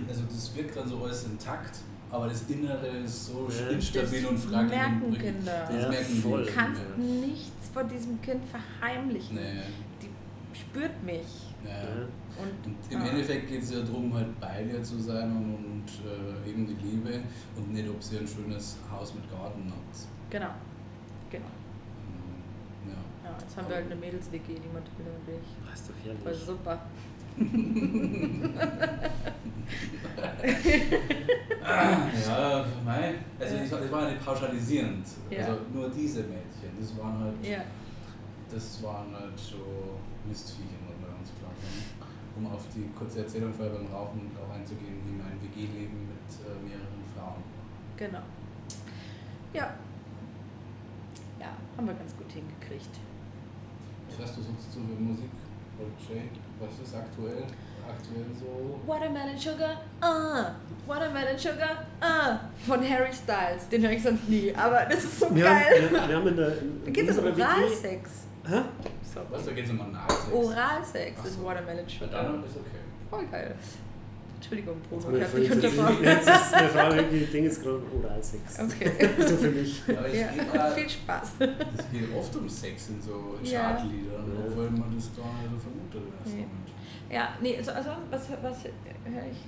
also 0.08 0.22
das 0.30 0.54
wirkt 0.56 0.76
dann 0.76 0.88
so 0.88 0.98
alles 1.04 1.24
intakt, 1.24 1.78
aber 2.10 2.26
das 2.28 2.42
Innere 2.48 2.86
ist 3.04 3.26
so 3.26 3.48
Ja. 3.48 3.68
instabil 3.70 4.22
Das 4.22 4.30
und 4.30 4.38
fragil. 4.38 4.68
merken. 4.68 5.12
Kinder. 5.18 5.68
Das 5.70 5.82
Ja, 5.82 5.88
merken 5.88 6.16
voll. 6.22 6.44
Du 6.44 6.52
kannst 6.52 6.80
ja. 6.82 6.88
nichts 7.02 7.68
vor 7.72 7.84
diesem 7.84 8.20
Kind 8.20 8.42
verheimlichen. 8.46 9.36
Nee. 9.36 9.62
Die 10.02 10.08
spürt 10.58 11.02
mich. 11.04 11.26
Ja. 11.64 12.06
Und, 12.42 12.66
Und 12.66 12.76
im 12.90 13.00
Endeffekt 13.02 13.48
geht 13.48 13.62
es 13.62 13.70
ja 13.72 13.80
darum, 13.82 14.14
halt 14.14 14.40
bei 14.40 14.62
dir 14.62 14.82
zu 14.82 14.98
sein 14.98 15.30
und, 15.36 15.54
und 15.66 15.84
äh, 16.06 16.48
eben 16.48 16.66
die 16.66 16.74
Liebe 16.86 17.20
und 17.56 17.72
nicht, 17.74 17.86
ob 17.88 18.02
sie 18.02 18.16
ein 18.18 18.26
schönes 18.26 18.78
Haus 18.90 19.12
mit 19.14 19.30
Garten 19.30 19.64
hat. 19.66 19.74
Genau. 20.30 20.54
Genau. 21.30 21.44
Ähm, 21.44 22.88
ja. 22.88 22.94
Ja, 23.30 23.36
jetzt 23.38 23.54
haben 23.56 23.68
wir 23.68 23.76
halt 23.76 23.86
eine 23.86 23.96
Mädels-WG, 23.96 24.54
die 24.54 24.68
Mathilde 24.72 25.10
und 25.10 25.28
ich. 25.28 25.48
Doch 25.66 25.76
Voll 26.22 26.32
herrlich. 26.32 26.46
super. 26.46 26.76
Ja, 31.70 32.64
mei. 32.84 33.14
Also 33.38 33.56
ich, 33.56 33.62
ich 33.84 33.92
war 33.92 34.02
ja 34.02 34.10
nicht 34.10 34.24
pauschalisierend. 34.24 35.06
Ja. 35.30 35.38
Also 35.46 35.60
nur 35.72 35.88
diese 35.90 36.20
Mädchen, 36.22 36.70
das 36.78 36.96
waren 36.98 37.18
halt, 37.24 37.34
Ja. 37.46 37.62
das 38.50 38.82
waren 38.82 39.12
halt 39.14 39.38
so 39.38 39.98
Mistviecher, 40.28 40.78
muss 40.86 40.96
man 41.00 41.16
ganz 41.16 41.30
klar 41.38 41.52
sagen. 41.60 42.10
Um 42.36 42.46
auf 42.46 42.62
die 42.74 42.88
kurze 42.96 43.20
Erzählung 43.20 43.52
vorher 43.52 43.74
beim 43.74 43.86
Rauchen 43.86 44.30
auch 44.38 44.54
einzugehen, 44.54 44.98
wie 45.04 45.12
mein 45.18 45.36
WG-Leben 45.42 46.08
mit 46.08 46.28
äh, 46.46 46.56
mehreren 46.62 47.02
Frauen. 47.14 47.42
Genau. 47.96 48.22
Ja. 49.52 49.74
Ja, 51.40 51.50
haben 51.76 51.86
wir 51.86 51.94
ganz 51.94 52.16
gut 52.16 52.30
hingekriegt. 52.32 52.94
Was 54.08 54.18
hörst 54.18 54.36
du 54.38 54.42
sonst 54.42 54.72
so 54.72 54.80
für 54.80 55.00
Musik? 55.00 55.30
Oder 55.78 55.90
Jay? 56.14 56.28
Was 56.60 56.86
ist 56.86 56.94
aktuell? 56.94 57.44
Aktuell 57.88 58.26
so? 58.38 58.80
Watermelon 58.86 59.36
Sugar, 59.38 59.80
uh, 60.02 60.44
Watermelon 60.86 61.38
Sugar, 61.38 61.84
uh, 62.02 62.36
von 62.66 62.80
Harry 62.88 63.12
Styles. 63.12 63.68
Den 63.70 63.82
höre 63.82 63.92
ich 63.92 64.02
sonst 64.02 64.28
nie, 64.28 64.54
aber 64.54 64.86
das 64.90 65.04
ist 65.04 65.20
so 65.20 65.34
Wir 65.34 65.48
haben, 65.48 65.60
geil. 65.60 65.88
wir, 65.90 66.08
wir 66.08 66.16
haben 66.16 66.28
in 66.28 66.36
der. 66.36 66.58
In 66.58 66.84
Da 66.84 66.90
geht 66.90 67.08
es 67.08 67.18
um 67.18 67.24
Oralsex. 67.26 68.10
Hä? 68.48 68.60
Sorry. 69.14 69.26
Was, 69.30 69.44
da 69.44 69.52
geht 69.52 69.64
es 69.64 69.70
um 69.70 69.76
Nase. 69.92 70.34
Oralsex 70.34 71.18
Ach 71.20 71.24
ist 71.26 71.34
so. 71.36 71.44
Watermelon 71.44 71.88
Sugar. 71.88 72.08
dann 72.22 72.44
ist 72.44 72.56
okay. 72.56 72.80
Voll 73.10 73.26
geil. 73.26 73.54
Entschuldigung, 74.36 74.76
Bruno, 74.88 75.18
Jetzt 75.18 75.34
ich 75.36 75.50
habe 75.50 75.60
dich 75.60 75.70
ist 75.70 75.78
unterbrochen. 75.78 76.04
jetzt 76.04 76.28
ist 76.28 76.54
eine 76.54 76.68
Frage, 76.70 77.02
die 77.12 77.26
Ding 77.26 77.44
ist 77.44 77.62
gerade 77.62 77.82
Oralsex. 78.02 78.58
Okay. 78.58 78.90
So 79.28 79.36
für 79.36 79.50
mich. 79.50 79.82
Aber 79.86 80.08
es, 80.08 80.18
Ja, 80.18 80.28
geht, 80.28 80.58
auch- 80.60 80.72
viel 80.74 80.88
Spaß. 80.88 81.28
es 81.40 81.92
geht 81.92 82.16
oft 82.16 82.36
um 82.36 82.48
Sex 82.48 82.88
in 82.88 83.02
so. 83.02 83.34
Chartliedern, 83.44 84.32
Ja. 84.32 84.44
obwohl 84.48 84.70
man 84.70 84.94
das 84.96 85.10
gar 85.14 85.26
nicht 85.26 85.50
so 85.52 85.58
vermutet 85.58 86.02
Nee. 86.24 86.46
Ja, 87.10 87.30
nee, 87.40 87.56
also, 87.56 87.72
also 87.72 87.90
was, 88.10 88.28
was 88.42 88.64
höre 88.64 89.26
ich? 89.30 89.38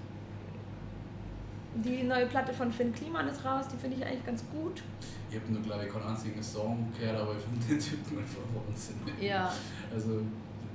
Die 1.85 2.03
neue 2.03 2.27
Platte 2.27 2.53
von 2.53 2.71
Finn 2.71 2.93
Kliman 2.93 3.29
ist 3.29 3.45
raus, 3.45 3.65
die 3.73 3.77
finde 3.79 3.97
ich 3.97 4.05
eigentlich 4.05 4.27
ganz 4.27 4.45
gut. 4.53 4.83
Ich 5.31 5.37
habe 5.41 5.51
nur, 5.53 5.63
glaube 5.63 5.87
ich, 5.87 5.93
keinen 5.93 6.07
einzigen 6.09 6.43
Song 6.43 6.93
gehört, 6.99 7.19
aber 7.19 7.35
ich 7.37 7.43
finde 7.43 7.67
den 7.67 7.79
Typen 7.79 8.19
einfach 8.19 8.43
wahnsinnig. 8.69 9.23
Ja. 9.23 9.51
Also, 9.95 10.21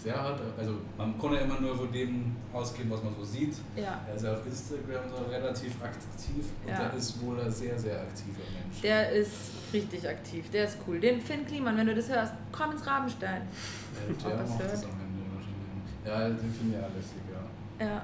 der 0.03 0.23
hat, 0.23 0.39
also 0.57 0.75
man 0.97 1.19
kann 1.19 1.33
ja 1.33 1.41
immer 1.41 1.59
nur 1.59 1.75
von 1.75 1.91
dem 1.91 2.35
ausgehen, 2.53 2.89
was 2.89 3.03
man 3.03 3.13
so 3.15 3.23
sieht. 3.23 3.55
Ja. 3.75 3.99
Er 4.07 4.15
ist 4.15 4.23
ja 4.23 4.33
auf 4.33 4.45
Instagram 4.45 5.03
so 5.09 5.23
relativ 5.29 5.75
aktiv 5.83 6.45
und 6.65 6.69
Ja. 6.71 6.79
der 6.87 6.93
ist 6.93 7.21
wohl 7.21 7.39
ein 7.41 7.51
sehr, 7.51 7.77
sehr 7.77 7.99
aktiver 8.01 8.39
Mensch. 8.59 8.81
Der 8.81 9.11
ist 9.11 9.51
richtig 9.73 10.07
aktiv, 10.07 10.49
der 10.51 10.65
ist 10.65 10.77
cool. 10.87 10.99
Den 10.99 11.21
Finn 11.21 11.45
Kliman, 11.45 11.77
wenn 11.77 11.87
du 11.87 11.95
das 11.95 12.09
hörst, 12.09 12.33
komm 12.51 12.71
ins 12.71 12.85
Rabenstein. 12.87 13.41
Ja, 13.41 14.11
Ob 14.11 14.17
der 14.19 14.29
macht 14.37 14.47
das 14.61 14.83
Ende 14.83 14.87
wahrscheinlich. 14.87 15.06
Ja, 16.07 16.29
den 16.29 16.37
finde 16.37 16.77
ich 16.77 16.83
auch 16.83 16.95
lässig, 16.95 17.21
ja. 17.31 17.85
Ja. 17.85 18.01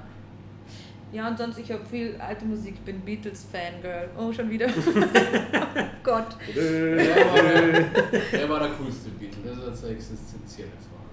Ja, 1.14 1.28
und 1.28 1.38
sonst, 1.38 1.60
ich 1.60 1.70
höre 1.70 1.86
viel 1.86 2.20
alte 2.20 2.44
Musik, 2.44 2.84
bin 2.84 3.00
Beatles-Fangirl. 3.02 4.10
Oh, 4.18 4.34
schon 4.34 4.50
wieder. 4.50 4.68
oh 4.68 5.84
Gott. 6.04 6.36
Der 6.56 6.98
war 6.98 7.42
der, 7.42 8.20
der 8.32 8.50
war 8.50 8.60
der 8.60 8.70
coolste 8.70 9.10
Beatle, 9.12 9.56
das 9.56 9.78
ist 9.78 9.86
eine 9.86 9.94
existenzielle 9.94 10.72
Frage. 10.72 11.04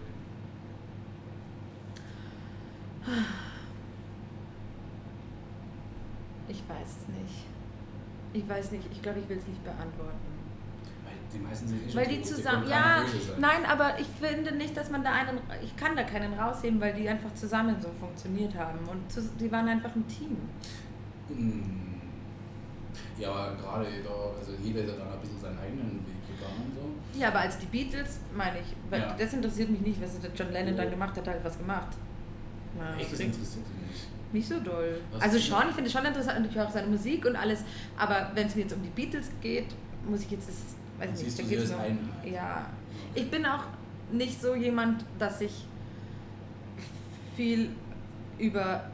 Ich 6.48 6.62
weiß 6.66 6.88
es 6.88 7.08
nicht. 7.08 7.44
Ich 8.32 8.48
weiß 8.48 8.72
nicht, 8.72 8.84
ich 8.90 9.02
glaube, 9.02 9.20
ich 9.20 9.28
will 9.28 9.36
es 9.36 9.46
nicht 9.46 9.62
beantworten. 9.62 10.29
Weil 11.32 11.38
die 11.38 11.46
meisten 11.46 11.68
sind 11.68 11.86
eh 11.86 11.90
schon 11.90 12.00
Weil 12.00 12.06
die 12.08 12.22
zusammen, 12.22 12.68
ja, 12.68 13.04
nein, 13.38 13.64
aber 13.68 13.98
ich 13.98 14.06
finde 14.20 14.52
nicht, 14.56 14.76
dass 14.76 14.90
man 14.90 15.02
da 15.04 15.12
einen, 15.12 15.38
ich 15.62 15.76
kann 15.76 15.94
da 15.96 16.02
keinen 16.02 16.32
rausheben, 16.34 16.80
weil 16.80 16.92
die 16.94 17.08
einfach 17.08 17.32
zusammen 17.34 17.76
so 17.80 17.88
funktioniert 18.00 18.54
haben 18.54 18.78
und 18.88 19.10
zu, 19.10 19.22
die 19.38 19.50
waren 19.52 19.68
einfach 19.68 19.94
ein 19.94 20.06
Team. 20.08 20.36
Hm. 21.28 21.62
Ja, 23.18 23.30
aber 23.30 23.56
gerade 23.56 23.86
da, 24.02 24.38
also 24.38 24.52
jeder 24.62 24.80
ist 24.82 24.90
ja 24.90 24.96
dann 24.96 25.12
ein 25.12 25.20
bisschen 25.20 25.38
seinen 25.40 25.58
eigenen 25.58 26.00
Weg 26.06 26.26
gegangen. 26.26 26.72
So. 26.74 27.18
Ja, 27.20 27.28
aber 27.28 27.40
als 27.40 27.58
die 27.58 27.66
Beatles, 27.66 28.20
meine 28.34 28.58
ich, 28.60 28.74
weil 28.88 29.00
Ja. 29.00 29.14
das 29.18 29.32
interessiert 29.32 29.68
mich 29.70 29.80
nicht, 29.82 30.02
was 30.02 30.18
John 30.34 30.52
Lennon 30.52 30.76
dann 30.76 30.90
gemacht 30.90 31.10
hat, 31.16 31.26
hat 31.26 31.34
halt 31.34 31.44
was 31.44 31.58
gemacht. 31.58 31.96
Echt, 32.98 33.12
das 33.12 33.20
interessiert 33.20 33.66
dich 33.66 33.88
nicht. 33.88 34.32
nicht 34.32 34.48
so 34.48 34.60
doll. 34.60 35.00
Was 35.12 35.22
Also 35.22 35.38
schon, 35.38 35.68
ich 35.68 35.74
finde 35.74 35.86
es 35.88 35.92
schon 35.92 36.04
interessant 36.04 36.38
und 36.38 36.46
ich 36.46 36.54
höre 36.54 36.66
auch 36.66 36.70
seine 36.70 36.86
Musik 36.86 37.26
und 37.26 37.36
alles, 37.36 37.64
aber 37.98 38.30
wenn 38.34 38.46
es 38.46 38.54
mir 38.54 38.62
jetzt 38.62 38.72
um 38.74 38.82
die 38.82 38.88
Beatles 38.90 39.30
geht, 39.40 39.66
muss 40.08 40.22
ich 40.22 40.30
jetzt 40.30 40.48
das, 40.48 40.56
weiß 41.00 41.22
nicht, 41.22 41.38
da 41.38 41.42
noch. 41.76 41.78
Einheit? 41.82 41.98
Ja, 42.32 42.66
ich 43.14 43.30
bin 43.30 43.44
auch 43.46 43.64
nicht 44.12 44.40
so 44.40 44.54
jemand, 44.54 45.04
dass 45.18 45.40
ich 45.40 45.52
viel 47.36 47.70
über 48.38 48.84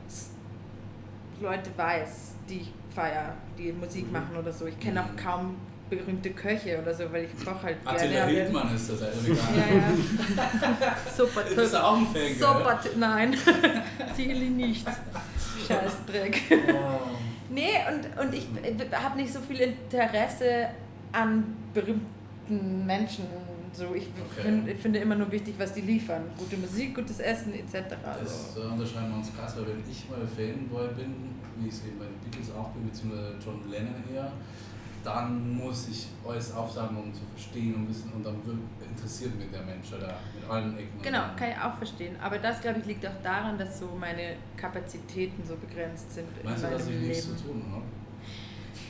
Leute 1.41 1.71
weiß, 1.77 2.35
die 2.49 2.61
ich 2.61 2.73
feier, 2.95 3.35
die 3.59 3.73
Musik 3.73 4.07
Mhm. 4.07 4.13
machen 4.13 4.37
oder 4.39 4.53
so. 4.53 4.67
Ich 4.67 4.79
kenne 4.81 5.03
auch 5.03 5.13
Mhm. 5.13 5.17
kaum 5.17 5.57
berühmte 5.89 6.31
Köche 6.31 6.81
oder 6.83 6.93
so, 6.93 7.05
weil 7.13 7.25
ich 7.25 7.45
koche 7.45 7.63
halt 7.63 7.77
Attila 7.85 8.11
gerne. 8.11 8.33
Hildmann 8.33 8.75
ist 8.75 8.91
das, 8.91 9.03
also 9.03 9.21
egal. 9.25 9.39
Ja, 9.57 9.77
ja. 9.77 10.97
Super 11.17 11.43
Du 11.49 11.55
bist 11.55 11.77
auch 11.77 11.97
ein 11.99 12.07
Fan, 12.07 12.35
Super 12.39 12.81
Nein, 12.97 13.37
sicherlich 14.17 14.51
nicht. 14.51 14.87
Scheißdreck. 15.69 16.43
Oh. 16.51 17.17
Nee, 17.51 17.71
und, 17.89 18.21
und 18.21 18.35
ich 18.35 18.47
habe 18.93 19.17
nicht 19.17 19.33
so 19.33 19.41
viel 19.41 19.61
Interesse 19.61 20.69
an 21.13 21.45
berühmten 21.75 22.87
Menschen. 22.87 23.25
So, 23.73 23.95
ich, 23.95 24.05
Okay. 24.09 24.43
find, 24.43 24.69
ich 24.69 24.79
finde 24.79 25.01
immer 25.01 25.15
nur 25.17 25.31
wichtig, 25.31 25.55
was 25.59 25.75
die 25.75 25.83
liefern. 25.83 26.23
Gute 26.39 26.57
Musik, 26.57 26.95
gutes 26.95 27.21
Essen 27.21 27.53
etc. 27.55 27.75
Das 28.03 28.57
Also. 28.57 28.69
äh, 28.69 28.73
unterscheiden 28.73 29.11
wir 29.11 29.17
uns 29.19 29.37
krass, 29.37 29.55
weil 29.57 29.67
wenn 29.67 29.83
ich 29.91 30.09
mal 30.09 30.27
Fanboy 30.27 30.89
bin, 30.95 31.15
wie 31.59 31.69
ich 31.69 31.75
es 31.75 31.85
eben 31.85 31.99
bei 31.99 32.07
den 32.07 32.19
Beatles 32.25 32.51
auch 32.55 32.71
bin, 32.71 32.87
beziehungsweise 32.89 33.35
John 33.45 33.61
Lennon 33.71 34.03
eher, 34.15 34.33
dann 35.05 35.57
muss 35.57 35.89
ich 35.89 36.09
alles 36.27 36.53
aufsagen, 36.55 36.97
um 36.97 37.15
zu 37.15 37.21
verstehen 37.33 37.75
und 37.75 37.89
wissen, 37.89 38.11
und 38.13 38.25
dann 38.27 38.45
wird, 38.45 38.57
interessiert 38.91 39.37
mich 39.37 39.51
der 39.51 39.63
Mensch 39.63 39.93
oder 39.93 40.19
mit 40.35 40.51
allen 40.51 40.77
Ecken. 40.77 41.01
Genau, 41.03 41.23
kann 41.37 41.51
ich 41.51 41.59
auch 41.59 41.77
verstehen. 41.77 42.17
Aber 42.21 42.39
das, 42.39 42.61
glaube 42.61 42.81
ich, 42.81 42.87
liegt 42.87 43.07
auch 43.07 43.23
daran, 43.23 43.57
dass 43.57 43.79
so 43.79 43.89
meine 44.01 44.37
Kapazitäten 44.57 45.45
so 45.47 45.55
begrenzt 45.57 46.13
sind 46.13 46.27
Meinst 46.43 46.65
du, 46.65 46.71
dass 46.71 46.89
ich 46.89 46.97
nichts 46.97 47.25
zu 47.25 47.37
tun 47.37 47.63
habe? 47.73 47.85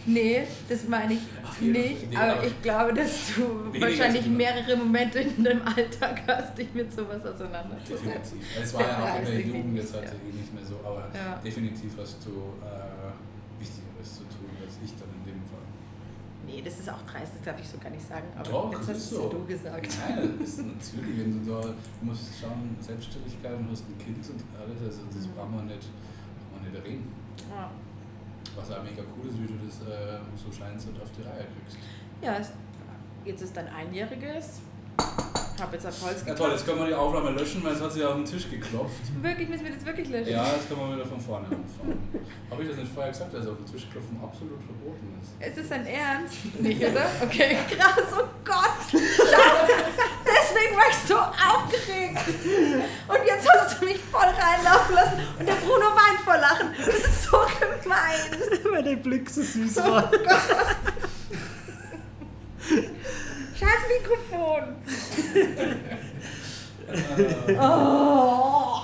Nee, 0.06 0.42
das 0.68 0.86
meine 0.88 1.14
ich 1.14 1.20
jeden 1.60 1.72
nicht. 1.72 2.10
Nee, 2.10 2.16
aber 2.16 2.44
ich 2.46 2.62
glaube, 2.62 2.94
dass 2.94 3.34
du 3.34 3.42
wahrscheinlich 3.80 4.26
mehrere 4.26 4.76
Momente 4.76 5.18
in 5.20 5.42
deinem 5.42 5.62
Alltag 5.62 6.22
hast, 6.28 6.56
dich 6.56 6.72
mit 6.74 6.92
sowas 6.92 7.24
auseinanderzusetzen. 7.26 8.38
Definitiv. 8.38 8.62
Es 8.62 8.74
war 8.74 8.80
ja 8.82 9.04
auch 9.14 9.18
in 9.18 9.24
der 9.26 9.40
Jugend 9.40 9.76
jetzt 9.76 9.94
halt 9.94 10.04
ja. 10.04 10.10
eh 10.12 10.32
nicht 10.36 10.54
mehr 10.54 10.64
so, 10.64 10.76
aber 10.84 11.08
Ja. 11.14 11.40
definitiv 11.44 11.92
hast 11.98 12.18
du 12.24 12.30
äh, 12.30 13.10
Wichtigeres 13.60 14.14
zu 14.14 14.22
tun 14.30 14.46
als 14.64 14.74
ich 14.84 14.90
dann 14.94 15.08
in 15.10 15.24
dem 15.32 15.42
Fall. 15.50 15.66
Nee, 16.46 16.62
das 16.62 16.78
ist 16.78 16.88
auch 16.88 17.02
dreist, 17.02 17.32
das 17.34 17.42
darf 17.42 17.58
ich 17.60 17.66
so 17.66 17.76
gar 17.78 17.90
nicht 17.90 18.06
sagen. 18.06 18.28
Aber 18.38 18.48
Doch, 18.48 18.70
jetzt 18.72 18.88
das 18.88 18.96
hast 18.96 19.10
so. 19.10 19.28
du 19.28 19.44
gesagt. 19.44 19.88
Nein, 20.06 20.38
das 20.38 20.48
ist 20.50 20.58
natürlich, 20.62 21.18
wenn 21.18 21.42
du 21.44 21.50
da, 21.50 21.60
du 21.60 22.02
musst 22.06 22.30
schauen, 22.40 22.76
Selbstständigkeit 22.78 23.58
und 23.58 23.66
hast 23.72 23.82
ein 23.90 23.98
Kind 23.98 24.22
und 24.22 24.38
alles, 24.54 24.78
also 24.86 25.02
das 25.10 25.26
Mhm. 25.26 25.32
braucht 25.34 25.50
man 25.50 25.66
nicht, 25.66 25.82
braucht 25.82 26.62
man 26.62 26.70
nicht 26.70 26.84
reden. 26.86 27.10
Ja, 27.50 27.70
Was 28.54 28.70
auch 28.70 28.82
mega 28.82 29.02
cool 29.16 29.28
ist, 29.30 29.40
wie 29.42 29.46
du 29.46 29.54
das 29.64 29.80
äh, 29.88 30.18
so 30.36 30.52
scheinst 30.52 30.88
und 30.88 31.00
auf 31.02 31.10
die 31.16 31.22
Reihe 31.22 31.44
kriegst. 31.44 31.78
ja 32.22 32.38
es, 32.38 32.52
jetzt 33.24 33.42
ist 33.42 33.56
dein 33.56 33.68
Einjähriges. 33.68 34.60
Hab 35.58 35.72
jetzt 35.72 35.86
auf 35.86 36.02
Holz 36.02 36.22
Ja 36.26 36.34
toll, 36.34 36.50
jetzt 36.50 36.66
können 36.66 36.80
wir 36.80 36.86
die 36.86 36.94
Aufnahme 36.94 37.30
löschen, 37.30 37.64
weil 37.64 37.72
es 37.72 37.80
hat 37.80 37.90
sich 37.90 38.04
auf 38.04 38.14
den 38.14 38.24
Tisch 38.26 38.48
geklopft. 38.50 39.22
Wirklich, 39.22 39.48
müssen 39.48 39.64
wir 39.64 39.72
das 39.72 39.86
wirklich 39.86 40.08
löschen? 40.10 40.32
Ja, 40.32 40.44
jetzt 40.52 40.68
können 40.68 40.80
wir 40.80 40.96
wieder 40.96 41.06
von 41.06 41.18
vorne 41.18 41.46
anfangen. 41.46 42.08
Habe 42.50 42.62
ich 42.62 42.68
das 42.68 42.78
nicht 42.78 42.92
vorher 42.92 43.10
gesagt, 43.10 43.32
dass 43.32 43.46
auf 43.46 43.56
den 43.56 43.66
Tisch 43.66 43.86
klopfen 43.90 44.20
absolut 44.22 44.62
verboten 44.62 45.18
ist? 45.20 45.48
Ist 45.48 45.58
es 45.64 45.68
dein 45.70 45.86
Ernst? 45.86 46.36
Nicht, 46.60 46.82
oder? 46.82 47.06
Okay, 47.22 47.56
krass, 47.70 48.04
oh 48.12 48.28
Gott! 48.44 49.00
deswegen 50.56 50.76
war 50.76 50.88
ich 50.90 50.96
so 51.06 51.16
aufgeregt. 51.18 52.20
Und 53.08 53.26
jetzt 53.26 53.48
hast 53.48 53.80
du 53.80 53.84
mich 53.84 53.98
voll 53.98 54.20
reinlaufen 54.22 54.94
lassen 54.94 55.18
und 55.38 55.46
der 55.48 55.54
Bruno 55.54 55.86
weint 55.86 56.20
vor 56.24 56.36
Lachen. 56.36 56.68
Das 56.78 56.88
ist 56.94 57.24
so 57.24 57.38
gemein. 57.82 58.72
Weil 58.72 58.82
der 58.82 58.96
Blick 58.96 59.28
so 59.30 59.42
süß 59.42 59.76
war. 59.76 60.10
Scheiß 63.58 63.82
Mikrofon. 64.00 64.76
Oh. 67.60 68.80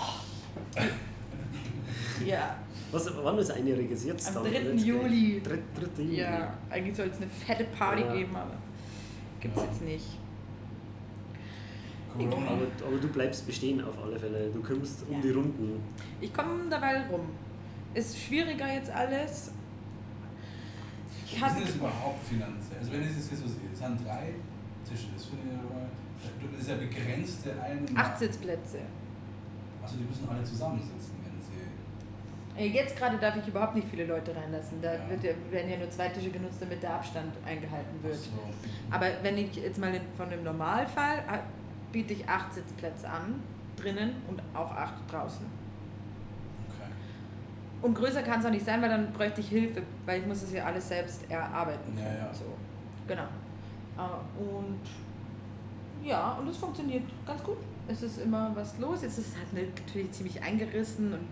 Ja, 2.24 2.56
Was, 2.92 3.10
wann 3.22 3.38
ist 3.38 3.50
einjähriges 3.50 4.04
jetzt? 4.04 4.28
Am 4.28 4.34
dann? 4.34 4.44
3. 4.44 4.50
Jetzt 4.50 4.72
gleich. 4.72 4.84
Juli. 4.84 5.42
3. 5.44 5.50
3. 5.96 6.02
Juli. 6.02 6.16
ja. 6.20 6.54
Eigentlich 6.70 6.96
soll 6.96 7.06
es 7.08 7.16
eine 7.16 7.28
fette 7.28 7.64
Party 7.64 8.02
Ja. 8.02 8.12
geben, 8.14 8.36
aber 8.36 8.54
gibt's 9.40 9.60
Ja. 9.60 9.66
jetzt 9.66 9.82
nicht. 9.82 10.06
Corona. 12.12 12.46
Aber, 12.46 12.86
aber 12.86 12.96
du 13.00 13.08
bleibst 13.08 13.46
bestehen 13.46 13.82
auf 13.84 13.94
alle 14.02 14.18
Fälle. 14.18 14.50
Du 14.52 14.62
kommst 14.62 15.04
um 15.08 15.14
Ja. 15.16 15.20
die 15.22 15.30
Runden. 15.30 15.82
Ich 16.20 16.32
komme 16.32 16.68
dabei 16.70 17.06
rum. 17.10 17.28
Ist 17.94 18.18
schwieriger 18.18 18.72
jetzt 18.72 18.90
alles. 18.90 19.50
Ich 21.26 21.36
Wie 21.36 21.40
hatte 21.42 21.60
ist 21.60 21.68
das 21.70 21.76
überhaupt 21.76 22.24
finanziell? 22.26 22.78
Also 22.80 22.92
wenn 22.92 23.02
ich 23.02 23.08
das 23.08 23.30
jetzt 23.30 23.40
so 23.42 23.48
sehe, 23.48 23.68
es 23.72 23.78
sind 23.78 24.06
drei 24.06 24.34
Tische, 24.88 25.06
das 25.14 25.24
finde 25.26 25.44
ich 25.48 25.58
aber, 25.58 25.86
das 26.52 26.60
ist 26.60 26.68
ja 26.68 26.76
begrenzte 26.76 27.50
ein... 27.62 27.86
acht 27.96 28.18
Sitzplätze. 28.18 28.78
Also 29.82 29.96
die 29.96 30.04
müssen 30.04 30.28
alle 30.28 30.44
zusammensitzen, 30.44 31.14
wenn 31.24 31.40
sie... 31.40 32.72
Jetzt 32.78 32.96
gerade 32.96 33.16
darf 33.18 33.36
ich 33.36 33.48
überhaupt 33.48 33.74
nicht 33.74 33.88
viele 33.88 34.04
Leute 34.06 34.34
reinlassen. 34.36 34.80
Da 34.82 34.94
Ja. 34.94 35.08
wird 35.08 35.24
ja, 35.24 35.30
werden 35.50 35.70
ja 35.70 35.78
nur 35.78 35.90
zwei 35.90 36.08
Tische 36.10 36.30
genutzt, 36.30 36.58
damit 36.60 36.82
der 36.82 36.94
Abstand 36.94 37.32
eingehalten 37.46 38.02
wird. 38.02 38.14
So. 38.16 38.30
Aber 38.90 39.06
wenn 39.22 39.38
ich 39.38 39.56
jetzt 39.56 39.78
mal 39.78 39.92
von 40.16 40.28
dem 40.30 40.44
Normalfall 40.44 41.18
äh, 41.20 41.38
biete 41.92 42.14
ich 42.14 42.28
acht 42.28 42.52
Sitzplätze 42.54 43.08
an, 43.08 43.40
drinnen 43.76 44.14
und 44.28 44.42
auch 44.54 44.70
acht 44.70 44.94
draußen. 45.10 45.46
Okay. 46.68 46.90
Und 47.82 47.94
größer 47.94 48.22
kann 48.22 48.40
es 48.40 48.46
auch 48.46 48.50
nicht 48.50 48.64
sein, 48.64 48.80
weil 48.82 48.88
dann 48.88 49.12
bräuchte 49.12 49.40
ich 49.40 49.48
Hilfe, 49.48 49.82
weil 50.06 50.20
ich 50.20 50.26
muss 50.26 50.40
das 50.40 50.52
ja 50.52 50.64
alles 50.64 50.88
selbst 50.88 51.30
erarbeiten. 51.30 51.96
Ja, 51.96 52.04
können. 52.04 52.18
ja. 52.18 52.34
So. 52.34 52.44
Genau. 53.06 53.22
Äh, 53.98 54.42
Und 54.42 54.80
ja, 56.04 56.32
und 56.32 56.48
es 56.48 56.56
funktioniert 56.56 57.04
ganz 57.26 57.42
gut. 57.42 57.58
Es 57.86 58.02
ist 58.02 58.18
immer 58.18 58.50
was 58.54 58.78
los. 58.78 59.02
Jetzt 59.02 59.18
ist 59.18 59.28
es 59.28 59.36
halt 59.36 59.52
natürlich 59.52 60.10
ziemlich 60.12 60.42
eingerissen 60.42 61.12
und 61.12 61.28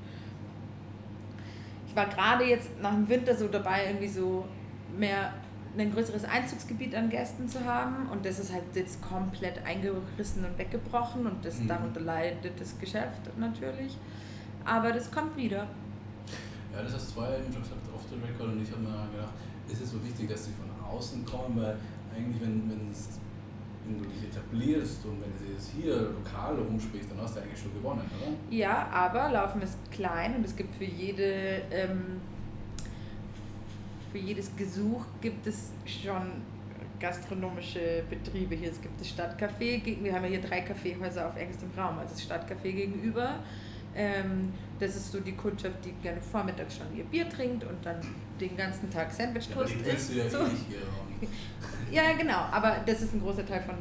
ich 1.88 1.96
war 1.96 2.06
gerade 2.06 2.44
jetzt 2.44 2.80
nach 2.80 2.92
dem 2.92 3.08
Winter 3.08 3.34
so 3.34 3.48
dabei, 3.48 3.86
irgendwie 3.86 4.08
so 4.08 4.44
mehr 4.96 5.32
ein 5.78 5.92
größeres 5.92 6.24
Einzugsgebiet 6.24 6.94
an 6.94 7.08
Gästen 7.10 7.48
zu 7.48 7.64
haben 7.64 8.08
und 8.10 8.24
das 8.26 8.38
ist 8.38 8.52
halt 8.52 8.64
jetzt 8.74 9.00
komplett 9.02 9.64
eingerissen 9.64 10.44
und 10.44 10.58
weggebrochen 10.58 11.26
und 11.26 11.44
das 11.44 11.58
Mhm. 11.60 11.68
darunter 11.68 12.00
leidet 12.00 12.60
das 12.60 12.78
Geschäft 12.78 13.36
natürlich. 13.38 13.96
Aber 14.64 14.92
das 14.92 15.10
kommt 15.10 15.36
wieder. 15.36 15.66
Ja, 16.74 16.82
das 16.82 16.94
hast 16.94 17.10
du 17.10 17.14
vorher 17.14 17.38
eben 17.38 17.52
schon 17.52 17.62
gesagt, 17.62 17.80
off 17.94 18.02
the 18.10 18.16
record, 18.16 18.52
und 18.54 18.62
ich 18.62 18.70
habe 18.70 18.82
mir 18.82 19.08
gedacht, 19.12 19.32
es 19.72 19.80
ist 19.80 19.90
so 19.92 20.04
wichtig, 20.04 20.28
dass 20.28 20.44
sie 20.46 20.52
von 20.52 20.68
außen 20.88 21.24
kommen, 21.24 21.56
weil 21.62 21.76
eigentlich, 22.16 22.40
wenn, 22.42 22.68
wenn, 22.70 22.90
wenn 23.86 23.98
du 24.02 24.08
dich 24.08 24.24
etablierst 24.28 25.04
und 25.06 25.20
wenn 25.22 25.30
du 25.30 25.56
es 25.56 25.70
hier 25.76 25.94
lokal 25.96 26.56
rumsprichst, 26.56 27.10
dann 27.10 27.20
hast 27.20 27.36
du 27.36 27.40
eigentlich 27.40 27.60
schon 27.60 27.72
gewonnen, 27.74 28.02
oder? 28.20 28.32
Ja, 28.50 28.88
aber 28.92 29.30
Laufen 29.30 29.62
ist 29.62 29.78
klein 29.90 30.36
und 30.36 30.44
es 30.44 30.54
gibt 30.54 30.74
für 30.74 30.84
jede 30.84 31.62
ähm, 31.70 32.20
für 34.10 34.18
jedes 34.18 34.54
Gesuch 34.56 35.04
gibt 35.20 35.46
es 35.46 35.70
schon 35.86 36.42
gastronomische 36.98 38.02
Betriebe 38.10 38.54
hier. 38.54 38.70
Es 38.70 38.80
gibt 38.80 39.00
das 39.00 39.08
Stadtcafé, 39.08 39.82
wir 40.02 40.12
haben 40.12 40.24
ja 40.24 40.30
hier 40.30 40.42
drei 40.42 40.60
Kaffeehäuser 40.60 41.28
auf 41.28 41.36
engstem 41.36 41.70
Raum, 41.76 41.98
also 41.98 42.14
das 42.14 42.22
Stadtcafé 42.22 42.72
gegenüber. 42.72 43.36
Ähm, 43.94 44.52
das 44.78 44.96
ist 44.96 45.10
so 45.10 45.20
die 45.20 45.32
Kundschaft, 45.32 45.84
die 45.84 45.92
gerne 46.02 46.20
vormittags 46.20 46.76
schon 46.76 46.96
ihr 46.96 47.04
Bier 47.04 47.28
trinkt 47.28 47.64
und 47.64 47.84
dann 47.84 48.00
den 48.40 48.56
ganzen 48.56 48.88
Tag 48.90 49.10
Sandwich-Toast 49.10 49.74
ja, 49.84 49.92
isst. 49.92 50.14
Ja, 50.14 50.28
so. 50.28 50.38
eh 50.38 50.50
hier 50.68 50.78
ja, 51.90 52.12
genau, 52.16 52.46
aber 52.50 52.76
das 52.86 53.02
ist 53.02 53.14
ein 53.14 53.20
großer 53.20 53.44
Teil 53.44 53.62
von 53.62 53.74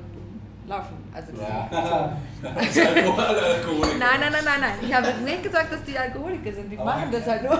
Laufen. 0.69 0.97
Also 1.11 1.33
ja. 1.41 2.15
das 2.41 2.67
ist 2.67 2.87
Alkoholiker. 2.87 3.97
Nein, 3.97 4.19
nein, 4.19 4.31
nein, 4.31 4.45
nein, 4.45 4.61
nein. 4.61 4.73
Ich 4.81 4.93
habe 4.93 5.07
nicht 5.25 5.43
gesagt, 5.43 5.73
dass 5.73 5.83
die 5.83 5.97
Alkoholiker 5.97 6.53
sind. 6.53 6.69
Die 6.71 6.77
aber 6.77 6.85
machen 6.85 7.11
das 7.11 7.25
halt 7.25 7.43
nur. 7.43 7.57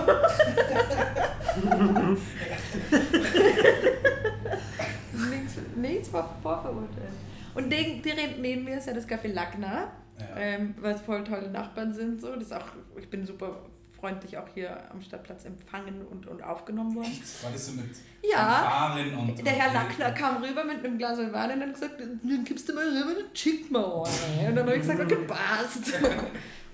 nichts, 5.28 5.54
nichts 5.74 6.08
vorverurteilt. 6.08 7.18
Und 7.54 7.68
direkt 7.68 8.38
neben 8.38 8.64
mir 8.64 8.78
ist 8.78 8.86
ja 8.86 8.92
das 8.92 9.08
Café 9.08 9.32
Lackner, 9.32 9.90
ja. 10.18 10.36
ähm, 10.38 10.76
was 10.80 11.00
voll 11.00 11.24
tolle 11.24 11.50
Nachbarn 11.50 11.92
sind. 11.92 12.20
So. 12.20 12.34
Das 12.34 12.44
ist 12.44 12.54
auch, 12.54 12.66
ich 12.96 13.10
bin 13.10 13.26
super 13.26 13.56
freundlich 14.00 14.38
auch 14.38 14.48
hier 14.54 14.90
am 14.90 15.02
Stadtplatz 15.02 15.44
empfangen 15.44 16.06
und, 16.10 16.26
und 16.26 16.42
aufgenommen 16.42 16.94
worden. 16.96 17.20
War 17.42 17.52
das 17.52 17.66
so 17.66 17.72
mit 17.72 17.86
ja, 18.22 18.94
und 18.94 19.46
der 19.46 19.52
Herr 19.52 19.72
Lackner 19.72 20.10
kam 20.12 20.42
rüber 20.42 20.62
mit 20.62 20.84
einem 20.84 20.98
Glas 20.98 21.18
Wein 21.18 21.52
und 21.52 21.62
hat 21.62 21.74
gesagt, 21.74 22.00
dann 22.00 22.44
gibst 22.44 22.68
du 22.68 22.74
mal 22.74 22.86
rüber 22.86 23.18
eine 23.18 23.32
Chick 23.32 23.70
mal 23.70 23.82
Und 23.82 24.08
dann 24.56 24.58
habe 24.58 24.74
ich 24.74 24.80
gesagt, 24.80 25.00
okay, 25.00 25.24
passt. 25.26 25.94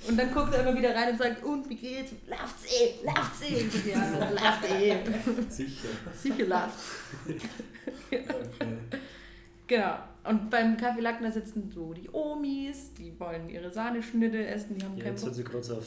Und 0.08 0.16
dann 0.16 0.32
guckt 0.32 0.54
er 0.54 0.60
immer 0.60 0.76
wieder 0.78 0.94
rein 0.94 1.10
und 1.10 1.18
sagt, 1.18 1.42
und 1.42 1.68
wie 1.68 1.74
geht's? 1.74 2.12
Läuft's 2.28 2.64
eh, 2.66 3.04
läuft's 3.04 3.42
eh. 3.42 3.88
Ja, 3.90 4.28
läuft 4.30 4.70
eh. 4.70 4.96
Sicher. 5.48 5.88
Sicher 6.14 6.46
läuft's. 6.46 6.92
Okay. 8.08 8.24
Genau. 9.68 9.96
Und 10.22 10.48
beim 10.48 10.76
Kaffee 10.76 11.00
Lackner 11.00 11.32
sitzen 11.32 11.72
so 11.74 11.92
die 11.92 12.08
Omis, 12.12 12.94
die 12.94 13.18
wollen 13.18 13.48
ihre 13.48 13.68
Sahneschnitte 13.70 14.46
essen, 14.46 14.78
die 14.78 14.84
haben 14.84 14.96
ja, 14.96 15.04
keinen 15.04 15.14
Jetzt 15.14 15.26
hat 15.26 15.34
sich 15.34 15.44
gerade 15.44 15.64
so 15.64 15.74
eine 15.74 15.82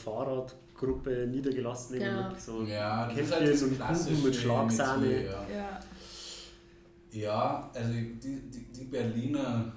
Fahrradgruppe 0.80 1.28
niedergelassen, 1.28 2.02
ja. 2.02 2.30
mit 2.30 2.42
so 2.42 2.64
ja, 2.64 3.08
Käffchen 3.08 3.32
halt 3.32 3.62
und 3.64 3.80
Kuchen 3.80 4.24
mit 4.24 4.36
Schlagsahne. 4.36 5.26
Ja. 5.26 5.46
ja. 5.54 5.80
ja, 7.12 7.72
also 7.74 7.94
die, 7.94 8.42
die, 8.50 8.66
die 8.72 8.86
Berliner 8.86 9.74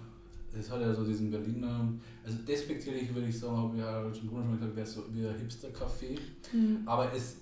es 0.59 0.71
hat 0.71 0.83
ja 0.83 0.93
so 0.93 1.03
diesen 1.05 1.31
Berliner, 1.31 1.89
also 2.23 2.37
despektierlich 2.47 3.15
würde 3.15 3.29
ich 3.29 3.39
sagen, 3.39 3.57
habe 3.57 3.75
ich 3.75 3.83
ja 3.83 4.03
schon 4.15 4.29
schon 4.29 4.53
gesagt, 4.53 4.77
wäre 4.77 4.87
so 4.87 5.05
wie 5.11 5.27
ein 5.27 5.35
Hipster-Café. 5.35 6.19
Mhm. 6.53 6.83
Aber 6.85 7.11
es, 7.15 7.37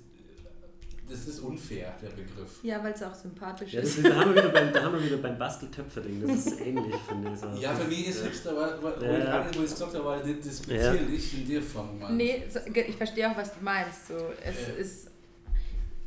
das 1.11 1.27
ist 1.27 1.41
unfair, 1.41 1.95
der 2.01 2.09
Begriff. 2.09 2.62
Ja, 2.62 2.82
weil 2.82 2.93
es 2.93 3.03
auch 3.03 3.15
sympathisch 3.15 3.73
ja, 3.73 3.81
ist. 3.81 3.99
ist. 3.99 4.07
Da 4.07 4.15
haben 4.15 4.35
wir 4.35 4.43
wieder 4.43 4.53
beim, 4.53 4.73
da 4.73 4.82
haben 4.82 4.95
wir 4.95 5.05
wieder 5.05 5.16
beim 5.28 5.39
Basteltöpfer-Ding, 5.39 6.27
das 6.27 6.47
ist 6.47 6.61
ähnlich, 6.61 6.95
finde 7.09 7.32
ich. 7.32 7.39
So. 7.39 7.49
Ja, 7.61 7.74
für 7.74 7.89
mich 7.89 8.09
ist 8.09 8.23
Hipster, 8.23 8.57
weil, 8.57 8.82
weil 8.82 9.19
ja. 9.19 9.24
gerade 9.24 9.59
wo 9.59 9.61
ich 9.61 9.66
es 9.66 9.73
gesagt 9.73 9.95
habe, 9.95 10.05
war 10.05 10.19
das 10.19 10.59
speziell 10.59 10.97
ja. 10.97 11.15
ich 11.15 11.39
in 11.39 11.47
dir 11.47 11.62
von. 11.62 12.16
Nee, 12.16 12.45
ich 12.87 12.97
verstehe 12.97 13.31
auch, 13.31 13.37
was 13.37 13.53
du 13.53 13.65
meinst. 13.65 14.09
So, 14.09 14.15
es 14.45 14.69
äh, 14.69 14.81
ist 14.81 15.11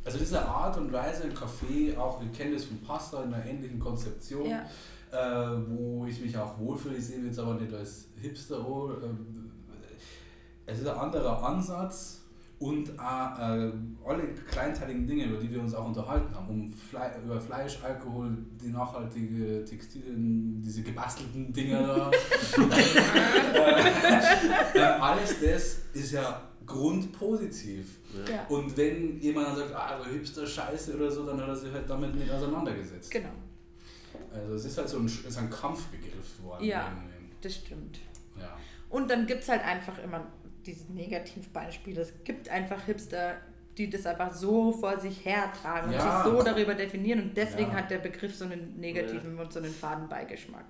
also 0.04 0.18
diese 0.18 0.44
Art 0.44 0.76
und 0.76 0.92
Weise, 0.92 1.24
ein 1.24 1.32
Café, 1.32 1.96
auch 1.96 2.20
wir 2.20 2.30
kennen 2.30 2.52
das 2.52 2.64
von 2.64 2.78
Pasta 2.82 3.22
in 3.22 3.32
einer 3.32 3.46
ähnlichen 3.46 3.78
Konzeption. 3.78 4.50
Ja 4.50 4.66
äh, 5.14 5.56
wo 5.68 6.06
ich 6.06 6.20
mich 6.20 6.36
auch 6.36 6.58
wohlfühle. 6.58 6.96
Ich 6.96 7.06
sehe 7.06 7.18
mich 7.18 7.26
jetzt 7.26 7.38
aber 7.38 7.54
nicht 7.54 7.72
als 7.72 8.06
Hipster 8.20 8.66
oh, 8.66 8.90
ähm, 9.02 9.50
Es 10.66 10.80
ist 10.80 10.88
ein 10.88 10.96
anderer 10.96 11.42
Ansatz 11.42 12.23
und 12.64 12.98
auch, 12.98 13.38
äh, 13.38 13.70
alle 14.06 14.28
kleinteiligen 14.50 15.06
Dinge, 15.06 15.26
über 15.26 15.36
die 15.36 15.50
wir 15.50 15.60
uns 15.60 15.74
auch 15.74 15.86
unterhalten 15.86 16.34
haben, 16.34 16.48
um 16.48 16.72
Fle 16.72 17.12
über 17.22 17.38
Fleisch, 17.38 17.78
Alkohol, 17.82 18.38
die 18.58 18.68
nachhaltige 18.68 19.62
Textilien, 19.66 20.62
diese 20.62 20.82
gebastelten 20.82 21.52
Dinger 21.52 21.86
da. 21.86 22.10
äh, 24.74 24.80
alles 24.80 25.42
das 25.42 25.80
ist 25.92 26.12
ja 26.12 26.40
grundpositiv. 26.64 27.98
Ja. 28.30 28.46
Und 28.48 28.74
wenn 28.78 29.20
jemand 29.20 29.48
dann 29.48 29.56
sagt, 29.56 29.74
ah, 29.74 30.00
so 30.02 30.08
Hipster 30.08 30.46
Scheiße 30.46 30.96
oder 30.96 31.10
so, 31.10 31.26
dann 31.26 31.38
hat 31.38 31.48
er 31.48 31.56
sich 31.56 31.70
halt 31.70 31.90
damit 31.90 32.14
nicht 32.14 32.30
auseinandergesetzt. 32.30 33.10
Genau. 33.10 33.28
Also 34.32 34.54
es 34.54 34.64
ist 34.64 34.78
halt 34.78 34.88
so 34.88 35.00
ein, 35.00 35.04
ist 35.04 35.36
ein 35.36 35.50
Kampfbegriff 35.50 36.38
geworden. 36.38 36.64
Ja, 36.64 36.90
das 37.42 37.56
stimmt. 37.56 37.98
Ja. 38.40 38.56
Und 38.88 39.10
dann 39.10 39.26
gibt 39.26 39.42
es 39.42 39.50
halt 39.50 39.62
einfach 39.62 39.98
immer 39.98 40.24
diese 40.66 40.92
Negativbeispiele. 40.92 42.00
Es 42.00 42.12
gibt 42.24 42.48
einfach 42.48 42.84
Hipster, 42.84 43.36
die 43.76 43.90
das 43.90 44.06
einfach 44.06 44.32
so 44.32 44.72
vor 44.72 44.98
sich 44.98 45.24
hertragen 45.24 45.92
ja. 45.92 45.98
und 45.98 46.24
sich 46.24 46.32
so 46.32 46.42
darüber 46.42 46.74
definieren. 46.74 47.22
Und 47.22 47.36
deswegen 47.36 47.72
ja. 47.72 47.78
hat 47.78 47.90
der 47.90 47.98
Begriff 47.98 48.34
so 48.34 48.44
einen 48.44 48.78
negativen 48.78 49.38
und 49.38 49.52
so 49.52 49.60
einen 49.60 49.72
Fadenbeigeschmack. 49.72 50.66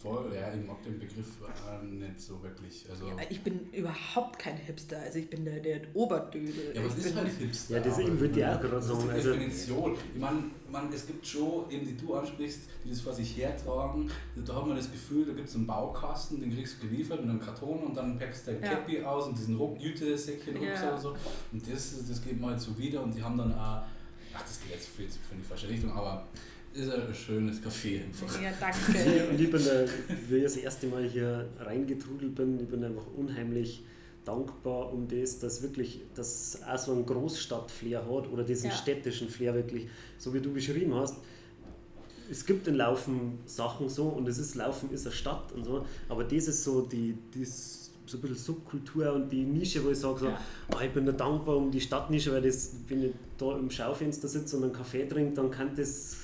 Voll, 0.00 0.32
ja, 0.34 0.50
ich 0.54 0.66
mag 0.66 0.82
den 0.82 0.98
Begriff 0.98 1.26
äh, 1.42 1.84
nicht 1.84 2.18
so 2.18 2.42
wirklich. 2.42 2.86
Also 2.88 3.08
ja, 3.08 3.16
ich 3.28 3.42
bin 3.42 3.68
überhaupt 3.70 4.38
kein 4.38 4.56
Hipster, 4.56 4.98
also 4.98 5.18
ich 5.18 5.28
bin 5.28 5.44
der, 5.44 5.60
der 5.60 5.82
Oberdödel. 5.92 6.72
Ja, 6.74 6.82
was 6.86 6.96
ist 6.96 7.14
halt 7.14 7.28
Hipster? 7.28 7.76
Ja, 7.76 7.82
das 7.82 7.98
eben 7.98 8.18
wird 8.18 8.34
ja 8.34 8.56
auch 8.56 8.60
gerade 8.62 8.80
sagen. 8.80 9.10
Also 9.10 9.32
Definition. 9.34 9.94
Ich 10.14 10.20
meine, 10.20 10.44
man, 10.70 10.90
es 10.90 11.06
gibt 11.06 11.26
schon, 11.26 11.70
eben 11.70 11.86
die 11.86 11.98
du 11.98 12.14
ansprichst, 12.14 12.60
die 12.82 12.88
das 12.88 13.02
vor 13.02 13.12
sich 13.12 13.36
hertragen, 13.36 14.10
da 14.46 14.54
hat 14.54 14.66
man 14.66 14.76
das 14.76 14.90
Gefühl, 14.90 15.26
da 15.26 15.34
gibt 15.34 15.48
es 15.50 15.54
einen 15.54 15.66
Baukasten, 15.66 16.40
den 16.40 16.54
kriegst 16.54 16.82
du 16.82 16.88
geliefert 16.88 17.20
mit 17.20 17.28
einem 17.28 17.40
Karton 17.40 17.80
und 17.80 17.94
dann 17.94 18.18
packst 18.18 18.46
du 18.46 18.52
dein 18.52 18.62
ja. 18.62 18.70
Käppi 18.70 19.02
aus 19.02 19.26
und 19.26 19.36
diesen 19.36 19.58
Jüte-Säckchen 19.78 20.62
ja. 20.62 20.88
oder 20.88 20.98
so. 20.98 21.14
Und 21.52 21.70
das, 21.70 22.08
das 22.08 22.22
geht 22.22 22.40
mal 22.40 22.58
so 22.58 22.76
wieder 22.78 23.02
und 23.02 23.14
die 23.14 23.22
haben 23.22 23.36
dann 23.36 23.52
auch, 23.52 23.82
ach, 24.34 24.42
das 24.42 24.62
geht 24.62 24.72
jetzt 24.72 24.88
viel 24.88 25.08
zu 25.08 25.18
in 25.30 25.38
die 25.38 25.44
falsche 25.44 25.68
Richtung, 25.68 25.92
aber 25.92 26.26
ist 26.72 26.90
ein 26.90 27.14
schönes 27.14 27.60
Café 27.62 28.04
einfach. 28.04 28.40
Ja, 28.40 28.50
danke. 28.58 29.28
Und 29.30 29.40
ich 29.40 29.50
bin 29.50 29.64
da, 29.64 29.84
wie 30.28 30.36
ich 30.36 30.42
das 30.44 30.56
erste 30.56 30.86
Mal 30.86 31.04
hier 31.04 31.48
reingetrudelt 31.58 32.34
bin, 32.34 32.60
ich 32.60 32.68
bin 32.68 32.84
einfach 32.84 33.06
unheimlich 33.16 33.82
dankbar 34.24 34.92
um 34.92 35.08
das, 35.08 35.38
dass 35.38 35.62
wirklich 35.62 36.02
das 36.14 36.60
auch 36.66 36.78
so 36.78 36.92
einen 36.92 37.06
Großstadtflair 37.06 38.02
hat 38.04 38.30
oder 38.30 38.44
diesen 38.44 38.70
ja. 38.70 38.76
städtischen 38.76 39.28
Flair 39.28 39.54
wirklich, 39.54 39.88
so 40.18 40.32
wie 40.34 40.40
du 40.40 40.52
beschrieben 40.52 40.94
hast. 40.94 41.16
Es 42.30 42.46
gibt 42.46 42.68
in 42.68 42.76
Laufen 42.76 43.40
Sachen 43.46 43.88
so 43.88 44.04
und 44.08 44.28
es 44.28 44.38
ist 44.38 44.54
Laufen 44.54 44.92
ist 44.92 45.06
eine 45.06 45.14
Stadt 45.14 45.50
und 45.52 45.64
so, 45.64 45.84
aber 46.08 46.22
das 46.22 46.46
ist 46.46 46.62
so 46.62 46.82
die, 46.82 47.16
die 47.34 47.44
so 47.44 48.18
ein 48.18 48.20
bisschen 48.20 48.36
Subkultur 48.36 49.12
und 49.12 49.30
die 49.30 49.42
Nische, 49.42 49.84
wo 49.84 49.90
ich 49.90 49.98
sage, 49.98 50.20
so, 50.20 50.26
ja. 50.26 50.40
oh, 50.74 50.80
ich 50.80 50.90
bin 50.90 51.06
da 51.06 51.12
dankbar 51.12 51.56
um 51.56 51.70
die 51.70 51.80
Stadtnische, 51.80 52.32
weil 52.32 52.42
das, 52.42 52.72
wenn 52.88 53.04
ich 53.04 53.12
da 53.38 53.56
im 53.56 53.70
Schaufenster 53.70 54.28
sitze 54.28 54.56
und 54.56 54.64
einen 54.64 54.72
Kaffee 54.72 55.06
trinke, 55.06 55.34
dann 55.34 55.50
kann 55.50 55.74
das 55.74 56.16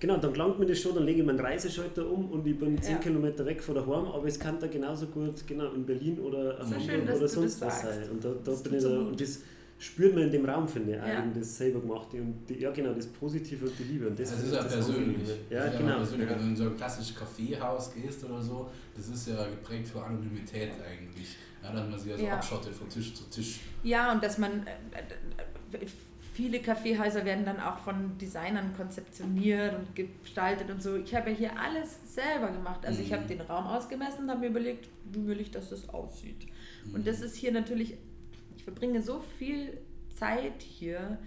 Genau, 0.00 0.16
dann 0.16 0.32
gelangt 0.32 0.58
mir 0.58 0.64
das 0.64 0.80
schon, 0.80 0.94
dann 0.94 1.04
lege 1.04 1.20
ich 1.20 1.26
meinen 1.26 1.40
Reiseschalter 1.40 2.10
um 2.10 2.30
und 2.30 2.46
ich 2.46 2.58
bin 2.58 2.80
10 2.80 2.92
ja. 2.94 2.98
Kilometer 2.98 3.44
weg 3.44 3.62
von 3.62 3.74
daheim, 3.74 4.06
aber 4.06 4.24
es 4.26 4.40
kann 4.40 4.58
da 4.58 4.66
genauso 4.66 5.06
gut 5.08 5.46
genau 5.46 5.72
in 5.72 5.84
Berlin 5.84 6.18
oder 6.18 6.56
so 6.56 6.74
Hamburg 6.74 6.90
schön, 6.90 7.02
oder 7.02 7.28
sonst 7.28 7.60
was 7.60 7.82
sein. 7.82 8.10
Und 8.10 8.24
da, 8.24 8.30
da 8.42 8.52
bin 8.52 8.74
ich 8.74 8.82
da, 8.82 8.98
und 8.98 9.20
das 9.20 9.40
spürt 9.78 10.14
man 10.14 10.24
in 10.24 10.30
dem 10.30 10.44
Raum, 10.46 10.66
finde 10.66 10.92
ich, 10.92 10.96
ja. 10.96 11.26
das 11.34 11.56
selber 11.58 11.80
gemacht. 11.80 12.14
Und 12.14 12.46
die, 12.48 12.60
ja 12.60 12.70
genau, 12.70 12.94
das 12.94 13.06
Positive 13.08 13.66
und 13.66 13.78
die 13.78 13.84
Liebe. 13.84 14.08
Und 14.08 14.18
das, 14.18 14.30
das 14.30 14.44
ist 14.44 14.54
ja 14.54 14.62
persönlich. 14.62 15.28
Ja, 15.50 15.66
ja, 15.66 15.78
genau. 15.78 15.96
Persönlich. 15.96 16.30
Wenn 16.30 16.38
du 16.38 16.44
in 16.44 16.56
so 16.56 16.64
ein 16.64 16.76
klassisches 16.76 17.16
Kaffeehaus 17.16 17.92
gehst 17.92 18.24
oder 18.24 18.40
so, 18.40 18.70
das 18.96 19.08
ist 19.08 19.28
ja 19.28 19.44
geprägt 19.44 19.88
von 19.88 20.02
Anonymität 20.02 20.72
eigentlich. 20.86 21.36
Ja, 21.62 21.72
dass 21.72 21.90
man 21.90 21.98
sich 21.98 22.12
also 22.12 22.26
abschottet 22.26 22.74
von 22.74 22.88
Tisch 22.88 23.12
zu 23.12 23.24
Tisch. 23.24 23.60
Ja, 23.82 24.12
und 24.12 24.24
dass 24.24 24.38
man 24.38 24.66
äh, 24.66 25.76
äh, 25.76 25.86
viele 26.32 26.60
Kaffeehäuser 26.60 27.24
werden 27.24 27.44
dann 27.44 27.60
auch 27.60 27.78
von 27.78 28.16
Designern 28.18 28.74
konzeptioniert 28.76 29.74
und 29.74 29.94
gestaltet 30.22 30.70
und 30.70 30.82
so. 30.82 30.96
Ich 30.96 31.14
habe 31.14 31.30
ja 31.30 31.36
hier 31.36 31.58
alles 31.58 32.14
selber 32.14 32.50
gemacht. 32.50 32.84
Also 32.86 33.02
ich 33.02 33.12
habe 33.12 33.24
mhm. 33.24 33.28
den 33.28 33.40
Raum 33.42 33.66
ausgemessen 33.66 34.24
und 34.24 34.30
habe 34.30 34.40
mir 34.40 34.48
überlegt, 34.48 34.88
wie 35.12 35.26
will 35.26 35.40
ich, 35.40 35.50
dass 35.50 35.70
das 35.70 35.88
aussieht. 35.88 36.46
Mhm. 36.86 36.94
Und 36.96 37.06
das 37.06 37.20
ist 37.20 37.36
hier 37.36 37.52
natürlich, 37.52 37.94
ich 38.56 38.64
verbringe 38.64 39.02
so 39.02 39.20
viel 39.38 39.78
Zeit 40.14 40.62
hier. 40.62 41.18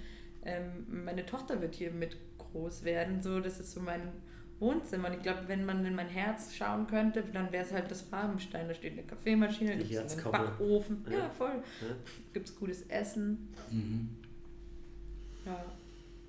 Ähm, 0.46 0.86
meine 1.06 1.26
Tochter 1.26 1.62
wird 1.62 1.76
hier 1.76 1.92
mit 1.92 2.18
groß 2.38 2.84
werden. 2.84 3.22
So, 3.22 3.40
das 3.40 3.60
ist 3.60 3.72
so 3.72 3.82
mein 3.82 4.02
Wohnzimmer. 4.60 5.10
Und 5.10 5.16
ich 5.16 5.22
glaube, 5.24 5.44
wenn 5.48 5.66
man 5.66 5.86
in 5.86 5.96
mein 5.96 6.08
Herz 6.08 6.56
schauen 6.56 6.88
könnte, 6.88 7.24
dann 7.34 7.52
wäre 7.52 7.66
es 7.66 7.74
halt 7.74 7.92
das 7.92 8.12
Rabenstein. 8.12 8.68
Da 8.68 8.74
steht 8.74 8.94
eine 8.94 9.04
Kaffeemaschine, 9.04 9.78
gibt 9.78 9.92
es 9.92 10.18
einen 10.18 10.32
Backofen. 10.32 11.06
Ja, 11.10 11.18
ja 11.20 11.30
voll. 11.30 11.64
Ja. 11.82 11.96
Gibt 12.34 12.50
es 12.50 12.56
gutes 12.56 12.84
Essen. 12.84 13.50
Mhm. 13.72 14.10
Ja. 15.46 15.66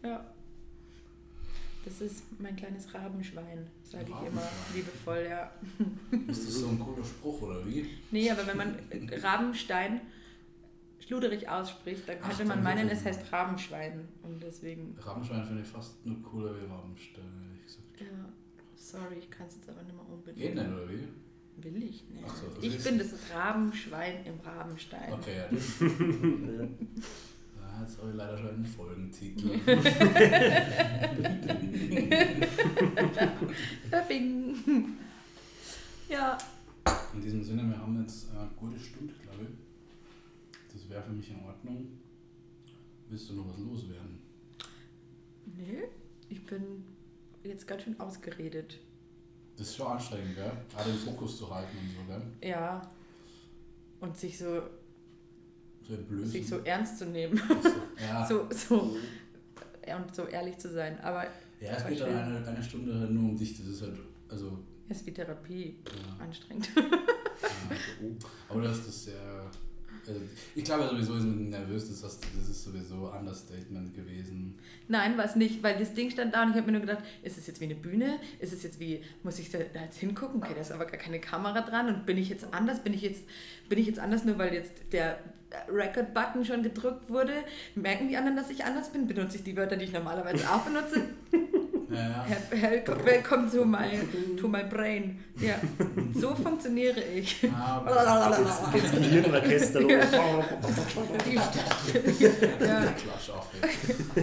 Ja. 0.03 0.24
Das 1.85 2.01
ist 2.01 2.23
mein 2.41 2.57
kleines 2.57 2.93
Rabenschwein, 2.95 3.66
sage 3.82 4.07
ich 4.09 4.27
immer 4.28 4.43
liebevoll, 4.74 5.27
ja. 5.28 5.53
Ist 6.28 6.49
das 6.49 6.55
so 6.61 6.69
ein 6.69 6.78
cooler 6.78 7.05
Spruch 7.05 7.43
oder 7.43 7.66
wie? 7.66 7.91
Nee, 8.11 8.31
aber 8.31 8.47
wenn 8.47 8.57
man 8.57 8.78
Rabenstein 9.23 10.01
schluderig 10.99 11.47
ausspricht, 11.47 12.09
dann 12.09 12.19
könnte 12.20 12.43
Ach, 12.45 12.49
man 12.49 12.62
meinen, 12.62 12.89
es 12.89 13.05
heißt 13.05 13.31
Rabenschwein. 13.31 14.09
Und 14.23 14.43
deswegen, 14.43 14.97
Rabenschwein 14.99 15.45
finde 15.45 15.61
ich 15.61 15.69
fast 15.69 16.05
nur 16.07 16.23
cooler 16.23 16.55
wie 16.59 16.65
Rabenstein, 16.65 17.24
ehrlich 17.51 17.66
gesagt. 17.66 18.01
ja, 18.01 18.32
sorry, 18.77 19.16
ich 19.19 19.31
kann 19.31 19.47
es 19.47 19.57
jetzt 19.57 19.69
aber 19.69 19.82
nicht 19.82 19.95
mehr 19.95 20.09
unbedingt. 20.09 20.39
Geht 20.39 20.55
nicht, 20.55 20.66
oder 20.66 20.89
wie? 20.89 21.09
Will 21.62 21.82
ich 21.82 22.09
nicht. 22.09 22.24
Ach 22.27 22.35
so, 22.35 22.47
ich 22.62 22.77
ist- 22.77 22.85
bin 22.85 22.97
das 22.99 23.12
Rabenschwein 23.35 24.24
im 24.24 24.41
Rabenstein. 24.41 25.12
Okay, 25.12 25.36
ja, 25.36 25.49
das. 25.51 25.81
Ja. 25.81 26.65
Ja, 26.65 26.69
jetzt 27.82 27.98
habe 27.98 28.10
ich 28.10 28.16
leider 28.16 28.36
schon 28.36 28.48
einen 28.51 28.64
Folgentitel. 28.64 29.59
Bing. 34.09 34.96
Ja, 36.09 36.36
In 37.14 37.22
diesem 37.22 37.42
Sinne, 37.42 37.62
wir 37.68 37.78
haben 37.78 38.01
jetzt 38.01 38.30
eine 38.30 38.48
gute 38.56 38.78
Stunde, 38.78 39.14
glaube 39.22 39.44
ich. 39.44 39.48
Das 40.72 40.88
wäre 40.88 41.02
für 41.02 41.12
mich 41.12 41.30
in 41.30 41.42
Ordnung. 41.44 41.86
Willst 43.09 43.30
du 43.30 43.34
noch 43.34 43.48
was 43.48 43.59
loswerden? 43.59 44.18
nee, 45.46 45.84
ich 46.28 46.44
bin 46.46 46.84
jetzt 47.42 47.66
ganz 47.66 47.82
schön 47.82 47.98
ausgeredet. 48.01 48.78
Das 49.56 49.68
ist 49.68 49.76
schon 49.76 49.86
anstrengend, 49.86 50.34
gell? 50.34 50.52
Gerade 50.70 50.90
den 50.90 50.98
Fokus 50.98 51.38
zu 51.38 51.55
halten 51.55 51.76
und 51.78 51.90
so, 51.90 52.05
gell? 52.12 52.51
Ja. 52.51 52.82
Und 54.01 54.16
sich 54.16 54.36
so, 54.38 54.62
So 55.86 55.94
ein 55.94 56.27
sich 56.27 56.48
so 56.48 56.59
ernst 56.65 56.98
zu 56.98 57.06
nehmen. 57.06 57.40
ja. 58.01 58.27
So, 58.28 58.47
so, 58.51 58.97
ja, 59.86 59.97
und 59.97 60.15
so 60.15 60.24
ehrlich 60.24 60.59
zu 60.59 60.70
sein. 60.70 60.98
Aber 61.01 61.27
ja, 61.61 61.73
es 61.77 61.86
geht 61.86 62.01
dann 62.01 62.15
eine, 62.15 62.47
eine 62.47 62.62
Stunde 62.62 62.98
halt 62.98 63.11
nur 63.11 63.31
um 63.31 63.36
dich. 63.36 63.56
Das 63.59 63.66
ist 63.66 63.82
halt, 63.82 63.98
also, 64.28 64.59
es 64.89 64.98
ist 64.98 65.06
wie 65.06 65.12
Therapie. 65.12 65.77
ja. 65.86 66.24
Anstrengend. 66.24 66.70
ja. 66.77 66.82
Aber 68.48 68.62
du 68.62 68.69
hast 68.69 68.86
das 68.86 69.05
sehr. 69.05 69.51
Also 70.06 70.20
ich 70.55 70.65
glaube 70.65 70.86
sowieso, 70.86 71.15
ist 71.15 71.24
mit 71.24 71.48
nervös, 71.48 71.89
das, 71.89 72.05
hast, 72.05 72.23
das 72.36 72.48
ist 72.51 72.65
sowieso 72.65 73.11
Understatement 73.11 73.94
gewesen. 73.94 74.59
Nein, 74.86 75.16
war 75.16 75.24
es 75.24 75.35
nicht, 75.35 75.62
weil 75.62 75.78
das 75.78 75.94
Ding 75.94 76.11
stand 76.11 76.35
da 76.35 76.43
und 76.43 76.51
ich 76.51 76.56
habe 76.56 76.66
mir 76.66 76.73
nur 76.73 76.82
gedacht, 76.82 77.02
ist 77.23 77.39
es 77.39 77.47
jetzt 77.47 77.59
wie 77.61 77.65
eine 77.65 77.74
Bühne? 77.74 78.19
Ist 78.39 78.52
es 78.52 78.62
jetzt 78.62 78.78
wie, 78.81 79.02
muss 79.23 79.39
ich 79.39 79.51
da 79.51 79.59
da 79.73 79.81
jetzt 79.82 79.97
hingucken? 79.97 80.43
Okay, 80.43 80.52
da 80.55 80.61
ist 80.61 80.73
aber 80.73 80.85
gar 80.85 80.98
keine 80.98 81.20
Kamera 81.20 81.62
dran 81.62 81.89
und 81.89 82.05
bin 82.05 82.19
ich 82.19 82.28
jetzt 82.28 82.52
anders? 82.52 82.81
Bin 82.81 82.93
ich 82.93 83.01
jetzt, 83.01 83.24
bin 83.70 83.78
ich 83.78 83.86
jetzt 83.86 83.98
anders, 83.98 84.27
nur 84.27 84.36
weil 84.36 84.52
jetzt 84.52 84.74
der 84.93 85.19
Record-Button 85.68 86.44
schon 86.44 86.62
gedrückt 86.62 87.09
wurde? 87.10 87.32
Merken 87.74 88.09
die 88.09 88.16
anderen, 88.16 88.36
dass 88.36 88.51
ich 88.51 88.64
anders 88.64 88.90
bin? 88.90 89.06
Benutze 89.06 89.36
ich 89.39 89.44
die 89.44 89.56
Wörter, 89.56 89.76
die 89.76 89.85
ich 89.85 89.93
normalerweise 89.93 90.44
auch 90.51 90.62
benutze? 90.62 91.02
Ja, 91.94 92.24
Welcome 93.05 93.51
to 93.51 93.64
my, 93.64 94.01
to 94.40 94.48
my 94.48 94.64
brain. 94.64 95.22
Ja, 95.39 95.55
so 96.14 96.35
funktioniere 96.35 97.01
ich. 97.01 97.47
Ah, 97.55 97.85
Hirnorchester 99.01 99.81
los. 99.82 99.90
ja. 101.31 102.85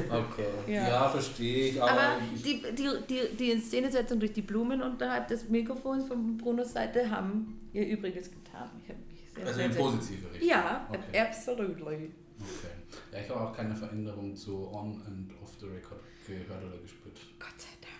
Okay. 0.09 1.09
Verstehe 1.11 1.69
ich. 1.69 1.81
Aber, 1.81 1.91
Aber 1.91 2.01
die, 2.43 2.61
die, 2.61 2.89
die, 3.09 3.35
die 3.37 3.51
Inszenesetzung 3.51 4.19
durch 4.19 4.33
die 4.33 4.41
Blumen 4.41 4.81
unterhalb 4.81 5.27
des 5.27 5.49
Mikrofons 5.49 6.07
von 6.07 6.37
Brunos 6.37 6.73
Seite 6.73 7.09
haben 7.09 7.59
ihr 7.73 7.87
Übriges 7.87 8.29
getan. 8.31 8.69
Ich 8.83 8.89
habe 8.89 8.99
sehr, 9.35 9.45
also 9.45 9.57
sehr, 9.57 9.65
in 9.65 9.75
positive 9.75 10.31
Richtung. 10.33 10.49
Ja, 10.49 10.87
Okay. 10.89 11.19
absolutely. 11.19 12.11
okay. 12.39 12.75
Ja, 13.11 13.19
ich 13.19 13.29
habe 13.29 13.41
auch 13.41 13.55
keine 13.55 13.75
Veränderung 13.75 14.35
zu 14.35 14.67
on 14.73 15.01
and 15.05 15.31
off 15.41 15.51
the 15.59 15.67
record 15.67 15.99
gehört 16.27 16.63
oder 16.63 16.77
gespürt. 16.81 17.17
Gott 17.39 17.49
sei 17.57 17.67
Dank. 17.81 17.91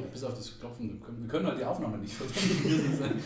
Ja, 0.00 0.06
bis 0.12 0.22
auf 0.24 0.34
das 0.34 0.58
Klopfen. 0.60 1.00
Wir 1.20 1.28
können, 1.28 1.46
halt 1.46 1.58
die 1.58 1.64
Aufnahme 1.64 1.96
nicht 1.98 2.12
verwenden. 2.14 3.10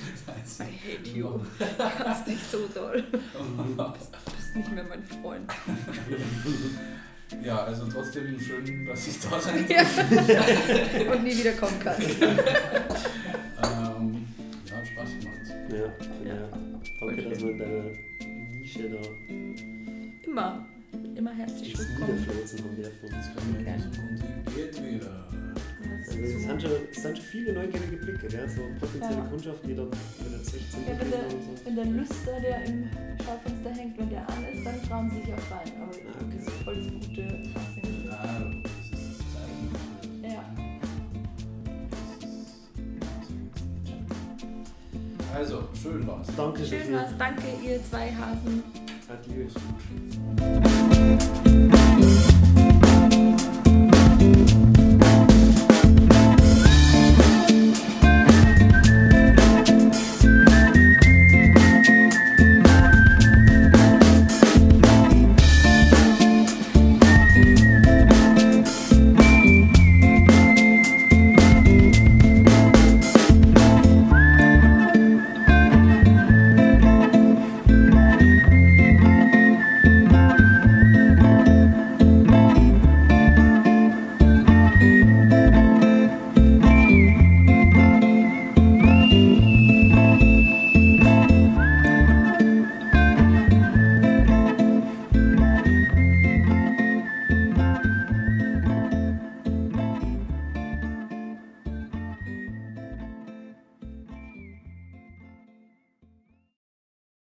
I 0.61 0.63
hate 0.63 1.11
you. 1.11 1.41
Du 1.59 1.85
hast 1.85 2.27
dich 2.29 2.39
so 2.45 2.67
doll. 2.73 3.03
Du 3.11 3.93
bist 3.93 4.57
nicht 4.57 4.73
mehr 4.73 4.85
mein 4.85 5.03
Freund. 5.03 5.51
Ja, 7.43 7.65
also 7.65 7.87
trotzdem 7.93 8.39
schön, 8.41 8.87
dass 8.87 9.07
ich 9.07 9.19
da 9.21 9.41
sein 9.41 9.67
Ja. 9.69 9.83
Und 11.13 11.25
nie 11.25 11.37
wieder 11.37 11.53
kommen 11.53 11.79
kannst. 11.81 12.09
ähm, 13.63 14.28
Ja, 14.79 14.85
hat 14.85 14.87
Spaß 14.89 15.11
gemacht. 15.19 15.73
Ja, 15.73 16.29
ja. 16.29 16.49
Danke, 17.01 17.23
dass 17.31 17.43
wir 17.43 17.51
in 17.51 17.59
deiner 17.59 17.85
Nische 18.55 18.89
da 18.91 18.99
Immer. 20.25 20.67
Immer 21.17 21.35
herzlich 21.35 21.77
willkommen. 21.77 22.15
Niederflurzen 22.21 22.59
haben 22.65 22.77
dürfen. 22.77 23.09
Jetzt 23.11 23.35
können 23.35 23.57
wir 23.59 23.75
in 23.75 23.81
Zukunft 23.81 24.55
geht 24.55 24.95
wieder. 24.95 25.27
Also 26.07 26.19
es, 26.21 26.43
sind 26.45 26.63
schon, 26.63 26.71
es 26.93 27.03
sind 27.03 27.19
schon 27.19 27.27
viele 27.27 27.53
neugierige 27.55 27.97
Blicke, 27.97 28.29
gell? 28.29 28.49
so 28.49 28.63
potenzielle 28.79 29.17
Ja. 29.17 29.25
Kundschaft, 29.29 29.67
die 29.67 29.75
dann 29.75 29.89
mit 29.91 30.45
16 30.47 30.81
Ja, 30.87 31.01
wenn, 31.01 31.11
der, 31.11 31.25
und 31.25 31.31
so. 31.43 31.67
wenn 31.67 31.75
der 31.77 31.85
Lüster, 31.85 32.41
der 32.41 32.65
im 32.65 32.89
Schaufenster 33.25 33.71
hängt, 33.71 33.99
wenn 33.99 34.11
der 34.11 34.29
an 34.29 34.45
ist, 34.55 34.65
dann 34.65 34.83
trauen 34.89 35.11
sie 35.11 35.17
sich 35.23 35.35
auch 35.35 35.51
rein. 35.51 35.73
Aber 35.83 35.91
Ah, 35.91 36.23
okay. 36.23 36.39
das 36.39 36.47
ist 36.47 36.63
voll 36.63 36.77
das 36.77 36.87
gute 36.93 37.23
Fachsinn. 37.53 38.05
Ja, 38.07 38.51
Also, 45.35 45.69
schön 45.81 46.07
war's. 46.07 46.27
Danke 46.37 46.65
schön. 46.65 46.83
Schön 46.83 46.95
war's. 46.95 47.11
Danke, 47.19 47.43
ihr 47.65 47.83
zwei 47.85 48.11
Hasen. 48.13 48.63
Hat 49.09 49.25